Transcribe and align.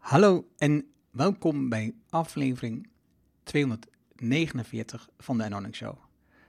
Hallo 0.00 0.48
en 0.56 0.86
welkom 1.10 1.68
bij 1.68 1.94
aflevering 2.08 2.88
249 3.42 5.08
van 5.18 5.38
de 5.38 5.44
Anonic 5.44 5.74
Show. 5.74 5.96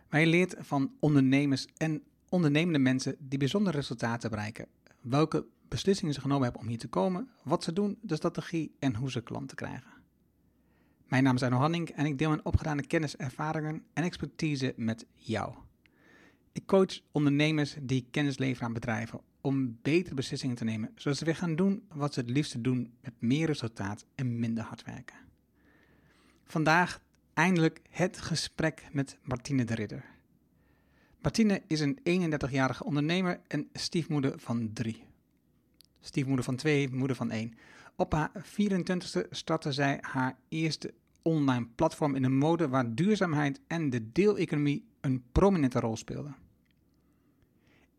Je 0.10 0.26
leert 0.26 0.56
van 0.60 0.92
ondernemers 1.00 1.68
en 1.78 2.04
ondernemende 2.30 2.80
mensen 2.80 3.16
die 3.20 3.40
bijzondere 3.40 3.78
resultaten 3.78 4.30
bereiken. 4.30 4.68
Welke 5.02 5.46
beslissingen 5.68 6.14
ze 6.14 6.22
genomen 6.22 6.44
hebben 6.44 6.62
om 6.62 6.68
hier 6.68 6.78
te 6.78 6.88
komen, 6.88 7.30
wat 7.44 7.64
ze 7.64 7.74
doen, 7.74 7.98
de 8.02 8.16
strategie 8.16 8.76
en 8.80 8.96
hoe 8.96 9.12
ze 9.12 9.22
klanten 9.22 9.58
krijgen. 9.58 9.92
Mijn 11.08 11.24
naam 11.24 11.36
is 11.36 11.44
Arno 11.44 11.58
Hanning 11.58 11.90
en 11.90 12.06
ik 12.06 12.18
deel 12.18 12.30
mijn 12.30 12.46
opgedane 12.46 12.88
kennis, 12.88 13.16
ervaringen 13.16 13.84
en 13.94 14.04
expertise 14.04 14.74
met 14.78 15.06
jou. 15.14 15.54
Ik 16.52 16.66
coach 16.66 17.00
ondernemers 17.12 17.76
die 17.82 18.08
kennis 18.12 18.38
leveren 18.38 18.68
aan 18.68 18.74
bedrijven 18.74 19.22
om 19.42 19.78
betere 19.82 20.16
beslissingen 20.16 20.56
te 20.56 20.64
nemen, 20.64 20.92
zodat 20.96 21.18
ze 21.18 21.26
weer 21.26 21.36
gaan 21.36 21.56
doen 21.56 21.84
wat 21.94 22.14
ze 22.14 22.20
het 22.20 22.30
liefste 22.30 22.62
doen 22.62 22.94
met 23.02 23.14
meer 23.20 23.46
resultaat 23.46 24.06
en 24.16 24.40
minder 24.40 24.64
hard 24.64 24.84
werken. 24.84 25.16
Vandaag 26.44 27.02
eindelijk 27.34 27.82
het 27.90 28.22
gesprek 28.22 28.88
met 28.92 29.18
Martine 29.24 29.64
de 29.64 29.76
Ridder. 29.76 30.06
Martine 31.22 31.62
is 31.68 31.80
een 31.80 32.00
31-jarige 32.34 32.84
ondernemer 32.84 33.42
en 33.48 33.70
stiefmoeder 33.74 34.40
van 34.40 34.74
drie. 34.74 35.04
Stiefmoeder 36.00 36.46
van 36.46 36.56
twee, 36.56 36.90
moeder 36.92 37.16
van 37.16 37.32
één. 37.32 37.54
Op 37.96 38.14
haar 38.14 38.32
24e 38.36 39.30
startte 39.30 39.72
zij 39.72 39.98
haar 40.02 40.38
eerste 40.50 40.94
online 41.22 41.68
platform 41.76 42.16
in 42.16 42.24
een 42.24 42.38
mode 42.38 42.68
waar 42.68 42.96
duurzaamheid 42.96 43.60
en 43.68 43.90
de 43.90 44.12
deeleconomie 44.12 44.86
een 45.02 45.24
prominente 45.32 45.80
rol 45.80 45.98
speelden. 45.98 46.36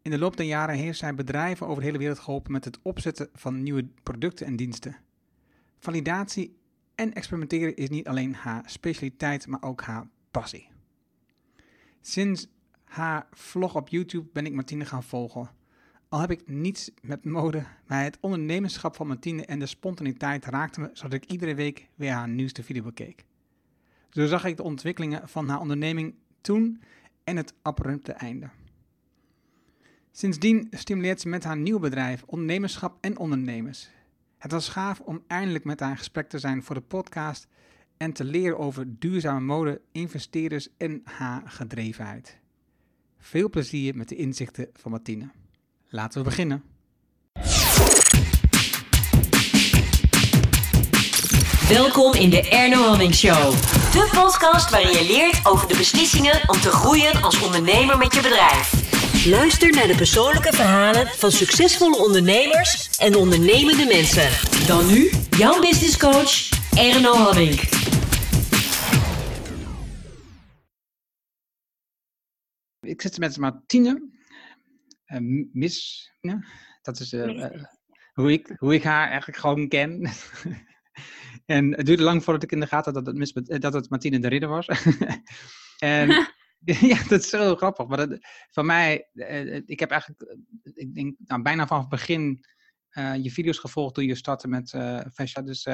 In 0.02 0.10
de 0.10 0.18
loop 0.18 0.36
der 0.36 0.46
jaren 0.46 0.76
heeft 0.76 0.98
zij 0.98 1.14
bedrijven 1.14 1.66
over 1.66 1.80
de 1.80 1.86
hele 1.86 1.98
wereld 1.98 2.18
geholpen 2.18 2.52
met 2.52 2.64
het 2.64 2.78
opzetten 2.82 3.28
van 3.32 3.62
nieuwe 3.62 3.88
producten 4.02 4.46
en 4.46 4.56
diensten. 4.56 4.96
Validatie 5.78 6.56
en 6.94 7.12
experimenteren 7.12 7.76
is 7.76 7.88
niet 7.88 8.08
alleen 8.08 8.34
haar 8.34 8.62
specialiteit, 8.66 9.46
maar 9.46 9.62
ook 9.62 9.82
haar 9.82 10.08
passie. 10.30 10.68
Sinds 12.00 12.48
haar 12.84 13.26
vlog 13.30 13.74
op 13.74 13.88
YouTube 13.88 14.28
ben 14.32 14.46
ik 14.46 14.52
Martine 14.52 14.84
gaan 14.84 15.02
volgen. 15.02 15.50
Al 16.08 16.20
heb 16.20 16.30
ik 16.30 16.46
niets 16.46 16.90
met 17.02 17.24
mode, 17.24 17.64
maar 17.86 18.02
het 18.02 18.18
ondernemerschap 18.20 18.96
van 18.96 19.06
Martine 19.06 19.44
en 19.46 19.58
de 19.58 19.66
spontaniteit 19.66 20.44
raakte 20.44 20.80
me 20.80 20.90
zodat 20.92 21.12
ik 21.12 21.30
iedere 21.30 21.54
week 21.54 21.88
weer 21.94 22.12
haar 22.12 22.28
nieuwste 22.28 22.62
video 22.62 22.82
bekeek. 22.82 23.24
Zo 24.10 24.26
zag 24.26 24.44
ik 24.44 24.56
de 24.56 24.62
ontwikkelingen 24.62 25.28
van 25.28 25.48
haar 25.48 25.60
onderneming 25.60 26.14
toen 26.40 26.82
en 27.24 27.36
het 27.36 27.54
abrupte 27.62 28.12
einde. 28.12 28.50
Sindsdien 30.14 30.68
stimuleert 30.70 31.20
ze 31.20 31.28
met 31.28 31.44
haar 31.44 31.56
nieuw 31.56 31.78
bedrijf 31.78 32.22
ondernemerschap 32.26 32.96
en 33.00 33.18
ondernemers. 33.18 33.88
Het 34.38 34.52
was 34.52 34.68
gaaf 34.68 35.00
om 35.00 35.22
eindelijk 35.26 35.64
met 35.64 35.80
haar 35.80 35.96
gesprek 35.96 36.28
te 36.28 36.38
zijn 36.38 36.62
voor 36.62 36.74
de 36.74 36.80
podcast 36.80 37.46
en 37.96 38.12
te 38.12 38.24
leren 38.24 38.58
over 38.58 38.98
duurzame 38.98 39.40
mode, 39.40 39.80
investeerders 39.92 40.68
en 40.76 41.00
haar 41.04 41.42
gedrevenheid. 41.44 42.38
Veel 43.18 43.50
plezier 43.50 43.96
met 43.96 44.08
de 44.08 44.16
inzichten 44.16 44.68
van 44.72 44.90
Martine. 44.90 45.30
Laten 45.88 46.18
we 46.18 46.24
beginnen. 46.24 46.62
Welkom 51.68 52.14
in 52.14 52.30
de 52.30 52.48
Erno 52.50 52.82
Hamming 52.82 53.14
Show. 53.14 53.52
De 53.92 54.10
podcast 54.14 54.70
waarin 54.70 54.92
je 54.92 55.06
leert 55.06 55.46
over 55.46 55.68
de 55.68 55.76
beslissingen 55.76 56.48
om 56.48 56.60
te 56.60 56.70
groeien 56.70 57.22
als 57.22 57.42
ondernemer 57.42 57.98
met 57.98 58.14
je 58.14 58.20
bedrijf. 58.20 58.91
Luister 59.26 59.70
naar 59.70 59.86
de 59.86 59.94
persoonlijke 59.96 60.52
verhalen 60.52 61.06
van 61.06 61.30
succesvolle 61.30 61.96
ondernemers 61.96 62.98
en 62.98 63.14
ondernemende 63.14 63.84
mensen. 63.84 64.66
Dan 64.66 64.86
nu 64.86 65.10
jouw 65.30 65.60
business 65.60 65.98
coach 65.98 66.48
Erno 66.76 67.14
Hamming. 67.14 67.60
Ik 72.80 73.02
zit 73.02 73.18
met 73.18 73.36
Martine. 73.36 74.10
Uh, 75.06 75.46
Miss, 75.52 76.10
ja, 76.20 76.44
dat 76.82 77.00
is 77.00 77.12
uh, 77.12 77.26
uh, 77.26 77.62
hoe, 78.12 78.32
ik, 78.32 78.54
hoe 78.56 78.74
ik 78.74 78.82
haar 78.82 79.08
eigenlijk 79.08 79.38
gewoon 79.38 79.68
ken. 79.68 80.10
en 81.46 81.76
het 81.76 81.86
duurde 81.86 82.02
lang 82.02 82.24
voordat 82.24 82.42
ik 82.42 82.52
in 82.52 82.60
de 82.60 82.66
gaten 82.66 82.94
had 82.94 83.04
dat 83.04 83.14
het, 83.14 83.16
mis, 83.16 83.32
dat 83.60 83.72
het 83.72 83.90
Martine 83.90 84.18
de 84.18 84.28
Ridder 84.28 84.48
was. 84.48 84.66
en 85.78 86.28
ja, 86.90 87.02
dat 87.08 87.20
is 87.20 87.28
zo 87.28 87.56
grappig. 87.56 87.86
Maar 87.86 88.08
dat, 88.08 88.18
van 88.50 88.66
mij, 88.66 89.08
ik 89.66 89.80
heb 89.80 89.90
eigenlijk, 89.90 90.36
ik 90.74 90.94
denk, 90.94 91.16
nou, 91.18 91.42
bijna 91.42 91.66
vanaf 91.66 91.82
het 91.82 91.90
begin 91.90 92.44
je 93.22 93.30
video's 93.30 93.58
gevolgd 93.58 93.94
toen 93.94 94.06
je 94.06 94.14
startte 94.14 94.48
met 94.48 94.72
uh. 94.72 95.00
Dus, 95.44 95.66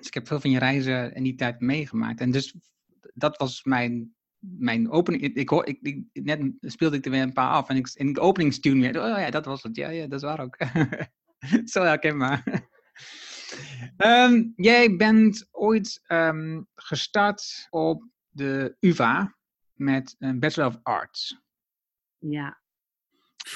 ik 0.00 0.14
heb 0.14 0.26
veel 0.26 0.40
van 0.40 0.50
je 0.50 0.58
reizen 0.58 1.14
in 1.14 1.22
die 1.22 1.34
tijd 1.34 1.60
meegemaakt. 1.60 2.20
En 2.20 2.30
dus 2.30 2.54
dat 3.14 3.36
was 3.36 3.64
mijn 3.64 4.14
mijn 4.48 4.90
opening, 4.90 5.22
ik, 5.22 5.50
ik, 5.50 5.78
ik, 5.82 6.04
net 6.12 6.52
speelde 6.60 6.96
ik 6.96 7.04
er 7.04 7.10
weer 7.10 7.22
een 7.22 7.32
paar 7.32 7.50
af 7.50 7.68
en 7.68 7.76
ik, 7.76 7.90
in 7.94 8.12
de 8.12 8.20
openingstune 8.20 8.80
weer, 8.80 9.02
oh 9.02 9.18
ja, 9.18 9.30
dat 9.30 9.44
was 9.44 9.62
het, 9.62 9.76
ja, 9.76 9.88
ja 9.88 10.06
dat 10.06 10.22
is 10.22 10.26
waar 10.26 10.40
ook. 10.40 10.56
Zo 11.72 11.82
herkenbaar. 11.82 12.68
um, 13.96 14.52
jij 14.70 14.96
bent 14.96 15.48
ooit 15.50 16.02
um, 16.08 16.66
gestart 16.74 17.66
op 17.70 18.08
de 18.28 18.76
UvA 18.80 19.36
met 19.74 20.16
een 20.18 20.40
Bachelor 20.40 20.68
of 20.68 20.78
Arts. 20.82 21.42
Ja. 22.18 22.60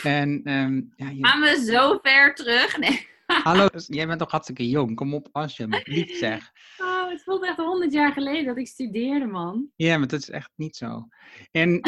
En, 0.03 0.53
um, 0.53 0.93
ja, 0.97 1.09
je... 1.09 1.27
Gaan 1.27 1.41
we 1.41 1.65
zo 1.65 1.99
ver 2.03 2.34
terug? 2.34 2.79
Nee. 2.79 3.06
Hallo, 3.45 3.69
jij 3.87 4.06
bent 4.06 4.19
toch 4.19 4.31
hartstikke 4.31 4.69
jong, 4.69 4.95
kom 4.95 5.15
op 5.15 5.28
alsjeblieft 5.33 6.19
zeg. 6.19 6.51
Oh, 7.09 7.15
het 7.15 7.23
voelt 7.23 7.45
echt 7.45 7.57
honderd 7.57 7.93
jaar 7.93 8.12
geleden 8.12 8.45
dat 8.45 8.57
ik 8.57 8.67
studeerde, 8.67 9.27
man. 9.27 9.71
Ja, 9.77 9.99
maar 9.99 10.09
dat 10.09 10.21
is 10.21 10.31
echt 10.31 10.51
niet 10.55 10.77
zo. 10.77 11.09
En 11.51 11.81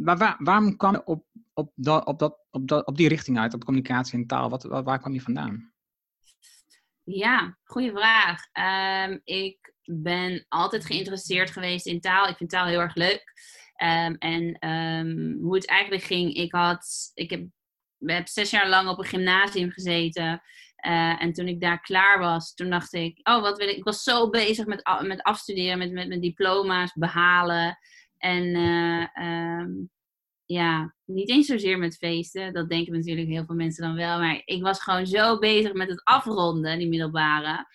maar 0.00 0.16
waar, 0.16 0.36
waarom 0.38 0.76
kwam 0.76 0.92
je 0.92 1.04
op, 1.04 1.26
op, 1.54 1.72
dat, 1.74 2.06
op, 2.06 2.18
dat, 2.18 2.38
op, 2.50 2.68
dat, 2.68 2.86
op 2.86 2.96
die 2.96 3.08
richting 3.08 3.38
uit, 3.38 3.54
op 3.54 3.64
communicatie 3.64 4.18
en 4.18 4.26
taal? 4.26 4.50
Wat, 4.50 4.62
waar, 4.62 4.98
kwam 4.98 5.12
je 5.12 5.20
vandaan? 5.20 5.72
Ja, 7.04 7.58
goede 7.64 7.90
vraag. 7.90 8.40
Um, 9.08 9.20
ik 9.24 9.74
ben 9.84 10.44
altijd 10.48 10.86
geïnteresseerd 10.86 11.50
geweest 11.50 11.86
in 11.86 12.00
taal. 12.00 12.28
Ik 12.28 12.36
vind 12.36 12.50
taal 12.50 12.66
heel 12.66 12.80
erg 12.80 12.94
leuk. 12.94 13.32
Um, 13.82 14.14
en 14.18 14.68
um, 14.70 15.38
hoe 15.42 15.54
het 15.54 15.66
eigenlijk 15.66 16.02
ging, 16.02 16.34
ik 16.34 16.52
had, 16.52 17.10
ik 17.14 17.30
heb, 17.30 17.46
heb 17.98 18.28
zes 18.28 18.50
jaar 18.50 18.68
lang 18.68 18.88
op 18.88 18.98
een 18.98 19.04
gymnasium 19.04 19.70
gezeten. 19.70 20.42
Uh, 20.86 21.22
en 21.22 21.32
toen 21.32 21.48
ik 21.48 21.60
daar 21.60 21.80
klaar 21.80 22.18
was, 22.18 22.54
toen 22.54 22.70
dacht 22.70 22.92
ik, 22.92 23.18
oh, 23.22 23.40
wat 23.40 23.58
wil 23.58 23.68
ik? 23.68 23.76
Ik 23.76 23.84
was 23.84 24.02
zo 24.02 24.30
bezig 24.30 24.66
met, 24.66 24.90
met 25.02 25.22
afstuderen, 25.22 25.78
met, 25.78 25.92
met 25.92 26.08
mijn 26.08 26.20
diploma's 26.20 26.92
behalen. 26.94 27.78
En 28.18 28.44
uh, 28.44 29.06
um, 29.60 29.90
ja, 30.44 30.94
niet 31.04 31.28
eens 31.30 31.46
zozeer 31.46 31.78
met 31.78 31.96
feesten. 31.96 32.52
Dat 32.52 32.68
denken 32.68 32.92
natuurlijk 32.92 33.28
heel 33.28 33.44
veel 33.44 33.54
mensen 33.54 33.84
dan 33.84 33.94
wel. 33.94 34.18
Maar 34.18 34.42
ik 34.44 34.62
was 34.62 34.82
gewoon 34.82 35.06
zo 35.06 35.38
bezig 35.38 35.72
met 35.72 35.88
het 35.88 36.04
afronden, 36.04 36.78
die 36.78 36.88
middelbare. 36.88 37.66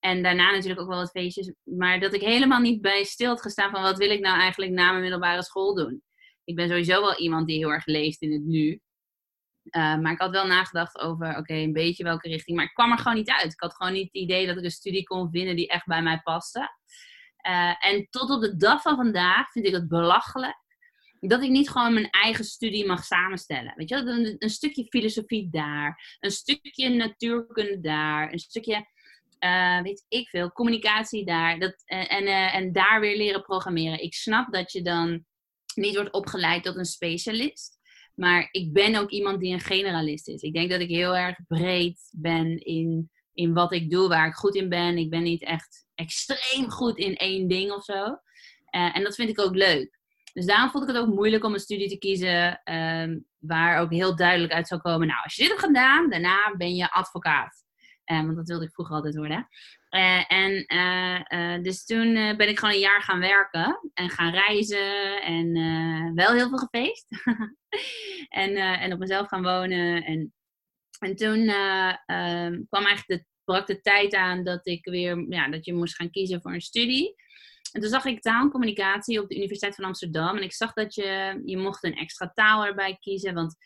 En 0.00 0.22
daarna 0.22 0.50
natuurlijk 0.50 0.80
ook 0.80 0.88
wel 0.88 0.98
wat 0.98 1.10
feestjes. 1.10 1.52
Maar 1.64 2.00
dat 2.00 2.14
ik 2.14 2.20
helemaal 2.20 2.60
niet 2.60 2.80
bij 2.80 3.04
stil 3.04 3.28
had 3.28 3.42
gestaan 3.42 3.70
van 3.70 3.82
wat 3.82 3.98
wil 3.98 4.10
ik 4.10 4.20
nou 4.20 4.40
eigenlijk 4.40 4.72
na 4.72 4.90
mijn 4.90 5.02
middelbare 5.02 5.42
school 5.42 5.74
doen. 5.74 6.02
Ik 6.44 6.54
ben 6.54 6.68
sowieso 6.68 7.00
wel 7.00 7.18
iemand 7.18 7.46
die 7.46 7.58
heel 7.58 7.72
erg 7.72 7.86
leeft 7.86 8.20
in 8.20 8.32
het 8.32 8.44
nu. 8.44 8.80
Uh, 9.64 9.98
maar 9.98 10.12
ik 10.12 10.20
had 10.20 10.30
wel 10.30 10.46
nagedacht 10.46 10.98
over, 10.98 11.36
oké, 11.36 11.54
een 11.54 11.72
beetje 11.72 12.04
welke 12.04 12.28
richting. 12.28 12.56
Maar 12.56 12.66
ik 12.66 12.74
kwam 12.74 12.90
er 12.90 12.98
gewoon 12.98 13.16
niet 13.16 13.30
uit. 13.30 13.52
Ik 13.52 13.60
had 13.60 13.74
gewoon 13.74 13.92
niet 13.92 14.04
het 14.12 14.22
idee 14.22 14.46
dat 14.46 14.56
ik 14.56 14.64
een 14.64 14.70
studie 14.70 15.02
kon 15.02 15.30
vinden 15.30 15.56
die 15.56 15.68
echt 15.68 15.86
bij 15.86 16.02
mij 16.02 16.20
paste. 16.20 16.78
Uh, 17.46 17.86
en 17.86 18.06
tot 18.10 18.30
op 18.30 18.40
de 18.40 18.56
dag 18.56 18.82
van 18.82 18.96
vandaag 18.96 19.50
vind 19.50 19.66
ik 19.66 19.72
het 19.72 19.88
belachelijk 19.88 20.58
dat 21.20 21.42
ik 21.42 21.50
niet 21.50 21.70
gewoon 21.70 21.94
mijn 21.94 22.10
eigen 22.10 22.44
studie 22.44 22.86
mag 22.86 23.04
samenstellen. 23.04 23.72
Weet 23.76 23.88
je, 23.88 23.96
een, 23.96 24.34
een 24.38 24.50
stukje 24.50 24.84
filosofie 24.84 25.48
daar, 25.50 26.16
een 26.20 26.30
stukje 26.30 26.88
natuurkunde 26.88 27.80
daar, 27.80 28.32
een 28.32 28.38
stukje, 28.38 28.86
uh, 29.44 29.82
weet 29.82 30.04
ik 30.08 30.28
veel, 30.28 30.52
communicatie 30.52 31.24
daar. 31.24 31.58
Dat, 31.58 31.82
en, 31.84 32.08
en, 32.08 32.26
en 32.52 32.72
daar 32.72 33.00
weer 33.00 33.16
leren 33.16 33.42
programmeren. 33.42 34.02
Ik 34.02 34.14
snap 34.14 34.52
dat 34.52 34.72
je 34.72 34.82
dan 34.82 35.24
niet 35.74 35.94
wordt 35.94 36.12
opgeleid 36.12 36.64
tot 36.64 36.76
een 36.76 36.84
specialist. 36.84 37.78
Maar 38.14 38.48
ik 38.50 38.72
ben 38.72 38.96
ook 38.96 39.10
iemand 39.10 39.40
die 39.40 39.52
een 39.52 39.60
generalist 39.60 40.28
is. 40.28 40.42
Ik 40.42 40.54
denk 40.54 40.70
dat 40.70 40.80
ik 40.80 40.88
heel 40.88 41.16
erg 41.16 41.38
breed 41.46 42.10
ben 42.16 42.58
in, 42.58 43.10
in 43.32 43.54
wat 43.54 43.72
ik 43.72 43.90
doe, 43.90 44.08
waar 44.08 44.26
ik 44.26 44.34
goed 44.34 44.54
in 44.54 44.68
ben. 44.68 44.98
Ik 44.98 45.10
ben 45.10 45.22
niet 45.22 45.44
echt 45.44 45.86
extreem 45.94 46.70
goed 46.70 46.98
in 46.98 47.16
één 47.16 47.48
ding 47.48 47.72
of 47.72 47.84
zo. 47.84 48.18
En 48.70 49.02
dat 49.02 49.14
vind 49.14 49.28
ik 49.28 49.40
ook 49.40 49.54
leuk. 49.54 49.98
Dus 50.32 50.46
daarom 50.46 50.70
vond 50.70 50.88
ik 50.88 50.94
het 50.94 50.98
ook 50.98 51.14
moeilijk 51.14 51.44
om 51.44 51.52
een 51.52 51.60
studie 51.60 51.88
te 51.88 51.98
kiezen 51.98 52.60
um, 52.74 53.26
waar 53.38 53.80
ook 53.80 53.90
heel 53.90 54.16
duidelijk 54.16 54.52
uit 54.52 54.68
zou 54.68 54.80
komen. 54.80 55.06
Nou, 55.06 55.22
als 55.22 55.34
je 55.34 55.42
dit 55.42 55.50
hebt 55.50 55.64
gedaan, 55.64 56.10
daarna 56.10 56.54
ben 56.56 56.74
je 56.74 56.92
advocaat. 56.92 57.64
Uh, 58.10 58.24
want 58.24 58.36
dat 58.36 58.48
wilde 58.48 58.64
ik 58.64 58.72
vroeger 58.72 58.94
altijd 58.94 59.16
worden. 59.16 59.48
Uh, 59.90 60.32
en 60.32 60.64
uh, 60.74 61.62
dus 61.62 61.84
toen 61.84 62.12
ben 62.12 62.48
ik 62.48 62.58
gewoon 62.58 62.74
een 62.74 62.80
jaar 62.80 63.02
gaan 63.02 63.20
werken 63.20 63.90
en 63.94 64.10
gaan 64.10 64.32
reizen 64.32 65.22
en 65.22 65.52
wel 66.14 66.32
heel 66.32 66.48
veel 66.48 66.58
gefeest. 66.58 67.06
en, 68.42 68.56
en 68.56 68.92
op 68.92 68.98
mezelf 68.98 69.28
gaan 69.28 69.42
wonen. 69.42 70.04
En, 70.04 70.34
en 70.98 71.16
toen 71.16 71.40
um, 71.48 72.66
kwam 72.68 72.84
eigenlijk 72.84 73.06
de 73.06 73.24
brak 73.44 73.66
de 73.66 73.80
tijd 73.80 74.14
aan 74.14 74.44
dat 74.44 74.66
ik 74.66 74.84
weer, 74.84 75.24
ja, 75.28 75.48
dat 75.48 75.64
je 75.64 75.74
moest 75.74 75.94
gaan 75.94 76.10
kiezen 76.10 76.40
voor 76.42 76.52
een 76.52 76.60
studie. 76.60 77.14
En 77.72 77.80
toen 77.80 77.90
zag 77.90 78.04
ik 78.04 78.20
taal 78.20 78.42
en 78.42 78.50
communicatie 78.50 79.22
op 79.22 79.28
de 79.28 79.36
Universiteit 79.36 79.74
van 79.74 79.84
Amsterdam. 79.84 80.36
En 80.36 80.42
ik 80.42 80.52
zag 80.52 80.72
dat 80.72 80.94
je, 80.94 81.40
je 81.44 81.56
mocht 81.56 81.84
een 81.84 81.96
extra 81.96 82.30
taal 82.34 82.64
erbij 82.64 82.96
kiezen. 83.00 83.34
Want 83.34 83.56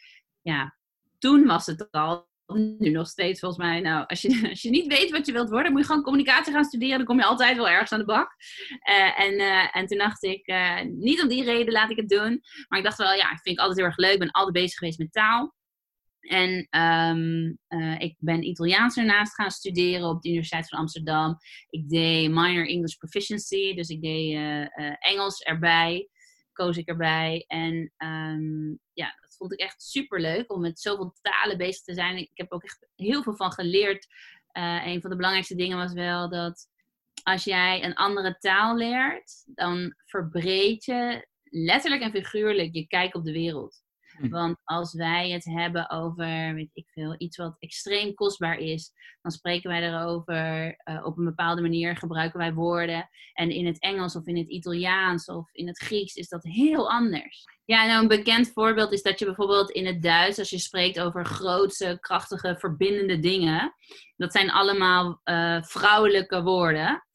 ja, 0.43 0.76
toen 1.19 1.46
was 1.46 1.67
het 1.67 1.91
al, 1.91 2.29
nu 2.46 2.91
nog 2.91 3.08
steeds 3.08 3.41
volgens 3.41 3.62
mij. 3.62 3.81
Nou, 3.81 4.06
als 4.06 4.23
je, 4.23 4.29
als 4.50 4.62
je 4.62 4.70
niet 4.70 4.87
weet 4.87 5.11
wat 5.11 5.26
je 5.26 5.32
wilt 5.32 5.50
worden, 5.50 5.73
moet 5.73 5.81
je 5.81 5.87
gewoon 5.87 6.02
communicatie 6.02 6.52
gaan 6.52 6.64
studeren. 6.64 6.96
Dan 6.96 7.06
kom 7.06 7.19
je 7.19 7.25
altijd 7.25 7.56
wel 7.56 7.69
ergens 7.69 7.93
aan 7.93 7.99
de 7.99 8.05
bak. 8.05 8.35
Uh, 8.88 9.20
en, 9.20 9.32
uh, 9.32 9.76
en 9.76 9.87
toen 9.87 9.99
dacht 9.99 10.23
ik, 10.23 10.49
uh, 10.49 10.81
niet 10.82 11.23
om 11.23 11.29
die 11.29 11.44
reden 11.44 11.73
laat 11.73 11.91
ik 11.91 11.96
het 11.96 12.08
doen. 12.08 12.43
Maar 12.69 12.79
ik 12.79 12.85
dacht 12.85 12.99
wel, 12.99 13.12
ja, 13.12 13.31
ik 13.31 13.41
vind 13.43 13.56
ik 13.56 13.58
altijd 13.58 13.79
heel 13.79 13.87
erg 13.87 13.96
leuk. 13.96 14.12
Ik 14.12 14.19
ben 14.19 14.31
altijd 14.31 14.55
bezig 14.55 14.79
geweest 14.79 14.99
met 14.99 15.12
taal. 15.12 15.55
En 16.20 16.69
uh, 17.69 18.00
ik 18.00 18.17
ben 18.19 18.43
Italiaans 18.43 18.96
ernaast 18.96 19.35
gaan 19.35 19.50
studeren 19.50 20.08
op 20.08 20.23
de 20.23 20.29
Universiteit 20.29 20.69
van 20.69 20.79
Amsterdam. 20.79 21.37
Ik 21.69 21.88
deed 21.88 22.31
minor 22.31 22.69
English 22.69 22.94
proficiency, 22.94 23.75
dus 23.75 23.88
ik 23.88 24.02
deed 24.02 24.38
Engels 24.99 25.41
erbij, 25.41 26.08
koos 26.52 26.76
ik 26.76 26.88
erbij. 26.88 27.44
En 27.46 27.93
um, 27.96 28.79
ja, 28.93 29.14
dat 29.38 29.48
vond 29.48 29.60
ik 29.60 29.66
echt 29.66 29.82
super 29.82 30.20
leuk 30.20 30.52
om 30.52 30.60
met 30.60 30.81
zoveel 30.81 31.14
talen 31.20 31.56
bezig 31.56 31.82
te 31.82 31.94
zijn. 31.94 32.16
Ik 32.16 32.31
heb 32.34 32.52
ook 32.52 32.62
echt 32.62 32.86
heel 32.94 33.22
veel 33.22 33.36
van 33.36 33.52
geleerd. 33.52 34.06
een 34.52 35.00
van 35.00 35.10
de 35.10 35.16
belangrijkste 35.16 35.54
dingen 35.54 35.76
was 35.76 35.92
wel 35.92 36.28
dat 36.28 36.69
als 37.22 37.44
jij 37.44 37.84
een 37.84 37.94
andere 37.94 38.38
taal 38.38 38.76
leert, 38.76 39.44
dan 39.46 39.94
verbreed 40.04 40.84
je 40.84 41.26
letterlijk 41.42 42.02
en 42.02 42.10
figuurlijk 42.10 42.75
je 42.75 42.86
kijk 42.86 43.14
op 43.14 43.25
de 43.25 43.32
wereld. 43.32 43.83
Want 44.19 44.56
als 44.64 44.93
wij 44.93 45.31
het 45.31 45.44
hebben 45.44 45.90
over, 45.90 46.55
weet 46.55 46.70
ik 46.72 46.88
veel, 46.88 47.14
iets 47.19 47.37
wat 47.37 47.56
extreem 47.58 48.14
kostbaar 48.14 48.58
is, 48.58 48.93
dan 49.22 49.32
spreken 49.32 49.70
wij 49.70 49.82
erover 49.82 50.66
uh, 50.84 51.05
op 51.05 51.19
een 51.19 51.25
bepaalde 51.25 51.62
manier, 51.62 51.96
gebruiken 51.96 52.38
wij 52.38 52.52
woorden. 52.52 53.08
En 53.32 53.50
in 53.50 53.66
het 53.66 53.81
Engels 53.81 54.16
of 54.16 54.26
in 54.26 54.37
het 54.37 54.49
Italiaans 54.49 55.26
of 55.26 55.52
in 55.52 55.66
het 55.66 55.78
Grieks 55.78 56.14
is 56.14 56.28
dat 56.28 56.43
heel 56.43 56.90
anders. 56.90 57.44
Ja, 57.64 57.87
nou 57.87 58.02
een 58.02 58.08
bekend 58.08 58.50
voorbeeld 58.52 58.93
is 58.93 59.02
dat 59.02 59.19
je 59.19 59.25
bijvoorbeeld 59.25 59.70
in 59.70 59.87
het 59.87 60.02
Duits, 60.02 60.38
als 60.38 60.50
je 60.50 60.58
spreekt 60.58 61.00
over 61.00 61.26
grootse, 61.26 61.99
krachtige, 62.00 62.56
verbindende 62.58 63.19
dingen, 63.19 63.75
dat 64.17 64.32
zijn 64.32 64.50
allemaal 64.50 65.20
uh, 65.25 65.62
vrouwelijke 65.62 66.43
woorden. 66.43 67.06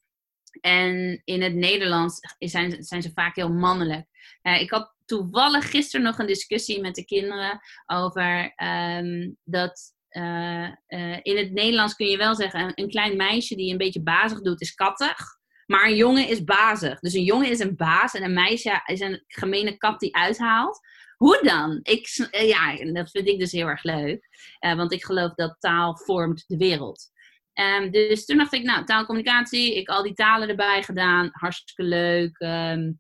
En 0.62 1.22
in 1.24 1.42
het 1.42 1.54
Nederlands 1.54 2.19
zijn, 2.38 2.84
zijn 2.84 3.02
ze 3.02 3.12
vaak 3.13 3.36
heel 3.36 3.54
mannelijk. 3.54 4.06
Uh, 4.44 4.62
ik 4.62 4.69
had 4.69 4.94
toevallig 5.10 5.70
gisteren 5.70 6.06
nog 6.06 6.20
een 6.20 6.28
discussie 6.28 6.82
met 6.82 6.96
de 6.96 7.06
kinderen 7.06 7.60
over 7.86 8.54
um, 8.64 9.38
dat 9.44 9.94
uh, 10.12 10.68
uh, 10.88 11.18
in 11.22 11.38
het 11.38 11.52
Nederlands 11.52 11.96
kun 11.96 12.08
je 12.08 12.18
wel 12.18 12.36
zeggen, 12.36 12.72
een, 12.76 12.90
klein 12.90 13.18
meisje 13.18 13.56
die 13.56 13.72
een 13.72 13.78
beetje 13.78 14.02
bazig 14.02 14.42
doet 14.42 14.62
is 14.62 14.74
kattig. 14.74 15.18
Maar 15.66 15.86
een 15.86 15.96
jongen 15.96 16.28
is 16.28 16.44
bazig. 16.44 17.00
Dus 17.00 17.14
een 17.14 17.24
jongen 17.24 17.50
is 17.50 17.60
een 17.60 17.76
baas 17.76 18.14
en 18.14 18.24
een 18.24 18.34
meisje 18.34 18.82
is 18.86 19.00
een 19.00 19.24
gemene 19.28 19.78
kat 19.78 20.00
die 20.00 20.16
uithaalt. 20.16 20.80
Hoe 21.18 21.40
dan? 21.44 21.80
Ik, 21.82 22.08
ja, 22.32 22.92
dat 22.94 23.12
vind 23.12 23.28
ik 23.28 23.40
dus 23.40 23.52
heel 23.52 23.68
erg 23.68 23.84
leuk. 23.84 24.28
Want 24.60 24.92
ik 24.92 25.06
geloof 25.06 25.34
dat 25.34 25.56
taal 25.60 25.98
vormt 25.98 26.44
de 26.48 26.58
wereld. 26.58 27.12
Um, 27.54 27.92
dus 27.92 28.26
toen 28.26 28.38
dacht 28.38 28.54
ik, 28.54 28.64
nou, 28.64 28.86
taalcommunicatie, 28.86 29.76
ik 29.76 29.88
al 29.88 30.04
die 30.04 30.14
talen 30.14 30.50
erbij 30.50 30.84
gedaan. 30.84 31.30
Hartstikke 31.32 31.84
leuk. 31.84 32.40
Um, 32.40 33.00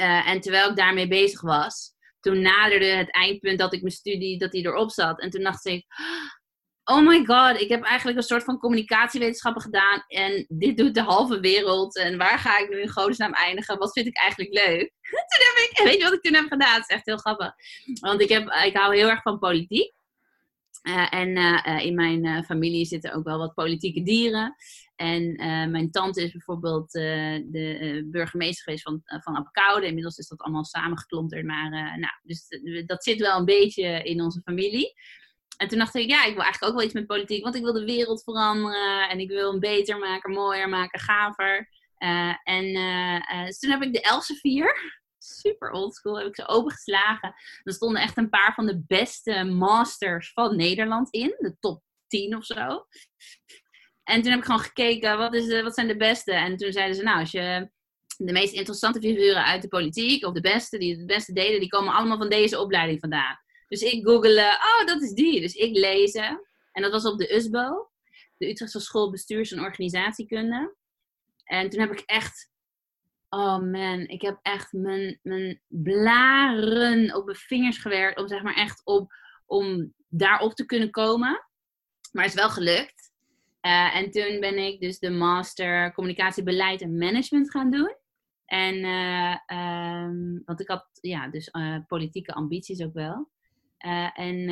uh, 0.00 0.28
en 0.28 0.40
terwijl 0.40 0.70
ik 0.70 0.76
daarmee 0.76 1.08
bezig 1.08 1.40
was, 1.40 1.94
toen 2.20 2.40
naderde 2.40 2.86
het 2.86 3.10
eindpunt 3.10 3.58
dat 3.58 3.72
ik 3.72 3.80
mijn 3.80 3.94
studie, 3.94 4.38
dat 4.38 4.50
die 4.50 4.66
erop 4.66 4.90
zat. 4.90 5.20
En 5.20 5.30
toen 5.30 5.42
dacht 5.42 5.66
ik, 5.66 5.86
oh 6.84 7.06
my 7.06 7.24
god, 7.24 7.60
ik 7.60 7.68
heb 7.68 7.82
eigenlijk 7.82 8.18
een 8.18 8.24
soort 8.24 8.44
van 8.44 8.58
communicatiewetenschappen 8.58 9.62
gedaan. 9.62 10.04
En 10.06 10.44
dit 10.48 10.76
doet 10.76 10.94
de 10.94 11.02
halve 11.02 11.40
wereld. 11.40 11.96
En 11.96 12.18
waar 12.18 12.38
ga 12.38 12.58
ik 12.58 12.68
nu 12.68 12.80
in 12.80 12.88
godesnaam 12.88 13.32
eindigen? 13.32 13.78
Wat 13.78 13.92
vind 13.92 14.06
ik 14.06 14.18
eigenlijk 14.18 14.52
leuk? 14.52 14.92
toen 15.30 15.46
heb 15.46 15.70
ik, 15.70 15.80
weet 15.84 15.96
je 15.96 16.02
wat 16.02 16.12
ik 16.12 16.22
toen 16.22 16.34
heb 16.34 16.46
gedaan? 16.48 16.74
Het 16.74 16.88
is 16.88 16.94
echt 16.96 17.06
heel 17.06 17.16
grappig. 17.16 17.52
Want 18.00 18.20
ik, 18.20 18.28
heb, 18.28 18.50
ik 18.50 18.76
hou 18.76 18.96
heel 18.96 19.08
erg 19.08 19.22
van 19.22 19.38
politiek. 19.38 19.94
Uh, 20.82 21.14
en 21.14 21.36
uh, 21.36 21.84
in 21.84 21.94
mijn 21.94 22.44
familie 22.44 22.84
zitten 22.84 23.14
ook 23.14 23.24
wel 23.24 23.38
wat 23.38 23.54
politieke 23.54 24.02
dieren. 24.02 24.54
En 24.96 25.22
uh, 25.22 25.66
mijn 25.66 25.90
tante 25.90 26.22
is 26.22 26.32
bijvoorbeeld 26.32 26.94
uh, 26.94 27.02
de 27.46 27.78
uh, 27.80 28.02
burgemeester 28.10 28.64
geweest 28.64 28.82
van, 28.82 29.02
van. 29.04 29.82
Inmiddels 29.82 30.18
is 30.18 30.28
dat 30.28 30.40
allemaal 30.40 30.64
samengeklonterd. 30.64 31.44
Maar 31.44 31.70
nou, 31.70 32.12
dus 32.22 32.46
dat 32.86 33.04
zit 33.04 33.20
wel 33.20 33.38
een 33.38 33.44
beetje 33.44 34.02
in 34.02 34.22
onze 34.22 34.40
familie. 34.40 34.94
En 35.56 35.68
toen 35.68 35.78
dacht 35.78 35.94
ik, 35.94 36.08
ja, 36.08 36.24
ik 36.24 36.34
wil 36.34 36.42
eigenlijk 36.42 36.72
ook 36.72 36.78
wel 36.78 36.86
iets 36.86 36.94
met 36.94 37.06
politiek. 37.06 37.42
Want 37.42 37.54
ik 37.54 37.62
wil 37.62 37.72
de 37.72 37.84
wereld 37.84 38.22
veranderen. 38.22 39.08
En 39.08 39.18
ik 39.18 39.28
wil 39.28 39.50
hem 39.50 39.60
beter 39.60 39.98
maken, 39.98 40.32
mooier 40.32 40.68
maken, 40.68 41.00
gaver. 41.00 41.68
en 42.44 42.72
dus 43.46 43.58
toen 43.58 43.70
heb 43.70 43.82
ik 43.82 43.92
de 43.92 44.00
Elsevier, 44.00 44.98
super 45.18 45.70
oldschool, 45.70 46.18
heb 46.18 46.26
ik 46.26 46.34
ze 46.34 46.48
opengeslagen. 46.48 47.34
Er 47.62 47.72
stonden 47.72 48.02
echt 48.02 48.16
een 48.16 48.28
paar 48.28 48.54
van 48.54 48.66
de 48.66 48.82
beste 48.86 49.44
masters 49.44 50.32
van 50.32 50.56
Nederland 50.56 51.10
in. 51.10 51.34
De 51.38 51.56
top 51.60 51.82
10 52.06 52.36
of 52.36 52.44
zo. 52.44 52.86
En 54.06 54.22
toen 54.22 54.30
heb 54.30 54.40
ik 54.40 54.46
gewoon 54.46 54.60
gekeken, 54.60 55.18
wat, 55.18 55.34
is 55.34 55.62
wat 55.62 55.74
zijn 55.74 55.86
de 55.86 55.96
beste? 55.96 56.32
En 56.32 56.56
toen 56.56 56.72
zeiden 56.72 56.96
ze, 56.96 57.02
nou, 57.02 57.20
als 57.20 57.30
je 57.30 57.70
de 58.16 58.32
meest 58.32 58.52
interessante 58.52 59.00
figuren 59.00 59.44
uit 59.44 59.62
de 59.62 59.68
politiek, 59.68 60.24
of 60.24 60.32
de 60.32 60.40
beste, 60.40 60.78
die 60.78 60.96
het 60.96 61.06
beste 61.06 61.32
deden, 61.32 61.60
die 61.60 61.68
komen 61.68 61.94
allemaal 61.94 62.18
van 62.18 62.28
deze 62.28 62.60
opleiding 62.60 63.00
vandaan. 63.00 63.38
Dus 63.68 63.82
ik 63.82 64.04
googelde, 64.04 64.58
oh, 64.80 64.86
dat 64.86 65.02
is 65.02 65.12
die. 65.12 65.40
Dus 65.40 65.54
ik 65.54 65.76
lezen. 65.76 66.48
En 66.72 66.82
dat 66.82 66.92
was 66.92 67.04
op 67.04 67.18
de 67.18 67.34
USBO, 67.34 67.90
de 68.36 68.48
Utrechtse 68.48 68.80
School 68.80 69.10
Bestuurs- 69.10 69.52
en 69.52 69.60
Organisatiekunde. 69.60 70.76
En 71.44 71.70
toen 71.70 71.80
heb 71.80 71.92
ik 71.92 72.00
echt, 72.00 72.50
oh 73.28 73.58
man, 73.58 74.00
ik 74.00 74.22
heb 74.22 74.38
echt 74.42 74.72
mijn, 74.72 75.18
mijn 75.22 75.62
blaren 75.68 77.14
op 77.14 77.24
mijn 77.24 77.36
vingers 77.36 77.78
gewerkt, 77.78 78.18
om 78.18 78.28
zeg 78.28 78.42
maar 78.42 78.56
echt 78.56 78.80
op, 78.84 79.12
om 79.46 79.94
daarop 80.08 80.54
te 80.54 80.66
kunnen 80.66 80.90
komen. 80.90 81.46
Maar 82.12 82.24
het 82.24 82.34
is 82.34 82.40
wel 82.40 82.50
gelukt. 82.50 82.95
Uh, 83.66 83.96
en 83.96 84.10
toen 84.10 84.40
ben 84.40 84.58
ik 84.58 84.80
dus 84.80 84.98
de 84.98 85.10
master 85.10 85.92
communicatiebeleid 85.92 86.80
en 86.80 86.98
management 86.98 87.50
gaan 87.50 87.70
doen. 87.70 87.96
En, 88.44 88.74
uh, 88.74 89.36
um, 89.46 90.42
want 90.44 90.60
ik 90.60 90.68
had 90.68 90.88
ja, 91.00 91.28
dus 91.28 91.48
uh, 91.52 91.78
politieke 91.86 92.32
ambities 92.32 92.82
ook 92.82 92.92
wel. 92.92 93.30
en 94.14 94.46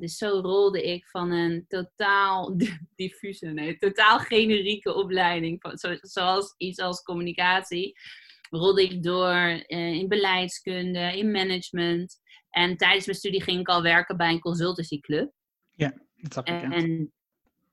dus 0.00 0.16
zo 0.16 0.40
rolde 0.40 0.82
ik 0.82 1.06
van 1.06 1.30
een 1.30 1.64
totaal 1.68 2.56
diffuse, 2.96 3.46
nee, 3.46 3.78
totaal 3.78 4.18
generieke 4.18 4.94
opleiding, 4.94 5.60
van, 5.60 5.78
zo, 5.78 5.96
zoals 6.00 6.54
iets 6.56 6.78
als 6.78 7.02
communicatie, 7.02 7.98
rolde 8.50 8.82
ik 8.82 9.02
door 9.02 9.64
in 9.66 10.08
beleidskunde, 10.08 11.16
in 11.16 11.30
management. 11.30 12.20
En 12.50 12.76
tijdens 12.76 13.06
mijn 13.06 13.18
studie 13.18 13.42
ging 13.42 13.60
ik 13.60 13.68
al 13.68 13.82
werken 13.82 14.16
bij 14.16 14.30
een 14.30 14.40
consultancyclub. 14.40 15.32
Ja, 15.70 15.92
dat 16.14 16.34
heb 16.34 16.64
ik. 16.64 16.72
En, 16.72 17.12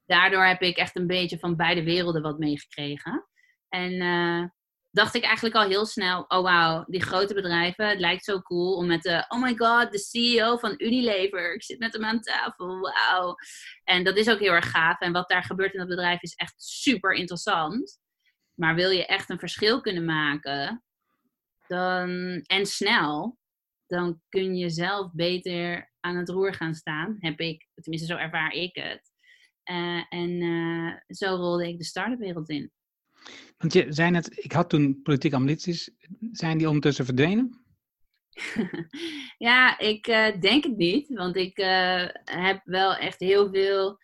daardoor 0.09 0.45
heb 0.45 0.61
ik 0.61 0.77
echt 0.77 0.95
een 0.95 1.07
beetje 1.07 1.39
van 1.39 1.55
beide 1.55 1.83
werelden 1.83 2.21
wat 2.21 2.39
meegekregen. 2.39 3.27
En 3.69 3.91
uh, 3.91 4.43
dacht 4.91 5.15
ik 5.15 5.23
eigenlijk 5.23 5.55
al 5.55 5.67
heel 5.67 5.85
snel, 5.85 6.25
oh 6.27 6.41
wauw, 6.41 6.83
die 6.87 7.01
grote 7.01 7.33
bedrijven, 7.33 7.87
het 7.87 7.99
lijkt 7.99 8.23
zo 8.23 8.41
cool 8.41 8.75
om 8.75 8.87
met 8.87 9.01
de, 9.01 9.25
oh 9.27 9.41
my 9.41 9.55
god, 9.55 9.91
de 9.91 9.99
CEO 9.99 10.57
van 10.57 10.73
Unilever, 10.77 11.53
ik 11.53 11.63
zit 11.63 11.79
met 11.79 11.93
hem 11.93 12.05
aan 12.05 12.21
tafel, 12.21 12.79
wauw. 12.79 13.35
En 13.83 14.03
dat 14.03 14.17
is 14.17 14.29
ook 14.29 14.39
heel 14.39 14.53
erg 14.53 14.71
gaaf. 14.71 14.99
En 14.99 15.11
wat 15.11 15.29
daar 15.29 15.43
gebeurt 15.43 15.73
in 15.73 15.79
dat 15.79 15.87
bedrijf 15.87 16.21
is 16.21 16.33
echt 16.33 16.63
super 16.63 17.13
interessant. 17.13 17.99
Maar 18.53 18.75
wil 18.75 18.89
je 18.89 19.05
echt 19.05 19.29
een 19.29 19.39
verschil 19.39 19.81
kunnen 19.81 20.05
maken, 20.05 20.83
dan, 21.67 22.09
en 22.45 22.65
snel, 22.65 23.37
dan 23.87 24.21
kun 24.29 24.55
je 24.55 24.69
zelf 24.69 25.11
beter 25.13 25.91
aan 25.99 26.15
het 26.15 26.29
roer 26.29 26.53
gaan 26.53 26.73
staan. 26.73 27.15
Heb 27.19 27.39
ik, 27.39 27.67
tenminste 27.73 28.13
zo 28.13 28.17
ervaar 28.17 28.51
ik 28.51 28.75
het. 28.75 29.11
Uh, 29.69 30.03
en 30.09 30.29
uh, 30.29 30.93
zo 31.07 31.35
rolde 31.35 31.67
ik 31.67 31.77
de 31.77 31.83
start-up 31.83 32.19
wereld 32.19 32.49
in. 32.49 32.71
Want 33.57 33.73
je 33.73 33.85
zei 33.89 34.11
net, 34.11 34.43
ik 34.43 34.51
had 34.51 34.69
toen 34.69 35.01
politieke 35.01 35.35
ambities. 35.35 35.91
Zijn 36.31 36.57
die 36.57 36.67
ondertussen 36.67 37.05
verdwenen? 37.05 37.63
ja, 39.37 39.79
ik 39.79 40.07
uh, 40.07 40.39
denk 40.39 40.63
het 40.63 40.77
niet. 40.77 41.09
Want 41.09 41.35
ik 41.35 41.57
heb 42.23 42.61
wel 42.63 42.95
echt 42.95 43.19
heel 43.19 43.49
veel 43.49 43.97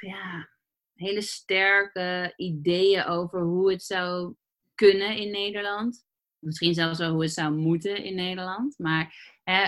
ja, 0.00 0.48
hele 0.94 1.22
sterke 1.22 2.32
ideeën 2.36 3.04
over 3.04 3.40
hoe 3.40 3.70
het 3.70 3.82
zou 3.82 4.34
kunnen 4.74 5.16
in 5.16 5.30
Nederland. 5.30 6.04
Misschien 6.38 6.74
zelfs 6.74 6.98
wel 6.98 7.10
hoe 7.10 7.22
het 7.22 7.32
zou 7.32 7.54
moeten 7.54 8.04
in 8.04 8.14
Nederland. 8.14 8.78
Maar 8.78 9.14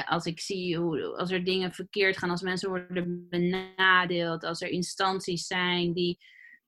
als 0.06 0.24
ik 0.24 0.40
zie 0.40 0.76
hoe, 0.76 1.16
als 1.16 1.30
er 1.30 1.44
dingen 1.44 1.72
verkeerd 1.72 2.18
gaan, 2.18 2.30
als 2.30 2.42
mensen 2.42 2.68
worden 2.68 3.28
benadeeld, 3.28 4.44
als 4.44 4.60
er 4.60 4.68
instanties 4.68 5.46
zijn 5.46 5.92
die 5.92 6.18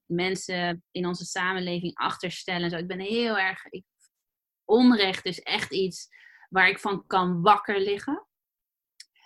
mensen 0.07 0.85
in 0.91 1.07
onze 1.07 1.25
samenleving 1.25 1.95
achterstellen. 1.95 2.71
Zo. 2.71 2.77
Ik 2.77 2.87
ben 2.87 3.01
heel 3.01 3.39
erg. 3.39 3.65
Ik, 3.65 3.85
onrecht 4.65 5.25
is 5.25 5.41
echt 5.41 5.73
iets 5.73 6.09
waar 6.49 6.69
ik 6.69 6.79
van 6.79 7.07
kan 7.07 7.43
wakker 7.43 7.81
liggen. 7.81 8.27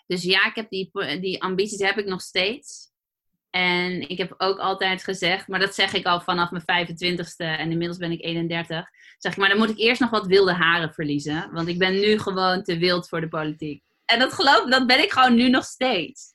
Dus 0.07 0.23
ja, 0.23 0.47
ik 0.47 0.55
heb 0.55 0.71
die, 0.71 0.91
die 1.21 1.43
ambities 1.43 1.81
heb 1.81 1.99
ik 1.99 2.07
nog 2.07 2.21
steeds. 2.21 2.93
En 3.51 4.09
ik 4.09 4.19
heb 4.19 4.35
ook 4.39 4.59
altijd 4.59 5.05
gezegd, 5.05 5.49
maar 5.49 5.61
dat 5.61 5.75
zeg 5.75 5.95
ik 5.95 6.07
al 6.07 6.21
vanaf 6.21 6.51
mijn 6.51 6.87
25ste 6.87 7.37
en 7.37 7.71
inmiddels 7.71 7.99
ben 7.99 8.13
ik 8.13 8.25
31. 8.25 8.91
Zeg 9.19 9.33
ik, 9.33 9.39
maar 9.39 9.49
dan 9.49 9.59
moet 9.59 9.71
ik 9.71 9.79
eerst 9.79 10.01
nog 10.01 10.11
wat 10.11 10.27
wilde 10.27 10.53
haren 10.53 10.93
verliezen. 10.93 11.51
Want 11.53 11.69
ik 11.69 11.79
ben 11.79 11.93
nu 11.93 12.19
gewoon 12.19 12.63
te 12.63 12.79
wild 12.79 13.09
voor 13.09 13.21
de 13.21 13.29
politiek. 13.29 13.83
En 14.05 14.19
dat 14.19 14.33
geloof 14.33 14.71
dat 14.71 14.87
ben 14.87 15.03
ik 15.03 15.13
gewoon 15.13 15.35
nu 15.35 15.49
nog 15.49 15.65
steeds. 15.65 16.35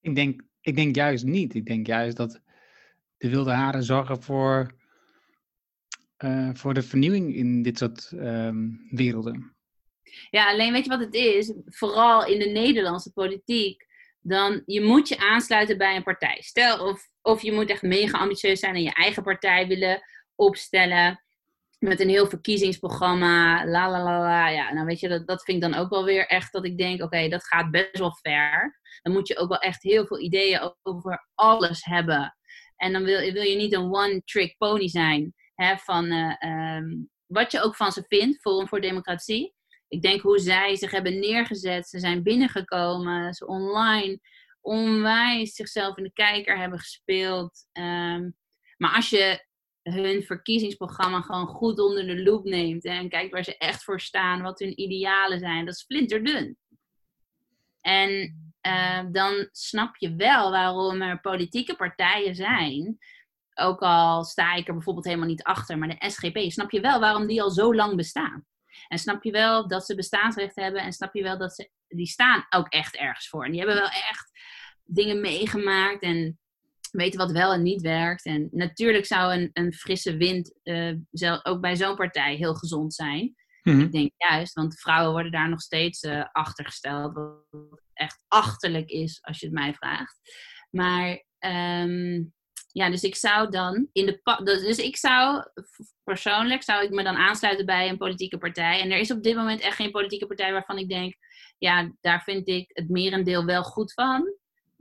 Ik 0.00 0.14
denk, 0.14 0.42
ik 0.60 0.76
denk 0.76 0.96
juist 0.96 1.24
niet. 1.24 1.54
Ik 1.54 1.66
denk 1.66 1.86
juist 1.86 2.16
dat 2.16 2.40
de 3.16 3.28
wilde 3.28 3.52
haren 3.52 3.82
zorgen 3.82 4.22
voor, 4.22 4.74
uh, 6.18 6.50
voor 6.52 6.74
de 6.74 6.82
vernieuwing 6.82 7.34
in 7.34 7.62
dit 7.62 7.78
soort 7.78 8.10
um, 8.14 8.86
werelden. 8.90 9.54
Ja, 10.30 10.50
alleen 10.50 10.72
weet 10.72 10.84
je 10.84 10.90
wat 10.90 11.00
het 11.00 11.14
is? 11.14 11.52
Vooral 11.66 12.26
in 12.26 12.38
de 12.38 12.48
Nederlandse 12.48 13.12
politiek. 13.12 13.86
Dan 14.26 14.62
je 14.64 14.80
moet 14.80 15.08
je 15.08 15.18
aansluiten 15.18 15.78
bij 15.78 15.96
een 15.96 16.02
partij. 16.02 16.36
Stel, 16.40 16.88
of, 16.88 17.08
of 17.22 17.42
je 17.42 17.52
moet 17.52 17.70
echt 17.70 17.82
mega 17.82 18.18
ambitieus 18.18 18.60
zijn 18.60 18.74
en 18.74 18.82
je 18.82 18.92
eigen 18.92 19.22
partij 19.22 19.66
willen 19.66 20.02
opstellen. 20.34 21.22
Met 21.78 22.00
een 22.00 22.08
heel 22.08 22.26
verkiezingsprogramma. 22.26 23.66
La 23.66 23.90
la 23.90 24.02
la 24.02 24.18
la. 24.18 24.48
Ja, 24.48 24.72
nou 24.72 24.86
weet 24.86 25.00
je, 25.00 25.08
dat, 25.08 25.26
dat 25.26 25.44
vind 25.44 25.64
ik 25.64 25.70
dan 25.70 25.80
ook 25.80 25.90
wel 25.90 26.04
weer 26.04 26.26
echt 26.26 26.52
dat 26.52 26.64
ik 26.64 26.78
denk: 26.78 27.02
oké, 27.02 27.28
dat 27.28 27.46
gaat 27.46 27.70
best 27.70 27.98
wel 27.98 28.16
ver. 28.22 28.80
Dan 29.02 29.12
moet 29.12 29.28
je 29.28 29.36
ook 29.36 29.48
wel 29.48 29.58
echt 29.58 29.82
heel 29.82 30.06
veel 30.06 30.20
ideeën 30.20 30.74
over 30.82 31.28
alles 31.34 31.84
hebben. 31.84 32.36
En 32.76 32.92
dan 32.92 33.04
wil, 33.04 33.32
wil 33.32 33.42
je 33.42 33.56
niet 33.56 33.72
een 33.72 33.94
one-trick 33.94 34.56
pony 34.56 34.88
zijn. 34.88 35.34
Hè, 35.54 35.76
van 35.76 36.12
uh, 36.12 36.76
um, 36.76 37.10
wat 37.26 37.52
je 37.52 37.60
ook 37.60 37.76
van 37.76 37.92
ze 37.92 38.04
vindt, 38.08 38.40
Forum 38.40 38.68
voor 38.68 38.80
Democratie. 38.80 39.54
Ik 39.88 40.02
denk 40.02 40.20
hoe 40.20 40.38
zij 40.38 40.76
zich 40.76 40.90
hebben 40.90 41.18
neergezet. 41.18 41.88
Ze 41.88 41.98
zijn 41.98 42.22
binnengekomen. 42.22 43.34
Ze 43.34 43.46
online 43.46 44.20
onwijs 44.60 45.54
zichzelf 45.54 45.96
in 45.96 46.04
de 46.04 46.12
kijker 46.12 46.58
hebben 46.58 46.78
gespeeld. 46.78 47.66
Um, 47.72 48.36
maar 48.76 48.94
als 48.94 49.10
je 49.10 49.46
hun 49.82 50.22
verkiezingsprogramma 50.22 51.20
gewoon 51.20 51.46
goed 51.46 51.78
onder 51.78 52.06
de 52.06 52.22
loep 52.22 52.44
neemt 52.44 52.84
en 52.84 53.08
kijkt 53.08 53.32
waar 53.32 53.44
ze 53.44 53.56
echt 53.56 53.84
voor 53.84 54.00
staan, 54.00 54.42
wat 54.42 54.58
hun 54.58 54.80
idealen 54.80 55.38
zijn, 55.38 55.64
dat 55.64 55.74
is 55.74 55.84
flinterdun. 55.84 56.58
En 57.80 58.10
uh, 58.66 59.04
dan 59.12 59.48
snap 59.52 59.96
je 59.96 60.14
wel 60.14 60.50
waarom 60.50 61.02
er 61.02 61.20
politieke 61.20 61.76
partijen 61.76 62.34
zijn. 62.34 62.98
Ook 63.54 63.80
al 63.80 64.24
sta 64.24 64.54
ik 64.54 64.68
er 64.68 64.74
bijvoorbeeld 64.74 65.06
helemaal 65.06 65.26
niet 65.26 65.42
achter, 65.42 65.78
maar 65.78 65.88
de 65.88 66.10
SGP, 66.10 66.50
snap 66.50 66.70
je 66.70 66.80
wel 66.80 67.00
waarom 67.00 67.26
die 67.26 67.42
al 67.42 67.50
zo 67.50 67.74
lang 67.74 67.96
bestaan. 67.96 68.44
En 68.88 68.98
snap 68.98 69.24
je 69.24 69.30
wel 69.30 69.68
dat 69.68 69.86
ze 69.86 69.94
bestaansrecht 69.94 70.56
hebben 70.56 70.82
en 70.82 70.92
snap 70.92 71.14
je 71.14 71.22
wel 71.22 71.38
dat 71.38 71.54
ze, 71.54 71.70
die 71.88 72.06
staan 72.06 72.46
ook 72.50 72.68
echt 72.68 72.96
ergens 72.96 73.28
voor. 73.28 73.44
En 73.44 73.50
die 73.50 73.60
hebben 73.60 73.78
wel 73.78 73.88
echt 73.88 74.30
dingen 74.84 75.20
meegemaakt 75.20 76.02
en 76.02 76.38
weten 76.90 77.18
wat 77.18 77.32
wel 77.32 77.52
en 77.52 77.62
niet 77.62 77.80
werkt. 77.80 78.24
En 78.24 78.48
natuurlijk 78.50 79.06
zou 79.06 79.34
een, 79.34 79.50
een 79.52 79.72
frisse 79.72 80.16
wind 80.16 80.54
uh, 80.62 81.38
ook 81.42 81.60
bij 81.60 81.76
zo'n 81.76 81.96
partij 81.96 82.34
heel 82.34 82.54
gezond 82.54 82.94
zijn. 82.94 83.34
Mhm. 83.62 83.80
Ik 83.80 83.92
denk 83.92 84.12
juist, 84.16 84.54
want 84.54 84.80
vrouwen 84.80 85.12
worden 85.12 85.32
daar 85.32 85.48
nog 85.48 85.60
steeds 85.60 86.02
uh, 86.02 86.24
achtergesteld. 86.32 87.14
Wat 87.14 87.82
echt 87.92 88.24
achterlijk 88.28 88.90
is, 88.90 89.18
als 89.22 89.40
je 89.40 89.46
het 89.46 89.54
mij 89.54 89.74
vraagt. 89.74 90.18
Maar 90.70 91.24
um, 91.38 92.32
ja, 92.74 92.90
dus 92.90 93.02
ik 93.02 93.14
zou 93.14 93.50
dan 93.50 93.88
in 93.92 94.06
de. 94.06 94.40
Dus 94.44 94.78
ik 94.78 94.96
zou 94.96 95.44
persoonlijk 96.04 96.62
zou 96.62 96.84
ik 96.84 96.90
me 96.90 97.02
dan 97.02 97.16
aansluiten 97.16 97.66
bij 97.66 97.88
een 97.88 97.96
politieke 97.96 98.38
partij. 98.38 98.80
En 98.80 98.90
er 98.90 98.98
is 98.98 99.10
op 99.10 99.22
dit 99.22 99.36
moment 99.36 99.60
echt 99.60 99.76
geen 99.76 99.90
politieke 99.90 100.26
partij 100.26 100.52
waarvan 100.52 100.78
ik 100.78 100.88
denk, 100.88 101.14
ja, 101.58 101.92
daar 102.00 102.22
vind 102.22 102.48
ik 102.48 102.70
het 102.72 102.88
merendeel 102.88 103.44
wel 103.44 103.62
goed 103.62 103.92
van. 103.92 104.34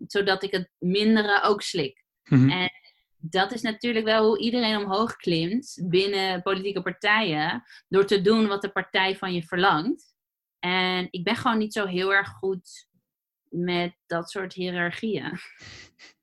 Zodat 0.08 0.44
ik 0.44 0.52
het 0.52 0.70
mindere 0.78 1.42
ook 1.42 1.62
slik. 1.62 2.04
Mhm. 2.24 2.50
En 2.50 2.70
dat 3.18 3.52
is 3.52 3.62
natuurlijk 3.62 4.06
wel 4.06 4.26
hoe 4.26 4.40
iedereen 4.40 4.78
omhoog 4.78 5.16
klimt 5.16 5.82
binnen 5.84 6.42
politieke 6.42 6.82
partijen. 6.82 7.64
Door 7.88 8.06
te 8.06 8.22
doen 8.22 8.48
wat 8.48 8.62
de 8.62 8.72
partij 8.72 9.16
van 9.16 9.34
je 9.34 9.44
verlangt. 9.44 10.16
En 10.60 11.08
ik 11.12 11.24
ben 11.24 11.36
gewoon 11.36 11.58
niet 11.58 11.74
zo 11.74 11.86
heel 11.86 12.14
erg 12.14 12.30
goed 12.30 12.88
met 13.50 13.96
dat 14.06 14.30
soort 14.32 14.54
hiërarchieën. 14.54 15.32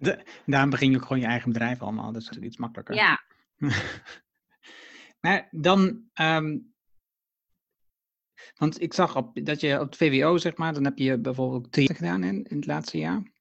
De, 0.00 0.26
daarom 0.46 0.70
begin 0.70 0.90
je 0.90 0.96
ook 0.96 1.02
gewoon 1.02 1.20
je 1.20 1.26
eigen 1.26 1.52
bedrijf 1.52 1.82
allemaal. 1.82 2.12
Dat 2.12 2.22
is 2.22 2.30
iets 2.30 2.56
makkelijker. 2.56 2.94
Ja. 2.94 3.22
maar 5.22 5.48
dan, 5.50 6.04
um, 6.20 6.72
want 8.54 8.80
ik 8.80 8.94
zag 8.94 9.16
op, 9.16 9.44
dat 9.44 9.60
je 9.60 9.80
op 9.80 9.86
het 9.86 9.96
VWO, 9.96 10.38
zeg 10.38 10.56
maar, 10.56 10.72
dan 10.72 10.84
heb 10.84 10.98
je 10.98 11.18
bijvoorbeeld 11.18 11.72
theater 11.72 11.94
gedaan 11.94 12.24
in, 12.24 12.44
in 12.44 12.56
het 12.56 12.66
laatste 12.66 12.98
jaar. 12.98 13.32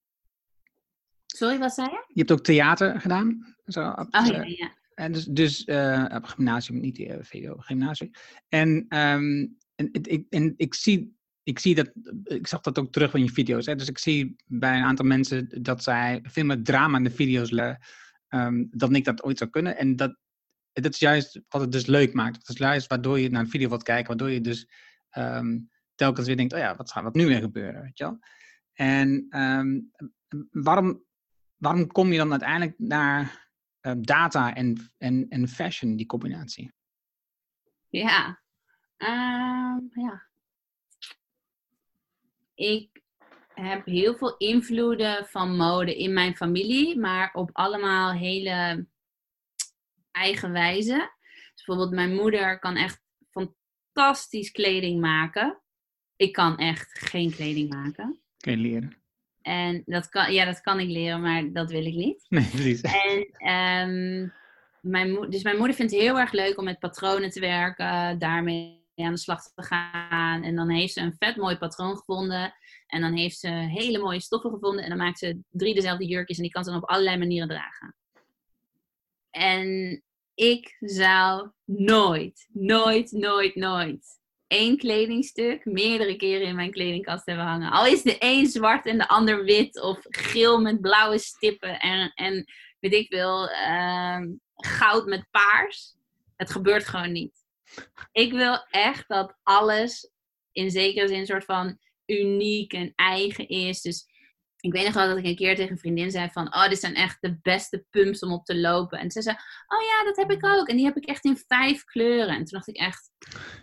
Sorry, 1.26 1.58
wat 1.60 1.74
zei 1.74 1.88
je? 1.88 2.04
Je 2.08 2.20
hebt 2.20 2.32
ook 2.32 2.44
theater 2.44 3.02
gedaan. 3.02 3.56
Zo, 3.66 3.90
op, 3.90 4.08
oh 4.16 4.26
ja, 4.26 4.44
ja. 4.44 4.78
En 4.96 5.12
dus, 5.12 5.26
dus 5.26 5.68
uh, 5.68 6.06
op 6.16 6.24
gymnasium, 6.24 6.80
niet 6.80 7.00
uh, 7.00 7.16
VWO, 7.20 7.56
gymnasium. 7.58 8.12
En, 8.48 8.70
um, 8.70 9.58
en, 9.76 9.92
en, 9.92 10.26
en 10.30 10.54
ik 10.58 10.74
zie 10.74 11.19
ik 11.50 11.60
zie 11.60 11.76
dat, 11.76 11.92
ik 12.24 12.48
zag 12.48 12.62
dat 12.62 12.80
ook 12.80 12.92
terug 12.92 13.14
in 13.14 13.24
je 13.24 13.32
video's. 13.32 13.66
Hè? 13.66 13.76
Dus 13.76 13.88
ik 13.88 13.98
zie 13.98 14.36
bij 14.46 14.78
een 14.78 14.84
aantal 14.84 15.06
mensen 15.06 15.64
dat 15.64 15.84
zij 15.84 16.20
veel 16.24 16.46
meer 16.46 16.64
drama 16.64 16.98
in 16.98 17.04
de 17.04 17.12
video's 17.12 17.52
leggen. 17.52 17.80
Um, 18.30 18.68
dan 18.72 18.96
ik 18.96 19.04
dat 19.04 19.24
ooit 19.24 19.38
zou 19.38 19.50
kunnen. 19.50 19.78
En 19.78 19.96
dat, 19.96 20.18
dat 20.74 20.94
is 20.94 21.00
juist 21.00 21.42
wat 21.48 21.62
het 21.62 21.72
dus 21.72 21.86
leuk 21.86 22.14
maakt. 22.14 22.34
Dat 22.34 22.50
is 22.50 22.58
juist 22.58 22.88
waardoor 22.88 23.20
je 23.20 23.30
naar 23.30 23.42
een 23.42 23.50
video 23.50 23.70
wilt 23.70 23.84
kijken. 23.84 24.08
Waardoor 24.08 24.30
je 24.30 24.42
dus 24.42 24.70
um, 25.18 25.70
telkens 25.96 26.28
weer 26.28 26.38
denkt, 26.38 26.54
oh 26.54 26.60
ja, 26.60 26.76
wat 26.76 26.92
gaat 26.92 27.04
wat 27.04 27.16
nu 27.16 27.26
weer 27.26 27.42
gebeuren? 27.42 27.82
Weet 27.82 27.98
je 27.98 28.04
wel? 28.04 28.20
En 28.74 29.40
um, 29.42 29.92
waarom, 30.52 31.04
waarom 31.56 31.88
kom 31.88 32.12
je 32.12 32.18
dan 32.18 32.32
uiteindelijk 32.32 32.80
naar 32.80 33.48
data 33.98 34.56
en, 34.56 34.92
en, 34.98 35.26
en 35.30 35.48
fashion, 35.48 35.96
die 35.96 36.06
combinatie? 36.06 36.72
Ja, 37.88 38.42
ja 39.94 40.29
ik 42.60 43.02
heb 43.54 43.86
heel 43.86 44.16
veel 44.16 44.38
invloeden 44.38 45.26
van 45.26 45.56
mode 45.56 45.98
in 45.98 46.14
mijn 46.14 46.36
familie, 46.36 47.00
maar 47.00 47.34
op 47.34 47.50
allemaal 47.54 48.12
hele 48.12 48.88
eigen 50.12 50.52
wijze. 50.52 51.12
Dus 51.54 51.66
bijvoorbeeld 51.66 51.96
mijn 51.96 52.16
moeder 52.16 52.60
kan 52.60 52.76
echt 52.76 53.02
fantastisch 53.30 54.52
kleding 54.52 55.00
maken. 55.02 55.62
Ik 56.16 56.34
kan 56.34 56.58
echt 56.58 57.00
geen 57.00 57.32
kleding 57.32 57.70
maken. 57.70 58.20
Kun 58.38 58.52
je 58.52 58.58
leren. 58.58 58.98
En 59.42 59.84
dat 59.86 60.10
kan, 60.10 60.34
ja, 60.34 60.46
dat 60.46 60.62
kan 60.62 60.80
ik 60.80 60.90
leren, 60.90 61.22
maar 61.22 61.52
dat 61.52 61.72
wil 61.72 61.86
ik 61.86 61.96
niet. 61.96 62.26
Nee, 62.30 62.50
precies. 62.50 62.82
En, 62.82 63.90
um, 63.90 64.34
mijn, 64.82 65.30
dus 65.30 65.44
mijn 65.44 65.58
moeder 65.58 65.76
vindt 65.76 65.92
het 65.92 66.02
heel 66.02 66.20
erg 66.20 66.32
leuk 66.32 66.58
om 66.58 66.64
met 66.64 66.80
patronen 66.80 67.30
te 67.30 67.40
werken, 67.40 68.20
daarmee 68.20 68.79
aan 69.06 69.14
de 69.14 69.20
slag 69.20 69.42
te 69.42 69.64
gaan. 69.64 70.44
En 70.44 70.56
dan 70.56 70.70
heeft 70.70 70.94
ze 70.94 71.02
een 71.02 71.16
vet 71.20 71.36
mooi 71.36 71.58
patroon 71.58 71.98
gevonden. 71.98 72.54
En 72.88 73.02
dan 73.02 73.14
heeft 73.14 73.40
ze 73.40 73.48
hele 73.48 74.00
mooie 74.00 74.22
stoffen 74.22 74.52
gevonden. 74.52 74.84
En 74.84 74.90
dan 74.90 74.98
maakt 74.98 75.20
ze 75.20 75.40
drie 75.50 75.74
dezelfde 75.74 76.06
jurkjes. 76.06 76.38
En 76.38 76.44
die 76.44 76.52
kan 76.52 76.64
ze 76.64 76.70
dan 76.70 76.82
op 76.82 76.90
allerlei 76.90 77.18
manieren 77.18 77.48
dragen. 77.48 77.96
En 79.30 80.04
ik 80.34 80.76
zou 80.80 81.50
nooit, 81.66 82.48
nooit, 82.52 83.12
nooit, 83.12 83.56
nooit 83.56 84.20
één 84.50 84.78
kledingstuk 84.78 85.66
meerdere 85.66 86.16
keren 86.16 86.48
in 86.48 86.56
mijn 86.56 86.72
kledingkast 86.72 87.26
hebben 87.26 87.46
hangen. 87.46 87.72
Al 87.72 87.86
is 87.86 88.02
de 88.02 88.16
een 88.20 88.46
zwart 88.46 88.86
en 88.86 88.98
de 88.98 89.08
ander 89.08 89.44
wit 89.44 89.82
of 89.82 90.00
geel 90.02 90.62
met 90.62 90.82
blauwe 90.82 91.18
stippen 91.18 91.80
en, 91.80 92.12
en 92.16 92.46
weet 92.80 92.94
ik 92.94 93.08
veel, 93.08 93.50
uh, 93.50 94.20
goud 94.56 95.06
met 95.06 95.28
paars. 95.32 95.96
Het 96.36 96.52
gebeurt 96.52 96.88
gewoon 96.88 97.12
niet. 97.12 97.46
Ik 98.12 98.32
wil 98.32 98.66
echt 98.70 99.08
dat 99.08 99.38
alles 99.44 100.12
in 100.52 100.72
zekere 100.72 101.08
zin 101.08 101.20
een 101.20 101.26
soort 101.26 101.46
van 101.46 101.80
uniek 102.06 102.74
en 102.74 102.94
eigen 102.96 103.48
is. 103.48 103.82
Dus 103.82 104.08
ik 104.60 104.72
weet 104.72 104.86
nog 104.86 104.94
wel 104.94 105.08
dat 105.08 105.18
ik 105.18 105.26
een 105.26 105.36
keer 105.36 105.56
tegen 105.56 105.72
een 105.72 105.78
vriendin 105.80 106.12
zei 106.12 106.30
van... 106.30 106.56
Oh, 106.56 106.68
dit 106.70 106.80
zijn 106.80 106.96
echt 106.96 107.18
de 107.22 107.40
beste 107.42 107.86
pumps 107.90 108.20
om 108.20 108.32
op 108.32 108.46
te 108.46 108.58
lopen. 108.58 109.00
En 109.00 109.12
ze 109.12 109.22
zei, 109.22 109.36
oh 109.68 109.82
ja, 109.82 110.04
dat 110.04 110.16
heb 110.16 110.32
ik 110.32 110.46
ook. 110.46 110.68
En 110.68 110.76
die 110.76 110.86
heb 110.86 110.98
ik 110.98 111.06
echt 111.06 111.26
in 111.26 111.44
vijf 111.48 111.84
kleuren. 111.84 112.36
En 112.36 112.38
toen 112.38 112.46
dacht 112.46 112.68
ik 112.68 112.78
echt... 112.78 113.12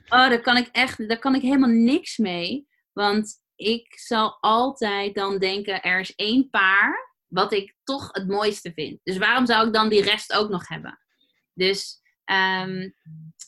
Oh, 0.05 0.29
daar 0.29 0.41
kan 0.41 0.57
ik 0.57 0.69
echt... 0.73 1.09
Daar 1.09 1.19
kan 1.19 1.35
ik 1.35 1.43
helemaal 1.43 1.71
niks 1.71 2.17
mee. 2.17 2.69
Want 2.93 3.35
ik 3.55 3.99
zal 3.99 4.39
altijd 4.41 5.15
dan 5.15 5.39
denken... 5.39 5.83
Er 5.83 6.01
is 6.01 6.15
één 6.15 6.51
paar 6.51 7.15
wat 7.27 7.53
ik 7.53 7.75
toch 7.85 8.09
het 8.13 8.29
mooiste 8.29 8.73
vind. 8.73 9.01
Dus 9.03 9.17
waarom 9.17 9.47
zou 9.47 9.67
ik 9.67 9.73
dan 9.73 9.89
die 9.89 10.03
rest 10.03 10.33
ook 10.33 10.49
nog 10.49 10.69
hebben? 10.69 10.99
Dus 11.53 12.01
Um, 12.33 12.95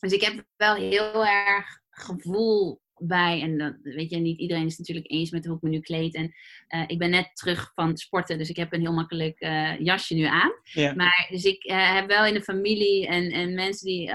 dus 0.00 0.12
ik 0.12 0.23
heb 0.23 0.44
wel 0.56 0.75
heel 0.75 1.26
erg 1.26 1.80
gevoel 1.90 2.80
bij. 3.00 3.40
En 3.42 3.58
dat, 3.58 3.76
weet 3.82 4.11
je, 4.11 4.16
niet 4.16 4.38
iedereen 4.38 4.66
is 4.66 4.78
natuurlijk 4.78 5.11
eens 5.11 5.30
met 5.30 5.47
hoe 5.47 5.56
ik 5.56 5.62
me 5.62 5.68
nu 5.68 5.80
kleed. 5.80 6.14
En 6.14 6.35
uh, 6.68 6.85
ik 6.87 6.99
ben 6.99 7.11
net 7.11 7.30
terug 7.32 7.73
van 7.75 7.97
sporten, 7.97 8.38
dus 8.38 8.49
ik 8.49 8.56
heb 8.56 8.73
een 8.73 8.80
heel 8.80 8.92
makkelijk 8.92 9.40
uh, 9.40 9.78
jasje 9.78 10.14
nu 10.14 10.25
aan. 10.25 10.52
Ja. 10.62 10.94
Maar 10.94 11.26
dus 11.30 11.44
ik 11.44 11.64
uh, 11.64 11.94
heb 11.94 12.06
wel 12.06 12.25
in 12.25 12.35
de 12.35 12.42
familie 12.42 13.06
en, 13.06 13.30
en 13.30 13.54
mensen 13.54 13.87
die 13.87 14.11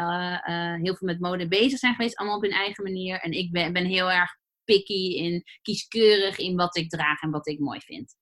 heel 0.81 0.95
veel 0.95 1.07
met 1.07 1.19
mode 1.19 1.47
bezig 1.47 1.79
zijn 1.79 1.95
geweest, 1.95 2.17
allemaal 2.17 2.37
op 2.37 2.43
hun 2.43 2.51
eigen 2.51 2.83
manier. 2.83 3.19
En 3.19 3.31
ik 3.31 3.51
ben, 3.51 3.73
ben 3.73 3.85
heel 3.85 4.11
erg 4.11 4.37
picky 4.63 5.19
en 5.19 5.43
kieskeurig 5.61 6.37
in 6.37 6.55
wat 6.55 6.77
ik 6.77 6.89
draag 6.89 7.21
en 7.21 7.31
wat 7.31 7.47
ik 7.47 7.59
mooi 7.59 7.79
vind. 7.79 8.15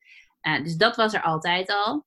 Dus 0.64 0.76
dat 0.76 0.96
was 0.96 1.14
er 1.14 1.22
altijd 1.22 1.70
al. 1.70 2.06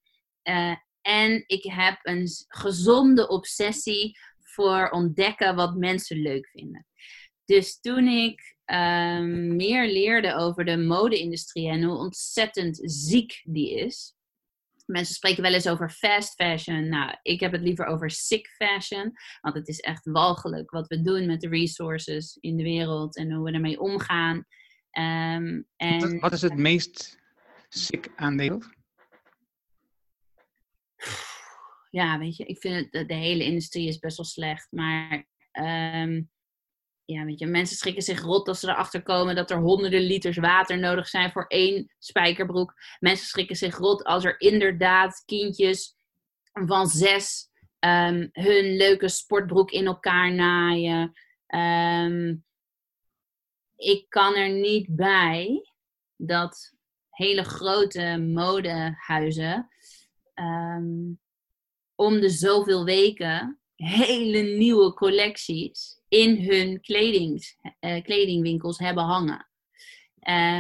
En 1.06 1.44
ik 1.46 1.64
heb 1.64 1.98
een 2.02 2.28
gezonde 2.48 3.28
obsessie 3.28 4.18
voor 4.38 4.88
ontdekken 4.90 5.54
wat 5.54 5.76
mensen 5.76 6.16
leuk 6.16 6.48
vinden. 6.48 6.86
Dus 7.44 7.80
toen 7.80 8.08
ik 8.08 8.56
um, 8.66 9.56
meer 9.56 9.88
leerde 9.88 10.34
over 10.34 10.64
de 10.64 10.76
mode-industrie 10.76 11.68
en 11.68 11.82
hoe 11.82 11.96
ontzettend 11.96 12.80
ziek 12.82 13.40
die 13.44 13.78
is. 13.78 14.14
Mensen 14.86 15.14
spreken 15.14 15.42
wel 15.42 15.52
eens 15.52 15.68
over 15.68 15.90
fast 15.90 16.34
fashion. 16.34 16.88
Nou, 16.88 17.16
ik 17.22 17.40
heb 17.40 17.52
het 17.52 17.62
liever 17.62 17.86
over 17.86 18.10
sick 18.10 18.46
fashion. 18.46 19.12
Want 19.40 19.54
het 19.54 19.68
is 19.68 19.80
echt 19.80 20.06
walgelijk 20.06 20.70
wat 20.70 20.86
we 20.86 21.02
doen 21.02 21.26
met 21.26 21.40
de 21.40 21.48
resources 21.48 22.36
in 22.40 22.56
de 22.56 22.62
wereld 22.62 23.16
en 23.16 23.32
hoe 23.32 23.44
we 23.44 23.52
ermee 23.52 23.80
omgaan. 23.80 24.36
Um, 24.36 25.66
en, 25.76 26.20
wat 26.20 26.32
is 26.32 26.42
het 26.42 26.56
meest 26.56 27.18
sick 27.68 28.08
aan 28.16 28.36
de 28.36 28.42
wereld? 28.42 28.68
Ja, 31.94 32.18
weet 32.18 32.36
je, 32.36 32.44
ik 32.44 32.58
vind 32.58 32.92
het, 32.92 33.08
de 33.08 33.14
hele 33.14 33.44
industrie 33.44 33.88
is 33.88 33.98
best 33.98 34.16
wel 34.16 34.26
slecht. 34.26 34.66
Maar 34.70 35.26
um, 35.52 36.30
ja, 37.04 37.24
weet 37.24 37.38
je, 37.38 37.46
mensen 37.46 37.76
schrikken 37.76 38.02
zich 38.02 38.20
rot 38.20 38.48
als 38.48 38.60
ze 38.60 38.68
erachter 38.68 39.02
komen 39.02 39.34
dat 39.34 39.50
er 39.50 39.58
honderden 39.58 40.00
liters 40.00 40.36
water 40.36 40.78
nodig 40.78 41.08
zijn 41.08 41.30
voor 41.32 41.46
één 41.46 41.94
spijkerbroek. 41.98 42.74
Mensen 43.00 43.26
schrikken 43.26 43.56
zich 43.56 43.76
rot 43.76 44.04
als 44.04 44.24
er 44.24 44.40
inderdaad 44.40 45.22
kindjes 45.24 45.96
van 46.52 46.86
zes 46.86 47.48
um, 47.78 48.28
hun 48.32 48.76
leuke 48.76 49.08
sportbroek 49.08 49.70
in 49.70 49.86
elkaar 49.86 50.32
naaien. 50.32 51.12
Um, 51.46 52.44
ik 53.76 54.06
kan 54.08 54.34
er 54.34 54.50
niet 54.50 54.96
bij 54.96 55.68
dat 56.16 56.72
hele 57.10 57.44
grote 57.44 58.18
modehuizen 58.18 59.68
um, 60.34 61.22
om 61.94 62.20
de 62.20 62.28
zoveel 62.28 62.84
weken 62.84 63.58
hele 63.74 64.42
nieuwe 64.42 64.94
collecties 64.94 66.00
in 66.08 66.50
hun 66.50 66.80
kledings, 66.80 67.58
uh, 67.80 68.02
kledingwinkels 68.02 68.78
hebben 68.78 69.04
hangen. 69.04 69.48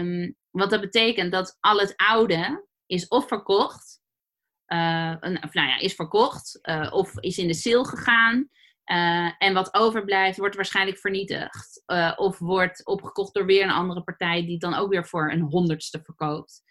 Um, 0.00 0.36
wat 0.50 0.70
dat 0.70 0.80
betekent 0.80 1.32
dat 1.32 1.56
al 1.60 1.78
het 1.78 1.96
oude 1.96 2.66
is 2.86 3.08
of 3.08 3.28
verkocht, 3.28 4.00
uh, 4.66 5.14
of 5.20 5.52
nou 5.52 5.68
ja, 5.68 5.78
is 5.78 5.94
verkocht, 5.94 6.58
uh, 6.62 6.92
of 6.92 7.20
is 7.20 7.38
in 7.38 7.46
de 7.46 7.54
sale 7.54 7.86
gegaan. 7.86 8.48
en 9.38 9.54
wat 9.54 9.74
overblijft, 9.74 10.38
wordt 10.38 10.56
waarschijnlijk 10.56 10.98
vernietigd. 10.98 11.82
of 12.16 12.38
wordt 12.38 12.86
opgekocht 12.86 13.34
door 13.34 13.46
weer 13.46 13.62
een 13.62 13.70
andere 13.70 14.02
partij 14.02 14.42
die 14.42 14.52
het 14.52 14.60
dan 14.60 14.74
ook 14.74 14.90
weer 14.90 15.06
voor 15.06 15.30
een 15.32 15.40
honderdste 15.40 16.00
verkoopt. 16.02 16.62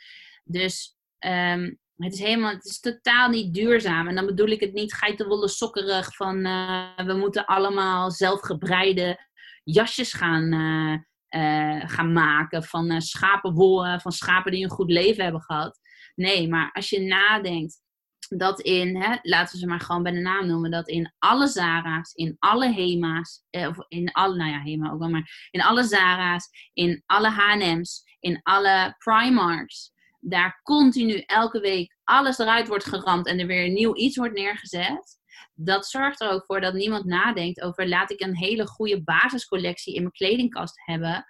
Dus 0.43 0.97
um, 1.19 1.79
het 1.97 2.13
is 2.13 2.19
helemaal, 2.19 2.53
het 2.53 2.65
is 2.65 2.79
totaal 2.79 3.29
niet 3.29 3.53
duurzaam. 3.53 4.07
En 4.07 4.15
dan 4.15 4.25
bedoel 4.25 4.47
ik 4.47 4.59
het 4.59 4.73
niet 4.73 4.93
geitenwolle 4.93 5.47
sokkerig 5.47 6.15
van 6.15 6.45
uh, 6.45 6.95
we 6.95 7.13
moeten 7.13 7.45
allemaal 7.45 8.11
zelfgebreide 8.11 9.29
jasjes 9.63 10.13
gaan, 10.13 10.53
uh, 10.53 10.97
uh, 11.41 11.89
gaan 11.89 12.13
maken 12.13 12.63
van 12.63 13.01
schapenwol, 13.01 13.99
van 13.99 14.11
schapen 14.11 14.51
die 14.51 14.63
een 14.63 14.69
goed 14.69 14.91
leven 14.91 15.23
hebben 15.23 15.41
gehad. 15.41 15.79
Nee, 16.15 16.47
maar 16.47 16.71
als 16.71 16.89
je 16.89 17.01
nadenkt 17.01 17.81
dat 18.27 18.61
in, 18.61 18.95
hè, 18.95 19.15
laten 19.21 19.53
we 19.53 19.59
ze 19.59 19.67
maar 19.67 19.79
gewoon 19.79 20.03
bij 20.03 20.11
de 20.11 20.19
naam 20.19 20.47
noemen, 20.47 20.71
dat 20.71 20.87
in 20.87 21.13
alle 21.19 21.47
Zara's, 21.47 22.13
in 22.13 22.35
alle 22.39 22.73
Hema's, 22.73 23.43
of 23.49 23.77
in 23.87 24.11
alle, 24.11 24.35
nou 24.35 24.51
ja, 24.51 24.59
Hema 24.59 24.91
ook 24.91 24.99
wel, 24.99 25.09
maar 25.09 25.47
in 25.51 25.61
alle 25.61 25.83
Zara's, 25.83 26.69
in 26.73 27.03
alle 27.05 27.29
H&M's, 27.29 28.03
in 28.19 28.39
alle 28.43 28.95
Primarks, 28.97 29.92
daar 30.23 30.59
continu 30.63 31.23
elke 31.25 31.59
week 31.59 31.95
alles 32.03 32.37
eruit 32.37 32.67
wordt 32.67 32.85
geramd 32.85 33.27
en 33.27 33.39
er 33.39 33.47
weer 33.47 33.65
een 33.65 33.73
nieuw 33.73 33.95
iets 33.95 34.17
wordt 34.17 34.33
neergezet. 34.33 35.21
Dat 35.53 35.87
zorgt 35.87 36.21
er 36.21 36.29
ook 36.29 36.45
voor 36.45 36.61
dat 36.61 36.73
niemand 36.73 37.05
nadenkt 37.05 37.61
over 37.61 37.87
laat 37.87 38.11
ik 38.11 38.21
een 38.21 38.37
hele 38.37 38.67
goede 38.67 39.03
basiscollectie 39.03 39.93
in 39.93 40.01
mijn 40.01 40.13
kledingkast 40.13 40.81
hebben, 40.85 41.25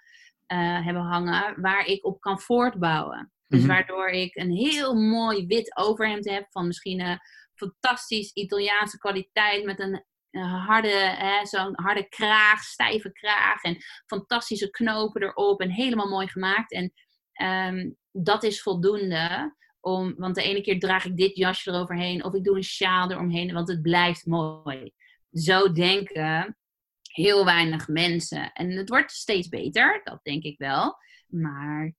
uh, 0.47 0.85
hebben 0.85 1.03
hangen 1.03 1.61
waar 1.61 1.85
ik 1.85 2.05
op 2.05 2.19
kan 2.19 2.39
voortbouwen. 2.39 3.31
Dus 3.47 3.59
mhm. 3.59 3.69
waardoor 3.69 4.07
ik 4.07 4.35
een 4.35 4.51
heel 4.51 4.95
mooi 4.95 5.45
wit 5.45 5.77
overhemd 5.77 6.29
heb 6.29 6.45
van 6.49 6.67
misschien 6.67 6.99
een 6.99 7.19
fantastisch 7.55 8.31
Italiaanse 8.33 8.97
kwaliteit 8.97 9.65
met 9.65 9.79
een 9.79 10.03
harde, 10.41 11.17
zo'n 11.43 11.73
harde 11.75 12.09
kraag, 12.09 12.63
stijve 12.63 13.11
kraag 13.11 13.61
en 13.61 13.77
fantastische 14.05 14.69
knopen 14.69 15.21
erop 15.21 15.61
en 15.61 15.69
helemaal 15.69 16.09
mooi 16.09 16.27
gemaakt. 16.27 16.71
En 16.71 16.93
um, 17.41 17.97
dat 18.11 18.43
is 18.43 18.61
voldoende. 18.61 19.55
Om, 19.79 20.13
want 20.17 20.35
de 20.35 20.43
ene 20.43 20.61
keer 20.61 20.79
draag 20.79 21.05
ik 21.05 21.17
dit 21.17 21.35
jasje 21.35 21.71
eroverheen 21.71 22.23
of 22.23 22.33
ik 22.33 22.43
doe 22.43 22.55
een 22.55 22.63
sjaal 22.63 23.11
eromheen, 23.11 23.53
want 23.53 23.67
het 23.67 23.81
blijft 23.81 24.25
mooi. 24.25 24.91
Zo 25.31 25.71
denken 25.71 26.57
heel 27.01 27.45
weinig 27.45 27.87
mensen. 27.87 28.51
En 28.53 28.71
het 28.71 28.89
wordt 28.89 29.11
steeds 29.11 29.47
beter, 29.47 30.01
dat 30.03 30.19
denk 30.23 30.43
ik 30.43 30.57
wel. 30.57 30.97
Maar 31.27 31.93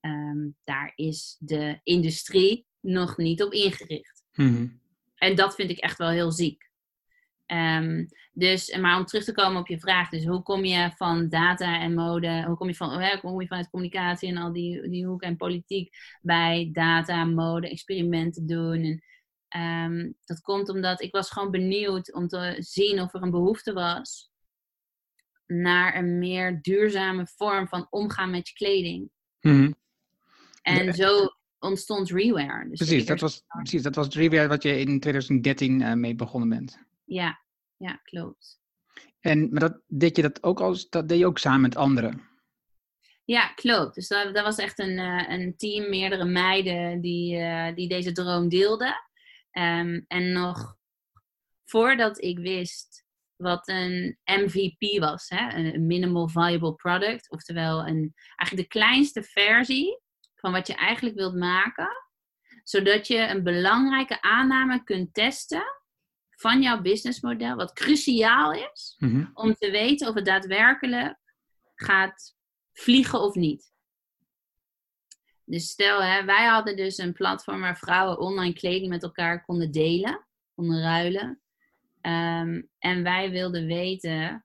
um, 0.00 0.56
daar 0.64 0.92
is 0.94 1.36
de 1.38 1.80
industrie 1.82 2.66
nog 2.80 3.16
niet 3.16 3.42
op 3.42 3.52
ingericht. 3.52 4.22
Mm 4.32 4.80
En 5.14 5.34
dat 5.34 5.54
vind 5.54 5.70
ik 5.70 5.78
echt 5.78 5.98
wel 5.98 6.08
heel 6.08 6.32
ziek. 6.32 6.69
Um, 7.52 8.06
dus, 8.32 8.76
maar 8.76 8.98
om 8.98 9.04
terug 9.04 9.24
te 9.24 9.32
komen 9.32 9.60
op 9.60 9.68
je 9.68 9.78
vraag, 9.78 10.08
dus 10.08 10.24
hoe 10.24 10.42
kom 10.42 10.64
je 10.64 10.90
van 10.96 11.28
data 11.28 11.80
en 11.80 11.94
mode, 11.94 12.44
hoe 12.46 12.56
kom 12.56 12.68
je, 12.68 12.74
van, 12.74 12.92
hoe 12.92 13.18
kom 13.20 13.40
je 13.40 13.46
vanuit 13.46 13.70
communicatie 13.70 14.28
en 14.28 14.36
al 14.36 14.52
die, 14.52 14.88
die 14.88 15.06
hoeken 15.06 15.28
en 15.28 15.36
politiek 15.36 15.96
bij 16.22 16.70
data, 16.72 17.24
mode, 17.24 17.70
experimenten 17.70 18.46
doen? 18.46 19.02
En, 19.48 19.92
um, 19.92 20.14
dat 20.24 20.40
komt 20.40 20.68
omdat 20.68 21.02
ik 21.02 21.12
was 21.12 21.30
gewoon 21.30 21.50
benieuwd 21.50 22.12
om 22.12 22.28
te 22.28 22.56
zien 22.58 23.00
of 23.00 23.14
er 23.14 23.22
een 23.22 23.30
behoefte 23.30 23.72
was 23.72 24.30
naar 25.46 25.96
een 25.96 26.18
meer 26.18 26.58
duurzame 26.62 27.26
vorm 27.26 27.68
van 27.68 27.86
omgaan 27.90 28.30
met 28.30 28.48
je 28.48 28.54
kleding. 28.54 29.10
Mm 29.40 29.74
En 30.62 30.94
zo 30.94 31.28
ontstond 31.58 32.10
Rewear. 32.10 32.68
Dus 32.68 32.78
precies, 32.78 33.06
dat 33.06 33.20
was, 33.20 33.44
precies, 33.46 33.82
dat 33.82 33.94
was 33.94 34.08
Rewear 34.08 34.48
wat 34.48 34.62
je 34.62 34.78
in 34.78 35.00
2013 35.00 35.80
uh, 35.80 35.92
mee 35.92 36.14
begonnen 36.14 36.48
bent. 36.48 36.88
Ja, 37.10 37.40
ja, 37.76 38.00
klopt. 38.04 38.60
En, 39.20 39.50
maar 39.50 39.60
dat, 39.60 39.80
deed 39.86 40.16
je 40.16 40.22
dat 40.22 40.42
ook 40.42 40.60
als, 40.60 40.88
dat 40.88 41.08
deed 41.08 41.18
je 41.18 41.26
ook 41.26 41.38
samen 41.38 41.60
met 41.60 41.76
anderen? 41.76 42.28
Ja, 43.24 43.46
klopt. 43.46 43.94
Dus 43.94 44.08
dat, 44.08 44.34
dat 44.34 44.44
was 44.44 44.58
echt 44.58 44.78
een, 44.78 44.98
uh, 44.98 45.28
een 45.28 45.56
team, 45.56 45.88
meerdere 45.88 46.24
meiden 46.24 47.00
die, 47.00 47.36
uh, 47.36 47.74
die 47.74 47.88
deze 47.88 48.12
droom 48.12 48.48
deelden. 48.48 48.94
Um, 49.52 50.04
en 50.06 50.32
nog 50.32 50.76
voordat 51.64 52.22
ik 52.22 52.38
wist 52.38 53.04
wat 53.36 53.68
een 53.68 54.18
MVP 54.24 54.98
was, 54.98 55.28
hè, 55.28 55.54
een 55.54 55.86
minimal 55.86 56.28
viable 56.28 56.74
product, 56.74 57.30
oftewel 57.30 57.86
een, 57.86 58.14
eigenlijk 58.36 58.70
de 58.70 58.78
kleinste 58.78 59.22
versie 59.22 60.00
van 60.34 60.52
wat 60.52 60.66
je 60.66 60.74
eigenlijk 60.74 61.16
wilt 61.16 61.34
maken, 61.34 61.88
zodat 62.62 63.06
je 63.06 63.18
een 63.18 63.42
belangrijke 63.42 64.22
aanname 64.22 64.84
kunt 64.84 65.14
testen 65.14 65.79
van 66.40 66.62
jouw 66.62 66.80
businessmodel, 66.80 67.56
wat 67.56 67.72
cruciaal 67.72 68.52
is 68.52 68.94
mhm. 68.98 69.26
om 69.34 69.54
te 69.54 69.70
weten 69.70 70.08
of 70.08 70.14
het 70.14 70.24
daadwerkelijk 70.24 71.18
gaat 71.74 72.36
vliegen 72.72 73.20
of 73.20 73.34
niet. 73.34 73.72
Dus 75.44 75.68
stel, 75.68 76.02
hè, 76.02 76.24
wij 76.24 76.46
hadden 76.46 76.76
dus 76.76 76.98
een 76.98 77.12
platform 77.12 77.60
waar 77.60 77.78
vrouwen 77.78 78.18
online 78.18 78.52
kleding 78.52 78.88
met 78.88 79.02
elkaar 79.02 79.44
konden 79.44 79.70
delen, 79.70 80.26
konden 80.54 80.82
ruilen. 80.82 81.40
Um, 82.02 82.68
en 82.78 83.02
wij 83.02 83.30
wilden 83.30 83.66
weten 83.66 84.44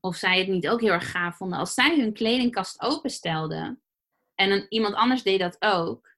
of 0.00 0.16
zij 0.16 0.38
het 0.38 0.48
niet 0.48 0.68
ook 0.68 0.80
heel 0.80 0.92
erg 0.92 1.10
gaaf 1.10 1.36
vonden 1.36 1.58
als 1.58 1.74
zij 1.74 1.98
hun 1.98 2.12
kledingkast 2.12 2.80
openstelden 2.80 3.82
en 4.34 4.50
een, 4.50 4.66
iemand 4.68 4.94
anders 4.94 5.22
deed 5.22 5.40
dat 5.40 5.56
ook 5.58 6.15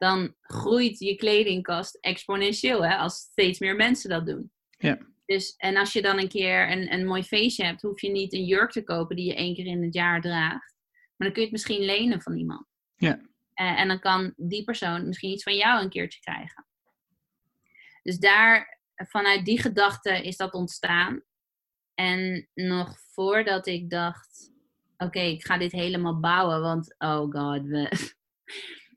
dan 0.00 0.34
groeit 0.40 0.98
je 0.98 1.16
kledingkast 1.16 1.98
exponentieel 2.00 2.84
hè, 2.84 2.96
als 2.96 3.14
steeds 3.14 3.58
meer 3.58 3.76
mensen 3.76 4.10
dat 4.10 4.26
doen. 4.26 4.52
Ja. 4.70 4.98
Dus, 5.26 5.54
en 5.56 5.76
als 5.76 5.92
je 5.92 6.02
dan 6.02 6.18
een 6.18 6.28
keer 6.28 6.70
een, 6.70 6.92
een 6.92 7.06
mooi 7.06 7.22
feestje 7.22 7.64
hebt, 7.64 7.82
hoef 7.82 8.00
je 8.00 8.10
niet 8.10 8.32
een 8.32 8.44
jurk 8.44 8.70
te 8.70 8.82
kopen 8.82 9.16
die 9.16 9.26
je 9.26 9.34
één 9.34 9.54
keer 9.54 9.66
in 9.66 9.82
het 9.82 9.94
jaar 9.94 10.20
draagt. 10.20 10.76
Maar 11.16 11.28
dan 11.28 11.32
kun 11.32 11.42
je 11.42 11.48
het 11.48 11.50
misschien 11.50 11.84
lenen 11.84 12.22
van 12.22 12.36
iemand. 12.36 12.66
Ja. 12.96 13.18
Uh, 13.54 13.80
en 13.80 13.88
dan 13.88 14.00
kan 14.00 14.32
die 14.36 14.64
persoon 14.64 15.06
misschien 15.06 15.30
iets 15.30 15.42
van 15.42 15.56
jou 15.56 15.82
een 15.82 15.90
keertje 15.90 16.20
krijgen. 16.20 16.66
Dus 18.02 18.18
daar, 18.18 18.80
vanuit 18.94 19.44
die 19.44 19.60
gedachte 19.60 20.22
is 20.22 20.36
dat 20.36 20.52
ontstaan. 20.52 21.22
En 21.94 22.48
nog 22.54 22.98
voordat 23.12 23.66
ik 23.66 23.90
dacht, 23.90 24.52
oké, 24.96 25.20
ik 25.20 25.44
ga 25.44 25.58
dit 25.58 25.72
helemaal 25.72 26.20
bouwen, 26.20 26.60
want 26.60 26.94
oh 26.98 27.30
god, 27.30 27.62
we, 27.62 28.12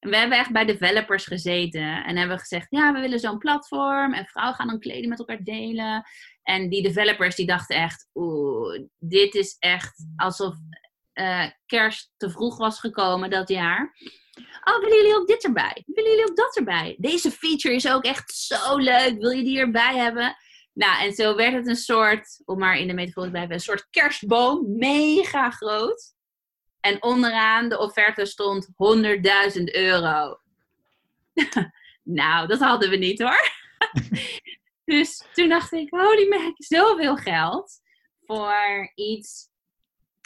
we 0.03 0.15
hebben 0.17 0.37
echt 0.37 0.51
bij 0.51 0.65
developers 0.65 1.25
gezeten 1.25 2.03
en 2.03 2.17
hebben 2.17 2.39
gezegd, 2.39 2.67
ja, 2.69 2.93
we 2.93 2.99
willen 2.99 3.19
zo'n 3.19 3.37
platform 3.37 4.13
en 4.13 4.25
vrouwen 4.25 4.55
gaan 4.55 4.67
dan 4.67 4.79
kleding 4.79 5.07
met 5.07 5.19
elkaar 5.19 5.43
delen. 5.43 6.03
En 6.43 6.69
die 6.69 6.83
developers 6.83 7.35
die 7.35 7.45
dachten 7.45 7.75
echt, 7.75 8.09
oeh, 8.13 8.79
dit 8.99 9.35
is 9.35 9.55
echt 9.59 10.05
alsof 10.15 10.55
uh, 11.13 11.45
kerst 11.65 12.13
te 12.17 12.29
vroeg 12.29 12.57
was 12.57 12.79
gekomen 12.79 13.29
dat 13.29 13.49
jaar. 13.49 13.95
Oh, 14.63 14.79
willen 14.79 14.97
jullie 14.97 15.15
ook 15.15 15.27
dit 15.27 15.43
erbij? 15.43 15.83
Willen 15.85 16.09
jullie 16.09 16.29
ook 16.29 16.35
dat 16.35 16.55
erbij? 16.55 16.95
Deze 16.97 17.31
feature 17.31 17.75
is 17.75 17.87
ook 17.87 18.03
echt 18.03 18.35
zo 18.35 18.77
leuk. 18.77 19.17
Wil 19.17 19.29
je 19.29 19.43
die 19.43 19.59
erbij 19.59 19.95
hebben? 19.95 20.35
Nou, 20.73 21.03
en 21.03 21.13
zo 21.13 21.35
werd 21.35 21.53
het 21.53 21.67
een 21.67 21.75
soort, 21.75 22.41
om 22.45 22.59
maar 22.59 22.77
in 22.77 22.87
de 22.87 22.93
metafoor 22.93 23.23
te 23.23 23.29
blijven, 23.29 23.53
een 23.53 23.59
soort 23.59 23.87
kerstboom. 23.89 24.77
Mega 24.77 25.49
groot. 25.49 26.13
En 26.83 27.03
onderaan 27.03 27.69
de 27.69 27.79
offerte 27.79 28.25
stond 28.25 28.67
100.000 28.67 29.63
euro. 29.63 30.39
nou, 32.03 32.47
dat 32.47 32.59
hadden 32.59 32.89
we 32.89 32.95
niet 32.95 33.21
hoor. 33.21 33.51
dus 34.95 35.23
toen 35.33 35.49
dacht 35.49 35.71
ik, 35.71 35.89
holy 35.89 36.27
mac, 36.27 36.53
zoveel 36.57 37.15
geld 37.15 37.81
voor 38.25 38.91
iets 38.95 39.49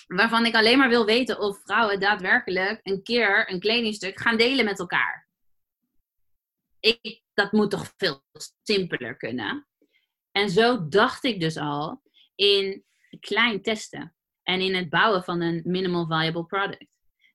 waarvan 0.07 0.45
ik 0.45 0.55
alleen 0.55 0.77
maar 0.77 0.89
wil 0.89 1.05
weten 1.05 1.39
of 1.39 1.61
vrouwen 1.63 1.99
daadwerkelijk 1.99 2.79
een 2.83 3.03
keer 3.03 3.51
een 3.51 3.59
kledingstuk 3.59 4.19
gaan 4.19 4.37
delen 4.37 4.65
met 4.65 4.79
elkaar. 4.79 5.29
Ik, 6.79 7.21
dat 7.33 7.51
moet 7.51 7.71
toch 7.71 7.93
veel 7.97 8.23
simpeler 8.63 9.17
kunnen. 9.17 9.67
En 10.31 10.49
zo 10.49 10.87
dacht 10.87 11.23
ik 11.23 11.39
dus 11.39 11.57
al 11.57 12.01
in 12.35 12.85
klein 13.19 13.61
testen 13.61 14.16
en 14.47 14.61
in 14.61 14.75
het 14.75 14.89
bouwen 14.89 15.23
van 15.23 15.41
een 15.41 15.61
minimal 15.65 16.05
viable 16.05 16.45
product. 16.45 16.85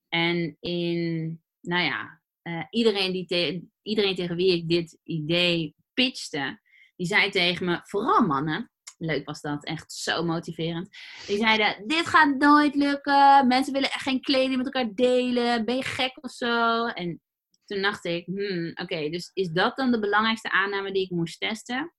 En 0.08 0.56
in, 0.60 1.40
nou 1.60 1.82
ja, 1.82 2.20
uh, 2.42 2.64
iedereen, 2.70 3.12
die 3.12 3.70
iedereen 3.82 4.14
tegen 4.14 4.36
wie 4.36 4.52
ik 4.52 4.68
dit 4.68 4.98
idee 5.02 5.74
pitchte, 5.94 6.60
die 6.96 7.06
zei 7.06 7.30
tegen 7.30 7.66
me, 7.66 7.80
vooral 7.82 8.26
mannen, 8.26 8.70
leuk 8.98 9.26
was 9.26 9.40
dat, 9.40 9.64
echt 9.64 9.92
zo 9.92 10.24
motiverend. 10.24 10.88
Die 11.26 11.38
zeiden, 11.38 11.86
dit 11.86 12.06
gaat 12.06 12.38
nooit 12.38 12.74
lukken, 12.74 13.46
mensen 13.46 13.72
willen 13.72 13.90
echt 13.90 14.02
geen 14.02 14.20
kleding 14.20 14.56
met 14.56 14.74
elkaar 14.74 14.94
delen, 14.94 15.64
ben 15.64 15.76
je 15.76 15.84
gek 15.84 16.18
of 16.20 16.30
zo? 16.30 16.86
En 16.86 17.20
toen 17.64 17.82
dacht 17.82 18.04
ik, 18.04 18.26
hmm, 18.26 18.70
oké, 18.74 19.08
dus 19.08 19.30
is 19.34 19.48
dat 19.48 19.76
dan 19.76 19.90
de 19.90 20.00
belangrijkste 20.00 20.50
aanname 20.50 20.92
die 20.92 21.04
ik 21.04 21.10
moest 21.10 21.40
testen? 21.40 21.94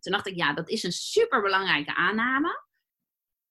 Toen 0.00 0.12
dacht 0.12 0.26
ik, 0.26 0.36
ja, 0.36 0.54
dat 0.54 0.68
is 0.68 0.82
een 0.82 0.92
super 0.92 1.42
belangrijke 1.42 1.94
aanname. 1.94 2.68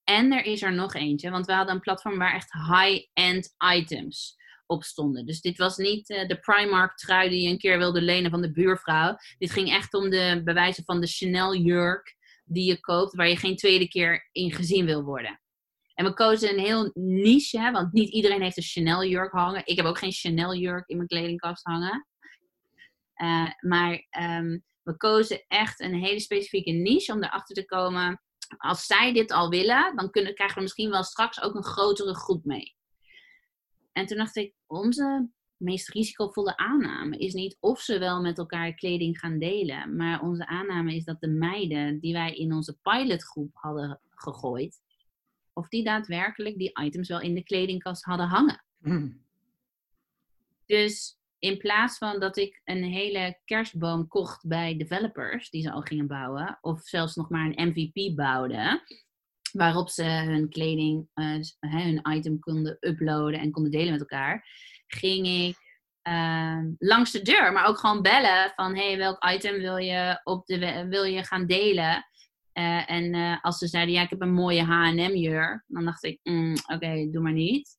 En 0.10 0.32
er 0.32 0.46
is 0.46 0.62
er 0.62 0.74
nog 0.74 0.94
eentje, 0.94 1.30
want 1.30 1.46
we 1.46 1.54
hadden 1.54 1.76
een 1.76 1.82
platform 1.82 2.18
waar 2.18 2.34
echt 2.34 2.52
high-end 2.52 3.56
items 3.76 4.38
op 4.66 4.84
stonden. 4.84 5.26
Dus 5.26 5.42
dit 5.42 5.58
was 5.58 5.78
niet 5.78 6.10
uh, 6.10 6.28
de 6.28 6.40
Primark 6.40 6.98
trui 6.98 7.30
die 7.30 7.42
je 7.42 7.50
een 7.50 7.58
keer 7.58 7.78
wilde 7.78 8.02
lenen 8.02 8.32
van 8.32 8.42
de 8.42 8.52
buurvrouw. 8.52 9.16
Dit 9.38 9.52
ging 9.52 9.70
echt 9.70 9.94
om 9.94 10.10
de 10.10 10.42
bewijzen 10.44 10.84
van 10.84 11.02
de 11.02 11.08
Chanel 11.08 11.56
jurk 11.56 12.16
die 12.46 12.66
je 12.66 12.80
koopt, 12.80 13.16
waar 13.16 13.28
je 13.28 13.38
geen 13.38 13.56
tweede 13.56 13.88
keer 13.88 14.30
in 14.32 14.52
gezien 14.52 14.86
wil 14.86 15.04
worden. 15.04 15.42
En 15.94 16.06
we 16.06 16.14
kozen 16.14 16.50
een 16.50 16.64
heel 16.64 16.92
niche, 16.94 17.60
hè, 17.60 17.72
want 17.72 17.94
niet 17.94 18.10
iedereen 18.10 18.42
heeft 18.42 18.58
een 18.58 18.64
Chanel 18.64 19.06
jurk 19.06 19.32
hangen. 19.32 19.62
Ik 19.66 19.78
heb 19.78 19.86
ook 19.86 19.98
geen 19.98 20.12
Chanel 20.12 20.56
jurk 20.56 20.88
in 20.88 20.96
mijn 20.96 21.08
kledingkast 21.08 21.66
hangen. 21.66 22.08
Uh, 23.22 23.52
maar 23.60 24.08
um, 24.20 24.64
we 24.84 24.98
kozen 24.98 25.44
echt 25.48 25.80
een 25.80 25.94
hele 25.94 26.20
specifieke 26.20 26.72
niche 26.72 27.14
om 27.14 27.24
erachter 27.24 27.56
te 27.56 27.66
komen. 27.66 28.22
Als 28.58 28.86
zij 28.86 29.14
dit 29.14 29.32
al 29.32 29.50
willen, 29.50 29.96
dan 29.96 30.10
kunnen, 30.10 30.34
krijgen 30.34 30.56
we 30.56 30.62
misschien 30.62 30.90
wel 30.90 31.04
straks 31.04 31.42
ook 31.42 31.56
een 31.56 31.64
grotere 31.64 32.16
groep 32.16 32.46
mee. 32.46 32.76
En 33.92 34.06
toen 34.06 34.18
dacht 34.18 34.36
ik, 34.36 34.54
onze 34.68 35.30
meest 35.58 35.90
risicovolle 35.90 36.58
aanname 36.58 37.18
is 37.18 37.34
niet 37.34 37.58
of 37.60 37.82
ze 37.82 38.00
wel 38.00 38.22
met 38.22 38.38
elkaar 38.38 38.74
kleding 38.74 39.20
gaan 39.20 39.40
delen. 39.40 39.96
Maar 39.96 40.22
onze 40.22 40.48
aanname 40.48 40.96
is 40.96 41.04
dat 41.04 41.22
de 41.22 41.28
meiden 41.28 42.00
die 42.00 42.14
wij 42.14 42.36
in 42.36 42.54
onze 42.54 42.78
pilotgroep 42.82 43.52
hadden 43.54 44.00
gegooid, 44.10 44.82
of 45.54 45.68
die 45.68 45.84
daadwerkelijk 45.84 46.58
die 46.58 46.80
items 46.84 47.08
wel 47.08 47.22
in 47.22 47.34
de 47.34 47.44
kledingkast 47.44 48.04
hadden 48.04 48.28
hangen. 48.28 48.64
Mm. 48.78 49.26
Dus 50.66 51.19
in 51.40 51.58
plaats 51.58 51.98
van 51.98 52.20
dat 52.20 52.38
ik 52.38 52.62
een 52.64 52.84
hele 52.84 53.40
kerstboom 53.46 54.08
kocht 54.08 54.48
bij 54.48 54.78
developers 54.78 55.50
die 55.50 55.62
ze 55.62 55.72
al 55.72 55.82
gingen 55.82 56.08
bouwen, 56.08 56.58
of 56.62 56.82
zelfs 56.82 57.16
nog 57.16 57.30
maar 57.30 57.46
een 57.46 57.68
MVP 57.68 58.16
bouwden, 58.16 58.84
waarop 59.52 59.90
ze 59.90 60.04
hun 60.04 60.50
kleding, 60.50 61.08
uh, 61.16 61.36
hun 61.60 62.02
item 62.10 62.40
konden 62.40 62.78
uploaden 62.80 63.40
en 63.40 63.52
konden 63.52 63.72
delen 63.72 63.92
met 63.92 64.00
elkaar, 64.00 64.46
ging 64.88 65.28
ik 65.28 65.58
uh, 66.04 66.64
langs 66.78 67.12
de 67.12 67.22
deur, 67.22 67.52
maar 67.52 67.68
ook 67.68 67.80
gewoon 67.80 68.02
bellen 68.02 68.52
van 68.56 68.76
hey, 68.76 68.98
welk 68.98 69.30
item 69.34 69.60
wil 69.60 69.78
je, 69.78 70.22
op 70.24 70.46
de, 70.46 70.86
wil 70.90 71.04
je 71.04 71.24
gaan 71.24 71.46
delen? 71.46 72.08
Uh, 72.54 72.92
en 72.92 73.14
uh, 73.14 73.38
als 73.42 73.58
ze 73.58 73.68
zeiden 73.68 73.94
ja, 73.94 74.02
ik 74.02 74.10
heb 74.10 74.22
een 74.22 74.34
mooie 74.34 74.64
H&M 74.64 75.16
jurk, 75.16 75.64
dan 75.68 75.86
dacht 75.86 76.04
ik 76.04 76.20
mm, 76.24 76.56
oké, 76.74 77.10
doe 77.12 77.22
maar 77.22 77.34
niet. 77.34 77.79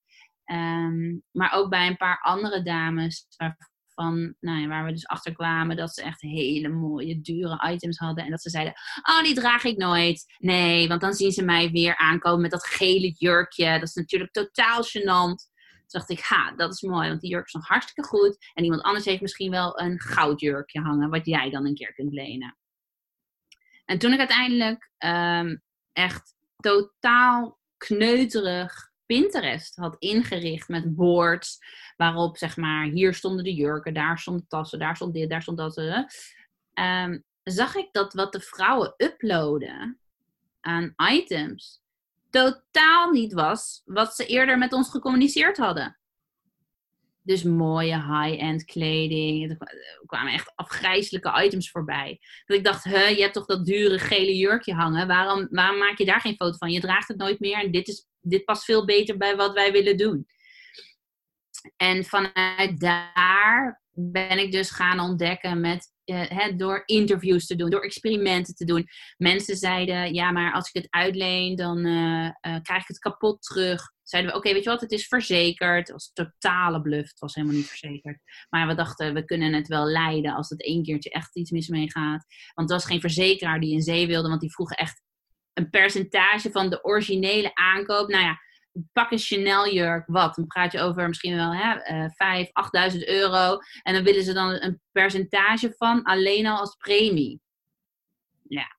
Um, 0.52 1.22
maar 1.30 1.52
ook 1.52 1.70
bij 1.70 1.86
een 1.86 1.96
paar 1.96 2.20
andere 2.20 2.62
dames 2.62 3.26
waarvan, 3.36 4.34
nou 4.40 4.60
ja, 4.60 4.66
waar 4.66 4.84
we 4.84 4.92
dus 4.92 5.06
achter 5.06 5.32
kwamen 5.32 5.76
dat 5.76 5.94
ze 5.94 6.02
echt 6.02 6.20
hele 6.20 6.68
mooie, 6.68 7.20
dure 7.20 7.70
items 7.72 7.98
hadden. 7.98 8.24
En 8.24 8.30
dat 8.30 8.42
ze 8.42 8.50
zeiden, 8.50 8.74
oh, 9.02 9.22
die 9.22 9.34
draag 9.34 9.64
ik 9.64 9.76
nooit. 9.76 10.24
Nee, 10.38 10.88
want 10.88 11.00
dan 11.00 11.12
zien 11.12 11.32
ze 11.32 11.44
mij 11.44 11.70
weer 11.70 11.96
aankomen 11.96 12.40
met 12.40 12.50
dat 12.50 12.66
gele 12.66 13.10
jurkje. 13.10 13.72
Dat 13.72 13.88
is 13.88 13.94
natuurlijk 13.94 14.32
totaal 14.32 14.84
gênant. 14.84 15.48
Toen 15.90 16.00
dacht 16.00 16.10
ik, 16.10 16.20
ha, 16.20 16.52
dat 16.52 16.72
is 16.72 16.80
mooi, 16.80 17.08
want 17.08 17.20
die 17.20 17.30
jurk 17.30 17.46
is 17.46 17.52
nog 17.52 17.68
hartstikke 17.68 18.08
goed. 18.08 18.50
En 18.54 18.64
iemand 18.64 18.82
anders 18.82 19.04
heeft 19.04 19.20
misschien 19.20 19.50
wel 19.50 19.80
een 19.80 20.00
goudjurkje 20.00 20.80
hangen, 20.80 21.10
wat 21.10 21.26
jij 21.26 21.50
dan 21.50 21.66
een 21.66 21.74
keer 21.74 21.94
kunt 21.94 22.12
lenen. 22.12 22.56
En 23.84 23.98
toen 23.98 24.12
ik 24.12 24.18
uiteindelijk 24.18 24.90
um, 24.98 25.62
echt 25.92 26.34
totaal 26.56 27.58
kneuterig 27.76 28.89
Pinterest 29.10 29.76
had 29.76 29.96
ingericht 29.98 30.68
met 30.68 30.94
boards, 30.94 31.58
waarop 31.96 32.36
zeg 32.36 32.56
maar, 32.56 32.84
hier 32.84 33.14
stonden 33.14 33.44
de 33.44 33.54
jurken, 33.54 33.94
daar 33.94 34.18
stonden 34.18 34.46
tassen, 34.48 34.78
daar 34.78 34.96
stond 34.96 35.14
dit, 35.14 35.30
daar 35.30 35.42
stond 35.42 35.58
dat. 35.58 35.78
Um, 36.74 37.24
zag 37.42 37.74
ik 37.74 37.88
dat 37.92 38.14
wat 38.14 38.32
de 38.32 38.40
vrouwen 38.40 38.94
uploaden 38.96 39.98
aan 40.60 40.94
items, 41.12 41.82
totaal 42.30 43.10
niet 43.10 43.32
was 43.32 43.82
wat 43.84 44.14
ze 44.14 44.26
eerder 44.26 44.58
met 44.58 44.72
ons 44.72 44.90
gecommuniceerd 44.90 45.56
hadden. 45.56 45.99
Dus 47.22 47.42
mooie 47.42 47.94
high-end 47.94 48.64
kleding. 48.64 49.50
Er 49.50 49.58
kwamen 50.06 50.32
echt 50.32 50.52
afgrijzelijke 50.54 51.44
items 51.44 51.70
voorbij. 51.70 52.20
Dat 52.46 52.56
ik 52.56 52.64
dacht, 52.64 52.84
hè, 52.84 53.06
je 53.06 53.20
hebt 53.20 53.34
toch 53.34 53.46
dat 53.46 53.66
dure 53.66 53.98
gele 53.98 54.36
jurkje 54.36 54.74
hangen? 54.74 55.06
Waarom, 55.06 55.48
waarom 55.50 55.78
maak 55.78 55.98
je 55.98 56.04
daar 56.04 56.20
geen 56.20 56.36
foto 56.36 56.56
van? 56.56 56.70
Je 56.70 56.80
draagt 56.80 57.08
het 57.08 57.16
nooit 57.16 57.40
meer 57.40 57.58
en 57.58 57.70
dit, 57.70 57.88
is, 57.88 58.06
dit 58.20 58.44
past 58.44 58.64
veel 58.64 58.84
beter 58.84 59.16
bij 59.16 59.36
wat 59.36 59.52
wij 59.52 59.72
willen 59.72 59.96
doen. 59.96 60.26
En 61.76 62.04
vanuit 62.04 62.80
daar 62.80 63.79
ben 63.92 64.38
ik 64.38 64.52
dus 64.52 64.70
gaan 64.70 65.00
ontdekken 65.00 65.60
met 65.60 65.92
uh, 66.04 66.56
door 66.56 66.82
interviews 66.86 67.46
te 67.46 67.56
doen, 67.56 67.70
door 67.70 67.82
experimenten 67.82 68.54
te 68.54 68.64
doen. 68.64 68.86
Mensen 69.16 69.56
zeiden, 69.56 70.14
ja, 70.14 70.30
maar 70.30 70.52
als 70.52 70.68
ik 70.68 70.82
het 70.82 70.92
uitleen, 70.92 71.56
dan 71.56 71.86
uh, 71.86 72.24
uh, 72.24 72.30
krijg 72.62 72.82
ik 72.82 72.88
het 72.88 72.98
kapot 72.98 73.42
terug. 73.42 73.90
Zeiden 74.02 74.32
we, 74.32 74.36
oké, 74.38 74.52
weet 74.52 74.64
je 74.64 74.70
wat, 74.70 74.80
het 74.80 74.92
is 74.92 75.06
verzekerd. 75.06 75.88
Het 75.88 75.90
was 75.90 76.10
totale 76.12 76.80
bluff, 76.80 77.08
het 77.08 77.18
was 77.18 77.34
helemaal 77.34 77.56
niet 77.56 77.68
verzekerd. 77.68 78.18
Maar 78.48 78.66
we 78.66 78.74
dachten, 78.74 79.14
we 79.14 79.24
kunnen 79.24 79.52
het 79.52 79.68
wel 79.68 79.86
leiden 79.86 80.34
als 80.34 80.48
het 80.48 80.64
één 80.64 80.82
keertje 80.82 81.10
echt 81.10 81.36
iets 81.36 81.50
mis 81.50 81.68
mee 81.68 81.90
gaat. 81.90 82.24
Want 82.54 82.70
het 82.70 82.78
was 82.80 82.84
geen 82.84 83.00
verzekeraar 83.00 83.60
die 83.60 83.72
in 83.72 83.82
zee 83.82 84.06
wilde, 84.06 84.28
want 84.28 84.40
die 84.40 84.52
vroegen 84.52 84.76
echt 84.76 85.02
een 85.52 85.70
percentage 85.70 86.50
van 86.50 86.70
de 86.70 86.84
originele 86.84 87.54
aankoop. 87.54 88.08
Nou 88.08 88.24
ja, 88.24 88.38
pak 88.92 89.10
een 89.10 89.18
Chanel 89.18 89.72
jurk, 89.72 90.06
wat? 90.06 90.34
Dan 90.34 90.46
praat 90.46 90.72
je 90.72 90.80
over 90.80 91.08
misschien 91.08 91.36
wel 91.36 91.54
hè, 91.54 92.04
uh, 92.04 92.10
5, 92.10 92.50
8.000 92.92 93.08
euro. 93.08 93.58
En 93.82 93.94
dan 93.94 94.04
willen 94.04 94.24
ze 94.24 94.32
dan 94.32 94.62
een 94.62 94.80
percentage 94.92 95.74
van 95.76 96.02
alleen 96.02 96.46
al 96.46 96.58
als 96.58 96.76
premie. 96.76 97.40
Ja, 98.48 98.76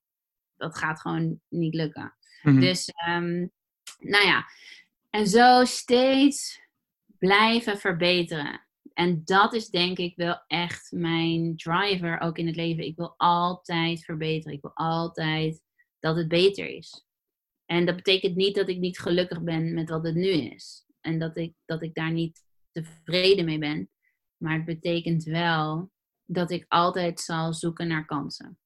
dat 0.56 0.78
gaat 0.78 1.00
gewoon 1.00 1.40
niet 1.48 1.74
lukken. 1.74 2.16
Mm 2.42 2.52
-hmm. 2.52 2.60
Dus, 2.60 2.88
um, 3.08 3.50
nou 3.98 4.26
ja. 4.26 4.46
En 5.10 5.26
zo 5.26 5.64
steeds 5.64 6.60
blijven 7.18 7.78
verbeteren. 7.78 8.66
En 8.94 9.22
dat 9.24 9.54
is 9.54 9.68
denk 9.68 9.98
ik 9.98 10.16
wel 10.16 10.44
echt 10.46 10.92
mijn 10.92 11.56
driver 11.56 12.20
ook 12.20 12.38
in 12.38 12.46
het 12.46 12.56
leven. 12.56 12.84
Ik 12.84 12.96
wil 12.96 13.14
altijd 13.16 14.04
verbeteren. 14.04 14.56
Ik 14.56 14.62
wil 14.62 14.74
altijd 14.74 15.62
dat 15.98 16.16
het 16.16 16.28
beter 16.28 16.68
is. 16.68 17.04
En 17.66 17.86
dat 17.86 17.96
betekent 17.96 18.36
niet 18.36 18.54
dat 18.54 18.68
ik 18.68 18.78
niet 18.78 18.98
gelukkig 18.98 19.42
ben 19.42 19.74
met 19.74 19.88
wat 19.88 20.04
het 20.04 20.14
nu 20.14 20.28
is. 20.28 20.86
En 21.00 21.18
dat 21.18 21.36
ik, 21.36 21.54
dat 21.64 21.82
ik 21.82 21.94
daar 21.94 22.12
niet 22.12 22.44
tevreden 22.70 23.44
mee 23.44 23.58
ben. 23.58 23.90
Maar 24.36 24.54
het 24.54 24.64
betekent 24.64 25.24
wel 25.24 25.90
dat 26.24 26.50
ik 26.50 26.64
altijd 26.68 27.20
zal 27.20 27.54
zoeken 27.54 27.88
naar 27.88 28.04
kansen. 28.04 28.58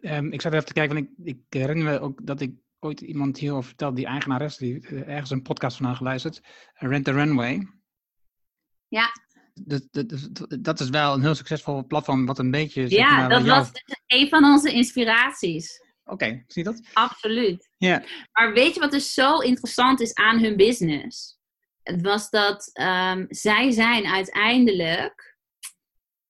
Um, 0.00 0.32
ik 0.32 0.40
zat 0.40 0.52
even 0.52 0.66
te 0.66 0.72
kijken, 0.72 0.94
want 0.94 1.06
ik, 1.08 1.26
ik 1.26 1.40
herinner 1.48 1.84
me 1.84 2.00
ook 2.00 2.26
dat 2.26 2.40
ik 2.40 2.54
ooit 2.78 3.00
iemand 3.00 3.38
hierover 3.38 3.68
vertelde, 3.68 3.96
die 3.96 4.06
eigenares, 4.06 4.56
die 4.56 4.80
uh, 4.80 5.08
ergens 5.08 5.30
een 5.30 5.42
podcast 5.42 5.76
van 5.76 5.86
haar 5.86 5.96
geluisterd, 5.96 6.40
Rent 6.74 7.04
the 7.04 7.12
Runway. 7.12 7.68
Ja. 8.88 9.10
Dat, 9.54 9.88
dat, 9.90 10.46
dat, 10.64 10.80
is 10.80 10.88
wel 10.88 11.14
een 11.14 11.22
heel 11.22 11.34
succesvol 11.34 11.86
platform, 11.86 12.26
wat 12.26 12.38
een 12.38 12.50
beetje... 12.50 12.90
Ja, 12.90 13.16
maar, 13.16 13.28
dat 13.28 13.44
jou... 13.44 13.58
was 13.58 13.72
dus 13.72 14.00
een 14.06 14.28
van 14.28 14.44
onze 14.44 14.72
inspiraties. 14.72 15.85
Oké, 16.08 16.24
okay, 16.24 16.44
zie 16.46 16.64
je 16.64 16.70
dat? 16.70 16.80
Absoluut. 16.92 17.68
Ja. 17.78 18.04
Maar 18.32 18.52
weet 18.52 18.74
je 18.74 18.80
wat 18.80 18.90
dus 18.90 19.14
zo 19.14 19.38
interessant 19.38 20.00
is 20.00 20.14
aan 20.14 20.38
hun 20.38 20.56
business? 20.56 21.36
het 21.86 22.02
was 22.02 22.30
dat 22.30 22.70
ehm, 22.72 23.24
zij 23.28 23.70
zijn 23.70 24.06
uiteindelijk 24.06 25.36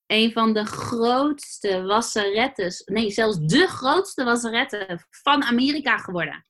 een 0.06 0.32
van 0.32 0.52
de 0.52 0.64
grootste 0.64 1.82
wasserettes, 1.82 2.82
nee, 2.84 3.10
zelfs 3.10 3.38
de 3.38 3.66
grootste 3.66 4.24
wasseretten 4.24 5.06
van 5.10 5.42
Amerika 5.44 5.98
geworden 5.98 6.44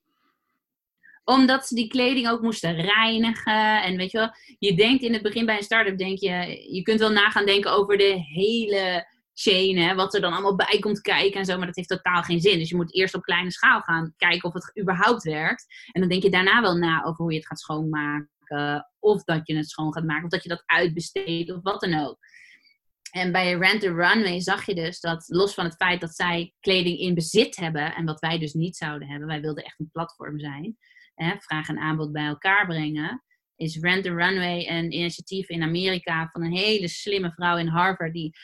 omdat 1.23 1.67
ze 1.67 1.75
die 1.75 1.87
kleding 1.87 2.29
ook 2.29 2.41
moesten 2.41 2.81
reinigen. 2.81 3.83
En 3.83 3.97
weet 3.97 4.11
je 4.11 4.17
wel, 4.17 4.31
je 4.59 4.75
denkt 4.75 5.03
in 5.03 5.13
het 5.13 5.21
begin 5.21 5.45
bij 5.45 5.57
een 5.57 5.63
start-up, 5.63 5.97
denk 5.97 6.19
je, 6.19 6.65
je 6.73 6.81
kunt 6.81 6.99
wel 6.99 7.11
nagaan 7.11 7.45
denken 7.45 7.71
over 7.71 7.97
de 7.97 8.23
hele 8.33 9.07
chain, 9.39 9.95
wat 9.95 10.13
er 10.13 10.21
dan 10.21 10.33
allemaal 10.33 10.55
bij 10.55 10.79
komt 10.79 11.01
kijken 11.01 11.39
en 11.39 11.45
zo, 11.45 11.57
maar 11.57 11.65
dat 11.65 11.75
heeft 11.75 11.89
totaal 11.89 12.21
geen 12.21 12.41
zin. 12.41 12.59
Dus 12.59 12.69
je 12.69 12.75
moet 12.75 12.95
eerst 12.95 13.15
op 13.15 13.21
kleine 13.21 13.51
schaal 13.51 13.81
gaan 13.81 14.13
kijken 14.17 14.49
of 14.49 14.53
het 14.53 14.79
überhaupt 14.79 15.23
werkt. 15.23 15.65
En 15.91 16.01
dan 16.01 16.09
denk 16.09 16.23
je 16.23 16.29
daarna 16.29 16.61
wel 16.61 16.75
na 16.75 17.03
over 17.03 17.23
hoe 17.23 17.31
je 17.31 17.37
het 17.37 17.47
gaat 17.47 17.59
schoonmaken, 17.59 18.89
of 18.99 19.23
dat 19.23 19.47
je 19.47 19.55
het 19.55 19.69
schoon 19.69 19.93
gaat 19.93 20.03
maken, 20.03 20.23
of 20.23 20.29
dat 20.29 20.43
je 20.43 20.49
dat 20.49 20.63
uitbesteedt, 20.65 21.51
of 21.51 21.61
wat 21.61 21.81
dan 21.81 21.99
ook. 21.99 22.17
En 23.11 23.31
bij 23.31 23.57
Rent 23.57 23.81
the 23.81 23.93
Runway 23.93 24.39
zag 24.39 24.65
je 24.65 24.75
dus 24.75 24.99
dat, 24.99 25.23
los 25.27 25.53
van 25.53 25.65
het 25.65 25.75
feit 25.75 26.01
dat 26.01 26.15
zij 26.15 26.53
kleding 26.59 26.99
in 26.99 27.13
bezit 27.13 27.55
hebben, 27.55 27.95
en 27.95 28.05
wat 28.05 28.19
wij 28.19 28.39
dus 28.39 28.53
niet 28.53 28.75
zouden 28.75 29.07
hebben, 29.07 29.27
wij 29.27 29.41
wilden 29.41 29.63
echt 29.63 29.79
een 29.79 29.89
platform 29.91 30.39
zijn, 30.39 30.77
hè, 31.15 31.35
vraag 31.37 31.67
en 31.67 31.79
aanbod 31.79 32.11
bij 32.11 32.25
elkaar 32.25 32.67
brengen, 32.67 33.23
is 33.55 33.77
Rent 33.79 34.03
the 34.03 34.13
Runway 34.13 34.67
een 34.69 34.91
initiatief 34.91 35.49
in 35.49 35.63
Amerika 35.63 36.29
van 36.31 36.43
een 36.43 36.55
hele 36.55 36.87
slimme 36.87 37.31
vrouw 37.31 37.57
in 37.57 37.67
Harvard 37.67 38.13
die 38.13 38.37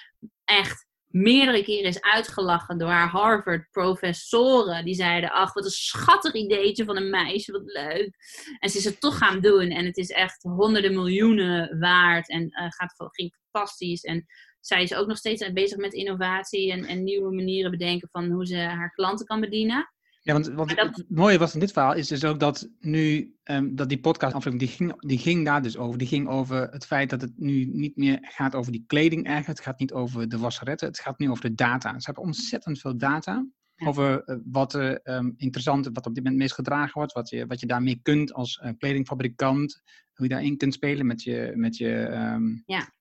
echt 0.45 0.85
meerdere 1.07 1.63
keren 1.63 1.89
is 1.89 2.01
uitgelachen 2.01 2.77
door 2.77 2.89
haar 2.89 3.09
Harvard-professoren. 3.09 4.85
Die 4.85 4.93
zeiden, 4.93 5.31
ach, 5.31 5.53
wat 5.53 5.65
een 5.65 5.71
schattig 5.71 6.33
ideetje 6.33 6.85
van 6.85 6.97
een 6.97 7.09
meisje, 7.09 7.51
wat 7.51 7.61
leuk. 7.65 8.15
En 8.59 8.69
ze 8.69 8.77
is 8.77 8.85
het 8.85 8.99
toch 8.99 9.17
gaan 9.17 9.39
doen 9.39 9.69
en 9.69 9.85
het 9.85 9.97
is 9.97 10.09
echt 10.09 10.43
honderden 10.43 10.93
miljoenen 10.93 11.79
waard 11.79 12.29
en 12.29 12.43
uh, 12.43 12.65
gaat, 12.69 12.93
ging 12.97 13.35
fantastisch. 13.51 14.03
En 14.03 14.25
zij 14.59 14.83
is 14.83 14.95
ook 14.95 15.07
nog 15.07 15.17
steeds 15.17 15.51
bezig 15.51 15.77
met 15.77 15.93
innovatie 15.93 16.71
en, 16.71 16.85
en 16.85 17.03
nieuwe 17.03 17.33
manieren 17.35 17.71
bedenken 17.71 18.09
van 18.11 18.31
hoe 18.31 18.45
ze 18.45 18.57
haar 18.57 18.91
klanten 18.91 19.25
kan 19.25 19.39
bedienen. 19.39 19.93
Ja, 20.25 20.33
want, 20.33 20.47
want 20.47 20.79
het 20.79 21.05
mooie 21.07 21.37
was 21.37 21.53
in 21.53 21.59
dit 21.59 21.71
verhaal 21.71 21.93
is 21.93 22.07
dus 22.07 22.23
ook 22.23 22.39
dat 22.39 22.69
nu, 22.79 23.35
um, 23.43 23.75
dat 23.75 23.89
die 23.89 23.99
podcast 23.99 24.59
die 24.59 24.67
ging, 24.67 25.01
die 25.01 25.17
ging 25.17 25.45
daar 25.45 25.61
dus 25.61 25.77
over. 25.77 25.97
Die 25.97 26.07
ging 26.07 26.27
over 26.27 26.69
het 26.71 26.85
feit 26.85 27.09
dat 27.09 27.21
het 27.21 27.31
nu 27.37 27.65
niet 27.65 27.97
meer 27.97 28.17
gaat 28.21 28.55
over 28.55 28.71
die 28.71 28.83
kleding 28.87 29.25
eigenlijk. 29.25 29.57
Het 29.57 29.67
gaat 29.67 29.79
niet 29.79 29.93
over 29.93 30.29
de 30.29 30.37
wasseretten, 30.37 30.87
het 30.87 30.99
gaat 30.99 31.19
nu 31.19 31.29
over 31.29 31.49
de 31.49 31.55
data. 31.55 31.99
Ze 31.99 32.05
hebben 32.05 32.23
ontzettend 32.23 32.79
veel 32.79 32.97
data 32.97 33.47
over 33.85 34.29
uh, 34.29 34.35
wat 34.45 34.73
uh, 34.73 34.95
um, 35.03 35.33
interessant, 35.37 35.89
wat 35.93 36.05
op 36.05 36.15
dit 36.15 36.23
moment 36.23 36.41
meest 36.41 36.53
gedragen 36.53 36.93
wordt, 36.93 37.13
wat 37.13 37.29
je, 37.29 37.45
wat 37.45 37.59
je 37.59 37.67
daarmee 37.67 37.99
kunt 38.01 38.33
als 38.33 38.61
uh, 38.63 38.71
kledingfabrikant, 38.77 39.81
hoe 40.13 40.25
je 40.25 40.33
daarin 40.33 40.57
kunt 40.57 40.73
spelen 40.73 41.05
met 41.05 41.23
je, 41.23 41.51
met 41.55 41.77
je, 41.77 41.91
um, 42.35 42.63
ja. 42.65 42.91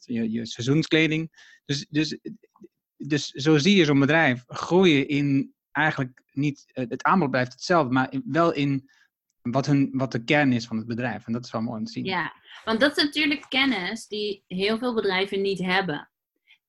je, 0.00 0.30
je 0.30 0.46
seizoenskleding. 0.46 1.30
Dus, 1.64 1.86
dus, 1.90 2.18
dus 2.96 3.28
zo 3.28 3.58
zie 3.58 3.76
je 3.76 3.84
zo'n 3.84 4.00
bedrijf 4.00 4.44
groeien 4.46 5.08
in 5.08 5.53
eigenlijk 5.74 6.22
niet, 6.32 6.64
eh, 6.72 6.84
het 6.88 7.02
aanbod 7.02 7.30
blijft 7.30 7.52
hetzelfde, 7.52 7.92
maar 7.92 8.14
wel 8.24 8.52
in 8.52 8.90
wat, 9.42 9.66
hun, 9.66 9.88
wat 9.92 10.12
de 10.12 10.24
kern 10.24 10.52
is 10.52 10.66
van 10.66 10.76
het 10.76 10.86
bedrijf. 10.86 11.26
En 11.26 11.32
dat 11.32 11.44
is 11.44 11.50
wel 11.50 11.62
mooi 11.62 11.78
om 11.78 11.84
te 11.84 11.92
zien. 11.92 12.04
Ja, 12.04 12.32
want 12.64 12.80
dat 12.80 12.96
is 12.96 13.04
natuurlijk 13.04 13.46
kennis 13.48 14.06
die 14.06 14.44
heel 14.46 14.78
veel 14.78 14.94
bedrijven 14.94 15.40
niet 15.40 15.58
hebben. 15.58 16.10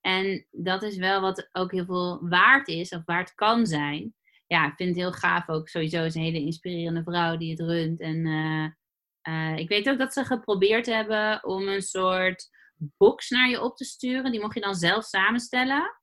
En 0.01 0.47
dat 0.51 0.83
is 0.83 0.97
wel 0.97 1.21
wat 1.21 1.49
ook 1.51 1.71
heel 1.71 1.85
veel 1.85 2.27
waard 2.29 2.67
is, 2.67 2.89
of 2.89 3.01
waard 3.05 3.35
kan 3.35 3.65
zijn. 3.65 4.13
Ja, 4.47 4.67
ik 4.67 4.75
vind 4.75 4.89
het 4.89 4.97
heel 4.97 5.11
gaaf 5.11 5.49
ook. 5.49 5.69
Sowieso 5.69 6.03
is 6.03 6.15
een 6.15 6.21
hele 6.21 6.39
inspirerende 6.39 7.03
vrouw 7.03 7.37
die 7.37 7.51
het 7.51 7.59
runt. 7.59 7.99
En 7.99 8.25
uh, 8.25 8.67
uh, 9.27 9.57
ik 9.57 9.69
weet 9.69 9.89
ook 9.89 9.97
dat 9.97 10.13
ze 10.13 10.25
geprobeerd 10.25 10.85
hebben 10.85 11.43
om 11.43 11.67
een 11.67 11.81
soort 11.81 12.49
box 12.97 13.29
naar 13.29 13.49
je 13.49 13.61
op 13.61 13.77
te 13.77 13.83
sturen. 13.83 14.31
Die 14.31 14.41
mocht 14.41 14.53
je 14.53 14.61
dan 14.61 14.75
zelf 14.75 15.03
samenstellen. 15.03 15.99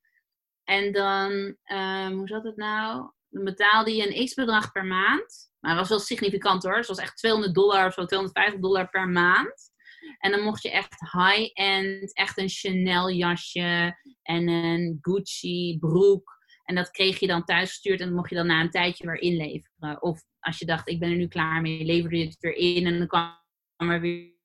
En 0.72 0.92
dan, 0.92 1.32
um, 1.72 2.16
hoe 2.18 2.26
zat 2.26 2.44
het 2.44 2.56
nou? 2.56 3.10
Dan 3.28 3.44
betaalde 3.44 3.94
je 3.94 4.16
een 4.16 4.24
x-bedrag 4.24 4.72
per 4.72 4.84
maand. 4.84 5.50
Maar 5.60 5.70
dat 5.70 5.80
was 5.80 5.88
wel 5.88 5.98
significant 5.98 6.62
hoor. 6.62 6.76
Het 6.76 6.86
was 6.86 6.98
echt 6.98 7.16
200 7.16 7.54
dollar 7.54 7.86
of 7.86 7.92
zo, 7.92 8.04
250 8.04 8.60
dollar 8.60 8.88
per 8.88 9.08
maand. 9.08 9.70
En 10.18 10.30
dan 10.30 10.40
mocht 10.40 10.62
je 10.62 10.70
echt 10.70 11.00
high-end, 11.00 12.16
echt 12.16 12.38
een 12.38 12.48
Chanel 12.48 13.10
jasje 13.10 13.96
en 14.22 14.48
een 14.48 14.98
Gucci 15.00 15.76
broek. 15.80 16.40
En 16.64 16.74
dat 16.74 16.90
kreeg 16.90 17.18
je 17.18 17.26
dan 17.26 17.44
thuis 17.44 17.68
gestuurd 17.68 18.00
en 18.00 18.06
dan 18.06 18.16
mocht 18.16 18.30
je 18.30 18.36
dan 18.36 18.46
na 18.46 18.60
een 18.60 18.70
tijdje 18.70 19.06
weer 19.06 19.20
inleveren. 19.20 20.02
Of 20.02 20.22
als 20.40 20.58
je 20.58 20.66
dacht, 20.66 20.88
ik 20.88 20.98
ben 21.00 21.10
er 21.10 21.16
nu 21.16 21.28
klaar 21.28 21.60
mee, 21.60 21.84
leverde 21.84 22.18
je 22.18 22.24
het 22.24 22.36
weer 22.40 22.56
in 22.56 22.86
en 22.86 22.98
dan 22.98 23.06
kwam 23.06 23.90
er 23.90 24.00
weer 24.00 24.40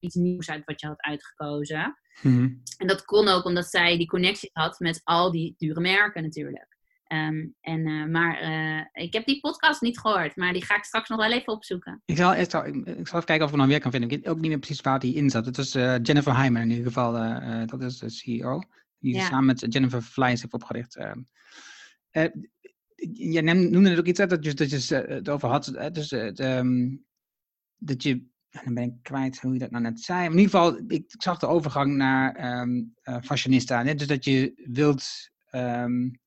iets 0.00 0.14
nieuws 0.14 0.50
uit 0.50 0.64
wat 0.64 0.80
je 0.80 0.86
had 0.86 1.00
uitgekozen. 1.00 1.98
Mhm. 2.22 2.48
En 2.76 2.86
dat 2.86 3.04
kon 3.04 3.28
ook 3.28 3.44
omdat 3.44 3.66
zij 3.66 3.96
die 3.96 4.06
connectie 4.06 4.50
had 4.52 4.78
met 4.78 5.00
al 5.04 5.30
die 5.30 5.54
dure 5.56 5.80
merken 5.80 6.22
natuurlijk. 6.22 6.68
Um, 7.12 7.54
en, 7.60 7.86
uh, 7.86 8.06
maar 8.06 8.42
uh, 8.42 9.04
ik 9.04 9.12
heb 9.12 9.26
die 9.26 9.40
podcast 9.40 9.80
niet 9.80 9.98
gehoord, 9.98 10.36
maar 10.36 10.52
die 10.52 10.64
ga 10.64 10.76
ik 10.76 10.84
straks 10.84 11.08
nog 11.08 11.18
wel 11.18 11.32
even 11.32 11.52
opzoeken. 11.52 12.02
Ik 12.04 12.16
zal, 12.16 12.34
ik 12.34 12.50
zal, 12.50 12.66
ik 12.66 12.74
zal 12.84 12.94
even 12.94 13.24
kijken 13.24 13.42
of 13.44 13.50
ik 13.50 13.56
nog 13.56 13.66
weer 13.66 13.80
kan 13.80 13.90
vinden. 13.90 14.10
Ik 14.10 14.16
weet 14.16 14.28
ook 14.28 14.40
niet 14.40 14.50
meer 14.50 14.58
precies 14.58 14.80
waar 14.80 14.98
die 14.98 15.14
in 15.14 15.30
zat. 15.30 15.46
Het 15.46 15.56
was 15.56 15.76
uh, 15.76 15.96
Jennifer 16.02 16.36
Heimer 16.36 16.62
in 16.62 16.70
ieder 16.70 16.86
geval, 16.86 17.12
dat 17.66 17.82
is 17.82 17.98
de 17.98 18.10
CEO. 18.10 18.62
Die 18.98 19.14
ja. 19.14 19.26
samen 19.26 19.44
met 19.44 19.66
Jennifer 19.68 20.02
Flies 20.02 20.40
heeft 20.40 20.52
opgericht. 20.52 20.96
Ehm. 20.96 21.20
je 23.12 23.42
noemde 23.42 23.90
het 23.90 23.98
ook 23.98 24.06
iets 24.06 24.20
uit 24.20 24.30
dat 24.30 24.44
je, 24.44 24.54
dat 24.54 24.70
je 24.70 24.94
het 24.94 25.28
over 25.28 25.48
had. 25.48 25.92
Dus, 25.92 26.12
um, 26.40 27.04
dat 27.76 28.02
je 28.02 28.28
dan 28.50 28.74
ben 28.74 28.84
ik 28.84 28.92
kwijt 29.02 29.40
hoe 29.40 29.52
je 29.52 29.58
dat 29.58 29.70
nou 29.70 29.82
net 29.82 30.00
zei. 30.00 30.24
in 30.24 30.30
ieder 30.30 30.44
geval, 30.44 30.76
ik, 30.76 30.92
ik 30.92 31.22
zag 31.22 31.38
de 31.38 31.46
overgang 31.46 31.96
naar 31.96 32.60
um, 32.60 32.94
uh, 33.04 33.16
fashionista. 33.22 33.84
Hè? 33.84 33.94
Dus 33.94 34.06
dat 34.06 34.24
je 34.24 34.52
wilt 34.72 35.30
um, 35.52 36.20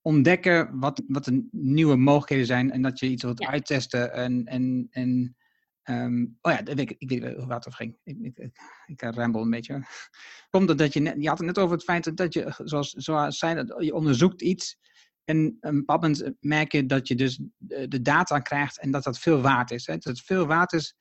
ontdekken 0.00 0.78
wat, 0.78 1.02
wat 1.06 1.24
de 1.24 1.48
nieuwe 1.50 1.96
mogelijkheden 1.96 2.46
zijn. 2.46 2.70
En 2.70 2.82
dat 2.82 2.98
je 2.98 3.08
iets 3.08 3.22
wilt 3.22 3.46
uittesten. 3.46 4.12
En, 4.12 4.44
en, 4.44 4.86
en 4.90 5.36
um, 5.84 6.38
oh 6.40 6.52
ja, 6.52 6.66
ik, 6.66 6.94
ik 6.98 7.08
weet 7.08 7.22
hoe 7.22 7.52
het 7.52 7.66
over 7.66 7.72
ging. 7.72 7.96
Ik, 8.04 8.18
ik, 8.20 8.38
ik, 8.38 8.60
ik 8.86 9.02
ramble 9.02 9.40
een 9.40 9.50
beetje. 9.50 9.82
Komt 10.50 10.78
dat 10.78 10.92
je 10.92 11.00
net, 11.00 11.14
je 11.18 11.28
had 11.28 11.38
het 11.38 11.46
net 11.46 11.58
over 11.58 11.74
het 11.74 11.84
feit 11.84 12.16
dat 12.16 12.34
je, 12.34 12.54
zoals, 12.64 12.90
zoals 12.90 13.38
zei, 13.38 13.54
dat 13.54 13.84
je 13.84 13.94
onderzoekt 13.94 14.42
iets. 14.42 14.78
En 15.24 15.56
een 15.60 15.76
bepaald 15.76 16.00
moment 16.00 16.32
merk 16.40 16.72
je 16.72 16.86
dat 16.86 17.08
je 17.08 17.14
dus 17.14 17.40
de, 17.56 17.88
de 17.88 18.02
data 18.02 18.38
krijgt 18.38 18.80
en 18.80 18.90
dat 18.90 19.04
dat 19.04 19.18
veel 19.18 19.40
waard 19.40 19.70
is. 19.70 19.86
Hè? 19.86 19.92
Dat 19.92 20.04
het 20.04 20.20
veel 20.20 20.46
waard 20.46 20.72
is 20.72 20.96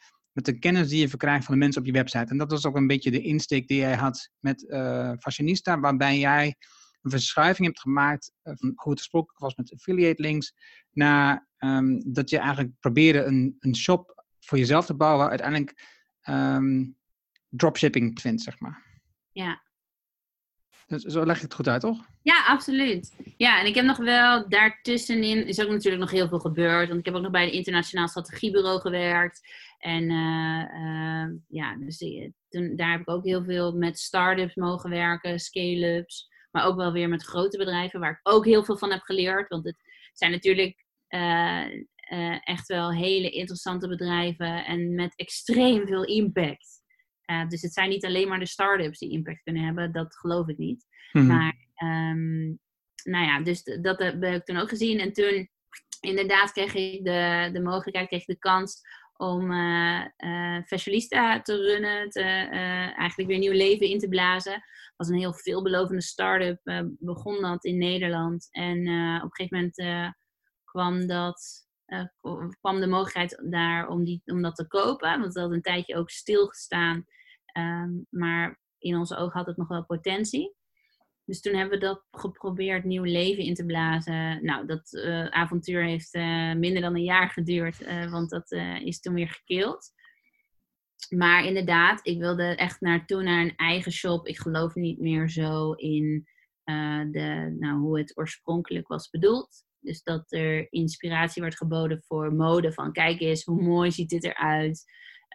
met 0.46 0.54
de 0.56 0.60
kennis 0.60 0.90
die 0.90 1.00
je 1.00 1.10
verkrijgt 1.10 1.46
van 1.46 1.54
de 1.54 1.60
mensen 1.60 1.82
op 1.82 1.88
je 1.88 1.94
website. 1.94 2.32
En 2.32 2.38
dat 2.38 2.52
was 2.52 2.66
ook 2.66 2.76
een 2.76 2.88
beetje 2.88 3.12
de 3.12 3.22
insteek 3.22 3.68
die 3.68 3.78
jij 3.78 3.96
had 3.96 4.30
met 4.40 4.66
uh, 4.68 5.12
Fashionista, 5.20 5.80
waarbij 5.80 6.20
jij 6.20 6.56
een 7.02 7.12
verschuiving 7.12 7.68
hebt 7.68 7.80
gemaakt 7.80 8.32
uh, 8.44 8.54
van 8.56 8.72
hoe 8.76 8.92
het 8.92 9.00
gesproken 9.00 9.36
was 9.38 9.56
met 9.56 9.74
affiliate 9.74 10.22
links, 10.22 10.54
naar 10.92 11.48
um, 11.58 12.14
dat 12.14 12.30
je 12.30 12.38
eigenlijk 12.38 12.72
probeerde 12.80 13.24
een, 13.24 13.56
een 13.60 13.76
shop 13.76 14.24
voor 14.40 14.58
jezelf 14.58 14.86
te 14.86 14.96
bouwen, 14.96 15.30
uiteindelijk 15.30 15.88
um, 16.30 16.98
dropshipping 17.50 18.22
vindt, 18.22 18.42
zeg 18.42 18.60
maar. 18.60 19.02
Ja. 19.32 19.62
Dus 20.90 21.04
zo 21.04 21.26
leg 21.26 21.38
je 21.38 21.44
het 21.44 21.54
goed 21.54 21.68
uit, 21.68 21.82
toch? 21.82 22.06
Ja, 22.22 22.46
absoluut. 22.46 23.34
Ja, 23.38 23.60
en 23.60 23.66
ik 23.66 23.76
heb 23.76 23.86
nog 23.86 23.98
wel 23.98 24.50
daartussenin, 24.50 25.48
is 25.48 25.62
ook 25.62 25.70
natuurlijk 25.70 26.02
nog 26.02 26.12
heel 26.12 26.28
veel 26.28 26.40
gebeurd. 26.40 26.88
Want 26.88 27.00
ik 27.00 27.06
heb 27.06 27.16
ook 27.16 27.22
nog 27.22 27.32
bij 27.32 27.44
een 27.44 27.52
internationaal 27.52 28.08
strategiebureau 28.08 28.80
gewerkt. 28.80 29.48
En 29.78 30.04
uh, 30.10 30.64
uh, 30.74 31.36
ja, 31.48 31.78
dus 31.78 31.98
toen, 32.50 32.76
daar 32.76 32.92
heb 32.92 33.02
ik 33.02 33.10
ook 33.10 33.26
heel 33.26 33.44
veel 33.44 33.72
met 33.72 34.00
start-ups 34.00 34.56
mogen 34.56 34.90
werken, 34.90 35.40
scale-ups. 35.40 36.28
Maar 36.52 36.66
ook 36.66 36.76
wel 36.76 36.92
weer 36.92 37.10
met 37.10 37.24
grote 37.24 37.58
bedrijven, 37.58 38.00
waar 38.00 38.12
ik 38.12 38.20
ook 38.34 38.46
heel 38.46 38.64
veel 38.64 38.78
van 38.78 38.92
heb 38.92 39.02
geleerd. 39.02 39.50
Want 39.50 39.66
het 39.66 39.78
zijn 40.14 40.32
natuurlijk 40.32 40.86
echt 42.44 42.68
wel 42.68 42.94
hele 42.94 43.30
interessante 43.30 43.88
bedrijven 43.88 44.66
en 44.66 44.96
met 44.96 45.16
extreem 45.16 45.88
veel 45.88 46.06
impact. 46.06 46.79
Dus 47.48 47.62
het 47.62 47.74
zijn 47.74 47.90
niet 47.90 48.06
alleen 48.06 48.28
maar 48.28 48.40
de 48.40 48.48
start-ups 48.48 49.00
die 49.00 49.12
impact 49.12 49.44
kunnen 49.44 49.64
hebben, 49.64 49.92
dat 49.92 50.16
geloof 50.16 50.48
ik 50.48 50.58
niet. 50.58 50.86
Mm 51.12 51.22
-hmm. 51.22 51.38
Maar 51.38 51.56
um, 51.84 52.60
nou 53.04 53.26
ja, 53.26 53.42
dus 53.42 53.64
dat 53.64 54.00
heb 54.00 54.24
ik 54.24 54.46
toen 54.46 54.58
ook 54.58 54.70
gezien. 54.70 55.00
En 55.00 55.14
toen 55.14 55.50
inderdaad 56.02 56.52
kreeg 56.52 56.74
ik 56.74 57.06
de, 57.06 57.50
de 57.54 57.62
mogelijkheid, 57.62 58.08
kreeg 58.08 58.22
ik 58.22 58.28
de 58.28 58.40
kans 58.40 58.82
om 59.14 59.52
uh, 59.52 60.06
uh, 60.18 60.62
Fashionista 60.66 61.42
te 61.42 61.56
runnen, 61.56 62.10
te, 62.10 62.22
eigenlijk 62.22 63.30
weer 63.30 63.40
nieuw 63.40 63.52
leven 63.52 63.88
in 63.88 64.00
te 64.00 64.08
blazen. 64.08 64.64
Was 64.96 65.08
een 65.08 65.18
heel 65.18 65.34
veelbelovende 65.34 66.02
start-up, 66.02 66.60
begon 67.00 67.42
dat 67.42 67.66
in 67.66 67.78
Nederland. 67.78 68.48
En 68.52 68.80
op 69.18 69.24
een 69.24 69.36
gegeven 69.36 69.58
moment 69.58 70.16
kwam, 70.64 71.08
dat, 71.08 71.68
kwam 72.60 72.80
de 72.80 72.88
mogelijkheid 72.88 73.44
daar 73.52 73.88
om, 73.88 74.04
die, 74.04 74.22
om 74.26 74.42
dat 74.42 74.56
te 74.56 74.68
kopen, 74.68 75.10
want 75.10 75.24
het 75.34 75.44
had 75.44 75.52
een 75.52 75.62
tijdje 75.62 75.96
ook 75.96 76.10
stilgestaan. 76.10 77.06
Um, 77.54 78.06
maar 78.10 78.60
in 78.78 78.98
onze 78.98 79.16
ogen 79.16 79.38
had 79.38 79.48
het 79.48 79.58
nog 79.58 79.68
wel 79.68 79.86
potentie. 79.86 80.56
Dus 81.26 81.42
toen 81.42 81.54
hebben 81.56 81.80
we 81.80 81.86
dat 81.86 82.06
geprobeerd 82.12 82.84
nieuw 82.84 83.04
leven 83.04 83.44
in 83.44 83.54
te 83.54 83.66
blazen. 83.66 84.46
Nou, 84.46 84.66
dat 84.66 84.94
uh, 84.94 85.26
avontuur 85.26 85.84
heeft 85.84 86.16
uh, 86.16 86.54
minder 86.54 86.82
dan 86.82 86.96
een 86.96 87.04
jaar 87.04 87.30
geduurd, 87.30 87.82
uh, 87.82 88.12
want 88.12 88.30
dat 88.30 88.52
is 88.84 89.00
toen 89.00 89.14
weer 89.14 89.30
gekeeld. 89.30 89.92
maar 91.10 91.46
inderdaad, 91.46 92.00
ik 92.08 92.20
wilde 92.20 92.44
echt 92.44 92.82
naartoe 92.82 93.24
naar 93.24 93.42
een 93.42 93.56
eigen 93.56 93.92
shop. 93.92 94.28
Ik 94.28 94.40
geloof 94.40 94.76
niet 94.76 95.00
meer 95.00 95.30
zo 95.30 95.72
in 95.72 96.28
de, 97.12 97.56
nou, 97.60 97.80
hoe 97.80 97.98
het 97.98 98.18
oorspronkelijk 98.18 98.88
was 98.88 99.10
bedoeld. 99.10 99.64
Dus 99.80 100.04
dat 100.04 100.32
er 100.32 100.72
inspiratie 100.72 101.42
werd 101.42 101.58
geboden 101.58 102.04
voor 102.04 102.34
mode. 102.34 102.74
Van 102.74 102.92
kijk 102.92 103.20
eens, 103.20 103.44
hoe 103.44 103.62
mooi 103.62 103.92
ziet 103.92 104.10
dit 104.10 104.24
eruit. 104.24 104.84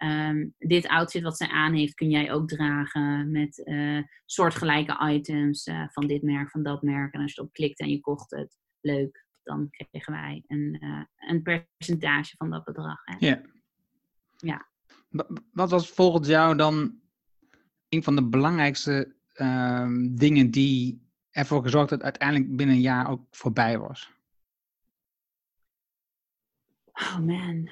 Um, 0.02 0.54
dit 0.59 0.88
outfit 0.88 1.22
wat 1.22 1.37
zij 1.37 1.48
aan 1.48 1.74
heeft, 1.74 1.94
kun 1.94 2.11
jij 2.11 2.33
ook 2.33 2.48
dragen 2.48 3.30
met 3.30 3.62
uh, 3.64 4.02
soortgelijke 4.24 5.12
items 5.12 5.66
uh, 5.66 5.88
van 5.88 6.07
dit 6.07 6.22
merk, 6.22 6.50
van 6.50 6.62
dat 6.62 6.83
merk. 6.83 7.14
En 7.14 7.20
als 7.20 7.35
je 7.35 7.40
erop 7.40 7.52
klikt 7.52 7.80
en 7.80 7.90
je 7.90 8.00
kocht 8.00 8.30
het, 8.30 8.59
leuk, 8.80 9.26
dan 9.42 9.70
kregen 9.70 10.12
wij 10.12 10.44
een, 10.46 10.78
uh, 10.80 11.04
een 11.16 11.42
percentage 11.42 12.37
van 12.37 12.50
dat 12.50 12.64
bedrag. 12.64 13.00
Hè? 13.04 13.16
Ja. 13.18 13.40
Ja. 14.37 14.68
Wat 15.52 15.70
was 15.70 15.90
volgens 15.90 16.28
jou 16.28 16.57
dan 16.57 17.00
een 17.88 18.02
van 18.02 18.16
de 18.16 18.28
belangrijkste 18.28 19.14
um, 19.35 20.16
dingen 20.16 20.50
die 20.50 21.02
ervoor 21.30 21.62
gezorgd 21.62 21.88
dat 21.88 22.02
uiteindelijk 22.02 22.57
binnen 22.57 22.76
een 22.76 22.83
jaar 22.83 23.09
ook 23.09 23.26
voorbij 23.30 23.78
was? 23.78 24.12
Oh 26.92 27.18
man, 27.18 27.70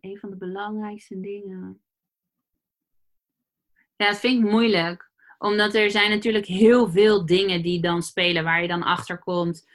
een 0.00 0.18
van 0.18 0.30
de 0.30 0.36
belangrijkste 0.36 1.20
dingen. 1.20 1.80
Ja, 3.96 4.06
dat 4.08 4.18
vind 4.18 4.44
ik 4.44 4.50
moeilijk. 4.50 5.12
Omdat 5.38 5.74
er 5.74 5.90
zijn 5.90 6.10
natuurlijk 6.10 6.46
heel 6.46 6.90
veel 6.90 7.26
dingen 7.26 7.62
die 7.62 7.80
dan 7.80 8.02
spelen 8.02 8.44
waar 8.44 8.62
je 8.62 8.68
dan 8.68 8.82
achter 8.82 9.18
komt. 9.18 9.68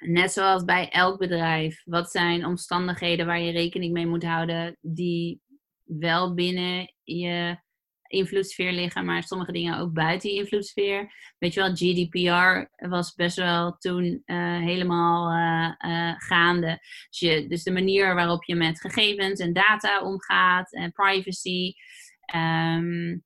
Net 0.00 0.32
zoals 0.32 0.64
bij 0.64 0.88
elk 0.88 1.18
bedrijf. 1.18 1.82
Wat 1.84 2.10
zijn 2.10 2.46
omstandigheden 2.46 3.26
waar 3.26 3.40
je 3.40 3.52
rekening 3.52 3.92
mee 3.92 4.06
moet 4.06 4.24
houden 4.24 4.76
die 4.80 5.40
wel 5.82 6.34
binnen 6.34 6.94
je 7.02 7.58
invloedssfeer 8.10 8.72
liggen, 8.72 9.04
maar 9.04 9.22
sommige 9.22 9.52
dingen 9.52 9.78
ook 9.78 9.92
buiten 9.92 10.28
die 10.28 10.38
invloedssfeer. 10.38 11.12
Weet 11.38 11.54
je 11.54 11.60
wel, 11.60 11.74
GDPR 11.74 12.86
was 12.88 13.14
best 13.14 13.36
wel 13.36 13.76
toen 13.78 14.04
uh, 14.04 14.58
helemaal 14.58 15.32
uh, 15.32 15.90
uh, 15.90 16.14
gaande. 16.16 16.78
Dus, 17.08 17.18
je, 17.18 17.46
dus, 17.48 17.62
de 17.62 17.70
manier 17.72 18.14
waarop 18.14 18.44
je 18.44 18.54
met 18.54 18.80
gegevens 18.80 19.40
en 19.40 19.52
data 19.52 20.02
omgaat 20.02 20.72
en 20.72 20.92
privacy. 20.92 21.72
Um, 22.34 23.24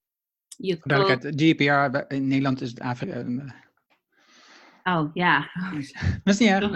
je 0.56 0.78
Duidelijkheid, 0.82 1.34
GDPR 1.40 2.14
in 2.14 2.26
Nederland 2.26 2.60
is 2.60 2.68
het 2.68 2.80
Afrika. 2.80 3.24
Oh 4.82 5.10
ja. 5.14 5.50
Dat 6.24 6.34
is 6.34 6.38
niet 6.38 6.48
erg. 6.48 6.70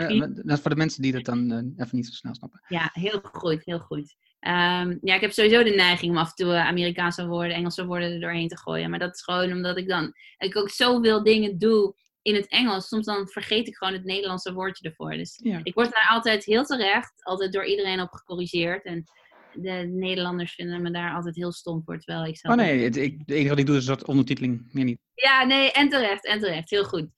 Dat 0.45 0.57
is 0.57 0.61
voor 0.61 0.71
de 0.71 0.77
mensen 0.77 1.03
die 1.03 1.13
dat 1.13 1.25
dan 1.25 1.73
even 1.77 1.97
niet 1.97 2.07
zo 2.07 2.13
snel 2.13 2.35
snappen. 2.35 2.61
Ja, 2.69 2.91
heel 2.93 3.21
goed, 3.23 3.65
heel 3.65 3.79
goed. 3.79 4.17
Um, 4.41 4.99
ja, 5.01 5.15
ik 5.15 5.21
heb 5.21 5.33
sowieso 5.33 5.63
de 5.63 5.71
neiging 5.71 6.13
om 6.13 6.19
af 6.19 6.29
en 6.29 6.35
toe 6.35 6.55
eh, 6.55 6.67
Amerikaanse 6.67 7.27
woorden, 7.27 7.57
Engelse 7.57 7.87
woorden 7.87 8.13
er 8.13 8.21
doorheen 8.21 8.49
te 8.49 8.59
gooien. 8.59 8.91
Maar 8.91 8.99
dat 8.99 9.15
is 9.15 9.23
gewoon 9.23 9.53
omdat 9.53 9.77
ik 9.77 9.89
dan 9.89 10.13
ik 10.39 10.57
ook 10.57 10.71
zoveel 10.71 11.23
dingen 11.23 11.59
doe 11.59 11.95
in 12.23 12.35
het 12.35 12.49
Engels. 12.49 12.89
Soms 12.89 13.07
dan 13.07 13.29
vergeet 13.29 13.69
ik 13.69 13.77
gewoon 13.77 13.93
het 13.93 14.05
Nederlandse 14.05 14.53
woordje 14.53 14.89
ervoor. 14.89 15.11
Dus 15.11 15.41
ja. 15.43 15.61
ik 15.63 15.75
word 15.75 15.91
daar 15.91 16.09
altijd 16.11 16.45
heel 16.45 16.65
terecht, 16.65 17.25
altijd 17.25 17.53
door 17.53 17.67
iedereen 17.67 18.01
op 18.01 18.13
gecorrigeerd. 18.13 18.85
En 18.85 19.05
de 19.53 19.91
Nederlanders 19.91 20.55
vinden 20.55 20.83
me 20.83 20.91
daar 20.91 21.15
altijd 21.15 21.37
heel 21.37 21.53
stom 21.53 21.83
voor, 21.85 21.99
terwijl 21.99 22.27
ik 22.27 22.37
zelf... 22.37 22.55
Oh 22.55 22.61
nee, 22.61 22.85
het, 22.85 22.97
ik, 22.97 23.19
het 23.19 23.31
enige 23.31 23.49
wat 23.49 23.59
ik 23.59 23.67
doe 23.67 23.77
is 23.77 23.85
soort 23.85 24.05
ondertiteling, 24.05 24.69
meer 24.73 24.85
niet. 24.85 25.01
Ja, 25.15 25.45
nee, 25.45 25.73
en 25.73 25.89
terecht, 25.89 26.27
en 26.27 26.39
terecht. 26.39 26.71
Heel 26.71 26.85
goed. 26.85 27.09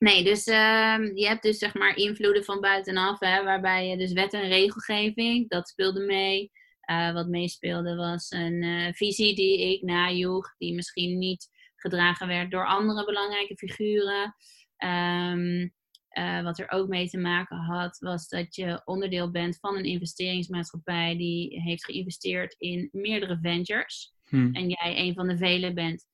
Nee, 0.00 0.24
dus 0.24 0.46
uh, 0.46 0.98
je 1.14 1.26
hebt 1.26 1.42
dus 1.42 1.58
zeg 1.58 1.74
maar 1.74 1.96
invloeden 1.96 2.44
van 2.44 2.60
buitenaf, 2.60 3.20
hè, 3.20 3.44
waarbij 3.44 3.88
je 3.88 3.96
dus 3.96 4.12
wet 4.12 4.32
en 4.32 4.48
regelgeving, 4.48 5.48
dat 5.48 5.68
speelde 5.68 6.04
mee. 6.04 6.50
Uh, 6.90 7.12
wat 7.12 7.28
meespeelde 7.28 7.96
was 7.96 8.30
een 8.30 8.62
uh, 8.62 8.92
visie 8.92 9.34
die 9.34 9.74
ik 9.74 9.82
najoeg, 9.82 10.54
die 10.58 10.74
misschien 10.74 11.18
niet 11.18 11.48
gedragen 11.76 12.26
werd 12.26 12.50
door 12.50 12.66
andere 12.66 13.04
belangrijke 13.04 13.56
figuren. 13.56 14.34
Um, 14.78 15.72
uh, 16.12 16.42
wat 16.42 16.58
er 16.58 16.70
ook 16.70 16.88
mee 16.88 17.08
te 17.08 17.18
maken 17.18 17.56
had, 17.56 17.98
was 17.98 18.28
dat 18.28 18.54
je 18.54 18.82
onderdeel 18.84 19.30
bent 19.30 19.58
van 19.58 19.76
een 19.76 19.84
investeringsmaatschappij 19.84 21.16
die 21.16 21.60
heeft 21.60 21.84
geïnvesteerd 21.84 22.54
in 22.58 22.88
meerdere 22.92 23.38
ventures. 23.42 24.14
Hmm. 24.24 24.54
En 24.54 24.68
jij 24.68 24.98
een 24.98 25.14
van 25.14 25.28
de 25.28 25.36
vele 25.36 25.72
bent. 25.72 26.08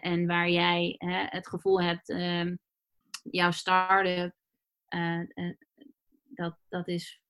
en 0.00 0.26
waar 0.26 0.50
jij 0.50 0.94
het 1.30 1.48
gevoel 1.48 1.82
hebt, 1.82 2.08
um, 2.08 2.58
jouw 3.22 3.50
start-up, 3.50 4.34
dat, 6.28 6.56
dat 6.68 6.88
is 6.88 7.20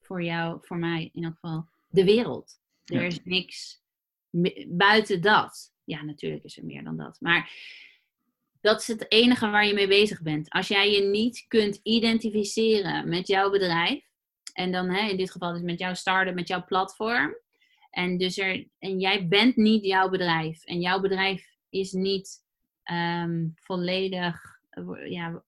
voor 0.00 0.22
jou, 0.22 0.58
voor 0.62 0.76
mij 0.76 1.10
in 1.12 1.24
elk 1.24 1.34
geval, 1.34 1.68
de 1.88 2.04
wereld. 2.04 2.60
Er 2.84 3.02
is 3.02 3.20
niks 3.24 3.82
buiten 4.68 5.20
dat. 5.20 5.72
Ja, 5.84 6.02
natuurlijk 6.02 6.44
is 6.44 6.56
er 6.56 6.64
meer 6.64 6.84
dan 6.84 6.96
dat. 6.96 7.20
Maar 7.20 7.50
dat 8.60 8.80
is 8.80 8.86
het 8.86 9.12
enige 9.12 9.50
waar 9.50 9.66
je 9.66 9.74
mee 9.74 9.88
bezig 9.88 10.22
bent. 10.22 10.50
Als 10.50 10.68
jij 10.68 10.90
je 10.90 11.02
niet 11.02 11.44
kunt 11.48 11.80
identificeren 11.82 13.08
met 13.08 13.26
jouw 13.26 13.50
bedrijf, 13.50 14.12
en 14.52 14.72
dan 14.72 14.90
hè, 14.90 15.08
in 15.08 15.16
dit 15.16 15.30
geval 15.30 15.52
dus 15.52 15.62
met 15.62 15.78
jouw 15.78 15.94
start-up, 15.94 16.34
met 16.34 16.48
jouw 16.48 16.64
platform. 16.64 17.36
En, 17.90 18.18
dus 18.18 18.38
er, 18.38 18.68
en 18.78 19.00
jij 19.00 19.28
bent 19.28 19.56
niet 19.56 19.84
jouw 19.84 20.08
bedrijf. 20.08 20.64
En 20.64 20.80
jouw 20.80 21.00
bedrijf 21.00 21.46
is 21.68 21.92
niet 21.92 22.44
um, 22.92 23.52
volledig. 23.54 24.53
Ja, 25.08 25.42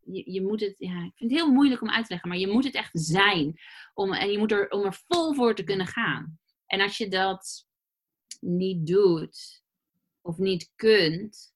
je, 0.00 0.32
je, 0.32 0.42
moet 0.42 0.60
het, 0.60 0.74
ja, 0.78 1.04
ik 1.04 1.12
vind 1.14 1.30
het 1.30 1.40
heel 1.40 1.52
moeilijk 1.52 1.82
om 1.82 1.90
uit 1.90 2.04
te 2.04 2.10
leggen, 2.10 2.28
maar 2.28 2.38
je 2.38 2.48
moet 2.48 2.64
het 2.64 2.74
echt 2.74 2.90
zijn. 2.92 3.60
Om, 3.94 4.12
en 4.12 4.30
je 4.30 4.38
moet 4.38 4.52
er, 4.52 4.70
om 4.70 4.84
er 4.84 5.02
vol 5.08 5.34
voor 5.34 5.54
te 5.54 5.64
kunnen 5.64 5.86
gaan. 5.86 6.38
En 6.66 6.80
als 6.80 6.96
je 6.96 7.08
dat 7.08 7.66
niet 8.40 8.86
doet 8.86 9.62
of 10.20 10.38
niet 10.38 10.72
kunt, 10.76 11.54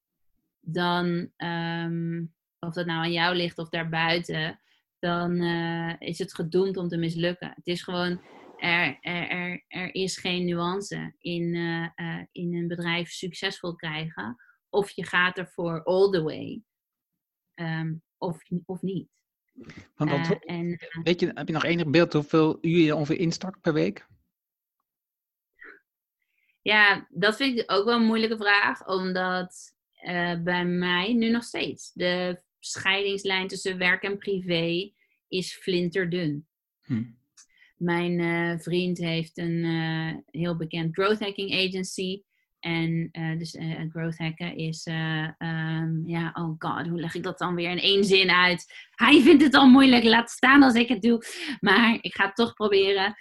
dan, 0.60 1.30
um, 1.36 2.34
of 2.58 2.74
dat 2.74 2.86
nou 2.86 2.98
aan 2.98 3.12
jou 3.12 3.36
ligt 3.36 3.58
of 3.58 3.68
daarbuiten, 3.68 4.60
dan 4.98 5.42
uh, 5.42 5.94
is 5.98 6.18
het 6.18 6.34
gedoemd 6.34 6.76
om 6.76 6.88
te 6.88 6.96
mislukken. 6.96 7.52
Het 7.54 7.66
is 7.66 7.82
gewoon, 7.82 8.20
er, 8.58 8.98
er, 9.00 9.28
er, 9.28 9.64
er 9.68 9.94
is 9.94 10.16
geen 10.16 10.44
nuance 10.44 11.14
in, 11.18 11.54
uh, 11.54 11.88
uh, 11.96 12.22
in 12.32 12.54
een 12.54 12.68
bedrijf 12.68 13.10
succesvol 13.10 13.74
krijgen. 13.74 14.36
Of 14.74 14.90
je 14.90 15.06
gaat 15.06 15.38
ervoor 15.38 15.82
all 15.82 16.10
the 16.10 16.22
way. 16.22 16.62
Um, 17.54 18.02
of, 18.18 18.42
of 18.66 18.82
niet. 18.82 19.08
Want 19.94 20.10
uh, 20.10 20.30
en, 20.40 20.78
weet 21.02 21.20
je, 21.20 21.30
heb 21.34 21.46
je 21.46 21.52
nog 21.52 21.64
enig 21.64 21.86
beeld 21.86 22.12
hoeveel 22.12 22.58
uur 22.60 22.84
je 22.84 22.94
ongeveer 22.94 23.18
instak 23.18 23.60
per 23.60 23.72
week? 23.72 24.06
Ja, 26.62 27.06
dat 27.10 27.36
vind 27.36 27.58
ik 27.58 27.72
ook 27.72 27.84
wel 27.84 27.96
een 27.96 28.06
moeilijke 28.06 28.36
vraag, 28.36 28.86
omdat 28.86 29.74
uh, 30.02 30.42
bij 30.42 30.64
mij 30.64 31.12
nu 31.12 31.30
nog 31.30 31.44
steeds 31.44 31.92
de 31.92 32.42
scheidingslijn 32.58 33.48
tussen 33.48 33.78
werk 33.78 34.02
en 34.02 34.18
privé 34.18 34.92
is 35.28 35.56
flinterdun. 35.56 36.46
Hm. 36.82 37.04
Mijn 37.76 38.18
uh, 38.18 38.58
vriend 38.58 38.98
heeft 38.98 39.38
een 39.38 40.24
heel 40.30 40.56
bekend 40.56 40.94
growth 40.94 41.20
hacking 41.20 41.52
agency. 41.52 42.22
En 42.64 43.08
uh, 43.12 43.38
dus 43.38 43.54
uh, 43.54 43.90
growth 43.90 44.18
hacken 44.18 44.56
is, 44.56 44.86
uh, 44.86 45.28
um, 45.38 46.02
ja, 46.06 46.30
oh 46.34 46.54
god, 46.58 46.86
hoe 46.86 47.00
leg 47.00 47.14
ik 47.14 47.22
dat 47.22 47.38
dan 47.38 47.54
weer 47.54 47.70
in 47.70 47.80
één 47.80 48.04
zin 48.04 48.30
uit? 48.30 48.74
Hij 48.90 49.20
vindt 49.20 49.42
het 49.42 49.54
al 49.54 49.68
moeilijk, 49.68 50.04
laat 50.04 50.30
staan 50.30 50.62
als 50.62 50.74
ik 50.74 50.88
het 50.88 51.02
doe. 51.02 51.22
Maar 51.60 51.98
ik 52.00 52.14
ga 52.14 52.24
het 52.24 52.34
toch 52.34 52.54
proberen. 52.54 53.14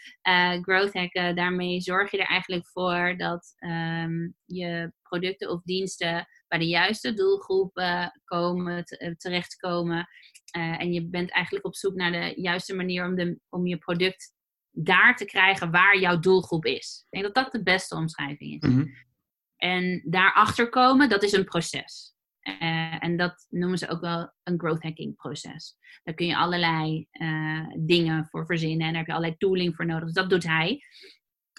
growth 0.62 0.94
hacken, 0.94 1.36
daarmee 1.36 1.82
zorg 1.82 2.12
je 2.12 2.18
er 2.18 2.28
eigenlijk 2.28 2.68
voor 2.68 3.14
dat 3.18 3.56
um, 3.60 4.36
je 4.46 4.94
producten 5.02 5.50
of 5.50 5.62
diensten 5.62 6.28
bij 6.48 6.60
de 6.60 6.68
juiste 6.68 7.14
doelgroepen 7.14 8.22
komen, 8.24 8.84
terechtkomen. 9.18 10.08
en 10.52 10.94
je 10.94 11.08
bent 11.08 11.32
eigenlijk 11.32 11.66
op 11.66 11.76
zoek 11.76 11.96
naar 11.96 12.12
de 12.12 12.34
juiste 12.36 12.76
manier 12.76 13.06
om, 13.06 13.16
de, 13.16 13.40
om 13.50 13.68
je 13.68 13.78
product 13.78 14.34
daar 14.72 15.16
te 15.16 15.26
krijgen 15.26 15.72
waar 15.72 16.00
jouw 16.00 16.20
doelgroep 16.20 16.66
is. 16.66 17.06
Ik 17.10 17.22
denk 17.22 17.34
dat 17.34 17.44
dat 17.44 17.54
de 17.54 17.64
beste 17.64 17.96
omschrijving 17.96 18.62
is. 18.62 18.70
Mm-hmm. 18.70 19.12
En 19.64 20.02
daarachter 20.06 20.70
komen, 20.70 21.10
dat 21.10 21.24
is 21.24 21.32
een 21.32 21.46
proces. 21.46 22.14
Uh, 22.44 23.04
en 23.04 23.18
dat 23.18 23.46
noemen 23.50 23.78
ze 23.78 23.90
ook 23.90 24.02
wel 24.02 24.34
een 24.44 24.60
growth 24.60 24.84
hacking 24.84 25.16
proces. 25.16 25.76
Daar 26.04 26.14
kun 26.14 26.26
je 26.26 26.38
allerlei 26.38 27.08
uh, 27.12 27.68
dingen 27.78 28.28
voor 28.30 28.46
verzinnen 28.46 28.88
en 28.88 28.88
daar 28.88 28.98
heb 28.98 29.06
je 29.06 29.14
allerlei 29.14 29.38
tooling 29.38 29.76
voor 29.76 29.86
nodig. 29.86 30.04
Dus 30.04 30.14
dat 30.14 30.30
doet 30.30 30.44
hij. 30.44 30.82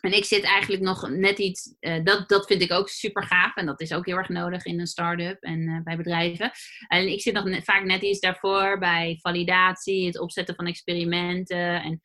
En 0.01 0.13
ik 0.13 0.25
zit 0.25 0.43
eigenlijk 0.45 0.83
nog 0.83 1.09
net 1.09 1.39
iets, 1.39 1.77
uh, 1.81 2.05
dat, 2.05 2.29
dat 2.29 2.47
vind 2.47 2.63
ik 2.63 2.73
ook 2.73 2.89
super 2.89 3.23
gaaf. 3.23 3.57
En 3.57 3.67
dat 3.67 3.81
is 3.81 3.93
ook 3.93 4.07
heel 4.07 4.17
erg 4.17 4.29
nodig 4.29 4.65
in 4.65 4.81
een 4.81 4.87
start-up 4.87 5.43
en 5.43 5.81
bij 5.85 5.97
bedrijven. 5.97 6.51
En 6.89 7.13
ik 7.13 7.21
zit 7.21 7.35
nog 7.35 7.65
vaak 7.65 7.85
net 7.85 8.03
iets 8.03 8.21
daarvoor 8.21 8.79
bij 8.79 9.19
validatie, 9.21 10.07
het 10.07 10.21
opzetten 10.21 10.55
van 10.55 10.67
experimenten. 10.67 11.83
En 11.83 12.01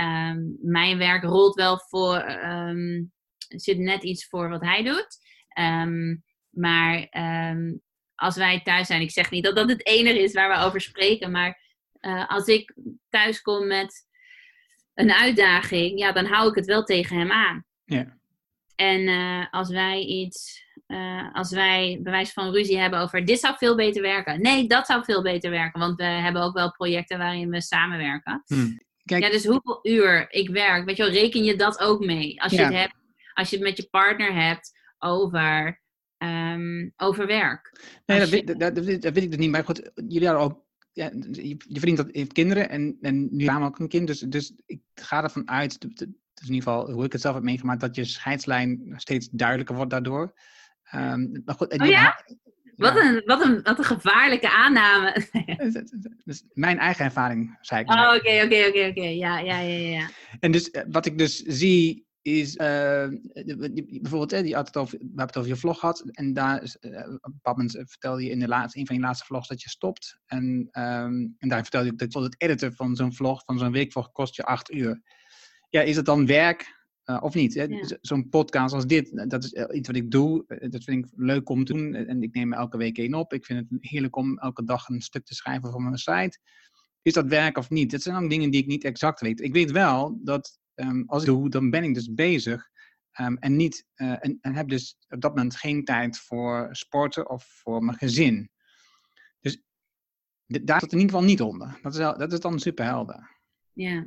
um, 0.00 0.56
mijn 0.60 0.98
werk 0.98 1.22
rolt 1.22 1.54
wel 1.54 1.78
voor, 1.78 2.28
um, 2.28 3.12
zit 3.48 3.78
net 3.78 4.02
iets 4.02 4.26
voor 4.26 4.48
wat 4.48 4.62
hij 4.62 4.82
doet. 4.82 5.20
Um, 5.60 6.24
maar 6.50 7.08
um, 7.50 7.82
als 8.14 8.36
wij 8.36 8.60
thuis 8.62 8.86
zijn, 8.86 9.00
ik 9.00 9.10
zeg 9.10 9.30
niet 9.30 9.44
dat 9.44 9.56
dat 9.56 9.68
het 9.68 9.86
enige 9.86 10.22
is 10.22 10.32
waar 10.32 10.48
we 10.48 10.66
over 10.66 10.80
spreken, 10.80 11.30
maar 11.30 11.60
uh, 12.00 12.28
als 12.28 12.46
ik 12.46 12.74
thuis 13.08 13.40
kom 13.40 13.66
met 13.66 14.06
een 14.94 15.12
uitdaging, 15.12 15.98
ja, 15.98 16.12
dan 16.12 16.24
hou 16.24 16.48
ik 16.48 16.54
het 16.54 16.66
wel 16.66 16.84
tegen 16.84 17.18
hem 17.18 17.32
aan. 17.32 17.64
Ja. 17.84 18.20
En 18.76 19.08
eh, 19.08 19.46
als 19.50 19.70
wij 19.70 20.00
iets, 20.00 20.64
uh, 20.86 21.34
als 21.34 21.50
wij 21.50 21.98
bewijs 22.02 22.32
van 22.32 22.52
ruzie 22.52 22.78
hebben 22.78 23.00
over 23.00 23.24
dit 23.24 23.40
zou 23.40 23.56
veel 23.56 23.76
beter 23.76 24.02
werken. 24.02 24.40
Nee, 24.40 24.66
dat 24.66 24.86
zou 24.86 25.04
veel 25.04 25.22
beter 25.22 25.50
werken. 25.50 25.80
Want 25.80 25.96
we 25.96 26.04
hebben 26.04 26.42
ook 26.42 26.54
wel 26.54 26.72
projecten 26.72 27.18
waarin 27.18 27.50
we 27.50 27.60
samenwerken. 27.60 28.42
Hmm. 28.46 28.80
Kijk, 29.04 29.22
ja, 29.22 29.30
dus 29.30 29.44
hoeveel 29.44 29.78
uur 29.82 30.30
ik 30.30 30.48
werk, 30.48 30.84
weet 30.84 30.96
je 30.96 31.02
wel, 31.02 31.12
reken 31.12 31.44
je 31.44 31.56
dat 31.56 31.78
ook 31.78 32.04
mee? 32.04 32.42
Als 32.42 32.52
je, 32.52 32.62
het, 32.62 32.72
hebt, 32.72 32.94
als 33.34 33.50
je 33.50 33.56
het 33.56 33.64
met 33.64 33.76
je 33.76 33.88
partner 33.90 34.34
hebt 34.34 34.80
over, 35.02 35.80
um, 36.18 36.92
over 36.96 37.26
werk. 37.26 37.80
Nee, 38.06 38.18
dat, 38.18 38.28
weet, 38.28 38.46
dat, 38.46 38.58
dat, 38.58 38.74
dat, 38.74 38.84
weet 38.86 39.22
ik 39.22 39.30
dus 39.30 39.38
niet. 39.38 39.50
Maar 39.50 39.64
goed, 39.64 39.90
jullie 39.94 40.28
hadden 40.28 40.44
ook 40.44 40.64
ja, 40.92 41.10
je, 41.32 41.80
vriend 41.80 41.96
dat 41.96 42.08
heeft 42.10 42.32
kinderen 42.32 42.68
en, 42.68 42.96
en 43.00 43.28
nu 43.30 43.44
samen 43.44 43.68
ook 43.68 43.78
een 43.78 43.88
kind. 43.88 44.06
Dus, 44.06 44.20
dus 44.20 44.52
ik 44.66 44.80
ga 44.94 45.22
ervan 45.22 45.48
uit, 45.48 45.80
dus 45.80 46.48
in 46.48 46.54
ieder 46.54 46.62
geval 46.62 46.90
hoe 46.90 47.04
ik 47.04 47.12
het 47.12 47.20
zelf 47.20 47.34
heb 47.34 47.44
meegemaakt, 47.44 47.80
dat 47.80 47.94
je 47.94 48.04
scheidslijn 48.04 48.94
steeds 48.96 49.28
duidelijker 49.30 49.76
wordt 49.76 49.90
daardoor. 49.90 50.34
Um, 50.94 51.42
maar 51.44 51.54
goed, 51.54 51.78
oh 51.78 51.86
ja? 51.86 52.24
Wat, 52.76 52.96
een, 52.96 53.22
wat, 53.24 53.44
een, 53.44 53.62
wat 53.62 53.78
een 53.78 53.84
gevaarlijke 53.84 54.50
aanname. 54.50 55.26
dus 56.24 56.44
mijn 56.52 56.78
eigen 56.78 57.04
ervaring, 57.04 57.58
zei 57.60 57.80
ik. 57.80 57.90
Oh, 57.90 58.14
oké, 58.16 58.42
oké, 58.44 58.66
oké, 58.68 58.86
oké. 58.88 59.06
Ja, 59.08 59.38
ja, 59.38 59.58
ja, 59.58 59.98
ja. 59.98 60.10
En 60.40 60.52
dus 60.52 60.70
eh, 60.70 60.82
wat 60.88 61.06
ik 61.06 61.18
dus 61.18 61.42
zie 61.42 62.06
is 62.22 62.56
uh, 62.56 63.08
bijvoorbeeld, 63.84 64.30
hè, 64.30 64.42
die 64.42 64.54
had 64.54 64.66
het 64.66 64.76
over, 64.76 64.98
we 64.98 65.04
hebben 65.04 65.26
het 65.26 65.36
over 65.36 65.50
je 65.50 65.56
vlog 65.56 65.78
gehad. 65.78 66.04
En 66.10 66.32
daar 66.32 66.62
is, 66.62 66.76
uh, 66.80 66.98
op 66.98 67.24
een 67.24 67.40
moment 67.42 67.72
vertelde 67.72 68.24
je 68.24 68.30
in 68.30 68.38
de 68.38 68.48
laatste, 68.48 68.78
een 68.78 68.86
van 68.86 68.96
je 68.96 69.02
laatste 69.02 69.24
vlogs 69.24 69.48
dat 69.48 69.62
je 69.62 69.68
stopt. 69.68 70.20
En, 70.26 70.44
um, 70.72 71.34
en 71.38 71.48
daar 71.48 71.62
vertelde 71.62 71.86
je 71.86 72.08
dat 72.08 72.22
het 72.22 72.34
editen 72.38 72.74
van 72.74 72.96
zo'n 72.96 73.14
vlog, 73.14 73.42
van 73.44 73.58
zo'n 73.58 73.72
weekvlog, 73.72 74.12
kost 74.12 74.36
je 74.36 74.44
acht 74.44 74.72
uur. 74.72 75.02
Ja, 75.68 75.80
is 75.80 75.96
het 75.96 76.04
dan 76.04 76.26
werk 76.26 76.80
uh, 77.04 77.22
of 77.22 77.34
niet? 77.34 77.52
Ja. 77.52 77.66
Zo'n 78.00 78.28
podcast 78.28 78.74
als 78.74 78.86
dit, 78.86 79.30
dat 79.30 79.44
is 79.44 79.52
iets 79.52 79.86
wat 79.86 79.96
ik 79.96 80.10
doe. 80.10 80.44
Dat 80.70 80.84
vind 80.84 81.04
ik 81.04 81.12
leuk 81.14 81.48
om 81.48 81.64
te 81.64 81.72
doen. 81.72 81.94
En 81.94 82.22
ik 82.22 82.34
neem 82.34 82.52
er 82.52 82.58
elke 82.58 82.76
week 82.76 82.98
één 82.98 83.14
op. 83.14 83.32
Ik 83.32 83.44
vind 83.44 83.58
het 83.70 83.78
heerlijk 83.80 84.16
om 84.16 84.38
elke 84.38 84.64
dag 84.64 84.88
een 84.88 85.00
stuk 85.00 85.24
te 85.24 85.34
schrijven 85.34 85.70
voor 85.70 85.82
mijn 85.82 85.98
site. 85.98 86.38
Is 87.02 87.12
dat 87.12 87.26
werk 87.26 87.58
of 87.58 87.70
niet? 87.70 87.90
Dat 87.90 88.02
zijn 88.02 88.14
dan 88.14 88.28
dingen 88.28 88.50
die 88.50 88.60
ik 88.60 88.66
niet 88.66 88.84
exact 88.84 89.20
weet. 89.20 89.40
Ik 89.40 89.52
weet 89.52 89.70
wel 89.70 90.18
dat 90.22 90.60
um, 90.74 91.04
als 91.06 91.22
ik 91.22 91.28
doe, 91.28 91.48
dan 91.48 91.70
ben 91.70 91.84
ik 91.84 91.94
dus 91.94 92.14
bezig. 92.14 92.70
Um, 93.20 93.36
en, 93.36 93.56
niet, 93.56 93.86
uh, 93.96 94.24
en, 94.24 94.38
en, 94.40 94.54
heb 94.54 94.68
dus 94.68 94.96
op 95.08 95.20
dat 95.20 95.34
moment 95.34 95.56
geen 95.56 95.84
tijd 95.84 96.18
voor 96.18 96.68
sporten 96.70 97.30
of 97.30 97.44
voor 97.44 97.84
mijn 97.84 97.98
gezin. 97.98 98.50
Dus 99.40 99.62
daar 100.46 100.80
zit 100.80 100.92
in 100.92 100.98
ieder 100.98 101.14
geval 101.14 101.28
niet 101.28 101.40
onder. 101.40 101.78
Dat 101.82 101.92
is, 101.92 101.98
dat 101.98 102.32
is 102.32 102.40
dan 102.40 102.58
superhelder. 102.58 103.30
Ja. 103.72 104.06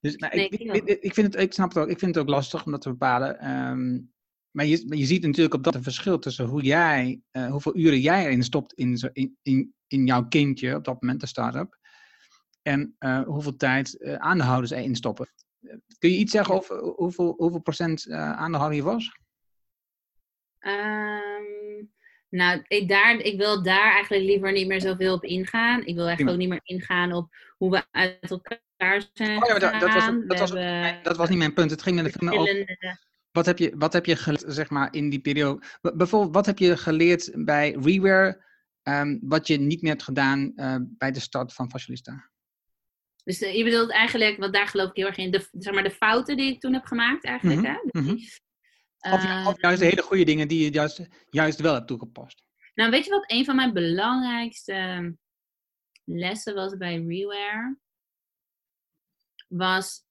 Dus 0.00 0.16
nou, 0.16 0.32
ik, 0.32 0.52
ik, 0.52 0.84
ik, 1.00 1.14
vind 1.14 1.32
het, 1.32 1.42
ik 1.42 1.52
snap 1.52 1.68
het 1.68 1.78
ook, 1.78 1.88
ik 1.88 1.98
vind 1.98 2.14
het 2.14 2.24
ook 2.24 2.30
lastig 2.30 2.64
om 2.64 2.72
dat 2.72 2.80
te 2.80 2.88
bepalen. 2.88 3.50
Um, 3.50 4.14
maar 4.56 4.66
je, 4.66 4.96
je 4.96 5.06
ziet 5.06 5.22
natuurlijk 5.22 5.54
op 5.54 5.64
dat 5.64 5.74
een 5.74 5.82
verschil 5.82 6.18
tussen 6.18 6.46
hoe 6.46 6.62
jij, 6.62 7.20
uh, 7.32 7.50
hoeveel 7.50 7.76
uren 7.76 8.00
jij 8.00 8.24
erin 8.24 8.42
stopt 8.42 8.72
in, 8.72 9.10
in, 9.12 9.36
in, 9.42 9.74
in 9.86 10.06
jouw 10.06 10.28
kindje, 10.28 10.74
op 10.74 10.84
dat 10.84 11.00
moment 11.00 11.20
de 11.20 11.26
start-up. 11.26 11.78
En 12.62 12.96
uh, 12.98 13.22
hoeveel 13.22 13.56
tijd 13.56 13.96
uh, 13.98 14.14
aandeelhouders 14.14 14.70
erin 14.70 14.96
stoppen. 14.96 15.28
Kun 15.98 16.10
je 16.10 16.16
iets 16.16 16.32
zeggen 16.32 16.54
over 16.54 16.78
hoeveel, 16.78 17.34
hoeveel 17.36 17.60
procent 17.60 18.06
uh, 18.06 18.32
aandeelhouder 18.32 18.78
je 18.78 18.84
was? 18.84 19.18
Um, 20.60 21.90
nou, 22.28 22.64
ik, 22.68 22.88
daar, 22.88 23.16
ik 23.16 23.36
wil 23.36 23.62
daar 23.62 23.92
eigenlijk 23.92 24.24
liever 24.24 24.52
niet 24.52 24.66
meer 24.66 24.80
zoveel 24.80 25.14
op 25.14 25.24
ingaan. 25.24 25.86
Ik 25.86 25.94
wil 25.94 26.06
eigenlijk 26.06 26.30
ook 26.30 26.40
niet 26.40 26.48
meer 26.48 26.60
ingaan 26.62 27.12
op 27.12 27.34
hoe 27.56 27.70
we 27.70 27.84
uit 27.90 28.30
elkaar 28.30 29.08
zijn 29.12 29.42
oh, 29.42 29.48
ja, 29.48 29.58
dat, 29.58 29.80
dat, 29.80 29.92
was, 29.94 30.10
dat, 30.26 30.38
was, 30.38 30.50
dat 31.02 31.16
was 31.16 31.28
niet 31.28 31.38
mijn 31.38 31.54
punt. 31.54 31.70
Het 31.70 31.82
ging 31.82 32.02
met 32.02 32.12
de 32.12 32.32
over... 32.32 32.78
Wat 33.30 33.46
heb, 33.46 33.58
je, 33.58 33.74
wat 33.76 33.92
heb 33.92 34.06
je 34.06 34.16
geleerd, 34.16 34.44
zeg 34.46 34.70
maar, 34.70 34.94
in 34.94 35.10
die 35.10 35.20
periode? 35.20 35.62
Bijvoorbeeld, 35.80 36.34
wat 36.34 36.46
heb 36.46 36.58
je 36.58 36.76
geleerd 36.76 37.30
bij 37.34 37.76
Reware, 37.80 38.44
um, 38.82 39.18
wat 39.22 39.46
je 39.46 39.58
niet 39.58 39.82
meer 39.82 39.90
hebt 39.90 40.02
gedaan 40.02 40.52
uh, 40.56 40.76
bij 40.80 41.12
de 41.12 41.20
start 41.20 41.52
van 41.52 41.70
Facilista? 41.70 42.30
Dus 43.26 43.38
je 43.38 43.64
bedoelt 43.64 43.90
eigenlijk, 43.90 44.38
wat 44.38 44.52
daar 44.52 44.68
geloof 44.68 44.88
ik 44.88 44.96
heel 44.96 45.06
erg 45.06 45.16
in, 45.16 45.30
de, 45.30 45.48
zeg 45.52 45.74
maar 45.74 45.82
de 45.82 45.90
fouten 45.90 46.36
die 46.36 46.52
ik 46.52 46.60
toen 46.60 46.72
heb 46.72 46.84
gemaakt 46.84 47.24
eigenlijk. 47.24 47.60
Mhm, 47.60 47.70
hè? 47.70 48.00
Mhm. 48.00 48.16
of, 49.00 49.46
of, 49.46 49.60
juist 49.60 49.80
de 49.80 49.86
hele 49.86 50.02
goede 50.02 50.24
dingen 50.24 50.48
die 50.48 50.64
je 50.64 50.70
juist, 50.70 51.08
juist 51.30 51.60
wel 51.60 51.74
hebt 51.74 51.86
toegepast. 51.86 52.42
Nou, 52.74 52.90
weet 52.90 53.04
je 53.04 53.10
wat 53.10 53.30
een 53.30 53.44
van 53.44 53.56
mijn 53.56 53.72
belangrijkste 53.72 55.16
lessen 56.04 56.54
was 56.54 56.76
bij 56.76 57.04
Reware? 57.06 57.78
Was, 59.48 60.04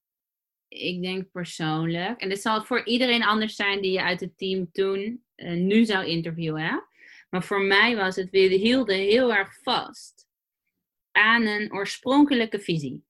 ik 0.68 1.02
denk 1.02 1.30
persoonlijk, 1.30 2.20
en 2.20 2.28
dit 2.28 2.40
zal 2.40 2.64
voor 2.64 2.84
iedereen 2.84 3.24
anders 3.24 3.54
zijn 3.54 3.82
die 3.82 3.92
je 3.92 4.02
uit 4.02 4.20
het 4.20 4.38
team 4.38 4.72
toen 4.72 5.24
uh, 5.36 5.52
nu 5.52 5.84
zou 5.84 6.06
interviewen. 6.06 6.84
Maar 7.30 7.44
voor 7.44 7.60
mij 7.60 7.96
was 7.96 8.16
het, 8.16 8.30
we 8.30 8.38
hielden 8.38 8.96
heel 8.96 9.34
erg 9.34 9.62
vast 9.62 10.26
aan 11.12 11.42
een 11.42 11.72
oorspronkelijke 11.72 12.60
visie. 12.60 13.05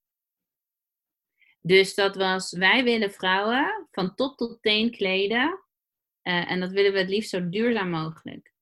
Dus 1.67 1.95
dat 1.95 2.17
was, 2.17 2.53
wij 2.53 2.85
willen 2.85 3.13
vrouwen 3.13 3.89
van 3.91 4.15
top 4.15 4.37
tot 4.37 4.63
teen 4.63 4.91
kleden. 4.91 5.65
Uh, 6.23 6.51
en 6.51 6.61
dat 6.61 6.71
willen 6.71 6.93
we 6.93 6.99
het 6.99 7.09
liefst 7.09 7.31
zo 7.31 7.49
duurzaam 7.49 7.91
mogelijk. 7.91 8.53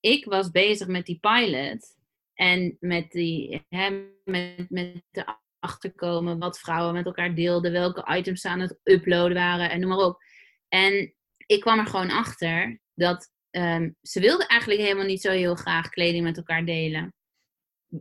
Ik 0.00 0.24
was 0.24 0.50
bezig 0.50 0.86
met 0.86 1.06
die 1.06 1.18
pilot 1.20 1.96
en 2.34 2.76
met, 2.80 3.10
die, 3.10 3.66
hè, 3.68 4.10
met, 4.24 4.70
met 4.70 5.02
de 5.10 5.36
achterkomen 5.58 6.38
wat 6.38 6.58
vrouwen 6.58 6.94
met 6.94 7.06
elkaar 7.06 7.34
deelden, 7.34 7.72
welke 7.72 8.16
items 8.16 8.40
ze 8.40 8.48
aan 8.48 8.60
het 8.60 8.80
uploaden 8.82 9.36
waren 9.36 9.70
en 9.70 9.80
noem 9.80 9.88
maar 9.88 10.06
op. 10.06 10.22
En 10.68 11.14
ik 11.46 11.60
kwam 11.60 11.78
er 11.78 11.86
gewoon 11.86 12.10
achter 12.10 12.80
dat 12.94 13.32
um, 13.50 13.96
ze 14.02 14.20
wilden 14.20 14.46
eigenlijk 14.46 14.80
helemaal 14.80 15.06
niet 15.06 15.20
zo 15.20 15.30
heel 15.30 15.54
graag 15.54 15.88
kleding 15.88 16.24
met 16.24 16.36
elkaar 16.36 16.64
delen. 16.64 17.14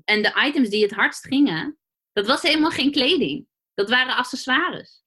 En 0.04 0.22
de 0.22 0.44
items 0.48 0.70
die 0.70 0.84
het 0.84 0.94
hardst 0.94 1.26
gingen, 1.28 1.80
dat 2.12 2.28
was 2.28 2.42
helemaal 2.42 2.72
geen 2.72 2.92
kleding. 2.92 3.48
Dat 3.80 3.90
waren 3.90 4.16
accessoires. 4.16 5.04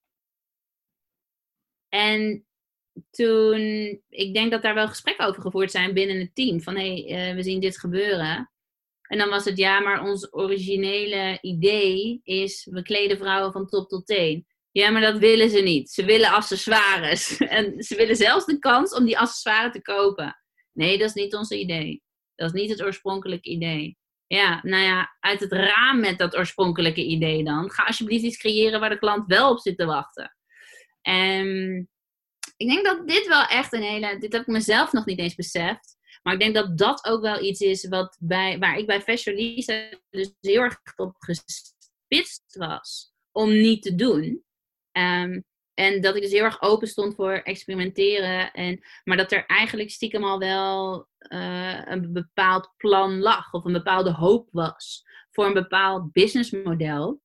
En 1.89 2.47
toen, 3.11 3.61
ik 4.09 4.35
denk 4.35 4.51
dat 4.51 4.63
daar 4.63 4.75
wel 4.75 4.89
gesprekken 4.89 5.27
over 5.27 5.43
gevoerd 5.43 5.71
zijn 5.71 5.95
binnen 5.95 6.19
het 6.19 6.35
team. 6.35 6.61
Van 6.61 6.77
hé, 6.77 7.03
hey, 7.03 7.31
uh, 7.31 7.35
we 7.35 7.43
zien 7.43 7.61
dit 7.61 7.79
gebeuren. 7.79 8.51
En 9.03 9.19
dan 9.19 9.29
was 9.29 9.45
het 9.45 9.59
ja, 9.59 9.81
maar 9.81 10.03
ons 10.03 10.33
originele 10.33 11.39
idee 11.41 12.21
is, 12.23 12.69
we 12.71 12.83
kleden 12.83 13.17
vrouwen 13.17 13.53
van 13.53 13.67
top 13.67 13.89
tot 13.89 14.07
teen. 14.07 14.47
Ja, 14.71 14.91
maar 14.91 15.01
dat 15.01 15.19
willen 15.19 15.51
ze 15.51 15.61
niet. 15.61 15.91
Ze 15.91 16.05
willen 16.05 16.31
accessoires. 16.31 17.37
En 17.59 17.83
ze 17.83 17.97
willen 17.97 18.17
zelfs 18.17 18.47
de 18.47 18.59
kans 18.59 18.95
om 18.95 19.05
die 19.05 19.19
accessoires 19.19 19.73
te 19.73 19.83
kopen. 19.83 20.43
Nee, 20.73 20.99
dat 20.99 21.09
is 21.09 21.15
niet 21.15 21.35
ons 21.35 21.51
idee. 21.51 22.03
Dat 22.35 22.55
is 22.55 22.61
niet 22.61 22.71
het 22.71 22.83
oorspronkelijke 22.83 23.49
idee. 23.49 23.97
Ja, 24.33 24.61
nou 24.63 24.83
ja, 24.83 25.17
uit 25.21 25.41
het 25.41 25.53
raam 25.53 26.01
met 26.01 26.19
dat 26.19 26.37
oorspronkelijke 26.37 27.05
idee 27.05 27.45
dan. 27.45 27.71
Ga 27.71 27.83
alsjeblieft 27.83 28.25
iets 28.25 28.37
creëren 28.37 28.81
waar 28.81 28.91
de 28.91 28.99
klant 28.99 29.27
wel 29.27 29.51
op 29.51 29.59
zit 29.59 29.77
te 29.77 29.85
wachten. 29.85 30.37
En 31.03 31.79
ik 32.57 32.69
denk 32.69 32.85
dat 32.85 33.09
dit 33.09 33.27
wel 33.27 33.47
echt 33.47 33.73
een 33.73 33.83
hele. 33.83 34.19
Dit 34.19 34.33
heb 34.33 34.43
ik 34.43 34.47
mezelf 34.47 34.93
nog 34.93 35.05
niet 35.05 35.19
eens 35.19 35.35
beseft. 35.35 35.97
Maar 36.23 36.33
ik 36.33 36.41
denk 36.41 36.55
dat 36.55 36.79
dat 36.79 37.05
ook 37.05 37.23
wel 37.23 37.43
iets 37.43 37.61
is 37.61 37.89
wat 37.89 38.17
bij, 38.21 38.59
waar 38.59 38.77
ik 38.77 38.87
bij 38.87 39.03
Fashion 39.03 39.37
Lisa 39.37 39.89
dus 40.11 40.35
heel 40.41 40.63
erg 40.63 40.81
op 40.97 41.17
gespitst 41.19 42.57
was. 42.57 43.13
Om 43.33 43.51
niet 43.51 43.83
te 43.83 43.95
doen. 43.95 44.45
Um, 44.93 45.45
en 45.83 46.01
dat 46.01 46.17
ik 46.17 46.23
dus 46.23 46.33
heel 46.33 46.45
erg 46.45 46.63
open 46.63 46.89
stond 46.89 47.15
voor 47.15 47.33
experimenteren. 47.33 48.53
En, 48.53 48.81
maar 49.05 49.17
dat 49.17 49.33
er 49.33 49.47
eigenlijk 49.47 49.91
stiekem 49.91 50.25
al 50.25 50.39
wel 50.39 51.09
uh, 51.19 51.81
een 51.85 52.13
bepaald 52.13 52.73
plan 52.77 53.19
lag. 53.19 53.53
Of 53.53 53.65
een 53.65 53.73
bepaalde 53.73 54.13
hoop 54.13 54.49
was. 54.53 55.07
Voor 55.31 55.47
een 55.47 55.53
bepaald 55.53 56.13
businessmodel. 56.13 57.21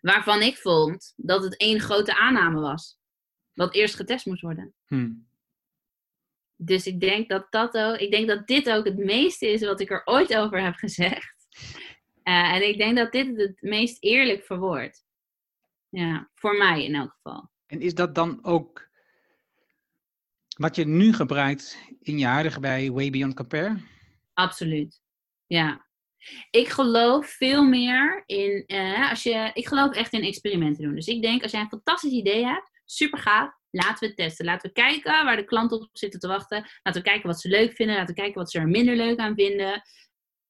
Waarvan 0.00 0.42
ik 0.42 0.56
vond 0.56 1.12
dat 1.16 1.42
het 1.42 1.56
één 1.56 1.80
grote 1.80 2.16
aanname 2.16 2.60
was. 2.60 2.98
Wat 3.52 3.74
eerst 3.74 3.94
getest 3.94 4.26
moest 4.26 4.42
worden. 4.42 4.74
Hmm. 4.86 5.28
Dus 6.56 6.86
ik 6.86 7.00
denk 7.00 7.28
dat, 7.28 7.46
dat 7.50 7.76
ook, 7.76 7.96
ik 7.96 8.10
denk 8.10 8.28
dat 8.28 8.46
dit 8.46 8.70
ook 8.70 8.84
het 8.84 8.98
meeste 8.98 9.46
is 9.46 9.64
wat 9.64 9.80
ik 9.80 9.90
er 9.90 10.02
ooit 10.04 10.36
over 10.36 10.62
heb 10.62 10.74
gezegd. 10.74 11.34
Uh, 12.24 12.52
en 12.54 12.68
ik 12.68 12.78
denk 12.78 12.96
dat 12.96 13.12
dit 13.12 13.36
het 13.36 13.62
meest 13.62 14.02
eerlijk 14.02 14.44
verwoordt. 14.44 15.04
Ja, 15.88 16.30
voor 16.34 16.56
mij 16.56 16.84
in 16.84 16.94
elk 16.94 17.12
geval. 17.12 17.52
En 17.74 17.80
is 17.80 17.94
dat 17.94 18.14
dan 18.14 18.38
ook 18.44 18.88
wat 20.56 20.76
je 20.76 20.86
nu 20.86 21.12
gebruikt 21.12 21.78
in 22.00 22.18
je 22.18 22.26
huidige 22.26 22.60
bij 22.60 22.90
Way 22.90 23.10
Beyond 23.10 23.34
Compare? 23.34 23.76
Absoluut. 24.34 25.00
Ja. 25.46 25.86
Ik 26.50 26.68
geloof 26.68 27.26
veel 27.26 27.64
meer 27.64 28.22
in, 28.26 28.64
uh, 28.66 29.10
als 29.10 29.22
je, 29.22 29.50
ik 29.54 29.66
geloof 29.68 29.94
echt 29.94 30.12
in 30.12 30.22
experimenten 30.22 30.84
doen. 30.84 30.94
Dus 30.94 31.06
ik 31.06 31.22
denk, 31.22 31.42
als 31.42 31.52
jij 31.52 31.60
een 31.60 31.68
fantastisch 31.68 32.12
idee 32.12 32.44
hebt, 32.44 32.70
super 32.84 33.18
gaaf, 33.18 33.50
laten 33.70 33.98
we 33.98 34.06
het 34.06 34.16
testen. 34.16 34.44
Laten 34.44 34.68
we 34.68 34.74
kijken 34.74 35.24
waar 35.24 35.36
de 35.36 35.44
klanten 35.44 35.80
op 35.80 35.88
zitten 35.92 36.20
te 36.20 36.28
wachten. 36.28 36.70
Laten 36.82 37.02
we 37.02 37.08
kijken 37.08 37.26
wat 37.26 37.40
ze 37.40 37.48
leuk 37.48 37.72
vinden. 37.72 37.96
Laten 37.96 38.14
we 38.14 38.20
kijken 38.20 38.40
wat 38.40 38.50
ze 38.50 38.58
er 38.58 38.68
minder 38.68 38.96
leuk 38.96 39.18
aan 39.18 39.34
vinden. 39.34 39.82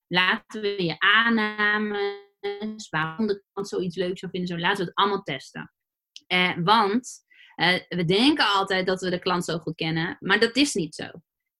Laten 0.06 0.60
we 0.60 0.84
je 0.84 0.98
aannames, 0.98 2.88
waarom 2.90 3.26
de 3.26 3.42
klant 3.52 3.68
zoiets 3.68 3.96
leuk 3.96 4.18
zou 4.18 4.30
vinden, 4.30 4.56
zo 4.56 4.58
laten 4.58 4.78
we 4.78 4.90
het 4.90 4.94
allemaal 4.94 5.22
testen. 5.22 5.73
Eh, 6.34 6.64
want 6.64 7.22
Eh, 7.54 7.80
we 7.88 8.04
denken 8.04 8.46
altijd 8.46 8.86
dat 8.86 9.00
we 9.00 9.10
de 9.10 9.18
klant 9.18 9.44
zo 9.44 9.58
goed 9.58 9.74
kennen, 9.74 10.16
maar 10.20 10.40
dat 10.40 10.56
is 10.56 10.74
niet 10.74 10.94
zo. 10.94 11.10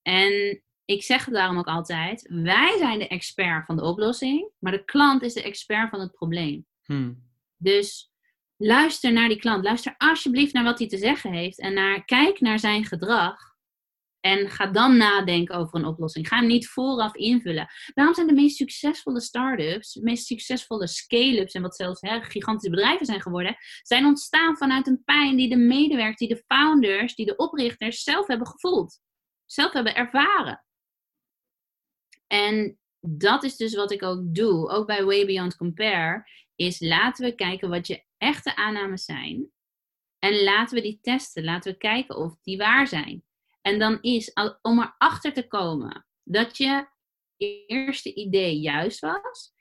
En 0.03 0.63
ik 0.85 1.03
zeg 1.03 1.25
het 1.25 1.35
daarom 1.35 1.59
ook 1.59 1.67
altijd: 1.67 2.29
wij 2.29 2.75
zijn 2.79 2.99
de 2.99 3.09
expert 3.09 3.67
van 3.67 3.77
de 3.77 3.83
oplossing, 3.83 4.51
maar 4.59 4.73
de 4.73 4.85
klant 4.85 5.23
is 5.23 5.35
de 5.35 5.43
expert 5.43 5.91
van 5.91 6.01
het 6.01 6.13
probleem. 6.13 6.67
Hmm. 6.85 7.23
Dus 7.57 8.11
luister 8.57 9.13
naar 9.13 9.29
die 9.29 9.39
klant. 9.39 9.65
Luister 9.65 9.95
alsjeblieft 9.99 10.53
naar 10.53 10.65
wat 10.65 10.79
hij 10.79 10.89
te 10.89 10.99
zeggen 10.99 11.33
heeft 11.33 11.59
en 11.59 11.75
naar, 11.75 12.05
kijk 12.05 12.41
naar 12.41 12.59
zijn 12.59 12.85
gedrag. 12.85 13.54
En 14.25 14.51
ga 14.51 14.67
dan 14.67 14.97
nadenken 14.97 15.55
over 15.55 15.79
een 15.79 15.87
oplossing. 15.87 16.29
Ga 16.29 16.37
hem 16.37 16.47
niet 16.47 16.69
vooraf 16.69 17.15
invullen. 17.15 17.69
Daarom 17.95 18.15
zijn 18.15 18.27
de 18.27 18.33
meest 18.33 18.57
succesvolle 18.57 19.21
start-ups, 19.21 19.93
de 19.93 20.03
meest 20.03 20.27
succesvolle 20.27 20.87
scale-ups 20.87 21.55
en 21.55 21.63
wat 21.63 21.77
zelfs 21.77 22.01
gigantische 22.01 22.71
bedrijven 22.71 23.07
zijn 23.07 23.21
geworden, 23.21 23.57
zijn 23.83 24.05
ontstaan 24.05 24.57
vanuit 24.57 24.87
een 24.87 25.05
pijn 25.05 25.37
die 25.37 25.49
de 25.49 25.57
medewerkers, 25.57 26.17
die 26.17 26.29
de 26.29 26.45
founders, 26.47 27.15
die 27.15 27.27
de 27.27 27.37
oprichters 27.37 28.03
zelf 28.03 28.27
hebben 28.27 28.47
gevoeld. 28.47 29.01
Zelf 29.47 29.73
hebben 29.73 29.95
ervaren. 29.95 30.65
En 32.27 32.79
dat 33.01 33.43
is 33.43 33.57
dus 33.57 33.75
wat 33.75 33.93
ik 33.93 34.03
ook 34.03 34.35
doe, 34.35 34.69
ook 34.69 34.87
bij 34.87 35.05
Way 35.05 35.27
Beyond 35.27 35.57
Compare, 35.57 36.29
is 36.55 36.81
laten 36.81 37.25
we 37.25 37.35
kijken 37.35 37.69
wat 37.69 37.87
je 37.87 38.05
echte 38.17 38.57
aannames 38.57 39.05
zijn. 39.05 39.51
En 40.19 40.43
laten 40.43 40.77
we 40.77 40.83
die 40.83 40.99
testen. 41.01 41.45
Laten 41.45 41.73
we 41.73 41.79
kijken 41.79 42.17
of 42.17 42.37
die 42.43 42.57
waar 42.57 42.87
zijn. 42.87 43.25
En 43.65 43.79
dan 43.79 43.99
is, 44.01 44.33
om 44.63 44.81
erachter 44.81 45.33
te 45.33 45.47
komen 45.47 46.07
dat 46.23 46.57
je 46.57 46.87
eerste 47.67 48.15
idee 48.15 48.61
juist 48.61 49.01
was, 49.01 49.53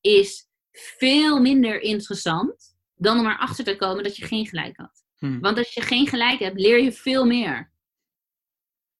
is 0.00 0.48
veel 0.72 1.40
minder 1.40 1.80
interessant 1.80 2.76
dan 2.94 3.18
om 3.18 3.26
erachter 3.26 3.64
te 3.64 3.76
komen 3.76 4.02
dat 4.02 4.16
je 4.16 4.26
geen 4.26 4.46
gelijk 4.46 4.76
had. 4.76 5.04
Hmm. 5.16 5.40
Want 5.40 5.58
als 5.58 5.74
je 5.74 5.80
geen 5.80 6.06
gelijk 6.06 6.38
hebt, 6.38 6.60
leer 6.60 6.82
je 6.82 6.92
veel 6.92 7.26
meer. 7.26 7.72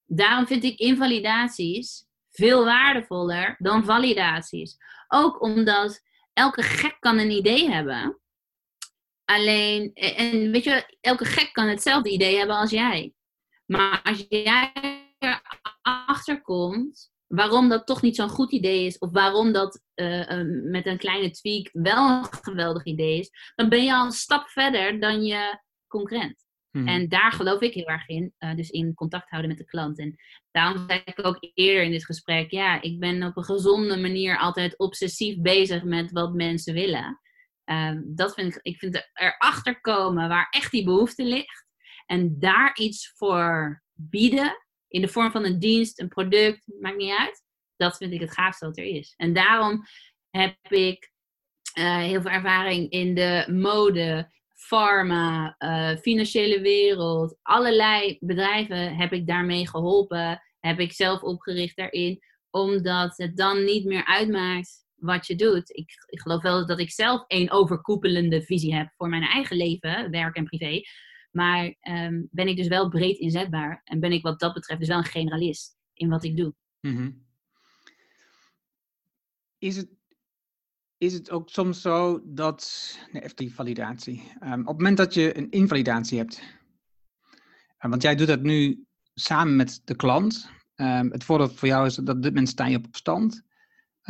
Daarom 0.04 0.46
vind 0.46 0.64
ik 0.64 0.78
invalidaties 0.78 2.06
veel 2.30 2.64
waardevoller 2.64 3.54
dan 3.58 3.84
validaties. 3.84 4.76
Ook 5.08 5.42
omdat 5.42 6.02
elke 6.32 6.62
gek 6.62 6.96
kan 7.00 7.18
een 7.18 7.30
idee 7.30 7.70
hebben. 7.70 8.18
Alleen, 9.24 9.94
en 9.94 10.50
weet 10.50 10.64
je, 10.64 10.96
elke 11.00 11.24
gek 11.24 11.52
kan 11.52 11.66
hetzelfde 11.66 12.10
idee 12.10 12.36
hebben 12.36 12.56
als 12.56 12.70
jij. 12.70 13.13
Maar 13.66 14.00
als 14.02 14.26
jij 14.28 14.72
erachter 15.18 16.42
komt 16.42 17.12
waarom 17.26 17.68
dat 17.68 17.86
toch 17.86 18.02
niet 18.02 18.16
zo'n 18.16 18.28
goed 18.28 18.52
idee 18.52 18.86
is, 18.86 18.98
of 18.98 19.12
waarom 19.12 19.52
dat 19.52 19.82
uh, 19.94 20.42
met 20.64 20.86
een 20.86 20.98
kleine 20.98 21.30
tweak 21.30 21.68
wel 21.72 22.08
een 22.08 22.24
geweldig 22.24 22.84
idee 22.84 23.18
is, 23.18 23.30
dan 23.54 23.68
ben 23.68 23.84
je 23.84 23.94
al 23.94 24.04
een 24.04 24.12
stap 24.12 24.48
verder 24.48 25.00
dan 25.00 25.22
je 25.22 25.60
concurrent. 25.86 26.44
Hmm. 26.70 26.88
En 26.88 27.08
daar 27.08 27.32
geloof 27.32 27.60
ik 27.60 27.74
heel 27.74 27.86
erg 27.86 28.08
in, 28.08 28.34
uh, 28.38 28.54
dus 28.54 28.70
in 28.70 28.94
contact 28.94 29.30
houden 29.30 29.50
met 29.50 29.58
de 29.58 29.64
klant. 29.64 29.98
En 29.98 30.16
daarom 30.50 30.84
zei 30.86 31.02
ik 31.04 31.26
ook 31.26 31.38
eerder 31.54 31.82
in 31.82 31.90
dit 31.90 32.04
gesprek, 32.04 32.50
ja, 32.50 32.82
ik 32.82 32.98
ben 32.98 33.22
op 33.22 33.36
een 33.36 33.44
gezonde 33.44 33.96
manier 33.96 34.38
altijd 34.38 34.78
obsessief 34.78 35.40
bezig 35.40 35.82
met 35.82 36.12
wat 36.12 36.34
mensen 36.34 36.74
willen. 36.74 37.20
Uh, 37.64 37.98
dat 38.04 38.34
vind 38.34 38.56
ik, 38.56 38.62
ik 38.62 38.78
vind 38.78 39.08
erachter 39.12 39.80
komen 39.80 40.28
waar 40.28 40.46
echt 40.50 40.70
die 40.70 40.84
behoefte 40.84 41.24
ligt. 41.24 41.63
En 42.06 42.38
daar 42.38 42.76
iets 42.76 43.12
voor 43.16 43.82
bieden, 43.92 44.56
in 44.88 45.00
de 45.00 45.08
vorm 45.08 45.30
van 45.30 45.44
een 45.44 45.58
dienst, 45.58 46.00
een 46.00 46.08
product, 46.08 46.72
maakt 46.80 46.96
niet 46.96 47.16
uit. 47.18 47.42
Dat 47.76 47.96
vind 47.96 48.12
ik 48.12 48.20
het 48.20 48.32
gaafste 48.32 48.66
wat 48.66 48.78
er 48.78 48.84
is. 48.84 49.14
En 49.16 49.32
daarom 49.32 49.84
heb 50.30 50.56
ik 50.68 51.12
uh, 51.78 51.98
heel 51.98 52.22
veel 52.22 52.30
ervaring 52.30 52.90
in 52.90 53.14
de 53.14 53.46
mode, 53.50 54.32
pharma, 54.54 55.56
uh, 55.58 55.96
financiële 55.96 56.60
wereld. 56.60 57.38
Allerlei 57.42 58.16
bedrijven 58.20 58.96
heb 58.96 59.12
ik 59.12 59.26
daarmee 59.26 59.68
geholpen. 59.68 60.42
Heb 60.60 60.78
ik 60.78 60.92
zelf 60.92 61.22
opgericht 61.22 61.76
daarin. 61.76 62.20
Omdat 62.50 63.16
het 63.16 63.36
dan 63.36 63.64
niet 63.64 63.84
meer 63.84 64.04
uitmaakt 64.04 64.84
wat 64.94 65.26
je 65.26 65.36
doet. 65.36 65.70
Ik, 65.70 65.90
ik 66.06 66.20
geloof 66.20 66.42
wel 66.42 66.66
dat 66.66 66.80
ik 66.80 66.90
zelf 66.90 67.24
een 67.26 67.50
overkoepelende 67.50 68.42
visie 68.42 68.74
heb 68.74 68.92
voor 68.96 69.08
mijn 69.08 69.22
eigen 69.22 69.56
leven, 69.56 70.10
werk 70.10 70.36
en 70.36 70.44
privé. 70.44 70.80
Maar 71.34 71.74
um, 71.82 72.28
ben 72.30 72.48
ik 72.48 72.56
dus 72.56 72.68
wel 72.68 72.88
breed 72.88 73.18
inzetbaar. 73.18 73.80
En 73.84 74.00
ben 74.00 74.12
ik 74.12 74.22
wat 74.22 74.40
dat 74.40 74.54
betreft 74.54 74.80
dus 74.80 74.88
wel 74.88 74.98
een 74.98 75.04
generalist 75.04 75.76
in 75.92 76.08
wat 76.08 76.24
ik 76.24 76.36
doe. 76.36 76.54
-hmm. 76.80 77.22
Is 79.58 79.76
het 79.76 79.88
is 80.98 81.12
het 81.12 81.30
ook 81.30 81.48
soms 81.48 81.80
zo 81.80 82.20
dat, 82.24 82.94
nee, 83.12 83.22
even 83.22 83.36
die 83.36 83.54
validatie, 83.54 84.32
um, 84.42 84.60
op 84.60 84.66
het 84.66 84.76
moment 84.76 84.96
dat 84.96 85.14
je 85.14 85.38
een 85.38 85.50
invalidatie 85.50 86.18
hebt, 86.18 86.40
uh, 87.78 87.90
want 87.90 88.02
jij 88.02 88.14
doet 88.14 88.26
dat 88.26 88.42
nu 88.42 88.84
samen 89.14 89.56
met 89.56 89.80
de 89.84 89.96
klant, 89.96 90.50
um, 90.76 91.10
het 91.10 91.24
voordeel 91.24 91.48
voor 91.48 91.68
jou 91.68 91.86
is 91.86 91.94
dat 91.94 92.22
dit 92.22 92.32
moment 92.32 92.48
sta 92.48 92.66
je 92.66 92.76
op 92.76 92.86
stand. 92.90 93.42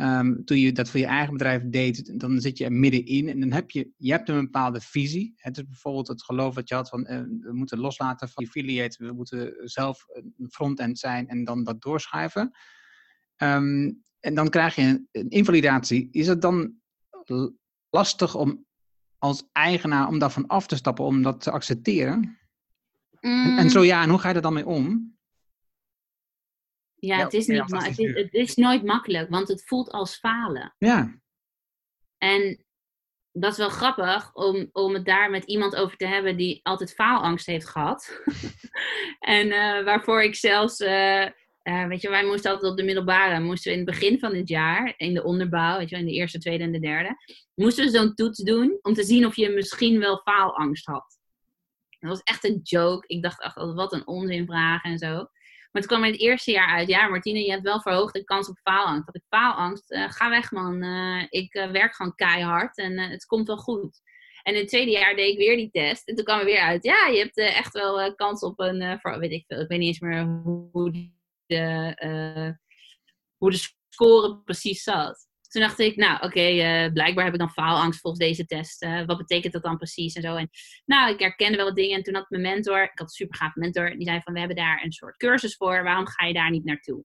Um, 0.01 0.45
toen 0.45 0.59
je 0.59 0.71
dat 0.71 0.89
voor 0.89 0.99
je 0.99 1.05
eigen 1.05 1.33
bedrijf 1.33 1.61
deed, 1.65 2.19
dan 2.19 2.41
zit 2.41 2.57
je 2.57 2.65
er 2.65 2.71
middenin 2.71 3.29
en 3.29 3.39
dan 3.39 3.51
heb 3.51 3.71
je, 3.71 3.91
je 3.97 4.11
hebt 4.11 4.29
een 4.29 4.39
bepaalde 4.39 4.81
visie. 4.81 5.33
Het 5.35 5.57
is 5.57 5.63
bijvoorbeeld 5.65 6.07
het 6.07 6.23
geloof 6.23 6.55
dat 6.55 6.69
je 6.69 6.75
had 6.75 6.89
van 6.89 6.99
uh, 6.99 7.19
we 7.39 7.53
moeten 7.53 7.79
loslaten 7.79 8.29
van 8.29 8.45
affiliate, 8.45 9.05
we 9.05 9.13
moeten 9.13 9.53
zelf 9.63 10.05
een 10.37 10.49
frontend 10.49 10.99
zijn 10.99 11.27
en 11.27 11.43
dan 11.43 11.63
dat 11.63 11.81
doorschuiven. 11.81 12.51
Um, 13.37 14.03
en 14.19 14.35
dan 14.35 14.49
krijg 14.49 14.75
je 14.75 14.81
een, 14.81 15.07
een 15.11 15.29
invalidatie. 15.29 16.07
Is 16.11 16.27
het 16.27 16.41
dan 16.41 16.73
lastig 17.89 18.35
om 18.35 18.65
als 19.17 19.49
eigenaar 19.51 20.07
om 20.07 20.19
daarvan 20.19 20.47
af 20.47 20.67
te 20.67 20.75
stappen, 20.75 21.05
om 21.05 21.21
dat 21.21 21.41
te 21.41 21.51
accepteren? 21.51 22.37
Mm. 23.21 23.45
En, 23.45 23.57
en, 23.57 23.69
zo 23.69 23.83
ja, 23.83 24.03
en 24.03 24.09
hoe 24.09 24.19
ga 24.19 24.29
je 24.29 24.35
er 24.35 24.41
dan 24.41 24.53
mee 24.53 24.65
om? 24.65 25.14
Ja, 27.05 27.17
het, 27.17 27.33
is 27.33 27.47
niet, 27.47 27.63
ja, 27.67 27.77
het, 27.77 27.99
is, 27.99 28.13
het 28.13 28.33
is 28.33 28.55
nooit 28.55 28.83
makkelijk, 28.83 29.29
want 29.29 29.47
het 29.47 29.63
voelt 29.65 29.91
als 29.91 30.15
falen. 30.15 30.75
Ja. 30.77 31.19
En 32.17 32.65
dat 33.31 33.51
is 33.51 33.57
wel 33.57 33.69
grappig 33.69 34.33
om, 34.33 34.69
om 34.71 34.93
het 34.93 35.05
daar 35.05 35.29
met 35.29 35.43
iemand 35.43 35.75
over 35.75 35.97
te 35.97 36.05
hebben 36.05 36.37
die 36.37 36.59
altijd 36.63 36.93
faalangst 36.93 37.45
heeft 37.45 37.69
gehad. 37.69 38.21
en 39.19 39.47
uh, 39.47 39.83
waarvoor 39.83 40.23
ik 40.23 40.35
zelfs, 40.35 40.79
uh, 40.79 41.25
uh, 41.63 41.87
weet 41.87 42.01
je, 42.01 42.09
wij 42.09 42.25
moesten 42.25 42.51
altijd 42.51 42.71
op 42.71 42.77
de 42.77 42.83
middelbare, 42.83 43.39
moesten 43.39 43.71
we 43.71 43.77
in 43.77 43.85
het 43.85 43.95
begin 43.95 44.19
van 44.19 44.35
het 44.35 44.49
jaar, 44.49 44.93
in 44.97 45.13
de 45.13 45.23
onderbouw, 45.23 45.77
weet 45.77 45.89
je, 45.89 45.97
in 45.97 46.05
de 46.05 46.11
eerste, 46.11 46.39
tweede 46.39 46.63
en 46.63 46.71
de 46.71 46.79
derde, 46.79 47.15
moesten 47.53 47.85
we 47.85 47.91
zo'n 47.91 48.13
toets 48.13 48.43
doen 48.43 48.79
om 48.81 48.93
te 48.93 49.03
zien 49.03 49.25
of 49.25 49.35
je 49.35 49.49
misschien 49.49 49.99
wel 49.99 50.21
faalangst 50.23 50.85
had. 50.85 51.17
Dat 51.99 52.09
was 52.09 52.23
echt 52.23 52.43
een 52.43 52.59
joke. 52.63 53.07
Ik 53.07 53.21
dacht 53.21 53.41
echt, 53.41 53.55
wat 53.55 53.93
een 53.93 54.07
onzinvraag 54.07 54.83
en 54.83 54.97
zo. 54.97 55.27
Maar 55.75 55.83
het 55.83 55.93
kwam 55.93 56.03
in 56.03 56.11
het 56.11 56.21
eerste 56.21 56.51
jaar 56.51 56.67
uit. 56.67 56.87
Ja, 56.87 57.07
Martine, 57.07 57.39
je 57.39 57.51
hebt 57.51 57.63
wel 57.63 57.81
verhoogde 57.81 58.23
kans 58.23 58.49
op 58.49 58.59
faalangst. 58.63 59.05
Dat 59.05 59.15
ik 59.15 59.23
faalangst, 59.27 59.91
uh, 59.91 60.11
ga 60.11 60.29
weg 60.29 60.51
man. 60.51 60.83
Uh, 60.83 61.25
ik 61.29 61.53
uh, 61.53 61.71
werk 61.71 61.95
gewoon 61.95 62.15
keihard 62.15 62.77
en 62.77 62.99
het 62.99 63.25
komt 63.25 63.47
wel 63.47 63.57
goed. 63.57 64.01
En 64.43 64.53
in 64.53 64.59
het 64.59 64.67
tweede 64.67 64.91
jaar 64.91 65.15
deed 65.15 65.31
ik 65.31 65.37
weer 65.37 65.55
die 65.55 65.69
test. 65.71 66.07
En 66.07 66.15
toen 66.15 66.25
kwam 66.25 66.39
er 66.39 66.45
weer 66.45 66.59
uit. 66.59 66.83
Ja, 66.83 67.07
je 67.07 67.17
hebt 67.17 67.37
echt 67.37 67.73
wel 67.73 68.15
kans 68.15 68.41
op 68.41 68.59
een, 68.59 68.99
weet 69.19 69.31
ik 69.31 69.43
veel, 69.47 69.59
ik 69.59 69.67
weet 69.67 69.79
niet 69.79 69.87
eens 69.87 69.99
meer 69.99 70.23
hoe 70.71 71.11
de, 71.45 72.57
hoe 73.37 73.51
de 73.51 73.69
score 73.89 74.37
precies 74.37 74.83
zat. 74.83 75.27
Toen 75.55 75.63
dacht 75.63 75.79
ik, 75.79 75.95
nou 75.95 76.15
oké, 76.15 76.25
okay, 76.25 76.85
uh, 76.85 76.91
blijkbaar 76.93 77.23
heb 77.23 77.33
ik 77.33 77.39
dan 77.39 77.49
faalangst 77.49 77.99
volgens 77.99 78.23
deze 78.23 78.45
test. 78.45 78.83
Uh, 78.83 79.05
wat 79.05 79.17
betekent 79.17 79.53
dat 79.53 79.63
dan 79.63 79.77
precies 79.77 80.13
en 80.13 80.21
zo. 80.21 80.35
En 80.35 80.49
nou, 80.85 81.13
ik 81.13 81.19
herkende 81.19 81.57
wel 81.57 81.73
dingen. 81.73 81.97
En 81.97 82.03
toen 82.03 82.15
had 82.15 82.29
mijn 82.29 82.41
mentor, 82.41 82.83
ik 82.83 82.91
had 82.93 83.07
een 83.07 83.13
super 83.13 83.37
gaaf 83.37 83.55
mentor, 83.55 83.89
die 83.89 84.07
zei 84.07 84.21
van, 84.23 84.33
we 84.33 84.39
hebben 84.39 84.57
daar 84.57 84.83
een 84.83 84.91
soort 84.91 85.17
cursus 85.17 85.55
voor. 85.55 85.83
Waarom 85.83 86.07
ga 86.07 86.25
je 86.25 86.33
daar 86.33 86.51
niet 86.51 86.65
naartoe? 86.65 87.03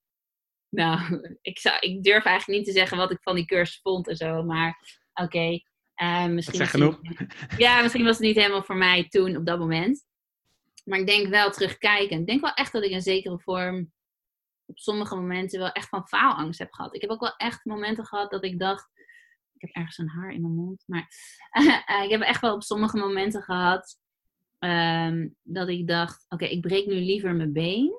Nou, 0.68 1.00
ik, 1.42 1.58
zou, 1.58 1.78
ik 1.80 2.02
durf 2.02 2.24
eigenlijk 2.24 2.58
niet 2.58 2.68
te 2.68 2.78
zeggen 2.80 2.96
wat 2.96 3.10
ik 3.10 3.18
van 3.22 3.34
die 3.34 3.44
cursus 3.44 3.80
vond 3.82 4.08
en 4.08 4.16
zo. 4.16 4.42
Maar 4.42 4.98
oké, 5.12 5.22
okay, 5.22 5.64
uh, 6.02 6.26
misschien, 6.26 6.66
genoeg. 6.66 7.00
Ja, 7.56 7.82
misschien 7.82 8.04
was 8.04 8.16
het 8.16 8.26
niet 8.26 8.36
helemaal 8.36 8.62
voor 8.62 8.76
mij 8.76 9.08
toen 9.08 9.36
op 9.36 9.46
dat 9.46 9.58
moment. 9.58 10.04
Maar 10.84 10.98
ik 10.98 11.06
denk 11.06 11.28
wel 11.28 11.50
terugkijken. 11.50 12.20
Ik 12.20 12.26
denk 12.26 12.40
wel 12.40 12.54
echt 12.54 12.72
dat 12.72 12.84
ik 12.84 12.90
een 12.90 13.02
zekere 13.02 13.38
vorm 13.38 13.92
op 14.70 14.78
sommige 14.78 15.14
momenten 15.14 15.58
wel 15.58 15.72
echt 15.72 15.88
van 15.88 16.08
faalangst 16.08 16.58
heb 16.58 16.72
gehad. 16.72 16.94
Ik 16.94 17.00
heb 17.00 17.10
ook 17.10 17.20
wel 17.20 17.36
echt 17.36 17.64
momenten 17.64 18.06
gehad 18.06 18.30
dat 18.30 18.44
ik 18.44 18.58
dacht. 18.58 18.88
Ik 19.52 19.60
heb 19.60 19.70
ergens 19.70 19.98
een 19.98 20.08
haar 20.08 20.30
in 20.30 20.40
mijn 20.40 20.54
mond. 20.54 20.82
Maar 20.86 21.08
uh, 21.60 22.02
ik 22.04 22.10
heb 22.10 22.20
echt 22.20 22.40
wel 22.40 22.54
op 22.54 22.62
sommige 22.62 22.96
momenten 22.96 23.42
gehad. 23.42 23.98
Um, 24.58 25.36
dat 25.42 25.68
ik 25.68 25.86
dacht: 25.86 26.26
oké, 26.28 26.44
ik 26.44 26.60
breek 26.60 26.86
nu 26.86 26.94
liever 26.94 27.34
mijn 27.34 27.52
been. 27.52 27.98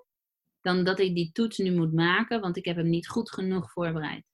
Dan 0.62 0.84
dat 0.84 1.00
ik 1.00 1.16
die 1.16 1.32
toets 1.32 1.58
nu 1.58 1.76
moet 1.76 1.94
maken, 1.94 2.42
want 2.42 2.58
ik 2.58 2.66
heb 2.66 2.76
hem 2.76 2.90
niet 2.90 3.08
goed 3.08 3.32
genoeg 3.32 3.72
voorbereid. 3.72 4.26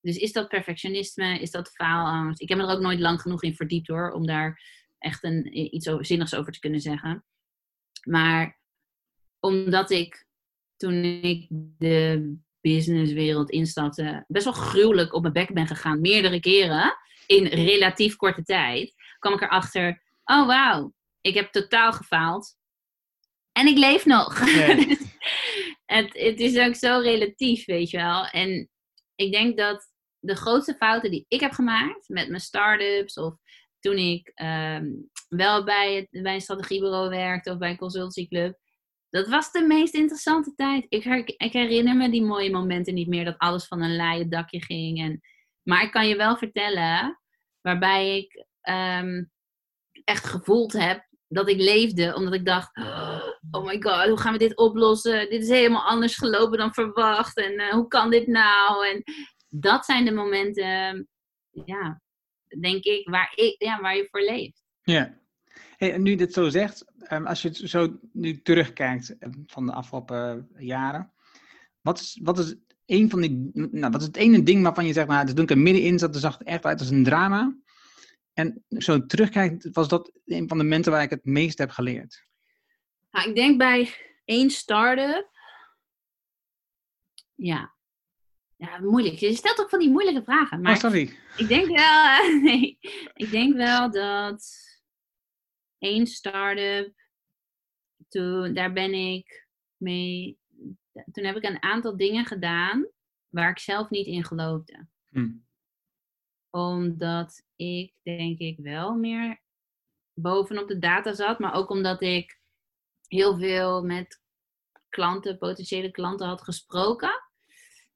Dus 0.00 0.16
is 0.16 0.32
dat 0.32 0.48
perfectionisme? 0.48 1.38
Is 1.38 1.50
dat 1.50 1.70
faalangst? 1.70 2.40
Ik 2.40 2.48
heb 2.48 2.58
me 2.58 2.64
er 2.64 2.74
ook 2.74 2.80
nooit 2.80 3.00
lang 3.00 3.20
genoeg 3.20 3.42
in 3.42 3.54
verdiept 3.54 3.88
hoor, 3.88 4.10
om 4.10 4.26
daar 4.26 4.60
echt 4.98 5.24
een, 5.24 5.58
iets 5.74 5.88
over, 5.88 6.06
zinnigs 6.06 6.34
over 6.34 6.52
te 6.52 6.58
kunnen 6.58 6.80
zeggen. 6.80 7.24
Maar 8.04 8.60
omdat 9.40 9.90
ik 9.90 10.26
toen 10.76 11.04
ik 11.04 11.46
de 11.78 12.34
businesswereld 12.60 13.50
instapte, 13.50 14.24
best 14.26 14.44
wel 14.44 14.54
gruwelijk 14.54 15.14
op 15.14 15.20
mijn 15.22 15.34
bek 15.34 15.52
ben 15.52 15.66
gegaan, 15.66 16.00
meerdere 16.00 16.40
keren, 16.40 16.96
in 17.26 17.46
relatief 17.46 18.16
korte 18.16 18.42
tijd, 18.42 18.94
kwam 19.18 19.32
ik 19.32 19.40
erachter, 19.40 20.02
oh 20.24 20.46
wauw, 20.46 20.92
ik 21.20 21.34
heb 21.34 21.52
totaal 21.52 21.92
gefaald. 21.92 22.56
En 23.52 23.66
ik 23.66 23.78
leef 23.78 24.04
nog. 24.04 24.44
Nee. 24.44 24.98
het, 25.96 26.12
het 26.12 26.40
is 26.40 26.58
ook 26.58 26.74
zo 26.74 26.98
relatief, 26.98 27.64
weet 27.64 27.90
je 27.90 27.96
wel. 27.96 28.26
En 28.26 28.68
ik 29.14 29.32
denk 29.32 29.56
dat 29.56 29.92
de 30.18 30.36
grootste 30.36 30.74
fouten 30.74 31.10
die 31.10 31.24
ik 31.28 31.40
heb 31.40 31.52
gemaakt 31.52 32.08
met 32.08 32.28
mijn 32.28 32.40
start-ups 32.40 33.14
of 33.14 33.34
toen 33.80 33.96
ik 33.96 34.30
ehm, 34.34 34.86
wel 35.28 35.64
bij, 35.64 35.94
het, 35.94 36.22
bij 36.22 36.34
een 36.34 36.40
strategiebureau 36.40 37.08
werkte 37.08 37.50
of 37.50 37.58
bij 37.58 37.70
een 37.70 37.76
consultieclub, 37.76 38.58
dat 39.14 39.28
was 39.28 39.52
de 39.52 39.62
meest 39.62 39.94
interessante 39.94 40.54
tijd. 40.54 40.86
Ik, 40.88 41.04
ik 41.36 41.52
herinner 41.52 41.96
me 41.96 42.10
die 42.10 42.24
mooie 42.24 42.50
momenten 42.50 42.94
niet 42.94 43.08
meer 43.08 43.24
dat 43.24 43.38
alles 43.38 43.66
van 43.66 43.82
een 43.82 43.96
laaien 43.96 44.30
dakje 44.30 44.62
ging. 44.62 45.00
En, 45.00 45.20
maar 45.62 45.82
ik 45.82 45.90
kan 45.90 46.08
je 46.08 46.16
wel 46.16 46.36
vertellen, 46.36 47.20
waarbij 47.60 48.16
ik 48.16 48.46
ehm, 48.60 49.24
echt 50.04 50.26
gevoeld 50.26 50.72
heb 50.72 51.06
dat 51.28 51.48
ik 51.48 51.56
leefde, 51.56 52.14
omdat 52.14 52.34
ik 52.34 52.44
dacht: 52.44 52.76
Oh 53.50 53.64
my 53.64 53.82
god, 53.82 54.08
hoe 54.08 54.20
gaan 54.20 54.32
we 54.32 54.38
dit 54.38 54.56
oplossen? 54.56 55.30
Dit 55.30 55.42
is 55.42 55.48
helemaal 55.48 55.86
anders 55.86 56.16
gelopen 56.16 56.58
dan 56.58 56.74
verwacht. 56.74 57.36
En 57.36 57.58
eh, 57.58 57.72
hoe 57.72 57.88
kan 57.88 58.10
dit 58.10 58.26
nou? 58.26 58.88
En 58.88 59.02
dat 59.48 59.84
zijn 59.84 60.04
de 60.04 60.12
momenten, 60.12 61.08
ja, 61.50 62.00
denk 62.60 62.84
ik, 62.84 63.08
waar, 63.08 63.32
ik, 63.34 63.54
ja, 63.62 63.80
waar 63.80 63.96
je 63.96 64.08
voor 64.10 64.22
leeft. 64.22 64.64
Ja. 64.82 65.22
Hey, 65.76 65.92
en 65.92 66.02
nu 66.02 66.10
je 66.10 66.16
dit 66.16 66.32
zo 66.32 66.48
zegt, 66.48 66.84
ehm, 66.98 67.26
als 67.26 67.42
je 67.42 67.48
het 67.48 67.56
zo 67.56 67.98
nu 68.12 68.42
terugkijkt 68.42 69.18
ehm, 69.18 69.32
van 69.46 69.66
de 69.66 69.72
afgelopen 69.72 70.48
eh, 70.54 70.66
jaren, 70.66 71.12
wat 71.80 72.00
is, 72.00 72.20
wat 72.22 72.38
is 72.38 72.54
een 72.86 73.10
van 73.10 73.20
die, 73.20 73.50
nou, 73.52 73.90
wat 73.92 74.00
is 74.00 74.06
het 74.06 74.16
ene 74.16 74.42
ding 74.42 74.62
waarvan 74.62 74.86
je 74.86 74.92
zegt, 74.92 75.08
nou, 75.08 75.26
toen 75.26 75.44
ik 75.44 75.50
er 75.50 75.58
middenin 75.58 75.98
zat, 75.98 76.16
zag 76.16 76.38
het 76.38 76.46
echt 76.46 76.64
uit 76.64 76.80
als 76.80 76.90
een 76.90 77.04
drama. 77.04 77.56
En 78.32 78.64
zo 78.68 79.06
terugkijkt, 79.06 79.68
was 79.72 79.88
dat 79.88 80.12
een 80.24 80.48
van 80.48 80.58
de 80.58 80.64
momenten 80.64 80.92
waar 80.92 81.02
ik 81.02 81.10
het 81.10 81.24
meest 81.24 81.58
heb 81.58 81.70
geleerd. 81.70 82.24
Nou, 83.10 83.28
ik 83.28 83.34
denk 83.34 83.58
bij 83.58 83.94
één 84.24 84.50
start-up. 84.50 85.30
Ja. 87.34 87.74
Ja, 88.56 88.80
moeilijk. 88.80 89.16
Je 89.16 89.34
stelt 89.34 89.60
ook 89.60 89.68
van 89.68 89.78
die 89.78 89.90
moeilijke 89.90 90.22
vragen. 90.22 90.60
Maar 90.60 90.72
oh, 90.72 90.78
sorry. 90.78 91.16
ik 91.36 91.48
denk 91.48 91.66
wel, 91.66 92.30
nee, 92.42 92.78
ik 93.14 93.30
denk 93.30 93.56
wel 93.56 93.90
dat 93.90 94.64
één 95.84 96.06
start-up, 96.06 96.94
toen, 98.08 98.54
daar 98.54 98.72
ben 98.72 98.94
ik 98.94 99.48
mee, 99.76 100.38
toen 101.12 101.24
heb 101.24 101.36
ik 101.36 101.44
een 101.44 101.62
aantal 101.62 101.96
dingen 101.96 102.24
gedaan 102.24 102.88
waar 103.28 103.50
ik 103.50 103.58
zelf 103.58 103.90
niet 103.90 104.06
in 104.06 104.24
geloofde. 104.24 104.86
Hm. 105.08 105.32
Omdat 106.50 107.42
ik 107.56 107.94
denk 108.02 108.38
ik 108.38 108.58
wel 108.58 108.94
meer 108.94 109.42
bovenop 110.12 110.68
de 110.68 110.78
data 110.78 111.12
zat, 111.12 111.38
maar 111.38 111.54
ook 111.54 111.70
omdat 111.70 112.02
ik 112.02 112.40
heel 113.06 113.36
veel 113.38 113.84
met 113.84 114.22
klanten, 114.88 115.38
potentiële 115.38 115.90
klanten 115.90 116.26
had 116.26 116.42
gesproken. 116.42 117.22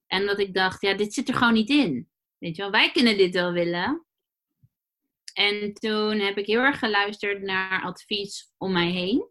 En 0.06 0.26
dat 0.26 0.38
ik 0.38 0.54
dacht, 0.54 0.80
ja, 0.82 0.94
dit 0.94 1.14
zit 1.14 1.28
er 1.28 1.34
gewoon 1.34 1.54
niet 1.54 1.70
in. 1.70 2.10
Weet 2.38 2.56
je 2.56 2.62
wel, 2.62 2.70
wij 2.70 2.92
kunnen 2.92 3.16
dit 3.16 3.34
wel 3.34 3.52
willen. 3.52 4.06
En 5.38 5.74
toen 5.74 6.18
heb 6.18 6.38
ik 6.38 6.46
heel 6.46 6.60
erg 6.60 6.78
geluisterd 6.78 7.42
naar 7.42 7.82
advies 7.82 8.52
om 8.56 8.72
mij 8.72 8.90
heen. 8.90 9.28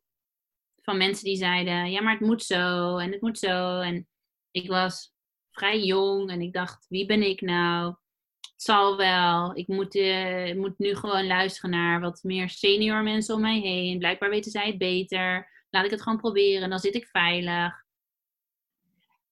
Van 0.81 0.97
mensen 0.97 1.23
die 1.23 1.35
zeiden, 1.35 1.91
ja, 1.91 2.01
maar 2.01 2.13
het 2.13 2.27
moet 2.27 2.43
zo 2.43 2.97
en 2.97 3.11
het 3.11 3.21
moet 3.21 3.39
zo. 3.39 3.79
En 3.79 4.07
ik 4.51 4.67
was 4.67 5.13
vrij 5.51 5.79
jong 5.79 6.29
en 6.29 6.41
ik 6.41 6.53
dacht, 6.53 6.85
wie 6.89 7.05
ben 7.05 7.21
ik 7.21 7.41
nou? 7.41 7.95
Het 8.39 8.61
zal 8.61 8.97
wel. 8.97 9.55
Ik 9.55 9.67
moet, 9.67 9.95
uh, 9.95 10.55
moet 10.55 10.77
nu 10.77 10.95
gewoon 10.95 11.27
luisteren 11.27 11.69
naar 11.69 11.99
wat 11.99 12.23
meer 12.23 12.49
senior 12.49 13.03
mensen 13.03 13.35
om 13.35 13.41
mij 13.41 13.59
heen. 13.59 13.97
Blijkbaar 13.97 14.29
weten 14.29 14.51
zij 14.51 14.67
het 14.67 14.77
beter. 14.77 15.49
Laat 15.69 15.85
ik 15.85 15.91
het 15.91 16.01
gewoon 16.01 16.17
proberen, 16.17 16.69
dan 16.69 16.79
zit 16.79 16.95
ik 16.95 17.07
veilig. 17.07 17.85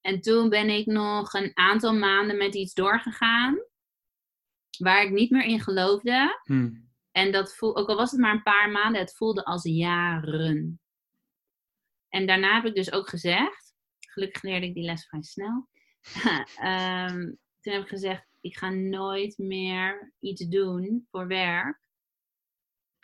En 0.01 0.21
toen 0.21 0.49
ben 0.49 0.69
ik 0.69 0.85
nog 0.85 1.33
een 1.33 1.51
aantal 1.53 1.93
maanden 1.93 2.37
met 2.37 2.55
iets 2.55 2.73
doorgegaan. 2.73 3.59
Waar 4.77 5.03
ik 5.03 5.11
niet 5.11 5.29
meer 5.29 5.45
in 5.45 5.59
geloofde. 5.59 6.39
Hm. 6.43 6.71
En 7.11 7.31
dat 7.31 7.55
voel, 7.55 7.75
ook 7.75 7.89
al 7.89 7.95
was 7.95 8.11
het 8.11 8.19
maar 8.19 8.33
een 8.33 8.43
paar 8.43 8.69
maanden, 8.69 9.01
het 9.01 9.15
voelde 9.15 9.45
als 9.45 9.63
jaren. 9.63 10.79
En 12.09 12.25
daarna 12.25 12.55
heb 12.55 12.65
ik 12.65 12.75
dus 12.75 12.91
ook 12.91 13.09
gezegd, 13.09 13.75
gelukkig 13.99 14.41
leerde 14.41 14.65
ik 14.65 14.73
die 14.73 14.83
les 14.83 15.07
vrij 15.07 15.23
snel. 15.23 15.69
um, 16.63 17.39
toen 17.61 17.73
heb 17.73 17.81
ik 17.81 17.87
gezegd, 17.87 18.27
ik 18.41 18.57
ga 18.57 18.69
nooit 18.69 19.37
meer 19.37 20.13
iets 20.19 20.47
doen 20.47 21.07
voor 21.11 21.27
werk. 21.27 21.79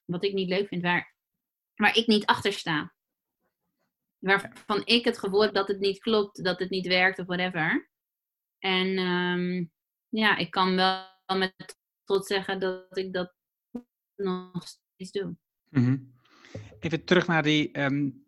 Wat 0.06 0.24
ik 0.24 0.34
niet 0.34 0.50
leuk 0.50 0.68
vind, 0.68 0.82
waar, 0.82 1.16
waar 1.76 1.96
ik 1.96 2.08
niet 2.08 2.26
achter 2.26 2.54
sta. 2.54 2.94
Waarvan 4.18 4.82
ik 4.86 5.06
het 5.06 5.18
gevoel 5.18 5.42
heb 5.42 5.54
dat 5.54 5.68
het 5.68 5.80
niet 5.80 6.00
klopt, 6.00 6.44
dat 6.44 6.60
het 6.60 6.70
niet 6.70 6.88
werkt 6.88 7.20
of 7.20 7.26
whatever. 7.26 7.90
En 8.60 8.98
um, 8.98 9.72
ja, 10.10 10.38
ik 10.38 10.52
kan 10.52 10.76
wel 10.76 11.10
met 11.38 11.78
trots 12.04 12.28
zeggen 12.28 12.60
dat 12.60 12.98
ik 12.98 13.14
dat 13.14 13.34
nog 14.16 14.68
steeds 14.68 15.12
doe. 15.12 15.36
-hmm. 15.70 16.14
Even 16.80 17.06
terug 17.06 17.28
naar 17.28 17.44
die, 17.44 17.80
um, 17.80 18.26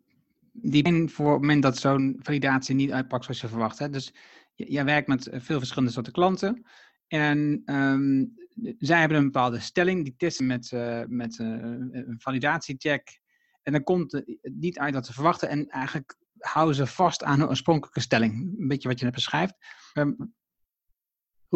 die 0.52 1.08
voor 1.08 1.32
het 1.32 1.40
moment 1.40 1.62
dat 1.62 1.78
zo'n 1.78 2.16
validatie 2.22 2.74
niet 2.74 2.92
uitpakt 2.92 3.24
zoals 3.24 3.40
je 3.40 3.48
verwacht. 3.48 3.78
Hè? 3.78 3.90
Dus 3.90 4.14
jij 4.54 4.84
werkt 4.84 5.08
met 5.08 5.28
veel 5.32 5.58
verschillende 5.58 5.92
soorten 5.92 6.12
klanten. 6.12 6.66
En 7.06 7.62
um, 7.66 8.34
zij 8.78 8.98
hebben 8.98 9.18
een 9.18 9.24
bepaalde 9.24 9.60
stelling, 9.60 10.04
die 10.04 10.14
testen 10.16 10.46
met, 10.46 10.70
uh, 10.70 11.02
met 11.06 11.38
uh, 11.38 11.46
een 11.48 12.16
validatiecheck. 12.18 13.20
En 13.62 13.72
dan 13.72 13.82
komt 13.82 14.12
het 14.12 14.38
niet 14.42 14.78
uit 14.78 14.94
wat 14.94 15.06
ze 15.06 15.12
verwachten. 15.12 15.48
En 15.48 15.68
eigenlijk 15.68 16.16
houden 16.38 16.74
ze 16.74 16.86
vast 16.86 17.24
aan 17.24 17.38
hun 17.38 17.48
oorspronkelijke 17.48 18.00
stelling. 18.00 18.58
Een 18.58 18.68
beetje 18.68 18.88
wat 18.88 18.98
je 18.98 19.04
net 19.04 19.14
beschrijft. 19.14 19.54
Um, 19.94 20.34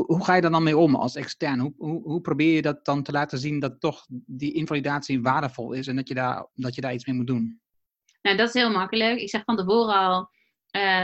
hoe, 0.07 0.24
ga 0.24 0.34
je 0.34 0.40
daar 0.40 0.51
dan 0.51 0.62
mee 0.62 0.76
om 0.76 0.94
als 0.94 1.14
extern? 1.14 1.59
Hoe, 1.59 1.74
hoe, 1.76 2.03
hoe, 2.03 2.20
probeer 2.20 2.55
je 2.55 2.62
dat 2.62 2.84
dan 2.84 3.03
te 3.03 3.12
laten 3.12 3.38
zien 3.38 3.61
dat 3.61 3.80
toch 3.80 4.07
die 4.26 4.53
invalidatie 4.53 5.22
waardevol 5.22 5.72
is 5.72 5.86
en 5.86 5.96
dat 5.96 6.09
je 6.09 6.14
daar, 6.14 6.49
dat 6.55 6.74
je 6.74 6.80
daar 6.80 6.94
iets 6.94 7.07
mee 7.07 7.16
moet 7.16 7.26
doen? 7.26 7.61
Nou, 8.22 8.36
dat 8.36 8.49
is 8.49 8.55
heel 8.55 8.70
makkelijk. 8.70 9.20
Ik 9.20 9.30
zeg 9.30 9.44
van 9.44 9.57
tevoren 9.57 9.94
al, 9.94 10.30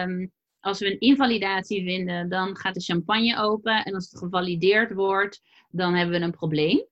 um, 0.02 0.32
als 0.60 0.78
we 0.78 0.86
een 0.86 1.00
invalidatie 1.00 1.84
vinden, 1.84 2.28
dan 2.28 2.56
gaat 2.56 2.74
de 2.74 2.80
champagne 2.80 3.38
open. 3.38 3.84
En 3.84 3.94
als 3.94 4.10
het 4.10 4.18
gevalideerd 4.18 4.92
wordt, 4.92 5.42
dan 5.68 5.94
hebben 5.94 6.18
we 6.18 6.24
een 6.24 6.30
probleem. 6.30 6.86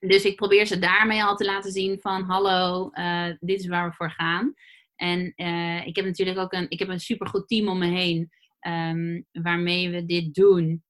Dus 0.00 0.24
ik 0.24 0.36
probeer 0.36 0.66
ze 0.66 0.78
daarmee 0.78 1.24
al 1.24 1.36
te 1.36 1.44
laten 1.44 1.70
zien 1.70 2.00
van, 2.00 2.22
hallo, 2.22 2.90
uh, 2.92 3.26
dit 3.40 3.60
is 3.60 3.66
waar 3.66 3.88
we 3.88 3.94
voor 3.94 4.10
gaan. 4.10 4.54
En 4.96 5.32
uh, 5.36 5.86
ik 5.86 5.96
heb 5.96 6.04
natuurlijk 6.04 6.38
ook 6.38 6.52
een, 6.52 6.70
ik 6.70 6.78
heb 6.78 6.88
een 6.88 7.00
supergoed 7.00 7.48
team 7.48 7.68
om 7.68 7.78
me 7.78 7.86
heen, 7.86 8.30
um, 8.66 9.26
waarmee 9.32 9.90
we 9.90 10.06
dit 10.06 10.34
doen. 10.34 10.84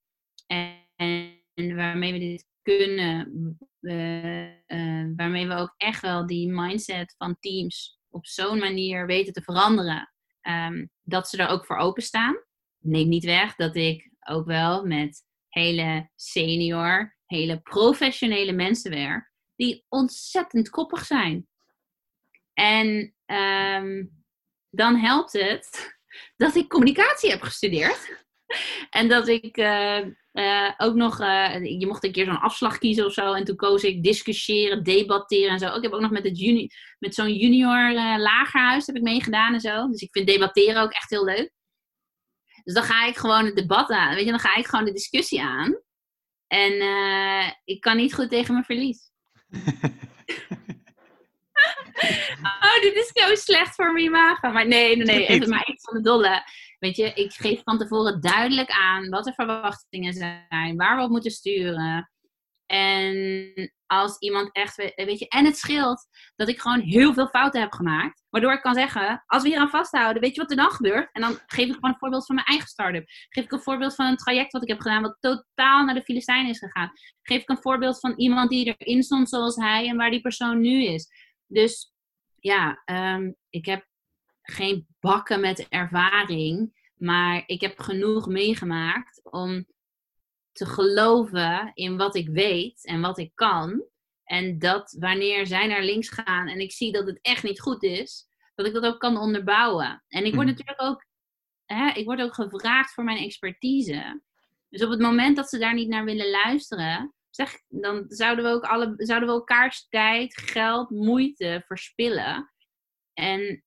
En, 0.47 1.35
waarmee 1.55 2.13
we 2.13 2.19
dit 2.19 2.47
kunnen, 2.63 3.59
uh, 3.81 5.17
waarmee 5.17 5.47
we 5.47 5.55
ook 5.55 5.75
echt 5.77 6.01
wel 6.01 6.27
die 6.27 6.49
mindset 6.53 7.15
van 7.19 7.37
teams 7.41 7.99
op 8.09 8.27
zo'n 8.27 8.59
manier 8.59 9.07
weten 9.07 9.33
te 9.33 9.43
veranderen, 9.43 10.13
um, 10.43 10.91
dat 11.03 11.29
ze 11.29 11.37
er 11.37 11.49
ook 11.49 11.67
voor 11.67 11.77
openstaan. 11.77 12.37
Neem 12.79 13.09
niet 13.09 13.25
weg 13.25 13.55
dat 13.55 13.77
ik 13.77 14.11
ook 14.29 14.47
wel 14.47 14.87
met 14.87 15.25
hele 15.49 16.11
senior, 16.15 17.17
hele 17.27 17.61
professionele 17.61 18.53
mensen 18.53 18.91
werk, 18.91 19.33
die 19.57 19.85
ontzettend 19.89 20.71
koppig 20.71 21.05
zijn. 21.05 21.49
En 22.53 23.15
um, 23.27 24.25
dan 24.71 24.97
helpt 24.97 25.33
het 25.33 25.99
dat 26.37 26.55
ik 26.55 26.69
communicatie 26.69 27.31
heb 27.31 27.43
gestudeerd. 27.43 28.25
En 28.91 29.09
dat 29.09 29.29
ik 29.29 29.57
uh, 29.57 30.07
uh, 30.39 30.73
ook 30.77 30.95
nog, 30.95 31.21
uh, 31.21 31.79
je 31.79 31.87
mocht 31.87 32.05
een 32.05 32.13
keer 32.13 32.25
zo'n 32.25 32.41
afslag 32.41 32.79
kiezen 32.79 33.07
of 33.07 33.13
zo. 33.13 33.33
En 33.33 33.45
toen 33.45 33.57
koos 33.57 33.83
ik 33.83 34.03
discussiëren, 34.03 34.83
debatteren 34.83 35.51
en 35.51 35.59
zo. 35.59 35.75
Ik 35.75 35.83
heb 35.83 35.93
ook 35.93 36.01
nog 36.01 36.11
met, 36.11 36.25
het 36.25 36.39
juni 36.39 36.71
met 36.99 37.15
zo'n 37.15 37.33
junior 37.33 37.93
lagerhuis 38.19 38.87
heb 38.87 38.97
ik 38.97 39.03
meegedaan 39.03 39.55
en 39.55 39.61
zo. 39.61 39.89
Dus 39.89 40.01
ik 40.01 40.09
vind 40.13 40.27
debatteren 40.27 40.83
ook 40.83 40.93
echt 40.93 41.11
heel 41.11 41.25
leuk. 41.25 41.51
Dus 42.65 42.75
dan 42.75 42.83
ga 42.83 43.07
ik 43.07 43.17
gewoon 43.17 43.45
het 43.45 43.57
debat 43.57 43.91
aan. 43.91 44.15
Weet 44.15 44.25
je, 44.25 44.31
dan 44.31 44.39
ga 44.39 44.57
ik 44.57 44.67
gewoon 44.67 44.85
de 44.85 44.93
discussie 44.93 45.43
aan. 45.43 45.81
En 46.47 46.73
ik 47.65 47.81
kan 47.81 47.97
niet 47.97 48.15
goed 48.15 48.31
tegen 48.31 48.53
mijn 48.53 48.65
verlies. 48.65 49.11
oh, 52.43 52.81
dit 52.81 52.95
is 52.95 53.11
zo 53.15 53.35
slecht 53.35 53.75
voor 53.75 53.93
mijn 53.93 54.05
imago. 54.05 54.51
Maar 54.51 54.67
nee, 54.67 54.97
nee, 54.97 55.07
nee. 55.07 55.27
Even 55.27 55.49
maar 55.49 55.69
iets 55.69 55.85
van 55.85 55.95
de 55.95 56.03
dolle. 56.03 56.43
Weet 56.79 56.97
je, 56.97 57.13
ik 57.13 57.33
geef 57.33 57.63
van 57.63 57.79
tevoren 57.79 58.21
duidelijk 58.21 58.71
aan 58.71 59.09
wat 59.09 59.25
de 59.25 59.33
verwachtingen 59.33 60.13
zijn, 60.13 60.77
waar 60.77 60.97
we 60.97 61.03
op 61.03 61.11
moeten 61.11 61.31
sturen. 61.31 62.11
En 62.67 63.73
als 63.87 64.19
iemand 64.19 64.53
echt, 64.53 64.77
weet 64.77 65.19
je, 65.19 65.29
en 65.29 65.45
het 65.45 65.57
scheelt 65.57 66.07
dat 66.37 66.49
ik 66.49 66.61
gewoon 66.61 66.81
heel 66.81 67.15
veel 67.15 67.29
fouten 67.29 67.61
heb 67.61 67.73
gemaakt. 67.73 68.23
Waardoor 68.31 68.53
ik 68.53 68.61
kan 68.61 68.75
zeggen, 68.75 69.23
als 69.27 69.43
we 69.43 69.49
hier 69.49 69.59
aan 69.59 69.71
vasthouden, 69.71 70.23
weet 70.23 70.35
je 70.35 70.41
wat 70.41 70.51
er 70.51 70.57
dan 70.57 70.71
gebeurt? 70.71 71.09
En 71.13 71.21
dan 71.21 71.39
geef 71.47 71.67
ik 71.67 71.75
gewoon 71.75 71.91
een 71.91 71.99
voorbeeld 71.99 72.27
van 72.27 72.35
mijn 72.35 72.47
eigen 72.47 72.69
start-up. 72.69 73.05
Geef 73.29 73.45
ik 73.45 73.53
een 73.53 73.63
voorbeeld 73.63 73.95
van 73.95 74.07
een 74.07 74.17
traject 74.17 74.53
wat 74.53 74.63
ik 74.63 74.69
heb 74.69 74.81
gedaan, 74.81 75.03
wat 75.03 75.17
totaal 75.21 75.85
naar 75.85 75.95
de 75.95 76.03
Filistijn 76.03 76.49
is 76.49 76.59
gegaan. 76.59 76.91
Geef 77.23 77.43
ik 77.43 77.49
een 77.49 77.63
voorbeeld 77.63 78.01
van 78.01 78.13
iemand 78.17 78.51
die 78.51 78.77
erin 78.77 79.03
stond 79.03 79.29
zoals 79.29 79.57
hij 79.57 79.89
en 79.89 79.97
waar 79.97 80.11
die 80.11 80.21
persoon 80.21 80.61
nu 80.61 80.85
is. 80.85 81.09
Dus 81.47 81.93
ja, 82.39 82.83
ehm, 82.85 83.33
ik 83.51 83.67
heb 83.67 83.87
geen 84.53 84.87
bakken 85.01 85.41
met 85.41 85.69
ervaring, 85.69 86.85
maar 86.95 87.43
ik 87.47 87.61
heb 87.61 87.79
genoeg 87.79 88.27
meegemaakt 88.27 89.21
om 89.25 89.67
te 90.53 90.67
geloven 90.67 91.71
in 91.75 91.97
wat 91.97 92.15
ik 92.15 92.29
weet 92.29 92.85
en 92.85 93.01
wat 93.01 93.19
ik 93.19 93.31
kan. 93.35 93.85
En 94.25 94.59
dat 94.59 94.97
wanneer 94.99 95.47
zij 95.47 95.67
naar 95.67 95.83
links 95.83 96.09
gaan 96.09 96.49
en 96.49 96.61
ik 96.61 96.73
zie 96.73 96.93
dat 96.93 97.07
het 97.07 97.19
echt 97.23 97.43
niet 97.43 97.61
goed 97.61 97.83
is, 97.83 98.29
dat 98.55 98.67
ik 98.67 98.73
dat 98.73 98.85
ook 98.85 99.01
kan 99.01 99.17
onderbouwen. 99.17 100.05
En 100.09 100.25
ik 100.25 100.35
word 100.35 100.47
Mhm. 100.47 100.57
natuurlijk 100.57 100.83
ook, 100.83 101.07
hè, 101.65 101.91
ik 101.91 102.05
word 102.05 102.21
ook 102.21 102.35
gevraagd 102.35 102.93
voor 102.93 103.05
mijn 103.05 103.19
expertise. 103.19 104.23
Dus 104.69 104.83
op 104.83 104.91
het 104.91 105.01
moment 105.01 105.37
dat 105.37 105.49
ze 105.49 105.59
daar 105.59 105.75
niet 105.75 105.89
naar 105.89 106.05
willen 106.05 106.31
luisteren, 106.31 107.15
zeg, 107.31 107.63
dan 107.69 108.05
zouden 108.09 108.45
we 108.45 108.51
ook 108.51 108.65
alle, 108.65 108.95
zouden 108.97 109.29
we 109.29 109.35
elkaars 109.35 109.89
tijd, 109.89 110.37
geld, 110.41 110.91
moeite 110.91 111.63
verspillen. 111.67 112.53
En 113.13 113.65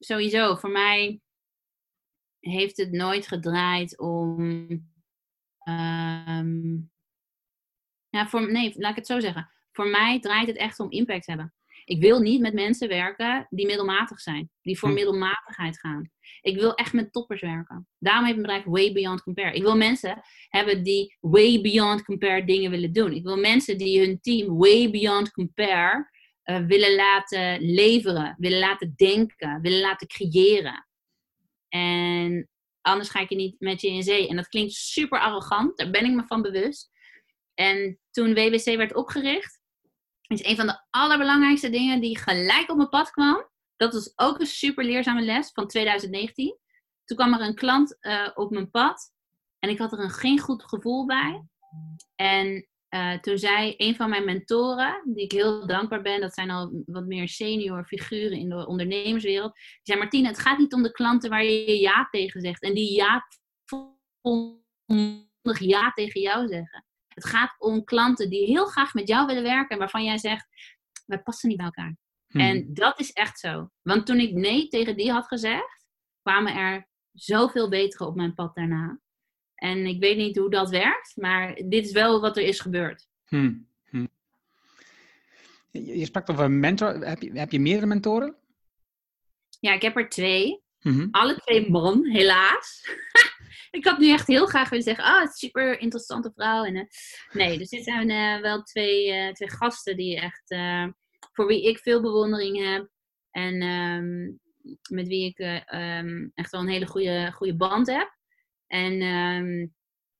sowieso, 0.00 0.56
voor 0.56 0.70
mij 0.70 1.20
heeft 2.40 2.76
het 2.76 2.90
nooit 2.92 3.26
gedraaid 3.26 3.98
om. 3.98 4.88
ehm, 5.60 6.72
ja, 8.08 8.28
voor, 8.28 8.52
nee, 8.52 8.72
laat 8.76 8.90
ik 8.90 8.96
het 8.96 9.06
zo 9.06 9.20
zeggen. 9.20 9.50
Voor 9.72 9.88
mij 9.88 10.20
draait 10.20 10.46
het 10.46 10.56
echt 10.56 10.80
om 10.80 10.90
impact 10.90 11.26
hebben. 11.26 11.54
Ik 11.84 12.00
wil 12.00 12.20
niet 12.20 12.40
met 12.40 12.54
mensen 12.54 12.88
werken 12.88 13.46
die 13.50 13.66
middelmatig 13.66 14.20
zijn, 14.20 14.50
die 14.62 14.78
voor 14.78 14.88
Hm. 14.88 14.94
middelmatigheid 14.94 15.78
gaan. 15.78 16.10
Ik 16.40 16.56
wil 16.56 16.74
echt 16.74 16.92
met 16.92 17.12
toppers 17.12 17.40
werken. 17.40 17.88
Daarom 17.98 18.24
heeft 18.24 18.36
mijn 18.38 18.46
bedrijf 18.60 18.64
Way 18.84 18.92
Beyond 18.92 19.22
Compare. 19.22 19.54
Ik 19.54 19.62
wil 19.62 19.76
mensen 19.76 20.22
hebben 20.48 20.82
die 20.82 21.16
Way 21.20 21.60
Beyond 21.60 22.04
Compare 22.04 22.44
dingen 22.44 22.70
willen 22.70 22.92
doen. 22.92 23.12
Ik 23.12 23.22
wil 23.22 23.36
mensen 23.36 23.78
die 23.78 24.00
hun 24.00 24.20
team 24.20 24.56
Way 24.58 24.90
Beyond 24.90 25.30
Compare 25.30 26.10
eh, 26.42 26.64
willen 26.66 26.94
laten 26.94 27.60
leveren, 27.60 28.34
willen 28.38 28.58
laten 28.58 28.92
denken, 28.96 29.60
willen 29.60 29.80
laten 29.80 30.06
creëren. 30.06 30.88
En 31.68 32.48
anders 32.80 33.08
ga 33.08 33.20
ik 33.20 33.30
er 33.30 33.36
niet 33.36 33.60
met 33.60 33.80
je 33.80 33.88
in 33.88 34.02
zee. 34.02 34.28
En 34.28 34.36
dat 34.36 34.48
klinkt 34.48 34.72
super 34.72 35.20
arrogant, 35.20 35.76
daar 35.76 35.90
ben 35.90 36.04
ik 36.04 36.14
me 36.14 36.24
van 36.26 36.42
bewust. 36.42 36.90
En 37.54 38.00
toen 38.10 38.34
WBC 38.34 38.64
werd 38.64 38.94
opgericht, 38.94 39.60
is 40.26 40.44
een 40.44 40.56
van 40.56 40.66
de 40.66 40.86
allerbelangrijkste 40.90 41.70
dingen 41.70 42.00
die 42.00 42.18
gelijk 42.18 42.70
op 42.70 42.76
mijn 42.76 42.88
pad 42.88 43.10
kwam. 43.10 43.48
Dat 43.76 43.92
was 43.92 44.12
ook 44.16 44.40
een 44.40 44.46
super 44.46 44.84
leerzame 44.84 45.22
les 45.22 45.50
van 45.52 45.66
2019. 45.66 46.58
Toen 47.04 47.16
kwam 47.16 47.34
er 47.34 47.40
een 47.40 47.54
klant 47.54 48.00
eh, 48.00 48.30
op 48.34 48.50
mijn 48.50 48.70
pad 48.70 49.12
en 49.58 49.70
ik 49.70 49.78
had 49.78 49.92
er 49.92 49.98
een, 49.98 50.10
geen 50.10 50.38
goed 50.38 50.64
gevoel 50.64 51.06
bij. 51.06 51.44
En 52.14 52.68
eh, 52.90 53.18
toen 53.18 53.38
zei 53.38 53.74
een 53.76 53.96
van 53.96 54.10
mijn 54.10 54.24
mentoren, 54.24 55.02
die 55.04 55.24
ik 55.24 55.32
heel 55.32 55.66
dankbaar 55.66 56.02
ben, 56.02 56.20
dat 56.20 56.34
zijn 56.34 56.50
al 56.50 56.82
wat 56.86 57.06
meer 57.06 57.28
senior 57.28 57.84
figuren 57.84 58.38
in 58.38 58.48
de 58.48 58.66
ondernemerswereld. 58.66 59.54
Die 59.54 59.80
zei: 59.82 59.98
Martine, 59.98 60.28
het 60.28 60.38
gaat 60.38 60.58
niet 60.58 60.72
om 60.72 60.82
de 60.82 60.92
klanten 60.92 61.30
waar 61.30 61.44
je 61.44 61.80
ja 61.80 62.08
tegen 62.10 62.40
zegt 62.40 62.62
en 62.62 62.74
die 62.74 62.94
ja 62.94 63.26
volmondig 63.64 65.58
ja 65.58 65.92
tegen 65.92 66.20
jou 66.20 66.48
zeggen. 66.48 66.86
Het 67.08 67.26
gaat 67.26 67.54
om 67.58 67.84
klanten 67.84 68.30
die 68.30 68.46
heel 68.46 68.66
graag 68.66 68.94
met 68.94 69.08
jou 69.08 69.26
willen 69.26 69.42
werken 69.42 69.68
en 69.68 69.78
waarvan 69.78 70.04
jij 70.04 70.18
zegt: 70.18 70.46
wij 71.06 71.22
passen 71.22 71.48
niet 71.48 71.58
bij 71.58 71.66
elkaar. 71.66 71.96
Mhm. 72.26 72.44
En 72.44 72.74
dat 72.74 73.00
is 73.00 73.12
echt 73.12 73.38
zo. 73.38 73.70
Want 73.82 74.06
toen 74.06 74.20
ik 74.20 74.32
nee 74.32 74.68
tegen 74.68 74.96
die 74.96 75.12
had 75.12 75.26
gezegd, 75.26 75.86
kwamen 76.22 76.54
er 76.54 76.88
zoveel 77.12 77.68
betere 77.68 78.06
op 78.06 78.16
mijn 78.16 78.34
pad 78.34 78.54
daarna. 78.54 79.00
En 79.60 79.86
ik 79.86 80.00
weet 80.00 80.16
niet 80.16 80.36
hoe 80.36 80.50
dat 80.50 80.70
werkt, 80.70 81.12
maar 81.16 81.54
dit 81.54 81.84
is 81.84 81.92
wel 81.92 82.20
wat 82.20 82.36
er 82.36 82.42
is 82.42 82.60
gebeurd. 82.60 83.08
Hm, 83.24 83.54
hm. 83.84 84.06
Je, 85.70 86.04
sprak 86.04 86.30
over 86.30 86.44
een 86.44 86.60
mentor. 86.60 86.94
Heb 86.94 87.22
je, 87.22 87.30
heb 87.32 87.50
je 87.50 87.60
meerdere 87.60 87.86
mentoren? 87.86 88.36
Ja, 89.60 89.72
ik 89.72 89.82
heb 89.82 89.96
er 89.96 90.08
twee. 90.08 90.62
Mhm. 90.82 91.08
Alle 91.10 91.36
twee 91.36 91.70
man, 91.70 92.06
helaas. 92.06 92.88
ik 93.70 93.84
had 93.84 93.98
nu 93.98 94.10
echt 94.10 94.26
heel 94.26 94.46
graag 94.46 94.68
willen 94.68 94.84
zeggen, 94.84 95.04
ah, 95.04 95.20
het 95.20 95.28
is 95.28 95.38
super 95.38 95.80
interessante 95.80 96.32
vrouw. 96.34 96.64
En, 96.64 96.76
eh, 96.76 96.84
nee, 97.32 97.58
dus 97.58 97.68
dit 97.68 97.84
zijn 97.84 98.40
wel 98.42 98.62
twee, 98.62 99.12
eh, 99.12 99.32
twee 99.32 99.50
gasten 99.50 99.96
die 99.96 100.20
echt, 100.20 100.50
eh, 100.50 100.86
voor 101.32 101.46
wie 101.46 101.68
ik 101.68 101.78
veel 101.78 102.00
bewondering 102.00 102.64
heb. 102.64 102.88
En 103.30 103.62
ehm, 103.62 104.32
met 104.96 105.08
wie 105.08 105.26
ik 105.26 105.38
eh, 105.38 105.72
ehm, 105.72 106.28
echt 106.34 106.50
wel 106.50 106.60
een 106.60 106.68
hele 106.68 106.86
goede, 106.86 107.32
goede 107.32 107.56
band 107.56 107.86
heb. 107.86 108.18
En 108.70 109.00
ehm, 109.00 109.66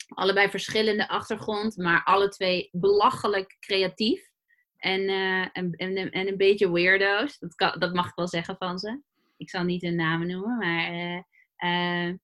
allebei 0.08 0.48
verschillende 0.48 1.08
achtergrond, 1.08 1.76
maar 1.76 2.04
alle 2.04 2.28
twee 2.28 2.68
belachelijk 2.72 3.56
creatief. 3.60 4.28
En, 4.76 5.08
eh, 5.08 5.46
en, 5.52 5.72
en, 5.72 6.10
en 6.10 6.28
een 6.28 6.36
beetje 6.36 6.72
weirdo's. 6.72 7.38
Dat, 7.38 7.76
dat 7.80 7.94
mag 7.94 8.08
ik 8.08 8.14
wel 8.14 8.28
zeggen 8.28 8.56
van 8.56 8.78
ze. 8.78 9.00
Ik 9.36 9.50
zal 9.50 9.64
niet 9.64 9.82
hun 9.82 9.94
namen 9.96 10.26
noemen, 10.26 10.56
maar. 10.58 10.84
eh, 10.90 11.22
eh, 11.56 12.14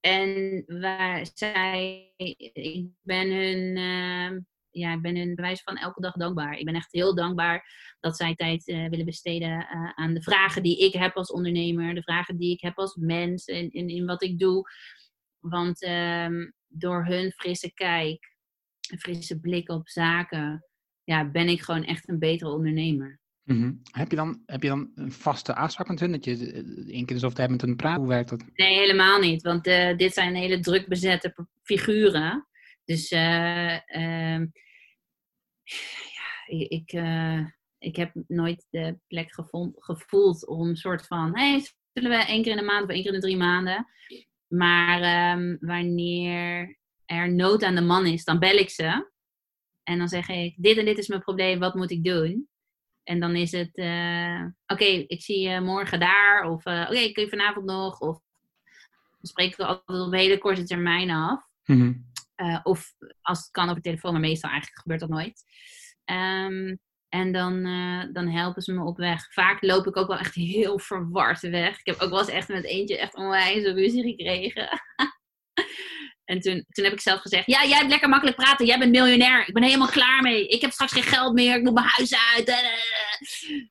en 0.00 0.62
waar 0.66 1.26
zij. 1.34 2.12
Ik 2.52 2.86
ben 3.02 3.30
hun. 3.30 3.76
eh, 3.76 4.40
ja, 4.70 4.92
ik 4.92 5.02
ben 5.02 5.16
hun 5.16 5.34
bewijs 5.34 5.62
van 5.62 5.76
elke 5.76 6.00
dag 6.00 6.12
dankbaar. 6.12 6.58
Ik 6.58 6.64
ben 6.64 6.74
echt 6.74 6.92
heel 6.92 7.14
dankbaar 7.14 7.66
dat 8.00 8.16
zij 8.16 8.34
tijd 8.34 8.64
willen 8.64 9.04
besteden 9.04 9.66
aan 9.94 10.14
de 10.14 10.22
vragen 10.22 10.62
die 10.62 10.78
ik 10.78 10.92
heb 10.92 11.16
als 11.16 11.30
ondernemer, 11.32 11.94
de 11.94 12.02
vragen 12.02 12.36
die 12.36 12.52
ik 12.52 12.60
heb 12.60 12.78
als 12.78 12.94
mens 12.94 13.44
en 13.44 13.70
in, 13.70 13.88
in 13.88 14.06
wat 14.06 14.22
ik 14.22 14.38
doe. 14.38 14.68
Want 15.42 15.82
ehm, 15.82 16.50
door 16.68 17.06
hun 17.06 17.32
frisse 17.32 17.72
kijk, 17.74 18.36
een 18.90 18.98
frisse 18.98 19.40
blik 19.40 19.68
op 19.68 19.88
zaken, 19.88 20.66
ja, 21.04 21.30
ben 21.30 21.48
ik 21.48 21.60
gewoon 21.60 21.84
echt 21.84 22.08
een 22.08 22.18
betere 22.18 22.50
ondernemer. 22.50 23.20
Mhm. 23.42 23.72
heb, 23.90 24.10
je 24.10 24.16
dan, 24.16 24.42
heb 24.46 24.62
je 24.62 24.68
dan 24.68 24.90
een 24.94 25.12
vaste 25.12 25.54
afspraak 25.54 25.88
met 25.88 26.00
hun? 26.00 26.12
Dat 26.12 26.24
je 26.24 26.52
eh, 26.52 26.94
één 26.94 27.06
keer 27.06 27.18
zoveel 27.18 27.36
tijd 27.36 27.50
met 27.50 27.60
hun 27.60 27.76
praat? 27.76 27.96
Hoe 27.96 28.08
werkt 28.08 28.28
dat? 28.28 28.44
Nee, 28.54 28.78
helemaal 28.78 29.18
niet. 29.18 29.42
Want 29.42 29.66
eh, 29.66 29.96
dit 29.96 30.12
zijn 30.12 30.34
hele 30.34 30.60
druk 30.60 30.88
bezette 30.88 31.46
figuren. 31.62 32.46
Dus 32.84 33.10
eh, 33.10 33.94
ehm, 33.94 34.46
ja, 36.16 36.46
ik, 36.46 36.92
ik 37.78 37.96
heb 37.96 38.12
nooit 38.26 38.66
de 38.70 38.98
plek 39.06 39.32
gevond, 39.32 39.84
gevoeld 39.84 40.46
om 40.46 40.68
een 40.68 40.76
soort 40.76 41.06
van... 41.06 41.38
Hey, 41.38 41.66
zullen 41.92 42.10
we 42.10 42.16
één 42.16 42.42
keer 42.42 42.52
in 42.52 42.58
de 42.58 42.64
maand 42.64 42.84
of 42.84 42.90
één 42.90 43.02
keer 43.02 43.12
in 43.12 43.20
de 43.20 43.26
drie 43.26 43.36
maanden? 43.36 43.86
Maar 44.52 45.00
ehm, 45.00 45.56
wanneer 45.60 46.78
er 47.04 47.32
nood 47.32 47.62
aan 47.62 47.74
de 47.74 47.80
man 47.80 48.06
is, 48.06 48.24
dan 48.24 48.38
bel 48.38 48.56
ik 48.56 48.70
ze. 48.70 49.10
En 49.82 49.98
dan 49.98 50.08
zeg 50.08 50.28
ik, 50.28 50.54
dit 50.56 50.76
en 50.76 50.84
dit 50.84 50.98
is 50.98 51.08
mijn 51.08 51.20
probleem, 51.20 51.58
wat 51.58 51.74
moet 51.74 51.90
ik 51.90 52.04
doen? 52.04 52.48
En 53.02 53.20
dan 53.20 53.36
is 53.36 53.52
het, 53.52 53.76
eh, 53.76 54.44
oké, 54.66 54.84
ik 54.84 55.22
zie 55.22 55.48
je 55.48 55.60
morgen 55.60 56.00
daar. 56.00 56.50
Of 56.50 56.64
eh, 56.64 56.86
oké, 56.90 57.12
kun 57.12 57.22
je 57.22 57.28
vanavond 57.28 57.66
nog? 57.66 58.00
Of 58.00 58.20
dan 59.18 59.30
spreken 59.30 59.56
we 59.56 59.66
altijd 59.66 60.00
op 60.00 60.12
hele 60.12 60.38
korte 60.38 60.64
termijn 60.64 61.10
af. 61.10 61.42
Mhm. 61.64 61.92
Eh, 62.34 62.60
of 62.62 62.94
als 63.20 63.38
het 63.38 63.50
kan 63.50 63.68
over 63.68 63.82
telefoon, 63.82 64.12
maar 64.12 64.20
meestal 64.20 64.50
eigenlijk 64.50 64.80
gebeurt 64.80 65.00
dat 65.00 65.08
nooit. 65.08 65.44
Ehm, 66.04 66.76
en 67.12 67.32
dan, 67.32 67.64
eh, 67.64 68.12
dan 68.12 68.28
helpen 68.28 68.62
ze 68.62 68.72
me 68.72 68.84
op 68.84 68.96
weg. 68.96 69.32
Vaak 69.32 69.62
loop 69.62 69.86
ik 69.86 69.96
ook 69.96 70.08
wel 70.08 70.18
echt 70.18 70.34
heel 70.34 70.78
verward 70.78 71.40
weg. 71.40 71.78
Ik 71.78 71.86
heb 71.86 72.00
ook 72.00 72.10
wel 72.10 72.18
eens 72.18 72.28
echt 72.28 72.48
met 72.48 72.64
eentje 72.64 72.98
echt 72.98 73.16
onwijs 73.16 73.64
ruzie 73.64 74.02
gekregen. 74.02 74.68
en 76.24 76.40
toen, 76.40 76.64
toen 76.68 76.84
heb 76.84 76.92
ik 76.92 77.00
zelf 77.00 77.20
gezegd, 77.20 77.46
ja, 77.46 77.64
jij 77.64 77.78
hebt 77.78 77.90
lekker 77.90 78.08
makkelijk 78.08 78.36
praten. 78.36 78.66
Jij 78.66 78.78
bent 78.78 78.90
miljonair. 78.90 79.48
Ik 79.48 79.54
ben 79.54 79.62
helemaal 79.62 79.88
klaar 79.88 80.22
mee. 80.22 80.46
Ik 80.46 80.60
heb 80.60 80.70
straks 80.70 80.92
geen 80.92 81.02
geld 81.02 81.34
meer. 81.34 81.56
Ik 81.56 81.62
moet 81.62 81.74
mijn 81.74 81.86
huis 81.88 82.14
uit. 82.34 82.54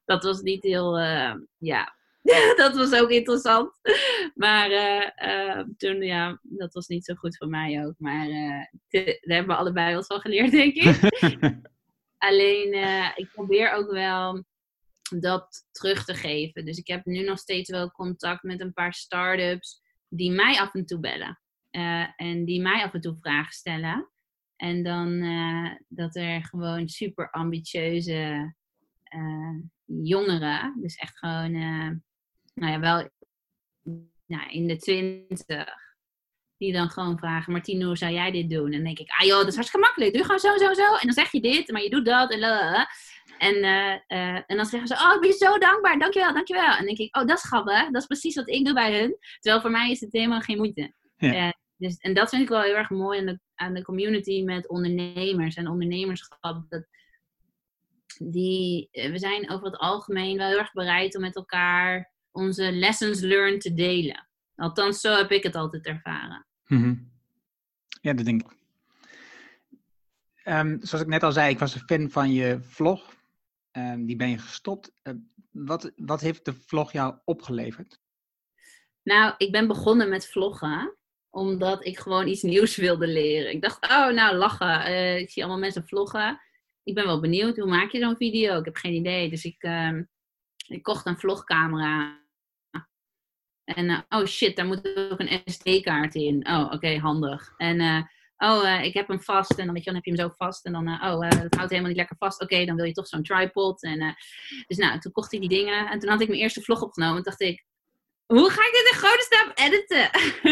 Dat 0.06 0.24
was 0.24 0.42
niet 0.42 0.64
heel, 0.64 0.98
eh, 0.98 1.34
ja, 1.58 1.96
dat 2.56 2.76
was 2.76 2.94
ook 2.94 3.10
interessant. 3.10 3.72
Maar 4.36 4.72
eh, 4.72 5.10
eh, 5.16 5.66
toen, 5.78 6.02
ja, 6.02 6.40
dat 6.42 6.74
was 6.74 6.88
niet 6.88 7.06
zo 7.06 7.14
goed 7.14 7.38
voor 7.38 7.48
mij 7.48 7.86
ook. 7.86 7.94
Maar 7.98 8.28
eh, 8.28 8.66
daar 8.90 9.16
hebben 9.22 9.56
we 9.56 9.62
allebei 9.62 9.96
wat 9.96 10.06
van 10.06 10.20
geleerd, 10.20 10.52
denk 10.52 10.76
ik. 10.76 11.00
Alleen, 12.22 12.74
eh, 12.74 13.12
ik 13.16 13.32
probeer 13.32 13.72
ook 13.72 13.92
wel 13.92 14.44
dat 15.20 15.68
terug 15.72 16.06
te 16.06 16.14
geven. 16.14 16.66
Dus 16.66 16.78
ik 16.78 16.88
heb 16.88 17.06
nu 17.06 17.24
nog 17.24 17.40
steeds 17.40 17.70
wel 17.70 17.92
contact 17.92 18.44
met 18.44 18.62
een 18.62 18.74
paar 18.74 18.94
start-ups 18.94 19.82
die 20.08 20.32
mij 20.32 20.60
af 20.60 20.74
en 20.74 20.86
toe 20.86 21.00
bellen. 21.00 21.40
Eh, 21.70 22.08
en 22.16 22.46
die 22.46 22.62
mij 22.62 22.84
af 22.84 22.94
en 22.94 23.02
toe 23.02 23.18
vragen 23.20 23.54
stellen. 23.54 24.10
En 24.56 24.84
dan 24.84 25.22
eh, 25.22 25.72
dat 25.88 26.16
er 26.16 26.46
gewoon 26.46 26.88
super 26.88 27.30
ambitieuze 27.30 28.54
jongeren, 29.86 30.78
dus 30.82 30.96
echt 30.96 31.18
gewoon, 31.18 31.52
nou 32.54 32.72
ja, 32.72 32.80
wel 32.80 33.10
nou, 34.26 34.50
in 34.50 34.68
de 34.68 34.78
twintig, 34.78 35.91
die 36.62 36.74
dan 36.74 36.90
gewoon 36.90 37.18
vragen, 37.18 37.52
Martine, 37.52 37.86
hoe 37.86 37.98
zou 37.98 38.14
jij 38.14 38.32
dit 38.32 38.50
doen? 38.50 38.66
En 38.66 38.72
dan 38.72 38.84
denk 38.84 39.00
ik, 39.00 39.10
ah 39.10 39.26
joh, 39.26 39.38
dat 39.38 39.48
is 39.48 39.56
hartstikke 39.56 39.86
makkelijk. 39.86 40.14
Doe 40.14 40.24
gewoon 40.24 40.40
zo, 40.40 40.58
zo, 40.58 40.74
zo. 40.74 40.94
En 40.94 41.06
dan 41.06 41.14
zeg 41.14 41.32
je 41.32 41.42
dit, 41.42 41.72
maar 41.72 41.82
je 41.82 41.90
doet 41.90 42.06
dat. 42.06 42.32
En, 42.32 42.42
en, 43.38 43.56
eh, 43.56 43.94
eh, 44.08 44.44
en 44.48 44.56
dan 44.58 44.66
zeggen 44.66 44.88
ze, 44.88 44.94
oh, 44.94 45.14
ik 45.14 45.22
ben 45.22 45.30
je 45.30 45.36
zo 45.36 45.58
dankbaar. 45.58 46.00
Dankjewel, 46.00 46.34
dankjewel. 46.34 46.70
En 46.70 46.78
dan 46.78 46.86
denk 46.86 46.98
ik, 46.98 47.16
oh, 47.16 47.26
dat 47.28 47.38
is 47.38 47.44
grappig. 47.44 47.84
Dat 47.84 48.02
is 48.02 48.06
precies 48.06 48.36
wat 48.36 48.50
ik 48.50 48.66
doe 48.66 48.74
bij 48.74 49.00
hun. 49.00 49.18
Terwijl 49.40 49.62
voor 49.62 49.72
mij 49.72 49.92
is 49.92 50.00
het 50.00 50.12
helemaal 50.12 50.40
geen 50.42 50.58
moeite. 50.58 50.94
Ja. 51.18 51.34
Eh, 51.34 51.52
dus, 51.78 51.98
en 51.98 52.14
dat 52.14 52.30
vind 52.30 52.42
ik 52.42 52.50
wel 52.50 52.62
heel 52.62 52.76
erg 52.76 52.90
mooi 52.90 53.20
aan 53.20 53.26
de, 53.26 53.40
aan 53.56 53.74
de 53.74 53.84
community 53.84 54.44
met 54.44 54.70
ondernemers 54.70 55.56
en 55.56 55.68
ondernemerschap. 55.68 56.66
Dat, 56.70 56.86
die, 58.18 58.90
we 58.92 59.20
zijn 59.20 59.52
over 59.52 59.66
het 59.66 59.78
algemeen 59.78 60.38
wel 60.38 60.48
heel 60.48 60.60
erg 60.60 60.72
bereid 60.72 61.16
om 61.16 61.22
met 61.22 61.36
elkaar 61.36 62.12
onze 62.32 62.72
lessons 62.72 63.20
learned 63.20 63.62
te 63.62 63.74
delen. 63.74 64.28
Althans, 64.56 65.00
zo 65.00 65.16
heb 65.16 65.32
ik 65.32 65.44
het 65.44 65.56
altijd 65.56 65.86
ervaren. 65.86 66.46
Mhm. 66.72 66.96
Ja, 68.02 68.14
dat 68.14 68.26
denk 68.26 68.42
ik. 68.42 68.60
Um, 70.46 70.78
zoals 70.82 71.04
ik 71.04 71.10
net 71.10 71.24
al 71.24 71.32
zei, 71.32 71.50
ik 71.50 71.60
was 71.60 71.76
een 71.76 71.82
fan 71.82 72.10
van 72.10 72.34
je 72.34 72.60
vlog. 72.62 73.16
Um, 73.72 74.06
die 74.06 74.16
ben 74.16 74.30
je 74.30 74.38
gestopt. 74.38 74.92
Uh, 75.04 75.14
wat, 75.52 75.92
wat 75.96 76.22
heeft 76.22 76.46
de 76.46 76.54
vlog 76.54 76.92
jou 76.92 77.16
opgeleverd? 77.26 78.00
Nou, 79.04 79.34
ik 79.38 79.52
ben 79.52 79.68
begonnen 79.68 80.10
met 80.10 80.28
vloggen 80.28 80.96
omdat 81.30 81.86
ik 81.86 82.00
gewoon 82.00 82.28
iets 82.28 82.42
nieuws 82.42 82.76
wilde 82.76 83.08
leren. 83.08 83.52
Ik 83.52 83.62
dacht, 83.62 83.86
oh, 83.86 84.10
nou, 84.10 84.36
lachen. 84.36 84.90
Uh, 84.92 85.18
ik 85.18 85.30
zie 85.30 85.44
allemaal 85.44 85.62
mensen 85.62 85.88
vloggen. 85.88 86.42
Ik 86.84 86.96
ben 86.96 87.06
wel 87.06 87.20
benieuwd, 87.20 87.58
hoe 87.58 87.70
maak 87.70 87.92
je 87.92 88.00
zo'n 88.00 88.18
video? 88.18 88.60
Ik 88.60 88.66
heb 88.66 88.76
geen 88.76 88.94
idee. 88.94 89.30
Dus 89.30 89.44
ik, 89.44 89.64
uh, 89.64 90.00
ik 90.68 90.84
kocht 90.84 91.06
een 91.06 91.20
vlogcamera. 91.20 92.21
En 93.76 93.90
uh, 93.90 94.00
oh 94.10 94.26
shit, 94.26 94.56
daar 94.56 94.66
moet 94.66 95.10
ook 95.12 95.20
een 95.20 95.42
SD-kaart 95.46 96.16
in. 96.16 96.48
Oh, 96.48 96.72
oké, 96.74 96.98
handig. 96.98 97.54
En 97.58 97.80
uh, 97.80 98.02
oh, 98.38 98.84
ik 98.84 98.94
heb 98.94 99.08
hem 99.08 99.22
vast. 99.22 99.52
En 99.52 99.66
dan, 99.66 99.74
weet 99.74 99.84
je, 99.84 99.92
dan 99.92 99.96
heb 99.96 100.06
je 100.06 100.12
hem 100.12 100.20
zo 100.20 100.34
vast. 100.38 100.66
En 100.66 100.72
dan, 100.72 100.88
oh, 100.88 101.20
dat 101.20 101.56
houdt 101.56 101.70
helemaal 101.70 101.90
niet 101.90 101.96
lekker 101.96 102.18
vast. 102.20 102.42
Oké, 102.42 102.66
dan 102.66 102.76
wil 102.76 102.86
je 102.86 102.92
toch 102.92 103.08
zo'n 103.08 103.24
tripod. 103.24 103.84
En, 103.84 104.16
dus 104.68 104.78
nou, 104.78 105.00
toen 105.00 105.12
kocht 105.12 105.34
ik 105.34 105.40
die 105.40 105.50
dingen. 105.50 105.90
En 105.90 106.00
toen 106.00 106.10
had 106.10 106.22
ik 106.22 106.28
mijn 106.28 106.40
eerste 106.40 106.62
vlog 106.62 106.82
opgenomen. 106.82 107.18
En 107.18 107.24
dacht 107.24 107.42
ik, 107.42 107.66
hoe 108.26 108.50
ga 108.50 108.62
ik 108.62 108.72
dit 108.72 108.92
in 108.92 109.00
grote 109.00 109.24
stap 109.24 109.52
editen? 109.58 110.10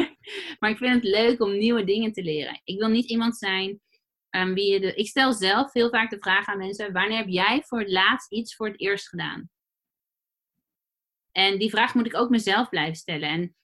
maar 0.59 0.70
ik 0.70 0.78
vind 0.78 0.93
het 0.93 1.03
leuk 1.03 1.41
om 1.41 1.57
nieuwe 1.57 1.84
dingen 1.84 2.11
te 2.11 2.24
leren. 2.24 2.61
Ik 2.63 2.80
wil 2.80 2.89
niet 2.89 3.09
iemand 3.09 3.38
zijn 3.38 3.82
wie 4.30 4.72
je 4.72 4.80
de. 4.80 4.93
Ik 4.93 5.07
stel 5.07 5.34
zelf 5.34 5.74
heel 5.74 5.89
vaak 5.89 6.09
de 6.09 6.20
vraag 6.20 6.45
aan 6.45 6.57
mensen: 6.57 6.93
wanneer 6.93 7.17
heb 7.17 7.28
jij 7.28 7.63
voor 7.65 7.80
het 7.80 7.91
laatst 7.91 8.32
iets 8.32 8.55
voor 8.55 8.67
het 8.67 8.80
eerst 8.80 9.09
gedaan? 9.09 9.49
En 11.39 11.57
die 11.57 11.69
vraag 11.69 11.93
moet 11.93 12.05
ik 12.05 12.17
ook 12.17 12.29
mezelf 12.29 12.69
blijven 12.69 12.95
stellen. 12.95 13.29
En 13.29 13.55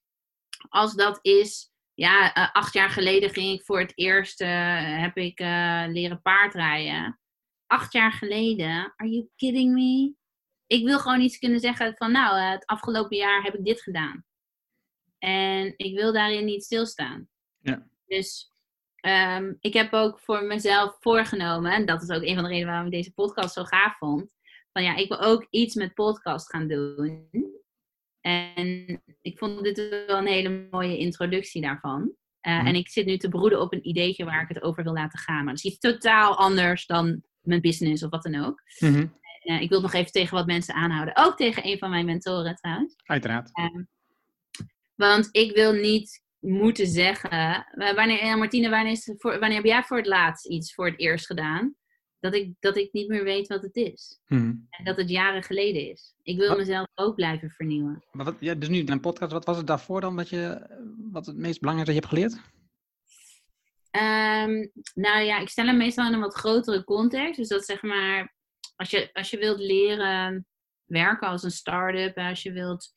als 0.69 0.93
dat 0.93 1.19
is, 1.21 1.71
ja, 1.93 2.37
uh, 2.37 2.49
acht 2.53 2.73
jaar 2.73 2.89
geleden 2.89 3.29
ging 3.29 3.59
ik 3.59 3.65
voor 3.65 3.79
het 3.79 3.91
eerst, 3.95 4.41
uh, 4.41 5.01
heb 5.01 5.17
ik 5.17 5.39
uh, 5.39 5.83
leren 5.87 6.21
paardrijden. 6.21 7.19
Acht 7.67 7.93
jaar 7.93 8.11
geleden, 8.11 8.93
are 8.95 9.09
you 9.09 9.29
kidding 9.35 9.73
me? 9.73 10.15
ik 10.67 10.85
wil 10.85 10.99
gewoon 10.99 11.21
iets 11.21 11.37
kunnen 11.37 11.59
zeggen 11.59 11.95
van, 11.95 12.11
nou, 12.11 12.37
eh, 12.37 12.51
het 12.51 12.65
afgelopen 12.65 13.17
jaar 13.17 13.43
heb 13.43 13.53
ik 13.53 13.65
dit 13.65 13.81
gedaan. 13.81 14.25
En 15.17 15.73
ik 15.77 15.95
wil 15.95 16.13
daarin 16.13 16.45
niet 16.45 16.63
stilstaan. 16.63 17.29
Ja. 17.59 17.87
Dus 18.05 18.51
um, 19.01 19.57
ik 19.59 19.73
heb 19.73 19.93
ook 19.93 20.19
voor 20.19 20.43
mezelf 20.43 20.97
voorgenomen, 20.99 21.71
en 21.71 21.85
dat 21.85 22.01
is 22.01 22.09
ook 22.09 22.21
een 22.21 22.35
van 22.35 22.43
de 22.43 22.49
redenen 22.49 22.69
waarom 22.69 22.85
ik 22.85 22.93
deze 22.93 23.13
podcast 23.13 23.53
zo 23.53 23.63
gaaf 23.63 23.97
vond, 23.97 24.29
van 24.71 24.83
ja, 24.83 24.95
ik 24.95 25.07
wil 25.07 25.21
ook 25.21 25.47
iets 25.49 25.75
met 25.75 25.93
podcast 25.93 26.49
gaan 26.49 26.67
doen. 26.67 27.29
En 28.25 29.01
ik 29.21 29.37
vond 29.37 29.63
dit 29.63 30.05
wel 30.07 30.17
een 30.17 30.27
hele 30.27 30.67
mooie 30.71 30.97
introductie 30.97 31.61
daarvan. 31.61 32.01
Uh, 32.01 32.67
En 32.67 32.75
ik 32.75 32.89
zit 32.89 33.05
nu 33.05 33.17
te 33.17 33.29
broeden 33.29 33.61
op 33.61 33.73
een 33.73 33.87
ideetje 33.87 34.25
waar 34.25 34.41
ik 34.41 34.47
het 34.47 34.61
over 34.61 34.83
wil 34.83 34.93
laten 34.93 35.19
gaan. 35.19 35.43
Maar 35.43 35.53
dat 35.53 35.63
is 35.63 35.71
iets 35.71 35.79
totaal 35.79 36.37
anders 36.37 36.85
dan 36.85 37.23
mijn 37.41 37.61
business 37.61 38.03
of 38.03 38.09
wat 38.09 38.23
dan 38.23 38.45
ook. 38.45 38.61
Mm 38.79 38.93
-hmm 38.93 39.13
uh, 39.45 39.61
ik 39.61 39.69
wil 39.69 39.81
nog 39.81 39.93
even 39.93 40.11
tegen 40.11 40.37
wat 40.37 40.45
mensen 40.45 40.75
aanhouden. 40.75 41.15
Ook 41.17 41.37
tegen 41.37 41.67
een 41.67 41.77
van 41.77 41.89
mijn 41.89 42.05
mentoren 42.05 42.55
trouwens. 42.55 42.95
Uiteraard. 43.03 43.49
Uh, 43.59 43.83
want 44.95 45.27
ik 45.31 45.55
wil 45.55 45.73
niet 45.73 46.23
moeten 46.39 46.87
zeggen. 46.87 47.65
Wanneer, 47.95 48.37
Martine, 48.37 48.69
wanneer, 48.69 48.91
is 48.91 49.13
voor, 49.17 49.39
wanneer 49.39 49.57
heb 49.57 49.65
jij 49.65 49.83
voor 49.83 49.97
het 49.97 50.05
laatst 50.05 50.47
iets 50.47 50.73
voor 50.73 50.85
het 50.85 50.99
eerst 50.99 51.25
gedaan? 51.25 51.75
Dat 52.31 52.41
ik, 52.41 52.53
dat 52.59 52.77
ik 52.77 52.93
niet 52.93 53.07
meer 53.07 53.23
weet 53.23 53.47
wat 53.47 53.61
het 53.61 53.75
is. 53.75 54.19
Hmm. 54.25 54.67
En 54.69 54.85
dat 54.85 54.97
het 54.97 55.09
jaren 55.09 55.43
geleden 55.43 55.89
is. 55.89 56.15
Ik 56.23 56.37
wil 56.37 56.47
wat? 56.47 56.57
mezelf 56.57 56.87
ook 56.95 57.15
blijven 57.15 57.49
vernieuwen. 57.49 58.03
Maar 58.11 58.25
wat, 58.25 58.35
ja, 58.39 58.53
dus 58.53 58.69
nu 58.69 58.85
een 58.85 58.99
podcast, 58.99 59.31
wat 59.31 59.45
was 59.45 59.57
het 59.57 59.67
daarvoor 59.67 60.01
dan 60.01 60.15
wat, 60.15 60.29
je, 60.29 60.67
wat 61.11 61.25
het 61.25 61.35
meest 61.35 61.59
belangrijkste 61.59 62.01
dat 62.01 62.11
je 62.11 62.17
hebt 62.17 62.33
geleerd? 62.33 62.53
Um, 63.95 64.71
nou 64.93 65.21
ja, 65.21 65.39
ik 65.39 65.49
stel 65.49 65.65
hem 65.65 65.77
meestal 65.77 66.07
in 66.07 66.13
een 66.13 66.19
wat 66.19 66.33
grotere 66.35 66.83
context. 66.83 67.35
Dus 67.35 67.47
dat 67.47 67.65
zeg 67.65 67.81
maar 67.81 68.33
als 68.75 68.89
je, 68.89 69.09
als 69.13 69.29
je 69.29 69.37
wilt 69.37 69.59
leren 69.59 70.47
werken 70.85 71.27
als 71.27 71.43
een 71.43 71.51
start-up, 71.51 72.17
als 72.17 72.43
je 72.43 72.51
wilt, 72.51 72.93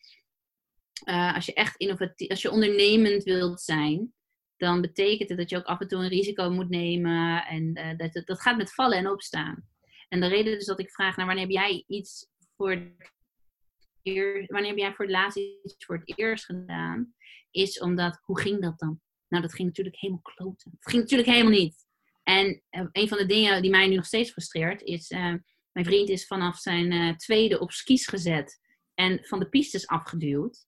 uh, 1.04 1.34
als 1.34 1.46
je 1.46 1.54
echt 1.54 1.76
innovatief, 1.76 2.28
als 2.28 2.42
je 2.42 2.50
ondernemend 2.50 3.24
wilt 3.24 3.60
zijn, 3.60 4.12
dan 4.58 4.80
betekent 4.80 5.28
het 5.28 5.38
dat 5.38 5.50
je 5.50 5.56
ook 5.56 5.64
af 5.64 5.80
en 5.80 5.88
toe 5.88 6.02
een 6.02 6.08
risico 6.08 6.50
moet 6.50 6.68
nemen 6.68 7.44
en 7.46 7.78
uh, 7.78 7.96
dat, 7.96 8.26
dat 8.26 8.40
gaat 8.40 8.56
met 8.56 8.74
vallen 8.74 8.98
en 8.98 9.10
opstaan. 9.10 9.68
En 10.08 10.20
de 10.20 10.26
reden 10.26 10.54
dus 10.54 10.66
dat 10.66 10.80
ik 10.80 10.90
vraag 10.90 11.16
naar 11.16 11.26
wanneer 11.26 11.44
heb 11.44 11.52
jij 11.52 11.84
iets 11.86 12.26
voor 12.56 12.70
het 12.70 13.16
wanneer 14.46 14.68
heb 14.68 14.76
jij 14.76 14.94
voor 14.94 15.04
het 15.04 15.14
laatst 15.14 15.36
iets 15.36 15.84
voor 15.84 15.96
het 15.96 16.18
eerst 16.18 16.44
gedaan, 16.44 17.14
is 17.50 17.80
omdat, 17.80 18.20
hoe 18.22 18.40
ging 18.40 18.62
dat 18.62 18.78
dan? 18.78 19.00
Nou, 19.28 19.42
dat 19.42 19.54
ging 19.54 19.68
natuurlijk 19.68 19.96
helemaal 19.96 20.22
kloten. 20.22 20.70
Het 20.80 20.90
ging 20.90 21.02
natuurlijk 21.02 21.28
helemaal 21.28 21.58
niet. 21.58 21.86
En 22.22 22.62
uh, 22.70 22.86
een 22.92 23.08
van 23.08 23.18
de 23.18 23.26
dingen 23.26 23.62
die 23.62 23.70
mij 23.70 23.88
nu 23.88 23.94
nog 23.94 24.06
steeds 24.06 24.30
frustreert, 24.30 24.82
is 24.82 25.08
mijn 25.72 25.84
vriend 25.86 26.08
is 26.08 26.26
vanaf 26.26 26.58
zijn 26.58 27.16
tweede 27.16 27.60
op 27.60 27.72
skis 27.72 28.06
gezet 28.06 28.60
en 28.94 29.18
van 29.24 29.38
de 29.38 29.48
pistes 29.48 29.86
afgeduwd. 29.86 30.66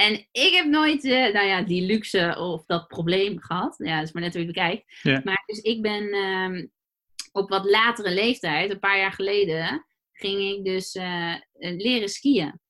En 0.00 0.26
ik 0.32 0.52
heb 0.52 0.66
nooit, 0.66 1.04
uh, 1.04 1.32
nou 1.32 1.46
ja, 1.46 1.62
die 1.62 1.82
luxe 1.82 2.36
of 2.38 2.64
dat 2.64 2.88
probleem 2.88 3.40
gehad. 3.40 3.74
Ja, 3.78 3.98
dat 3.98 4.06
is 4.06 4.12
maar 4.12 4.22
net 4.22 4.32
hoe 4.32 4.40
je 4.40 4.46
bekijkt. 4.46 4.98
Ja. 5.02 5.20
Maar 5.24 5.42
dus 5.46 5.58
ik 5.58 5.82
ben 5.82 6.14
uh, 6.14 6.66
op 7.32 7.48
wat 7.48 7.64
latere 7.64 8.10
leeftijd, 8.10 8.70
een 8.70 8.78
paar 8.78 8.98
jaar 8.98 9.12
geleden, 9.12 9.86
ging 10.12 10.40
ik 10.40 10.64
dus 10.64 10.94
uh, 10.94 11.34
leren 11.58 12.08
skiën. 12.08 12.60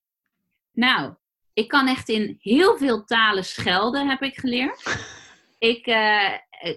Nou, 0.73 1.15
ik 1.53 1.69
kan 1.69 1.89
echt 1.89 2.09
in 2.09 2.37
heel 2.39 2.77
veel 2.77 3.05
talen 3.05 3.45
schelden, 3.45 4.09
heb 4.09 4.23
ik 4.23 4.39
geleerd. 4.39 4.83
ik, 5.59 5.87
eh, 5.87 6.33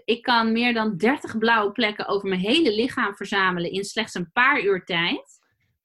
ik 0.05 0.21
kan 0.21 0.51
meer 0.51 0.73
dan 0.73 0.97
30 0.97 1.37
blauwe 1.37 1.71
plekken 1.71 2.07
over 2.07 2.29
mijn 2.29 2.41
hele 2.41 2.75
lichaam 2.75 3.15
verzamelen 3.15 3.71
in 3.71 3.83
slechts 3.83 4.13
een 4.13 4.31
paar 4.31 4.63
uur 4.63 4.83
tijd. 4.83 5.41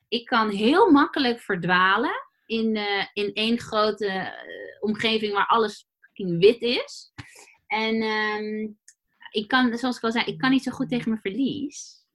Ik 0.09 0.27
kan 0.27 0.51
heel 0.51 0.91
makkelijk 0.91 1.41
verdwalen 1.41 2.28
in, 2.49 2.77
uh, 2.77 3.05
in 3.13 3.33
één 3.33 3.59
grote 3.59 4.07
uh, 4.07 4.29
omgeving 4.81 5.33
waar 5.33 5.47
alles 5.47 5.89
wit 6.15 6.61
is. 6.61 7.13
En 7.67 8.03
um, 8.03 8.79
ik 9.31 9.49
kan, 9.49 9.79
zoals 9.79 9.97
ik 9.97 10.03
al 10.03 10.13
zei, 10.13 10.25
ik 10.25 10.39
kan 10.39 10.51
niet 10.51 10.63
zo 10.63 10.71
goed 10.71 10.89
tegen 10.89 11.09
mijn 11.09 11.21
verlies. 11.21 12.07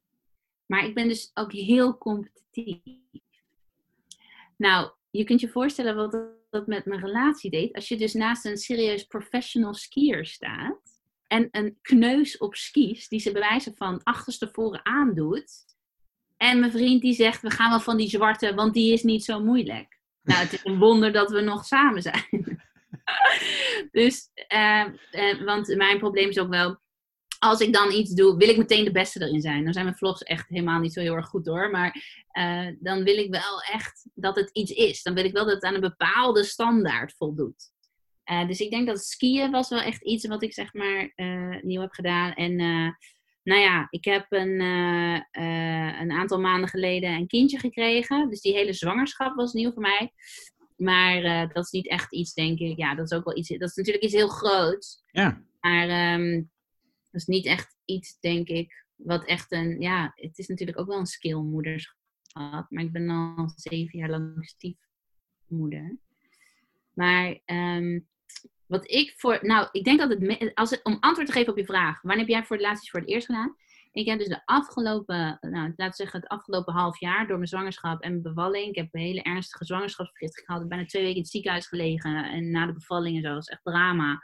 Maar 0.65 0.85
ik 0.85 0.93
ben 0.93 1.07
dus 1.07 1.31
ook 1.33 1.51
heel 1.51 1.97
competitief. 1.97 2.81
Nou, 4.57 4.91
je 5.09 5.23
kunt 5.23 5.39
je 5.39 5.49
voorstellen 5.49 5.95
wat 5.95 6.11
dat 6.49 6.67
met 6.67 6.85
mijn 6.85 7.01
relatie 7.01 7.49
deed. 7.49 7.73
Als 7.73 7.87
je 7.87 7.97
dus 7.97 8.13
naast 8.13 8.45
een 8.45 8.57
serieus 8.57 9.03
professional 9.03 9.73
skier 9.73 10.25
staat 10.25 11.01
en 11.27 11.47
een 11.51 11.77
kneus 11.81 12.37
op 12.37 12.55
skis, 12.55 13.07
die 13.07 13.19
ze 13.19 13.31
bewijzen 13.31 13.75
van 13.75 14.03
achterstevoren 14.03 14.85
aandoet. 14.85 15.51
En 16.37 16.59
mijn 16.59 16.71
vriend 16.71 17.01
die 17.01 17.13
zegt, 17.13 17.41
we 17.41 17.49
gaan 17.49 17.69
wel 17.69 17.79
van 17.79 17.97
die 17.97 18.09
zwarte, 18.09 18.53
want 18.53 18.73
die 18.73 18.93
is 18.93 19.03
niet 19.03 19.23
zo 19.23 19.43
moeilijk. 19.43 20.01
Nou, 20.23 20.39
het 20.39 20.53
is 20.53 20.59
een 20.63 20.79
wonder 20.79 21.11
dat 21.11 21.31
we 21.31 21.41
nog 21.41 21.65
samen 21.65 22.01
zijn. 22.01 22.61
dus, 23.91 24.29
uh, 24.53 24.85
uh, 25.11 25.45
want 25.45 25.75
mijn 25.75 25.99
probleem 25.99 26.29
is 26.29 26.39
ook 26.39 26.49
wel, 26.49 26.81
als 27.39 27.59
ik 27.59 27.73
dan 27.73 27.91
iets 27.91 28.11
doe, 28.11 28.37
wil 28.37 28.49
ik 28.49 28.57
meteen 28.57 28.83
de 28.83 28.91
beste 28.91 29.21
erin 29.21 29.41
zijn. 29.41 29.63
Dan 29.63 29.73
zijn 29.73 29.85
mijn 29.85 29.97
vlogs 29.97 30.23
echt 30.23 30.49
helemaal 30.49 30.79
niet 30.79 30.93
zo 30.93 30.99
heel 30.99 31.15
erg 31.15 31.27
goed 31.27 31.45
hoor. 31.45 31.69
Maar 31.69 31.95
uh, 32.33 32.67
dan 32.79 33.03
wil 33.03 33.17
ik 33.17 33.31
wel 33.31 33.61
echt 33.61 34.07
dat 34.13 34.35
het 34.35 34.49
iets 34.53 34.71
is. 34.71 35.01
Dan 35.03 35.13
wil 35.13 35.25
ik 35.25 35.33
wel 35.33 35.45
dat 35.45 35.53
het 35.53 35.63
aan 35.63 35.73
een 35.73 35.81
bepaalde 35.81 36.43
standaard 36.43 37.13
voldoet. 37.17 37.71
Dus 38.47 38.59
ik 38.59 38.69
denk 38.71 38.87
dat 38.87 39.05
skiën 39.05 39.51
was 39.51 39.69
wel 39.69 39.81
echt 39.81 40.03
iets 40.03 40.27
wat 40.27 40.43
ik 40.43 40.53
zeg 40.53 40.73
maar 40.73 41.13
nieuw 41.61 41.81
heb 41.81 41.91
gedaan. 41.91 42.33
En 42.33 42.59
nou 43.43 43.61
ja, 43.61 43.87
ik 43.89 44.05
heb 44.05 44.25
een, 44.29 44.59
een 46.01 46.11
aantal 46.11 46.39
maanden 46.39 46.69
geleden 46.69 47.09
een 47.09 47.27
kindje 47.27 47.59
gekregen. 47.59 48.29
Dus 48.29 48.41
die 48.41 48.53
hele 48.53 48.73
zwangerschap 48.73 49.35
was 49.35 49.53
nieuw 49.53 49.71
voor 49.71 49.81
mij. 49.81 50.13
Maar 50.75 51.47
dat 51.53 51.63
is 51.63 51.71
niet 51.71 51.87
echt 51.87 52.13
iets, 52.13 52.33
denk 52.33 52.59
ik. 52.59 52.77
Ja, 52.77 52.95
dat 52.95 53.11
is 53.11 53.17
ook 53.17 53.25
wel 53.25 53.37
iets. 53.37 53.49
Dat 53.49 53.69
is 53.69 53.75
natuurlijk 53.75 54.03
iets 54.03 54.13
heel 54.13 54.27
groots. 54.27 55.03
Ja. 55.11 55.43
Maar 55.59 56.13
um, 56.13 56.51
dat 57.11 57.21
is 57.21 57.25
niet 57.25 57.45
echt 57.45 57.77
iets, 57.85 58.19
denk 58.19 58.47
ik, 58.47 58.85
wat 58.95 59.25
echt 59.25 59.51
een. 59.51 59.81
Ja, 59.81 60.11
het 60.15 60.37
is 60.37 60.47
natuurlijk 60.47 60.79
ook 60.79 60.87
wel 60.87 60.99
een 60.99 61.05
skill 61.05 61.41
moederschap. 61.41 61.95
Maar 62.69 62.83
ik 62.83 62.91
ben 62.91 63.09
al 63.09 63.51
zeven 63.55 63.99
jaar 63.99 64.09
lang 64.09 64.45
stiefmoeder. 64.45 65.97
Maar 66.93 67.39
um, 67.45 68.07
wat 68.65 68.91
ik 68.91 69.13
voor. 69.17 69.39
Nou, 69.41 69.67
ik 69.71 69.83
denk 69.83 69.99
dat 69.99 70.09
het. 70.09 70.51
Als 70.53 70.69
het 70.69 70.83
om 70.83 70.97
antwoord 70.99 71.27
te 71.27 71.33
geven 71.33 71.51
op 71.51 71.57
je 71.57 71.65
vraag. 71.65 72.01
Wanneer 72.01 72.25
heb 72.25 72.33
jij 72.33 72.43
voor 72.43 72.55
het 72.55 72.65
laatst 72.65 72.89
voor 72.89 72.99
het 72.99 73.09
eerst 73.09 73.25
gedaan? 73.25 73.55
Ik 73.91 74.05
heb 74.05 74.19
dus 74.19 74.27
de 74.27 74.45
afgelopen. 74.45 75.37
Nou, 75.41 75.73
laten 75.75 75.95
zeggen, 75.95 76.19
het 76.19 76.29
afgelopen 76.29 76.73
half 76.73 76.99
jaar. 76.99 77.27
Door 77.27 77.37
mijn 77.37 77.47
zwangerschap 77.47 78.01
en 78.01 78.09
mijn 78.09 78.21
bevalling. 78.21 78.67
Ik 78.67 78.75
heb 78.75 78.87
een 78.91 79.01
hele 79.01 79.21
ernstige 79.21 79.65
zwangerschapsvergiftiging 79.65 80.45
gehad. 80.45 80.61
Ik 80.61 80.67
ben 80.67 80.77
bijna 80.77 80.91
twee 80.91 81.01
weken 81.01 81.17
in 81.17 81.23
het 81.23 81.31
ziekenhuis 81.31 81.67
gelegen. 81.67 82.25
En 82.25 82.51
na 82.51 82.65
de 82.65 82.73
bevalling 82.73 83.15
en 83.15 83.21
zo. 83.21 83.27
Dat 83.27 83.35
was 83.35 83.47
echt 83.47 83.63
drama. 83.63 84.23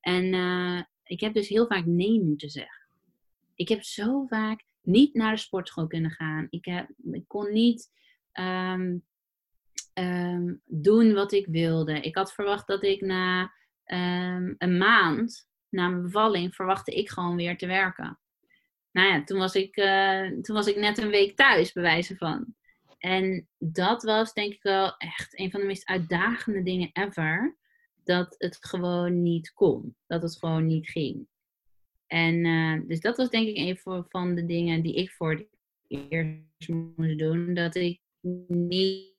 En 0.00 0.24
uh, 0.24 0.82
ik 1.04 1.20
heb 1.20 1.34
dus 1.34 1.48
heel 1.48 1.66
vaak 1.66 1.84
nee 1.84 2.20
moeten 2.20 2.50
zeggen. 2.50 2.86
Ik 3.54 3.68
heb 3.68 3.82
zo 3.82 4.26
vaak 4.26 4.64
niet 4.82 5.14
naar 5.14 5.32
de 5.32 5.40
sportschool 5.40 5.86
kunnen 5.86 6.10
gaan. 6.10 6.46
Ik, 6.50 6.64
heb, 6.64 6.88
ik 7.12 7.24
kon 7.26 7.52
niet 7.52 7.90
ehm, 8.32 8.98
ehm, 9.92 10.54
doen 10.64 11.12
wat 11.12 11.32
ik 11.32 11.46
wilde. 11.46 12.00
Ik 12.00 12.16
had 12.16 12.32
verwacht 12.32 12.66
dat 12.66 12.82
ik 12.82 13.00
na 13.00 13.52
ehm, 13.84 14.54
een 14.58 14.78
maand, 14.78 15.48
na 15.68 15.88
mijn 15.88 16.02
bevalling, 16.02 16.54
verwachtte 16.54 16.94
ik 16.94 17.10
gewoon 17.10 17.36
weer 17.36 17.56
te 17.56 17.66
werken. 17.66 18.18
Nou 18.90 19.08
ja, 19.08 19.24
toen 19.24 19.38
was 19.38 19.54
ik, 19.54 19.76
eh, 19.76 20.28
toen 20.28 20.56
was 20.56 20.66
ik 20.66 20.76
net 20.76 20.98
een 20.98 21.10
week 21.10 21.36
thuis, 21.36 21.72
bij 21.72 21.82
wijze 21.82 22.16
van. 22.16 22.54
En 22.98 23.48
dat 23.58 24.02
was 24.02 24.32
denk 24.32 24.52
ik 24.52 24.62
wel 24.62 24.96
echt 24.96 25.38
een 25.38 25.50
van 25.50 25.60
de 25.60 25.66
meest 25.66 25.86
uitdagende 25.88 26.62
dingen 26.62 26.90
ever. 26.92 27.56
Dat 28.04 28.34
het 28.38 28.56
gewoon 28.60 29.22
niet 29.22 29.52
kon. 29.52 29.96
Dat 30.06 30.22
het 30.22 30.38
gewoon 30.38 30.66
niet 30.66 30.88
ging. 30.88 31.26
En 32.06 32.44
uh, 32.44 32.80
dus 32.86 33.00
dat 33.00 33.16
was 33.16 33.30
denk 33.30 33.48
ik 33.48 33.56
een 33.56 34.06
van 34.08 34.34
de 34.34 34.46
dingen 34.46 34.82
die 34.82 34.94
ik 34.94 35.10
voor 35.10 35.30
het 35.30 35.46
eerst 35.88 36.68
moest 36.68 37.18
doen. 37.18 37.54
Dat 37.54 37.74
ik 37.74 38.00
niet, 38.48 39.14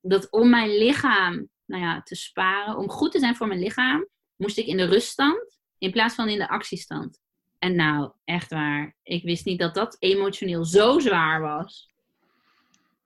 dat 0.00 0.30
om 0.30 0.50
mijn 0.50 0.68
lichaam 0.68 1.48
nou 1.70 1.82
ja, 1.82 2.02
te 2.02 2.14
sparen, 2.14 2.76
om 2.76 2.88
goed 2.88 3.12
te 3.12 3.18
zijn 3.18 3.36
voor 3.36 3.46
mijn 3.46 3.60
lichaam, 3.60 4.08
moest 4.36 4.58
ik 4.58 4.66
in 4.66 4.76
de 4.76 4.84
ruststand 4.84 5.58
in 5.78 5.90
plaats 5.90 6.14
van 6.14 6.28
in 6.28 6.38
de 6.38 6.48
actiestand. 6.48 7.20
En 7.58 7.74
nou, 7.74 8.12
echt 8.24 8.50
waar, 8.50 8.96
ik 9.02 9.22
wist 9.22 9.44
niet 9.44 9.58
dat 9.58 9.74
dat 9.74 9.96
emotioneel 9.98 10.64
zo 10.64 10.98
zwaar 10.98 11.40
was. 11.40 11.90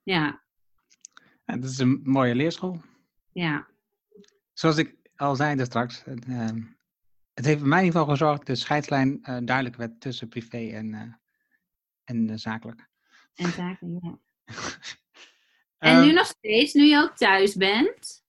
Ja. 0.03 0.43
En 1.45 1.61
dat 1.61 1.71
is 1.71 1.79
een 1.79 2.01
mooie 2.03 2.35
leerschool. 2.35 2.81
Ja. 3.33 3.67
Zoals 4.53 4.77
ik 4.77 4.97
al 5.17 5.37
zei 5.37 5.65
straks, 5.65 6.05
uh, 6.07 6.49
het 7.35 7.45
heeft 7.45 7.61
in 7.61 7.67
ieder 7.67 7.85
geval 7.85 8.07
gezorgd 8.07 8.39
dat 8.39 8.47
de 8.47 8.55
scheidslijn 8.55 9.19
uh, 9.23 9.39
duidelijk 9.43 9.77
werd 9.77 10.01
tussen 10.01 10.29
privé 10.29 10.69
en, 10.71 10.93
uh, 10.93 11.15
en 12.05 12.29
uh, 12.29 12.37
zakelijk. 12.37 12.89
En 13.35 13.53
zakelijk, 13.53 14.05
ja. 14.05 14.19
en 15.91 16.07
nu 16.07 16.13
nog 16.13 16.27
steeds, 16.27 16.73
nu 16.73 16.85
je 16.85 16.97
ook 16.97 17.17
thuis 17.17 17.55
bent? 17.55 18.24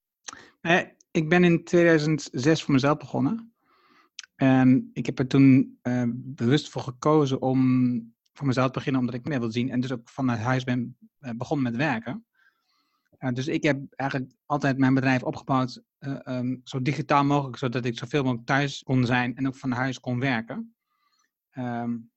Ik 1.10 1.28
ben 1.28 1.44
in 1.44 1.64
2006 1.64 2.62
voor 2.62 2.74
mezelf 2.74 2.98
begonnen. 2.98 3.54
En 4.34 4.90
ik 4.92 5.06
heb 5.06 5.18
er 5.18 5.26
toen 5.26 5.78
bewust 6.14 6.68
voor 6.68 6.82
gekozen 6.82 7.42
om 7.42 8.14
voor 8.32 8.46
mezelf 8.46 8.66
te 8.66 8.72
beginnen, 8.72 9.00
omdat 9.00 9.14
ik 9.14 9.28
meer 9.28 9.40
wil 9.40 9.52
zien. 9.52 9.70
En 9.70 9.80
dus 9.80 9.92
ook 9.92 10.08
vanuit 10.08 10.40
huis 10.40 10.64
ben 10.64 10.96
begonnen 11.18 11.72
met 11.72 11.76
werken. 11.76 12.26
dus 13.32 13.48
ik 13.48 13.62
heb 13.62 13.80
eigenlijk 13.90 14.32
altijd 14.46 14.78
mijn 14.78 14.94
bedrijf 14.94 15.22
opgebouwd 15.22 15.82
um, 16.24 16.60
zo 16.64 16.82
digitaal 16.82 17.24
mogelijk, 17.24 17.56
zodat 17.56 17.84
ik 17.84 17.98
zoveel 17.98 18.22
mogelijk 18.22 18.46
thuis 18.46 18.82
kon 18.82 19.06
zijn 19.06 19.36
en 19.36 19.46
ook 19.46 19.56
van 19.56 19.70
huis 19.70 20.00
kon 20.00 20.20
werken. 20.20 20.74
Um, 21.58 22.10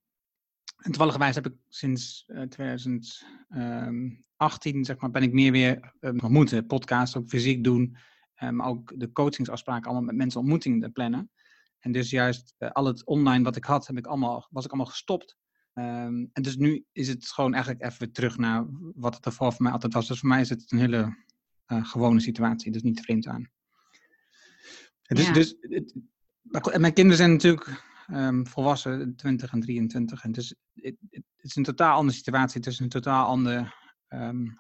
en 0.78 0.92
toevallig 0.92 1.36
heb 1.36 1.46
ik 1.46 1.54
sinds 1.68 2.24
uh, 2.28 2.42
2018, 2.42 4.86
zeg 4.86 5.00
maar, 5.00 5.12
ben 5.12 5.24
ik 5.24 5.34
meer 5.34 5.52
weer 5.52 5.94
ontmoeten. 6.02 6.66
Podcasts, 6.66 7.18
ook 7.18 7.28
fysiek 7.28 7.64
doen, 7.64 7.98
maar 8.40 8.68
ook 8.68 8.94
de 8.96 9.12
coachingsafspraken 9.12 9.86
allemaal 9.86 10.06
met 10.06 10.16
mensen 10.16 10.40
ontmoetingen 10.40 10.92
plannen. 10.92 11.32
En 11.80 11.92
dus 11.92 12.10
juist 12.10 12.56
uh, 12.60 12.72
al 12.72 12.86
het 12.86 13.06
online 13.06 13.44
wat 13.44 13.56
ik 13.56 13.64
had, 13.64 13.88
heb 13.88 13.98
ik 13.98 14.08
allemaal, 14.08 14.48
was 14.50 14.66
ik 14.66 14.72
allemaal 14.72 14.92
gestopt. 14.92 15.38
en 15.74 16.32
dus 16.34 16.58
nu 16.58 16.86
is 16.92 17.08
het 17.08 17.28
gewoon 17.28 17.54
eigenlijk 17.54 17.84
even 17.84 18.12
terug 18.12 18.38
naar 18.38 18.66
wat 18.96 19.16
het 19.16 19.26
ervoor 19.26 19.54
voor 19.54 19.64
mij 19.64 19.72
altijd 19.72 19.94
was. 19.94 20.08
Dus 20.08 20.20
voor 20.20 20.30
mij 20.30 20.42
is 20.42 20.50
het 20.50 20.72
een 20.72 20.80
hele 20.80 21.16
uh, 21.68 21.86
gewone 21.86 22.20
situatie, 22.20 22.72
dus 22.72 22.82
niet 22.82 23.02
vreemd 23.02 23.28
aan. 23.28 23.50
Dus, 25.02 25.26
ja. 25.26 25.34
dus 25.34 25.56
het, 25.60 25.96
mijn 26.80 26.94
kinderen 26.94 27.18
zijn 27.18 27.32
natuurlijk 27.32 27.84
um, 28.12 28.48
volwassen, 28.48 29.16
20 29.16 29.52
en 29.52 29.60
23. 29.60 30.24
En 30.24 30.32
dus 30.32 30.56
het, 30.74 30.96
het, 31.10 31.24
is 31.38 31.56
een 31.56 31.64
totaal 31.64 31.98
andere 31.98 32.18
situatie. 32.18 32.58
Het 32.58 32.70
is 32.70 32.80
een 32.80 32.90
totaal 32.90 33.26
ander 33.28 33.76
um, 34.10 34.58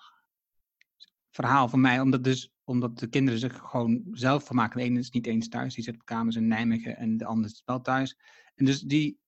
verhaal 1.32 1.70
voor 1.70 1.80
mij. 1.80 2.00
Omdat, 2.00 2.24
dus, 2.24 2.52
omdat 2.70 3.00
de 3.00 3.08
kinderen 3.08 3.40
zich 3.40 3.58
gewoon 3.58 4.04
zelf 4.12 4.46
vermaken. 4.46 4.78
De 4.80 4.86
ene 4.86 5.00
is 5.00 5.10
niet 5.10 5.28
eens 5.28 5.50
thuis, 5.50 5.76
die 5.76 5.84
zit 5.84 5.96
op 5.96 6.06
kamers 6.06 6.36
in 6.36 6.48
Nijmegen. 6.48 6.98
En 6.98 7.18
de 7.18 7.26
andere 7.26 7.54
is 7.54 7.62
wel 7.66 7.82
thuis. 7.82 8.18
En 8.56 8.66
dus 8.66 8.82
die... 8.82 9.20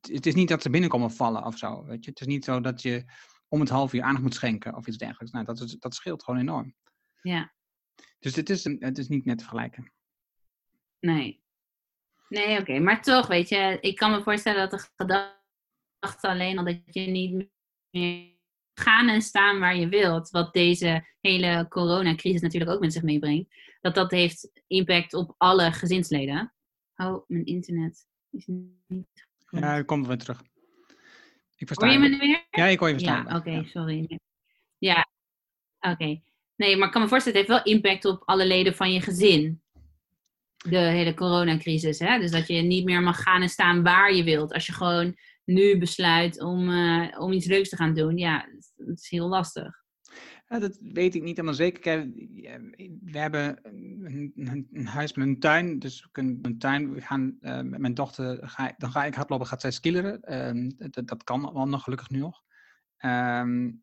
Het, 0.00 0.26
is 0.26 0.34
niet 0.34 0.48
dat 0.48 0.62
ze 0.62 0.70
binnenkomen 0.70 1.10
vallen 1.10 1.44
of 1.44 1.58
zo. 1.58 1.84
Weet 1.84 2.04
je? 2.04 2.10
Het 2.10 2.20
is 2.20 2.26
niet 2.26 2.44
zo 2.44 2.60
dat 2.60 2.82
je 2.82 3.04
om 3.48 3.60
het 3.60 3.68
half 3.68 3.92
uur 3.92 4.02
aandacht 4.02 4.22
moet 4.22 4.34
schenken 4.34 4.76
of 4.76 4.86
iets 4.86 4.96
dergelijks. 4.96 5.32
Nou, 5.32 5.44
dat, 5.44 5.60
is, 5.60 5.76
dat 5.78 5.94
scheelt 5.94 6.24
gewoon 6.24 6.40
enorm. 6.40 6.74
Ja. 7.22 7.52
Dus 8.18 8.36
het 8.36 8.50
is, 8.50 8.64
het 8.64 8.98
is 8.98 9.08
niet 9.08 9.24
net 9.24 9.38
te 9.38 9.44
vergelijken. 9.44 9.92
Nee. 11.00 11.42
Nee, 12.28 12.50
oké. 12.52 12.60
Okay. 12.60 12.78
Maar 12.78 13.02
toch, 13.02 13.26
weet 13.26 13.48
je, 13.48 13.78
ik 13.80 13.96
kan 13.96 14.10
me 14.10 14.22
voorstellen 14.22 14.70
dat 14.70 14.80
de 14.80 14.88
gedachte 14.96 16.28
alleen 16.28 16.58
al 16.58 16.64
dat 16.64 16.80
je 16.84 17.00
niet 17.00 17.48
meer 17.90 18.37
gaan 18.78 19.08
en 19.08 19.22
staan 19.22 19.58
waar 19.58 19.76
je 19.76 19.88
wilt, 19.88 20.30
wat 20.30 20.52
deze 20.52 21.06
hele 21.20 21.66
coronacrisis 21.68 22.40
natuurlijk 22.40 22.70
ook 22.70 22.80
met 22.80 22.92
zich 22.92 23.02
meebrengt, 23.02 23.54
dat 23.80 23.94
dat 23.94 24.10
heeft 24.10 24.50
impact 24.66 25.14
op 25.14 25.34
alle 25.36 25.72
gezinsleden. 25.72 26.54
Oh, 26.96 27.24
mijn 27.26 27.44
internet 27.44 28.06
is 28.30 28.46
niet 28.46 29.26
goed. 29.46 29.60
Ja, 29.60 29.74
ik 29.74 29.86
kom 29.86 30.06
weer 30.06 30.18
terug. 30.18 30.42
Ik 31.56 31.66
versta 31.66 31.86
hoor 31.86 31.94
je 31.94 32.08
me 32.08 32.18
weer? 32.18 32.46
Ja, 32.50 32.64
ik 32.64 32.78
hoor 32.78 32.88
je 32.88 32.94
verstaan. 32.94 33.24
Ja, 33.28 33.36
oké, 33.36 33.48
okay, 33.48 33.64
sorry. 33.64 34.18
Ja, 34.78 35.08
oké. 35.80 35.92
Okay. 35.92 36.22
Nee, 36.56 36.76
maar 36.76 36.86
ik 36.86 36.92
kan 36.92 37.02
me 37.02 37.08
voorstellen, 37.08 37.38
het 37.38 37.48
heeft 37.48 37.64
wel 37.64 37.74
impact 37.74 38.04
op 38.04 38.22
alle 38.24 38.46
leden 38.46 38.74
van 38.74 38.92
je 38.92 39.00
gezin. 39.00 39.62
De 40.56 40.78
hele 40.78 41.14
coronacrisis. 41.14 41.98
Hè? 41.98 42.18
Dus 42.18 42.30
dat 42.30 42.46
je 42.46 42.62
niet 42.62 42.84
meer 42.84 43.02
mag 43.02 43.22
gaan 43.22 43.42
en 43.42 43.48
staan 43.48 43.82
waar 43.82 44.14
je 44.14 44.24
wilt. 44.24 44.52
Als 44.52 44.66
je 44.66 44.72
gewoon 44.72 45.16
nu 45.48 45.78
besluit 45.78 46.40
om, 46.42 46.68
uh, 46.68 47.20
om 47.20 47.32
iets 47.32 47.46
leuks 47.46 47.68
te 47.68 47.76
gaan 47.76 47.94
doen. 47.94 48.16
Ja, 48.16 48.48
dat 48.76 48.98
is 48.98 49.10
heel 49.10 49.28
lastig. 49.28 49.86
Ja, 50.48 50.58
dat 50.58 50.78
weet 50.80 51.14
ik 51.14 51.22
niet 51.22 51.36
helemaal 51.36 51.54
zeker. 51.54 51.80
Kijk, 51.80 52.14
we 53.02 53.18
hebben 53.18 53.58
een, 53.62 54.68
een, 54.72 54.86
huis 54.86 55.14
met 55.14 55.26
een 55.26 55.40
tuin. 55.40 55.78
Dus 55.78 56.02
we 56.02 56.08
kunnen 56.12 56.38
een 56.42 56.58
tuin. 56.58 56.92
We 56.92 57.00
gaan 57.00 57.36
uh, 57.40 57.60
met 57.60 57.80
mijn 57.80 57.94
dochter. 57.94 58.48
Ga, 58.48 58.74
dan 58.76 58.90
ga 58.90 59.04
ik 59.04 59.14
hardlopen, 59.14 59.46
gaat 59.46 59.60
zij 59.60 59.70
skilleren. 59.70 60.20
Uh, 60.56 60.70
dat, 60.90 61.08
dat, 61.08 61.24
kan 61.24 61.44
allemaal 61.44 61.68
nog 61.68 61.82
gelukkig 61.82 62.10
nu 62.10 62.18
nog. 62.18 62.42
Um, 63.04 63.82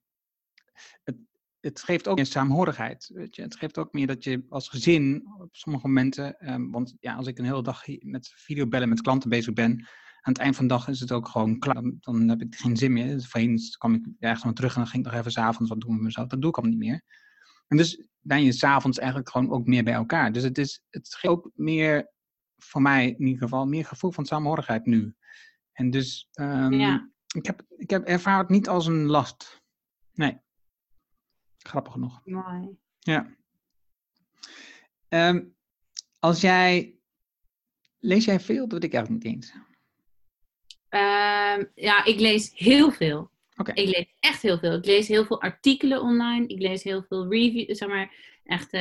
het, 1.04 1.18
het 1.60 1.82
geeft 1.82 2.08
ook 2.08 2.16
meer 2.16 2.26
saamhorigheid. 2.26 3.10
Weet 3.14 3.36
je? 3.36 3.42
Het 3.42 3.56
geeft 3.56 3.78
ook 3.78 3.94
meer 3.94 4.08
dat 4.08 4.24
je 4.24 4.46
als 4.50 4.70
gezin 4.70 5.28
op 5.40 5.56
sommige 5.56 5.88
momenten, 5.88 6.54
um, 6.54 6.72
want 6.72 6.96
ja, 7.00 7.16
als 7.16 7.28
ik 7.28 7.38
een 7.38 7.46
hele 7.46 7.64
dag 7.64 7.84
met 8.00 8.32
videobellen 8.36 8.90
met 8.90 9.02
klanten 9.02 9.30
bezig 9.30 9.54
ben, 9.54 9.88
aan 10.26 10.34
het 10.34 10.42
eind 10.42 10.56
van 10.56 10.68
de 10.68 10.74
dag 10.74 10.88
is 10.88 11.00
het 11.00 11.12
ook 11.12 11.28
gewoon 11.28 11.60
klaar. 11.60 11.82
Dan 12.00 12.30
heb 12.30 12.42
ik 12.42 12.56
geen 12.56 12.78
zin 12.78 12.94
meer. 12.94 13.08
Dus 13.08 13.28
voorheen 13.28 13.60
kwam 13.78 13.94
ik 13.94 14.06
ergens 14.20 14.44
nog 14.44 14.54
terug 14.54 14.74
en 14.74 14.82
dan 14.82 14.90
ging 14.90 15.06
ik 15.06 15.12
nog 15.12 15.20
even 15.20 15.32
s'avonds 15.32 15.70
wat 15.70 15.82
doen 15.82 15.94
met 15.94 16.02
mezelf. 16.02 16.28
Dat 16.28 16.42
doe 16.42 16.50
ik 16.50 16.58
allemaal 16.58 16.78
niet 16.78 16.88
meer. 16.88 17.02
En 17.68 17.78
dus 17.78 18.04
ben 18.20 18.44
je 18.44 18.52
s'avonds 18.52 18.98
eigenlijk 18.98 19.30
gewoon 19.30 19.52
ook 19.52 19.66
meer 19.66 19.84
bij 19.84 19.94
elkaar. 19.94 20.32
Dus 20.32 20.44
het, 20.44 20.58
is, 20.58 20.84
het 20.90 21.16
geeft 21.16 21.34
ook 21.34 21.52
meer, 21.54 22.12
voor 22.58 22.82
mij 22.82 23.10
in 23.10 23.26
ieder 23.26 23.42
geval, 23.42 23.66
meer 23.66 23.86
gevoel 23.86 24.12
van 24.12 24.26
saamhorigheid 24.26 24.86
nu. 24.86 25.16
En 25.72 25.90
dus 25.90 26.30
um, 26.34 26.74
ja. 26.74 27.10
ik, 27.36 27.46
heb, 27.46 27.66
ik 27.78 27.90
heb 27.90 28.04
ervaar 28.04 28.40
het 28.40 28.50
niet 28.50 28.68
als 28.68 28.88
een 28.88 29.06
last. 29.06 29.62
Nee. 30.14 30.40
Grappig 31.58 31.94
genoeg. 31.94 32.22
Mooi. 32.24 32.78
Ja. 33.00 33.36
Um, 35.10 35.56
als 36.20 36.42
jij. 36.42 37.00
Lees 38.00 38.26
jij 38.26 38.40
veel? 38.40 38.68
Dat 38.68 38.72
weet 38.72 38.84
ik 38.84 38.94
eigenlijk 38.94 39.24
niet 39.24 39.34
eens. 39.34 39.54
Um, 40.96 41.72
ja, 41.76 42.06
ik 42.06 42.20
lees 42.20 42.52
heel 42.56 42.92
veel. 42.92 43.32
Okay. 43.56 43.76
Ik 43.76 43.96
lees 43.96 44.16
echt 44.20 44.42
heel 44.42 44.58
veel. 44.58 44.74
Ik 44.74 44.86
lees 44.86 45.08
heel 45.08 45.26
veel 45.26 45.42
artikelen 45.42 46.02
online. 46.02 46.48
Ik 46.48 46.60
lees 46.60 46.84
heel 46.84 47.04
veel 47.04 47.32
reviews, 47.32 47.78
zeg 47.78 47.90
maar, 47.90 48.14
echte 48.44 48.78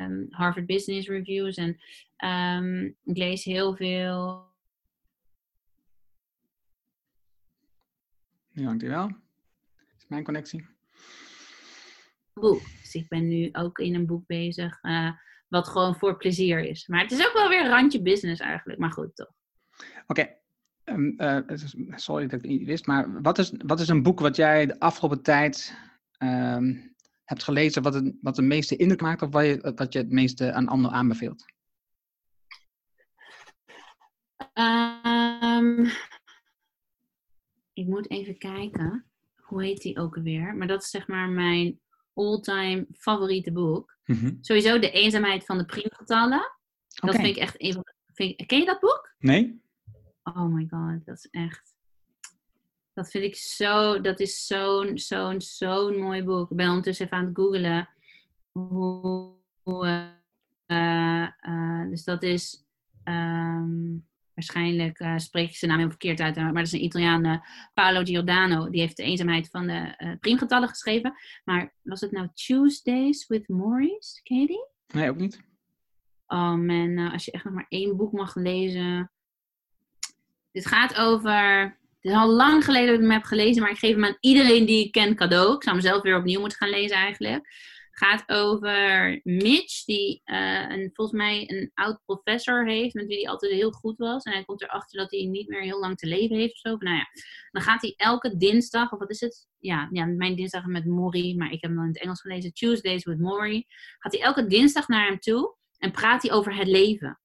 um, 0.00 0.26
Harvard 0.30 0.66
Business 0.66 1.08
Reviews. 1.08 1.56
En 1.56 1.80
um, 2.24 2.96
ik 3.04 3.16
lees 3.16 3.44
heel 3.44 3.76
veel. 3.76 4.44
Ja, 8.48 8.64
dankjewel. 8.64 9.08
Dat 9.08 9.96
is 9.98 10.06
mijn 10.08 10.24
connectie 10.24 10.74
boek. 12.40 12.62
Dus 12.80 12.94
ik 12.94 13.08
ben 13.08 13.28
nu 13.28 13.48
ook 13.52 13.78
in 13.78 13.94
een 13.94 14.06
boek 14.06 14.26
bezig, 14.26 14.78
uh, 14.82 15.10
wat 15.48 15.68
gewoon 15.68 15.96
voor 15.96 16.16
plezier 16.16 16.58
is. 16.58 16.86
Maar 16.86 17.02
het 17.02 17.12
is 17.12 17.26
ook 17.26 17.32
wel 17.32 17.48
weer 17.48 17.60
een 17.60 17.70
randje 17.70 18.02
business 18.02 18.40
eigenlijk, 18.40 18.78
maar 18.78 18.92
goed 18.92 19.16
toch. 19.16 19.32
Oké, 19.78 20.02
okay. 20.06 20.38
Um, 20.86 21.14
uh, 21.16 21.38
sorry 21.94 22.26
dat 22.26 22.32
ik 22.32 22.40
het 22.40 22.50
niet 22.50 22.66
wist, 22.66 22.86
maar 22.86 23.22
wat 23.22 23.38
is, 23.38 23.52
wat 23.56 23.80
is 23.80 23.88
een 23.88 24.02
boek 24.02 24.20
wat 24.20 24.36
jij 24.36 24.66
de 24.66 24.80
afgelopen 24.80 25.22
tijd 25.22 25.78
um, 26.18 26.94
hebt 27.24 27.42
gelezen, 27.42 27.82
wat, 27.82 27.94
het, 27.94 28.14
wat 28.20 28.36
de 28.36 28.42
meeste 28.42 28.76
indruk 28.76 29.00
maakt 29.00 29.22
of 29.22 29.30
wat 29.30 29.44
je, 29.44 29.72
wat 29.74 29.92
je 29.92 29.98
het 29.98 30.10
meeste 30.10 30.52
aan 30.52 30.68
anderen 30.68 30.96
aanbeveelt? 30.96 31.44
Um, 34.54 35.86
ik 37.72 37.86
moet 37.86 38.10
even 38.10 38.38
kijken. 38.38 39.04
Hoe 39.36 39.64
heet 39.64 39.82
die 39.82 39.98
ook 39.98 40.16
alweer? 40.16 40.56
Maar 40.56 40.66
dat 40.66 40.82
is 40.82 40.90
zeg 40.90 41.06
maar 41.08 41.28
mijn 41.28 41.80
all-time 42.14 42.86
favoriete 42.92 43.52
boek. 43.52 43.96
Mm-hmm. 44.04 44.38
Sowieso 44.40 44.78
De 44.78 44.90
eenzaamheid 44.90 45.44
van 45.44 45.58
de 45.58 45.64
priemgetallen. 45.64 46.52
Dat 46.88 47.14
vind 47.14 47.26
ik 47.26 47.36
echt 47.36 47.62
een 47.62 47.72
van 47.72 47.82
de... 47.82 47.94
Vind, 48.12 48.46
ken 48.46 48.58
je 48.58 48.64
dat 48.64 48.80
boek? 48.80 49.14
Nee. 49.18 49.64
Oh 50.34 50.44
my 50.44 50.66
god, 50.70 51.04
dat 51.04 51.16
is 51.16 51.28
echt... 51.30 51.74
Dat 52.92 53.10
vind 53.10 53.24
ik 53.24 53.34
zo, 53.36 54.00
dat 54.00 54.20
is 54.20 54.46
zo'n, 54.46 54.98
zo'n, 54.98 55.40
zo'n 55.40 55.98
mooi 55.98 56.22
boek. 56.22 56.50
Ik 56.50 56.56
ben 56.56 56.68
ondertussen 56.68 57.04
even 57.04 57.16
aan 57.16 57.24
het 57.24 57.36
googelen. 57.36 57.88
Hoe, 58.52 59.34
hoe, 59.62 60.14
uh, 60.66 61.28
uh, 61.40 61.88
dus 61.88 62.04
dat 62.04 62.22
is, 62.22 62.66
um, 63.04 64.06
waarschijnlijk 64.34 65.00
uh, 65.00 65.18
spreek 65.18 65.48
ik 65.48 65.56
zijn 65.56 65.70
naam 65.70 65.80
heel 65.80 65.88
verkeerd 65.88 66.20
uit, 66.20 66.36
maar 66.36 66.52
dat 66.52 66.62
is 66.62 66.72
een 66.72 66.84
Italiaan, 66.84 67.42
Paolo 67.74 68.04
Giordano. 68.04 68.70
Die 68.70 68.80
heeft 68.80 68.96
de 68.96 69.02
eenzaamheid 69.02 69.48
van 69.48 69.66
de 69.66 70.16
priemgetallen 70.20 70.68
geschreven. 70.68 71.14
Maar 71.44 71.74
was 71.82 72.00
het 72.00 72.10
nou 72.10 72.28
Tuesdays 72.34 73.26
with 73.26 73.48
Maurice? 73.48 74.22
Ken 74.22 74.40
je 74.40 74.46
die? 74.46 74.66
Nee, 74.86 75.10
ook 75.10 75.16
niet. 75.16 75.40
Oh 76.26 76.54
man, 76.54 76.94
nou, 76.94 77.12
als 77.12 77.24
je 77.24 77.30
echt 77.30 77.44
nog 77.44 77.54
maar 77.54 77.66
één 77.68 77.96
boek 77.96 78.12
mag 78.12 78.34
lezen. 78.34 79.10
Dit 80.56 80.66
gaat 80.66 80.96
over. 80.96 81.62
Het 82.00 82.12
is 82.12 82.12
al 82.12 82.28
lang 82.28 82.64
geleden 82.64 82.86
dat 82.86 82.94
ik 82.94 83.00
hem 83.00 83.10
heb 83.10 83.24
gelezen, 83.24 83.62
maar 83.62 83.70
ik 83.70 83.78
geef 83.78 83.94
hem 83.94 84.04
aan 84.04 84.16
iedereen 84.20 84.66
die 84.66 84.84
ik 84.84 84.92
ken 84.92 85.16
cadeau. 85.16 85.54
Ik 85.54 85.62
zou 85.62 85.76
hem 85.76 85.84
zelf 85.84 86.02
weer 86.02 86.16
opnieuw 86.16 86.40
moeten 86.40 86.58
gaan 86.58 86.68
lezen 86.68 86.96
eigenlijk 86.96 87.48
gaat 87.90 88.28
over 88.28 89.20
Mitch, 89.24 89.84
die 89.84 90.22
uh, 90.24 90.68
een, 90.68 90.90
volgens 90.92 91.18
mij 91.18 91.50
een 91.50 91.70
oud 91.74 92.00
professor 92.04 92.66
heeft, 92.66 92.94
met 92.94 93.06
wie 93.06 93.16
hij 93.16 93.28
altijd 93.28 93.52
heel 93.52 93.70
goed 93.70 93.98
was. 93.98 94.24
En 94.24 94.32
hij 94.32 94.44
komt 94.44 94.62
erachter 94.62 94.98
dat 94.98 95.10
hij 95.10 95.24
niet 95.24 95.48
meer 95.48 95.60
heel 95.60 95.80
lang 95.80 95.96
te 95.96 96.06
leven 96.06 96.36
heeft 96.36 96.52
of 96.52 96.58
zo. 96.58 96.76
Nou 96.78 96.96
ja, 96.96 97.06
dan 97.50 97.62
gaat 97.62 97.82
hij 97.82 97.94
elke 97.96 98.36
dinsdag, 98.36 98.92
of 98.92 98.98
wat 98.98 99.10
is 99.10 99.20
het? 99.20 99.48
Ja, 99.58 99.88
ja 99.92 100.04
mijn 100.04 100.36
dinsdag 100.36 100.66
met 100.66 100.86
Maury, 100.86 101.36
maar 101.36 101.50
ik 101.50 101.60
heb 101.60 101.70
hem 101.70 101.74
dan 101.74 101.84
in 101.84 101.92
het 101.92 102.02
Engels 102.02 102.20
gelezen, 102.20 102.52
Tuesdays 102.52 103.04
with 103.04 103.18
Maury. 103.18 103.66
Gaat 103.98 104.12
hij 104.12 104.22
elke 104.22 104.46
dinsdag 104.46 104.88
naar 104.88 105.06
hem 105.06 105.18
toe 105.18 105.54
en 105.78 105.90
praat 105.90 106.22
hij 106.22 106.32
over 106.32 106.56
het 106.56 106.68
leven. 106.68 107.18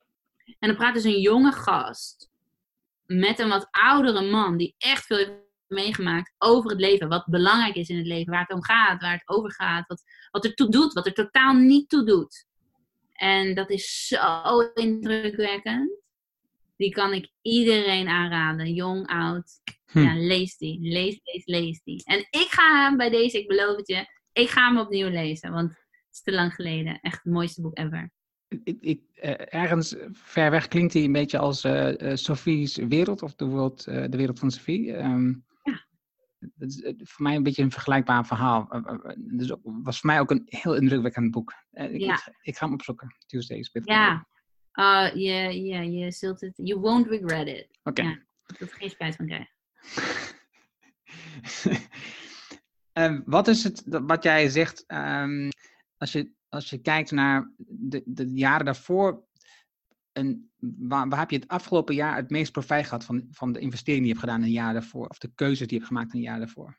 En 0.59 0.67
dan 0.67 0.75
praat 0.75 0.93
dus 0.93 1.03
een 1.03 1.21
jonge 1.21 1.51
gast 1.51 2.30
met 3.19 3.39
een 3.39 3.49
wat 3.49 3.67
oudere 3.71 4.29
man, 4.29 4.57
die 4.57 4.75
echt 4.77 5.05
veel 5.05 5.17
heeft 5.17 5.31
meegemaakt 5.67 6.33
over 6.37 6.69
het 6.71 6.79
leven. 6.79 7.09
Wat 7.09 7.25
belangrijk 7.25 7.75
is 7.75 7.89
in 7.89 7.97
het 7.97 8.05
leven, 8.05 8.31
waar 8.31 8.41
het 8.41 8.53
om 8.53 8.63
gaat, 8.63 9.01
waar 9.01 9.13
het 9.13 9.29
over 9.29 9.53
gaat, 9.53 9.87
wat, 9.87 10.03
wat 10.31 10.45
er 10.45 10.53
toe 10.53 10.69
doet, 10.69 10.93
wat 10.93 11.05
er 11.05 11.13
totaal 11.13 11.53
niet 11.53 11.89
toe 11.89 12.05
doet. 12.05 12.45
En 13.13 13.55
dat 13.55 13.69
is 13.69 14.07
zo 14.07 14.59
indrukwekkend. 14.73 15.99
Die 16.77 16.91
kan 16.91 17.13
ik 17.13 17.29
iedereen 17.41 18.07
aanraden, 18.07 18.73
jong, 18.73 19.07
oud. 19.07 19.59
Hm. 19.85 19.99
Ja, 19.99 20.15
lees 20.15 20.57
die. 20.57 20.79
Lees, 20.81 21.19
lees, 21.23 21.45
lees 21.45 21.81
die. 21.83 22.03
En 22.05 22.19
ik 22.19 22.47
ga 22.49 22.83
hem 22.83 22.97
bij 22.97 23.09
deze, 23.09 23.39
ik 23.39 23.47
beloof 23.47 23.75
het 23.75 23.87
je, 23.87 24.05
ik 24.33 24.49
ga 24.49 24.67
hem 24.67 24.77
opnieuw 24.77 25.09
lezen. 25.09 25.51
Want 25.51 25.69
het 25.69 25.79
is 26.11 26.21
te 26.21 26.31
lang 26.31 26.53
geleden. 26.53 26.99
Echt 27.01 27.23
het 27.23 27.33
mooiste 27.33 27.61
boek 27.61 27.77
ever. 27.77 28.11
Ik, 28.63 28.77
ik, 28.81 29.01
uh, 29.15 29.53
ergens 29.53 29.95
ver 30.11 30.51
weg 30.51 30.67
klinkt 30.67 30.93
hij 30.93 31.03
een 31.03 31.11
beetje 31.11 31.37
als 31.37 31.65
uh, 31.65 32.15
Sophie's 32.15 32.75
wereld, 32.75 33.21
of 33.21 33.35
de 33.35 33.47
wereld, 33.47 33.83
de 33.83 34.17
wereld 34.17 34.39
van 34.39 34.51
Sophie. 34.51 34.97
Um, 34.97 35.45
dat 36.41 36.69
is 36.69 36.81
eh, 36.81 36.93
voor 36.97 37.23
mij 37.23 37.35
een 37.35 37.43
beetje 37.43 37.63
een 37.63 37.71
vergelijkbaar 37.71 38.25
verhaal. 38.25 38.83
Dus 39.17 39.53
was 39.61 39.99
voor 39.99 40.09
mij 40.09 40.19
ook 40.19 40.31
een 40.31 40.43
heel 40.45 40.75
indrukwekkend 40.75 41.31
boek. 41.31 41.53
Ik, 41.71 41.99
ja. 41.99 42.13
ik, 42.13 42.37
ik 42.41 42.57
ga 42.57 42.65
hem 42.65 42.73
opzoeken. 42.73 43.15
Tuesdays 43.25 43.69
Ja, 43.71 44.27
uh, 44.73 45.11
yeah, 45.13 45.53
yeah, 45.53 45.93
je 45.93 46.11
zult 46.11 46.41
het. 46.41 46.53
You 46.55 46.79
won't 46.79 47.07
regret 47.07 47.47
it. 47.47 47.67
Oké. 47.83 48.01
Okay. 48.01 48.05
Ja, 48.05 48.19
ik 48.47 48.59
er 48.59 48.67
geen 48.67 48.89
spijt 48.89 49.15
van 49.15 49.25
krijgen. 49.25 49.49
uh, 53.17 53.19
wat 53.25 53.47
is 53.47 53.63
het 53.63 53.83
wat 53.85 54.23
jij 54.23 54.49
zegt 54.49 54.83
um, 54.87 55.49
als, 55.97 56.11
je, 56.11 56.31
als 56.51 56.69
je 56.69 56.81
kijkt 56.81 57.11
naar 57.11 57.51
de, 57.57 58.03
de 58.05 58.31
jaren 58.31 58.65
daarvoor? 58.65 59.25
En 60.11 60.51
waar, 60.59 61.09
waar, 61.09 61.19
heb 61.19 61.29
je 61.29 61.35
het 61.35 61.47
afgelopen 61.47 61.95
jaar 61.95 62.15
het 62.15 62.29
meest 62.29 62.51
profijt 62.51 62.85
gehad 62.85 63.03
van, 63.03 63.27
van 63.31 63.51
de 63.51 63.59
investering 63.59 64.03
die 64.03 64.13
je 64.13 64.19
hebt 64.19 64.29
gedaan 64.29 64.43
een 64.43 64.51
jaar 64.51 64.73
daarvoor? 64.73 65.07
Of 65.07 65.17
de 65.17 65.33
keuzes 65.33 65.59
die 65.59 65.69
je 65.69 65.75
hebt 65.75 65.87
gemaakt 65.87 66.13
een 66.13 66.21
jaar 66.21 66.39
daarvoor? 66.39 66.77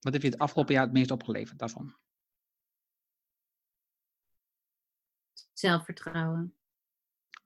Wat 0.00 0.12
heb 0.12 0.22
je 0.22 0.28
het 0.28 0.38
afgelopen 0.38 0.74
jaar 0.74 0.84
het 0.84 0.92
meest 0.92 1.10
opgeleverd 1.10 1.58
daarvan? 1.58 1.94
Zelfvertrouwen. 5.52 6.54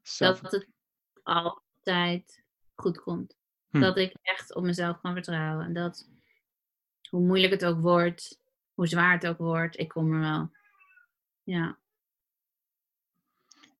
Zelfvertrouwen. 0.02 0.70
Dat 1.12 1.14
het 1.14 1.24
altijd 1.24 2.44
goed 2.74 3.00
komt. 3.00 3.36
Hm. 3.68 3.80
Dat 3.80 3.96
ik 3.96 4.16
echt 4.22 4.54
op 4.54 4.62
mezelf 4.62 5.00
kan 5.00 5.12
vertrouwen. 5.12 5.66
En 5.66 5.72
dat 5.72 6.08
hoe 7.08 7.20
moeilijk 7.26 7.52
het 7.52 7.64
ook 7.64 7.80
wordt, 7.80 8.40
hoe 8.74 8.86
zwaar 8.86 9.12
het 9.12 9.26
ook 9.26 9.38
wordt, 9.38 9.78
ik 9.78 9.88
kom 9.88 10.12
er 10.12 10.20
wel. 10.20 10.50
Ja. 11.44 11.78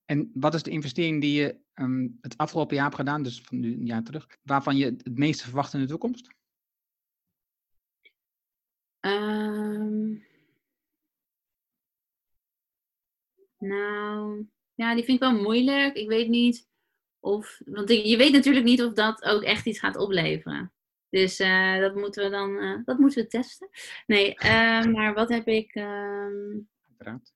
En 0.05 0.31
wat 0.35 0.55
is 0.55 0.62
de 0.62 0.71
investering 0.71 1.21
die 1.21 1.41
je 1.41 1.61
um, 1.75 2.19
het 2.21 2.37
afgelopen 2.37 2.75
jaar 2.75 2.85
hebt 2.85 2.97
gedaan, 2.97 3.23
dus 3.23 3.41
van 3.41 3.61
nu 3.61 3.73
een 3.73 3.87
jaar 3.87 4.03
terug, 4.03 4.39
waarvan 4.43 4.77
je 4.77 4.85
het 4.85 5.19
meeste 5.19 5.45
verwacht 5.45 5.75
in 5.75 5.81
de 5.81 5.87
toekomst? 5.87 6.33
Um, 9.01 10.27
nou, 13.59 14.47
ja, 14.75 14.95
die 14.95 15.05
vind 15.05 15.23
ik 15.23 15.29
wel 15.29 15.43
moeilijk. 15.43 15.95
Ik 15.97 16.09
weet 16.09 16.29
niet 16.29 16.69
of, 17.21 17.61
want 17.65 17.89
je 17.89 18.17
weet 18.17 18.33
natuurlijk 18.33 18.65
niet 18.65 18.83
of 18.83 18.93
dat 18.93 19.23
ook 19.23 19.43
echt 19.43 19.67
iets 19.67 19.79
gaat 19.79 19.97
opleveren. 19.97 20.73
Dus 21.09 21.41
uh, 21.41 21.79
dat 21.79 21.95
moeten 21.95 22.25
we 22.25 22.31
dan, 22.31 22.51
uh, 22.51 22.85
dat 22.85 22.99
moeten 22.99 23.23
we 23.23 23.29
testen. 23.29 23.69
Nee, 24.07 24.35
uh, 24.45 24.85
maar 24.85 25.15
wat 25.15 25.29
heb 25.29 25.47
ik? 25.47 25.75
Um... 25.75 26.69
Uiteraard. 26.89 27.33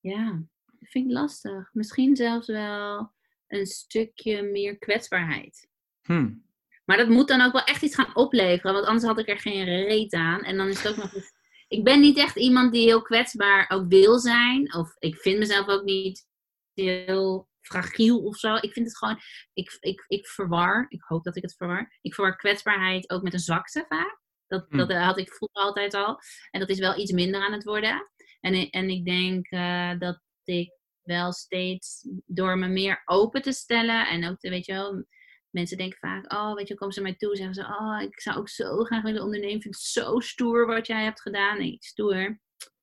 Ja, 0.00 0.42
dat 0.64 0.88
vind 0.90 1.06
ik 1.06 1.12
lastig. 1.12 1.70
Misschien 1.72 2.16
zelfs 2.16 2.46
wel 2.46 3.12
een 3.46 3.66
stukje 3.66 4.42
meer 4.42 4.78
kwetsbaarheid. 4.78 5.68
Hmm. 6.02 6.46
Maar 6.84 6.96
dat 6.96 7.08
moet 7.08 7.28
dan 7.28 7.40
ook 7.40 7.52
wel 7.52 7.64
echt 7.64 7.82
iets 7.82 7.94
gaan 7.94 8.16
opleveren, 8.16 8.72
want 8.72 8.86
anders 8.86 9.04
had 9.04 9.18
ik 9.18 9.28
er 9.28 9.38
geen 9.38 9.64
reet 9.64 10.12
aan. 10.12 10.42
En 10.42 10.56
dan 10.56 10.68
is 10.68 10.82
het 10.82 10.92
ook 10.92 10.96
nog 10.96 11.14
eens... 11.14 11.36
Ik 11.68 11.84
ben 11.84 12.00
niet 12.00 12.18
echt 12.18 12.36
iemand 12.36 12.72
die 12.72 12.86
heel 12.86 13.02
kwetsbaar 13.02 13.70
ook 13.70 13.88
wil 13.88 14.18
zijn. 14.18 14.74
Of 14.74 14.94
ik 14.98 15.16
vind 15.16 15.38
mezelf 15.38 15.66
ook 15.66 15.84
niet 15.84 16.26
heel 16.74 17.48
fragiel 17.60 18.18
of 18.18 18.36
zo. 18.36 18.54
Ik 18.54 18.72
vind 18.72 18.86
het 18.86 18.96
gewoon... 18.96 19.18
Ik, 19.52 19.76
ik, 19.80 20.04
ik 20.06 20.26
verwar, 20.26 20.86
ik 20.88 21.02
hoop 21.02 21.24
dat 21.24 21.36
ik 21.36 21.42
het 21.42 21.56
verwar. 21.56 21.98
Ik 22.00 22.14
verwar 22.14 22.36
kwetsbaarheid 22.36 23.10
ook 23.10 23.22
met 23.22 23.32
een 23.32 23.38
zwakte 23.38 23.84
vaak. 23.88 24.20
Dat, 24.46 24.66
hmm. 24.68 24.78
dat 24.78 24.92
had 24.92 25.18
ik 25.18 25.32
vroeger 25.32 25.62
altijd 25.62 25.94
al. 25.94 26.20
En 26.50 26.60
dat 26.60 26.68
is 26.68 26.78
wel 26.78 26.98
iets 26.98 27.12
minder 27.12 27.40
aan 27.40 27.52
het 27.52 27.64
worden. 27.64 28.10
En, 28.40 28.70
en 28.70 28.90
ik 28.90 29.04
denk 29.04 29.50
uh, 29.50 29.98
dat 29.98 30.20
ik 30.44 30.70
wel 31.02 31.32
steeds 31.32 32.08
door 32.26 32.58
me 32.58 32.68
meer 32.68 33.02
open 33.04 33.42
te 33.42 33.52
stellen 33.52 34.06
en 34.06 34.28
ook, 34.28 34.40
weet 34.40 34.66
je 34.66 34.72
wel, 34.72 35.04
mensen 35.50 35.76
denken 35.76 35.98
vaak, 35.98 36.32
oh, 36.32 36.54
weet 36.54 36.68
je, 36.68 36.74
komen 36.74 36.94
ze 36.94 37.00
mij 37.00 37.14
toe, 37.16 37.36
zeggen 37.36 37.54
ze, 37.54 37.62
oh, 37.62 38.02
ik 38.02 38.20
zou 38.20 38.36
ook 38.38 38.48
zo 38.48 38.84
graag 38.84 39.02
willen 39.02 39.22
ondernemen, 39.22 39.56
ik 39.56 39.62
vind 39.62 39.74
het 39.74 39.84
zo 39.84 40.20
stoer 40.20 40.66
wat 40.66 40.86
jij 40.86 41.04
hebt 41.04 41.20
gedaan. 41.20 41.58
Nee, 41.58 41.76
stoer. 41.80 42.40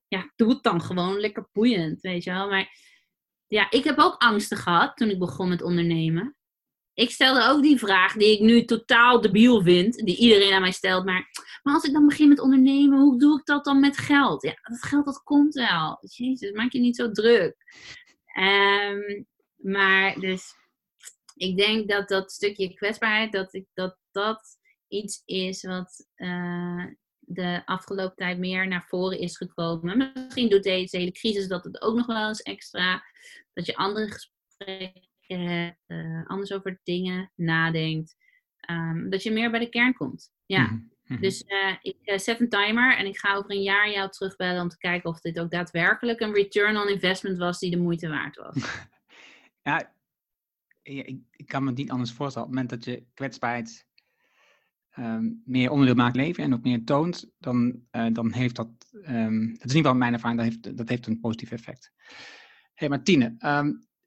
Ja, 0.07 0.31
doe 0.35 0.49
het 0.49 0.63
dan 0.63 0.81
gewoon 0.81 1.19
lekker 1.19 1.49
boeiend, 1.51 2.01
weet 2.01 2.23
je 2.23 2.31
wel. 2.31 2.49
Maar 2.49 2.69
ja, 3.47 3.71
ik 3.71 3.83
heb 3.83 3.97
ook 3.97 4.21
angsten 4.21 4.57
gehad 4.57 4.97
toen 4.97 5.09
ik 5.09 5.19
begon 5.19 5.49
met 5.49 5.61
ondernemen 5.61 6.35
ik 6.95 7.09
stelde 7.09 7.43
ook 7.43 7.61
die 7.61 7.79
vraag 7.79 8.13
die 8.13 8.33
ik 8.33 8.39
nu 8.39 8.65
totaal 8.65 9.21
debiel 9.21 9.61
vind, 9.61 9.95
die 10.05 10.17
iedereen 10.17 10.53
aan 10.53 10.61
mij 10.61 10.71
stelt. 10.71 11.05
Maar, 11.05 11.29
maar 11.63 11.73
als 11.73 11.83
ik 11.83 11.93
dan 11.93 12.07
begin 12.07 12.29
met 12.29 12.39
ondernemen, 12.39 12.99
hoe 12.99 13.19
doe 13.19 13.39
ik 13.39 13.45
dat 13.45 13.65
dan 13.65 13.79
met 13.79 13.97
geld? 13.97 14.41
Ja, 14.41 14.57
dat 14.61 14.83
geld 14.83 15.05
dat 15.05 15.23
komt 15.23 15.53
wel. 15.53 15.97
Jezus, 16.01 16.51
maak 16.51 16.71
je 16.71 16.79
niet 16.79 16.95
zo 16.95 17.11
druk. 17.11 17.55
Um, 18.39 19.27
maar 19.55 20.19
dus, 20.19 20.53
ik 21.35 21.57
denk 21.57 21.89
dat 21.89 22.07
dat 22.07 22.31
stukje 22.31 22.73
kwetsbaarheid, 22.73 23.31
dat 23.31 23.53
ik, 23.53 23.65
dat, 23.73 23.97
dat 24.11 24.57
iets 24.87 25.21
is 25.25 25.63
wat 25.63 26.07
uh, 26.15 26.85
de 27.19 27.61
afgelopen 27.65 28.15
tijd 28.15 28.37
meer 28.37 28.67
naar 28.67 28.85
voren 28.87 29.19
is 29.19 29.37
gekomen. 29.37 30.11
Misschien 30.13 30.49
doet 30.49 30.63
deze 30.63 30.97
hele 30.97 31.11
crisis 31.11 31.47
dat 31.47 31.63
het 31.63 31.81
ook 31.81 31.95
nog 31.95 32.05
wel 32.05 32.27
eens 32.27 32.41
extra. 32.41 33.03
Dat 33.53 33.65
je 33.65 33.75
andere 33.75 34.11
gesprekken 34.11 35.13
hebt, 35.27 35.77
uh, 35.87 36.27
anders 36.27 36.51
over 36.51 36.79
dingen 36.83 37.31
nadenkt. 37.35 38.15
Um, 38.69 39.09
dat 39.09 39.23
je 39.23 39.31
meer 39.31 39.51
bij 39.51 39.59
de 39.59 39.69
kern 39.69 39.93
komt. 39.93 40.31
Ja. 40.45 40.67
Mm 40.67 40.91
-hmm. 41.03 41.19
Dus 41.19 41.43
uh, 41.47 41.75
ik 41.81 42.19
zet 42.19 42.39
een 42.39 42.49
timer 42.49 42.97
en 42.97 43.05
ik 43.05 43.17
ga 43.17 43.35
over 43.35 43.51
een 43.51 43.61
jaar 43.61 43.89
jou 43.89 44.09
terugbellen 44.09 44.61
om 44.61 44.69
te 44.69 44.77
kijken 44.77 45.09
of 45.09 45.19
dit 45.19 45.39
ook 45.39 45.51
daadwerkelijk 45.51 46.19
een 46.19 46.33
return 46.33 46.77
on 46.77 46.89
investment 46.89 47.37
was 47.37 47.59
die 47.59 47.71
de 47.71 47.77
moeite 47.77 48.07
waard 48.07 48.35
was. 48.35 48.55
ja, 49.63 49.93
ik, 50.81 51.19
ik, 51.31 51.47
kan 51.47 51.63
me 51.63 51.71
niet 51.71 51.91
anders 51.91 52.11
voorstellen. 52.11 52.47
Op 52.47 52.53
het 52.53 52.63
moment 52.63 52.85
dat 52.85 52.93
je 52.93 53.05
kwetsbaarheid 53.13 53.87
um, 54.97 55.41
meer 55.45 55.69
onderdeel 55.69 55.95
maakt 55.95 56.15
leven 56.15 56.43
en 56.43 56.53
ook 56.53 56.63
meer 56.63 56.83
toont, 56.83 57.31
dan, 57.39 57.81
dan 57.91 58.31
heeft 58.31 58.55
dat, 58.55 58.69
um, 58.91 59.47
dat 59.47 59.69
is 59.69 59.75
ieder 59.75 59.75
geval 59.75 59.95
mijn 59.95 60.13
ervaring, 60.13 60.39
dat 60.39 60.49
heeft, 60.49 60.77
dat 60.77 60.89
heeft 60.89 61.07
een 61.07 61.19
positief 61.19 61.51
effect. 61.51 61.91
Hé 62.73 62.87
hey 62.87 62.89
Martine, 62.89 63.35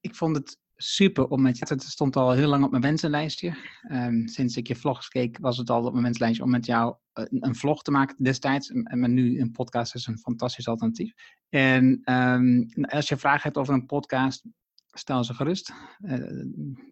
ik 0.01 0.15
vond 0.15 0.37
het 0.37 0.59
super 0.81 1.29
om 1.29 1.43
met 1.43 1.59
je. 1.59 1.65
Het 1.69 1.83
stond 1.83 2.17
al 2.17 2.31
heel 2.31 2.49
lang 2.49 2.65
op 2.65 2.71
mijn 2.71 2.83
wensenlijstje. 2.83 3.57
Um, 3.93 4.29
sinds 4.29 4.57
ik 4.57 4.67
je 4.67 4.77
vlogs 4.77 5.09
keek, 5.09 5.39
was 5.41 5.57
het 5.57 5.71
al 5.71 5.85
op 5.85 5.93
mijn 5.93 6.05
wensenlijstje 6.05 6.45
om 6.45 6.51
met 6.51 6.67
jou 6.67 6.97
een, 7.13 7.29
een 7.31 7.55
vlog 7.55 7.83
te 7.83 7.91
maken 7.91 8.17
destijds. 8.19 8.71
En 8.71 9.15
nu 9.15 9.41
een 9.41 9.53
podcast 9.53 9.95
is 9.95 10.07
een 10.07 10.19
fantastisch 10.19 10.69
alternatief. 10.69 11.13
En 11.49 12.13
um, 12.13 12.69
als 12.83 13.09
je 13.09 13.17
vragen 13.17 13.43
hebt 13.43 13.57
over 13.57 13.75
een 13.75 13.87
podcast, 13.87 14.45
stel 14.87 15.25
ze 15.25 15.35
gerust. 15.35 15.73
Uh, 16.01 16.15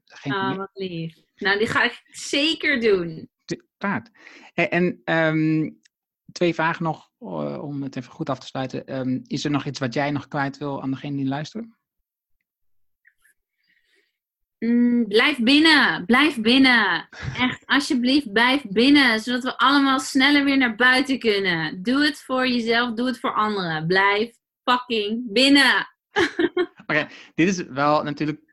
geen 0.04 0.32
ah, 0.32 0.56
wat 0.56 0.70
lief. 0.72 1.16
Nou, 1.36 1.58
die 1.58 1.66
ga 1.66 1.84
ik 1.84 2.02
zeker 2.06 2.80
doen. 2.80 3.28
Paard. 3.78 4.10
En 4.54 5.00
ehm, 5.04 5.70
twee 6.32 6.54
vragen 6.54 6.84
nog, 6.84 7.10
uh, 7.20 7.62
om 7.62 7.82
het 7.82 7.96
even 7.96 8.12
goed 8.12 8.30
af 8.30 8.38
te 8.38 8.46
sluiten. 8.46 9.22
Is 9.26 9.44
er 9.44 9.50
nog 9.50 9.64
iets 9.64 9.78
wat 9.78 9.94
jij 9.94 10.10
nog 10.10 10.28
kwijt 10.28 10.58
wil 10.58 10.82
aan 10.82 10.90
degene 10.90 11.16
die 11.16 11.26
luistert? 11.26 11.66
Mm, 14.66 15.08
blijf 15.08 15.38
binnen, 15.38 16.04
blijf 16.04 16.40
binnen. 16.40 17.08
Echt, 17.36 17.66
alsjeblieft, 17.66 18.32
blijf 18.32 18.62
binnen, 18.68 19.20
zodat 19.20 19.42
we 19.42 19.58
allemaal 19.58 20.00
sneller 20.00 20.44
weer 20.44 20.56
naar 20.56 20.74
buiten 20.74 21.18
kunnen. 21.18 21.82
Doe 21.82 22.04
het 22.04 22.22
voor 22.22 22.48
jezelf, 22.48 22.94
doe 22.94 23.06
het 23.06 23.18
voor 23.18 23.34
anderen. 23.34 23.86
Blijf 23.86 24.30
fucking 24.64 25.32
binnen. 25.32 25.88
Oké, 26.86 27.08
dit 27.34 27.48
is 27.48 27.62
wel 27.62 28.02
natuurlijk. 28.02 28.44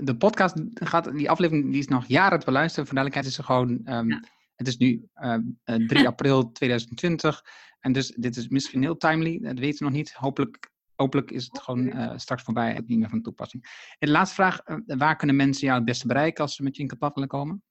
De 0.00 0.16
podcast 0.18 0.54
gaat, 0.74 1.12
die 1.12 1.30
aflevering 1.30 1.70
die 1.70 1.80
is 1.80 1.88
nog 1.88 2.06
jaren 2.06 2.38
te 2.38 2.44
beluisteren. 2.44 2.86
Voor 2.86 2.94
duidelijkheid 2.94 3.32
is 3.32 3.38
er 3.38 3.44
gewoon. 3.44 3.80
Um, 3.84 4.20
Het 4.56 4.66
is 4.66 4.76
nu 4.76 5.08
um, 5.22 5.58
ehm, 5.64 5.86
3 5.86 6.00
eh, 6.00 6.06
april 6.12 6.52
2020. 6.52 7.44
En 7.80 7.92
dus 7.92 8.14
dit 8.16 8.36
is 8.36 8.48
misschien 8.48 8.82
heel 8.82 8.96
timely. 8.96 9.38
Dat 9.40 9.58
weten 9.58 9.78
we 9.78 9.84
nog 9.84 9.92
niet. 9.92 10.12
Hopelijk 10.12 10.70
hopelijk 10.96 11.30
is 11.30 11.44
het 11.44 11.62
gewoon 11.62 11.86
uh, 11.86 12.12
straks 12.16 12.42
voorbij 12.42 12.74
en 12.74 12.84
niet 12.86 12.98
meer 12.98 13.08
van 13.08 13.22
toepassing. 13.22 13.62
En 13.98 14.06
de 14.06 14.12
laatste 14.12 14.34
vraag, 14.34 14.60
uh, 14.66 14.76
waar 14.86 15.16
kunnen 15.16 15.36
mensen 15.36 15.64
jou 15.64 15.76
het 15.76 15.86
beste 15.86 16.06
bereiken 16.06 16.42
als 16.42 16.54
ze 16.54 16.62
met 16.62 16.76
je 16.76 16.82
in 16.82 16.88
contact 16.88 17.14
willen 17.14 17.28
komen? 17.28 17.62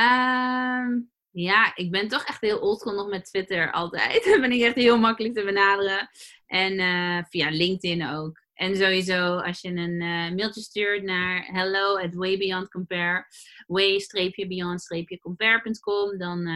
Um, 0.00 1.12
ja, 1.30 1.72
ik 1.74 1.90
ben 1.90 2.08
toch 2.08 2.24
echt 2.24 2.40
heel 2.40 2.58
oldschool 2.58 2.94
nog 2.94 3.08
met 3.08 3.24
Twitter 3.24 3.72
altijd. 3.72 4.22
Ben 4.40 4.52
ik 4.52 4.62
echt 4.62 4.74
heel 4.74 4.98
makkelijk 4.98 5.34
te 5.34 5.44
benaderen. 5.44 6.08
En 6.46 6.72
uh, 6.72 7.22
via 7.28 7.50
LinkedIn 7.50 8.06
ook. 8.06 8.42
En 8.54 8.76
sowieso, 8.76 9.36
als 9.36 9.60
je 9.60 9.68
een 9.68 9.98
mailtje 10.34 10.60
stuurt 10.60 11.02
naar 11.02 11.44
hello 11.44 11.96
at 11.96 12.14
waybeyondcompare, 12.14 13.26
way-beyond-compare.com, 13.66 16.18
dan 16.18 16.46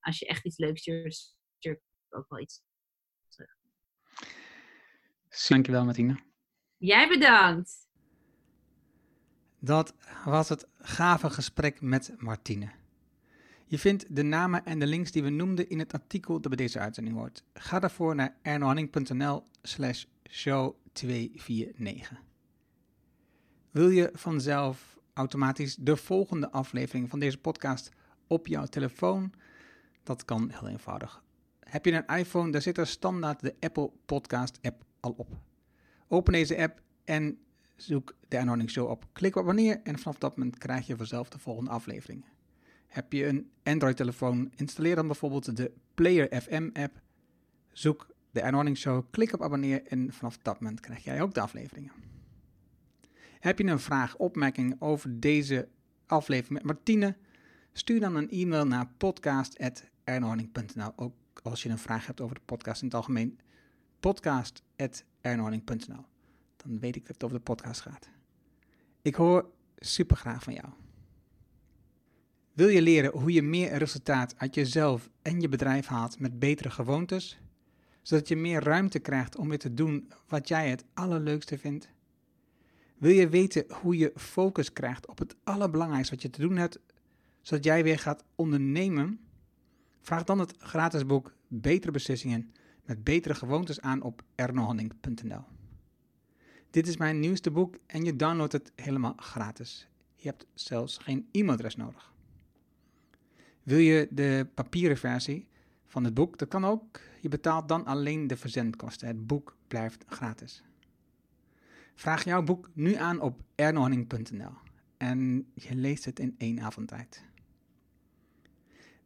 als 0.00 0.18
je 0.18 0.26
echt 0.26 0.44
iets 0.44 0.58
leuks 0.58 0.80
stuurt, 0.80 1.34
stuur 1.58 1.72
ik 1.72 1.80
ook 2.10 2.28
wel 2.28 2.40
iets 2.40 2.62
Dankjewel, 5.46 5.84
Martine. 5.84 6.16
Jij 6.76 7.08
bedankt. 7.08 7.86
Dat 9.58 9.94
was 10.24 10.48
het 10.48 10.66
gave 10.80 11.30
gesprek 11.30 11.80
met 11.80 12.14
Martine. 12.18 12.70
Je 13.66 13.78
vindt 13.78 14.16
de 14.16 14.22
namen 14.22 14.64
en 14.64 14.78
de 14.78 14.86
links 14.86 15.10
die 15.10 15.22
we 15.22 15.30
noemden 15.30 15.68
in 15.68 15.78
het 15.78 15.92
artikel 15.92 16.40
dat 16.40 16.48
bij 16.48 16.66
deze 16.66 16.78
uitzending 16.78 17.16
hoort. 17.16 17.42
Ga 17.54 17.78
daarvoor 17.78 18.14
naar 18.14 18.36
ernohanning.nl 18.42 19.42
slash 19.62 20.04
show 20.30 20.74
249. 20.92 22.22
Wil 23.70 23.88
je 23.88 24.10
vanzelf 24.12 24.98
automatisch 25.12 25.76
de 25.76 25.96
volgende 25.96 26.50
aflevering 26.50 27.10
van 27.10 27.18
deze 27.18 27.38
podcast 27.38 27.90
op 28.26 28.46
jouw 28.46 28.66
telefoon? 28.66 29.32
Dat 30.02 30.24
kan 30.24 30.50
heel 30.50 30.68
eenvoudig. 30.68 31.22
Heb 31.60 31.84
je 31.84 31.92
een 31.92 32.16
iPhone, 32.16 32.52
daar 32.52 32.62
zit 32.62 32.78
er 32.78 32.86
standaard 32.86 33.40
de 33.40 33.54
Apple 33.60 33.90
Podcast 34.06 34.58
app 34.62 34.86
al 35.00 35.14
op. 35.16 35.36
Open 36.08 36.32
deze 36.32 36.58
app 36.58 36.82
en 37.04 37.38
zoek 37.76 38.16
de 38.28 38.38
Anonymous 38.38 38.72
Show 38.72 38.90
op. 38.90 39.06
Klik 39.12 39.36
op 39.36 39.44
wanneer 39.44 39.80
en 39.82 39.98
vanaf 39.98 40.18
dat 40.18 40.36
moment 40.36 40.58
krijg 40.58 40.86
je 40.86 40.96
vanzelf 40.96 41.28
de 41.28 41.38
volgende 41.38 41.70
aflevering. 41.70 42.24
Heb 42.86 43.12
je 43.12 43.26
een 43.26 43.50
Android-telefoon, 43.62 44.52
installeer 44.56 44.94
dan 44.94 45.06
bijvoorbeeld 45.06 45.56
de 45.56 45.72
Player 45.94 46.40
FM 46.42 46.70
app. 46.72 47.00
Zoek 47.72 48.06
de 48.30 48.42
Anonymous 48.42 48.80
Show, 48.80 49.04
klik 49.10 49.32
op 49.32 49.42
abonneer 49.42 49.82
en 49.86 50.12
vanaf 50.12 50.38
dat 50.38 50.60
moment 50.60 50.80
krijg 50.80 51.04
jij 51.04 51.22
ook 51.22 51.34
de 51.34 51.40
afleveringen. 51.40 51.92
Heb 53.40 53.58
je 53.58 53.64
een 53.64 53.80
vraag, 53.80 54.16
opmerking 54.16 54.76
over 54.78 55.20
deze 55.20 55.68
aflevering 56.06 56.52
met 56.52 56.62
Martine? 56.62 57.16
Stuur 57.72 58.00
dan 58.00 58.16
een 58.16 58.30
e-mail 58.30 58.66
naar 58.66 58.90
podcast.ernhorning.nl. 58.96 60.92
Ook 60.96 61.14
als 61.42 61.62
je 61.62 61.68
een 61.68 61.78
vraag 61.78 62.06
hebt 62.06 62.20
over 62.20 62.34
de 62.34 62.40
podcast 62.44 62.80
in 62.80 62.86
het 62.86 62.96
algemeen 62.96 63.38
podcast.ernhorning.nl. 64.00 66.04
Dan 66.56 66.78
weet 66.78 66.96
ik 66.96 67.06
dat 67.06 67.14
het 67.14 67.24
over 67.24 67.36
de 67.36 67.42
podcast 67.42 67.80
gaat. 67.80 68.08
Ik 69.02 69.14
hoor 69.14 69.50
super 69.76 70.16
graag 70.16 70.42
van 70.42 70.52
jou. 70.52 70.66
Wil 72.52 72.68
je 72.68 72.82
leren 72.82 73.12
hoe 73.12 73.32
je 73.32 73.42
meer 73.42 73.76
resultaat 73.76 74.34
uit 74.36 74.54
jezelf 74.54 75.10
en 75.22 75.40
je 75.40 75.48
bedrijf 75.48 75.86
haalt 75.86 76.18
met 76.18 76.38
betere 76.38 76.70
gewoontes? 76.70 77.38
Zodat 78.02 78.28
je 78.28 78.36
meer 78.36 78.62
ruimte 78.62 78.98
krijgt 78.98 79.36
om 79.36 79.48
weer 79.48 79.58
te 79.58 79.74
doen 79.74 80.10
wat 80.26 80.48
jij 80.48 80.70
het 80.70 80.84
allerleukste 80.94 81.58
vindt? 81.58 81.88
Wil 82.96 83.10
je 83.10 83.28
weten 83.28 83.64
hoe 83.68 83.96
je 83.96 84.12
focus 84.16 84.72
krijgt 84.72 85.06
op 85.06 85.18
het 85.18 85.36
allerbelangrijkste 85.44 86.14
wat 86.14 86.22
je 86.22 86.30
te 86.30 86.40
doen 86.40 86.56
hebt, 86.56 86.78
zodat 87.40 87.64
jij 87.64 87.82
weer 87.82 87.98
gaat 87.98 88.24
ondernemen? 88.34 89.20
Vraag 90.00 90.24
dan 90.24 90.38
het 90.38 90.54
gratis 90.58 91.06
boek 91.06 91.34
Betere 91.48 91.92
Beslissingen 91.92 92.52
met 92.88 93.04
betere 93.04 93.34
gewoontes 93.34 93.80
aan 93.80 94.02
op 94.02 94.22
ernohanning.nl. 94.34 95.44
Dit 96.70 96.86
is 96.86 96.96
mijn 96.96 97.20
nieuwste 97.20 97.50
boek 97.50 97.76
en 97.86 98.04
je 98.04 98.16
downloadt 98.16 98.52
het 98.52 98.72
helemaal 98.74 99.14
gratis. 99.16 99.88
Je 100.14 100.28
hebt 100.28 100.46
zelfs 100.54 100.98
geen 100.98 101.28
e-mailadres 101.32 101.76
nodig. 101.76 102.12
Wil 103.62 103.78
je 103.78 104.08
de 104.10 104.46
papieren 104.54 104.96
versie 104.96 105.48
van 105.86 106.04
het 106.04 106.14
boek? 106.14 106.38
Dat 106.38 106.48
kan 106.48 106.64
ook. 106.64 107.00
Je 107.20 107.28
betaalt 107.28 107.68
dan 107.68 107.84
alleen 107.84 108.26
de 108.26 108.36
verzendkosten. 108.36 109.08
Het 109.08 109.26
boek 109.26 109.56
blijft 109.66 110.04
gratis. 110.06 110.62
Vraag 111.94 112.24
jouw 112.24 112.42
boek 112.42 112.70
nu 112.72 112.94
aan 112.94 113.20
op 113.20 113.40
ernohanning.nl 113.54 114.52
en 114.96 115.50
je 115.54 115.74
leest 115.74 116.04
het 116.04 116.18
in 116.18 116.34
één 116.38 116.60
avond 116.60 116.88
tijd. 116.88 117.24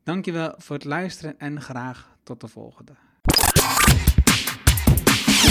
Dankjewel 0.03 0.55
voor 0.57 0.77
het 0.77 0.85
luisteren 0.85 1.39
en 1.39 1.61
graag 1.61 2.17
tot 2.23 2.41
de 2.41 2.49
volgende. 2.49 2.93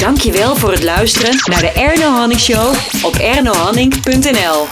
Dankjewel 0.02 0.56
voor 0.56 0.72
het 0.72 0.84
luisteren 0.84 1.36
naar 1.46 1.62
de 1.62 1.72
Erno 1.72 2.10
Hanning 2.10 2.40
Show 2.40 2.76
op 3.04 3.16
ernohanning.nl. 3.16 4.68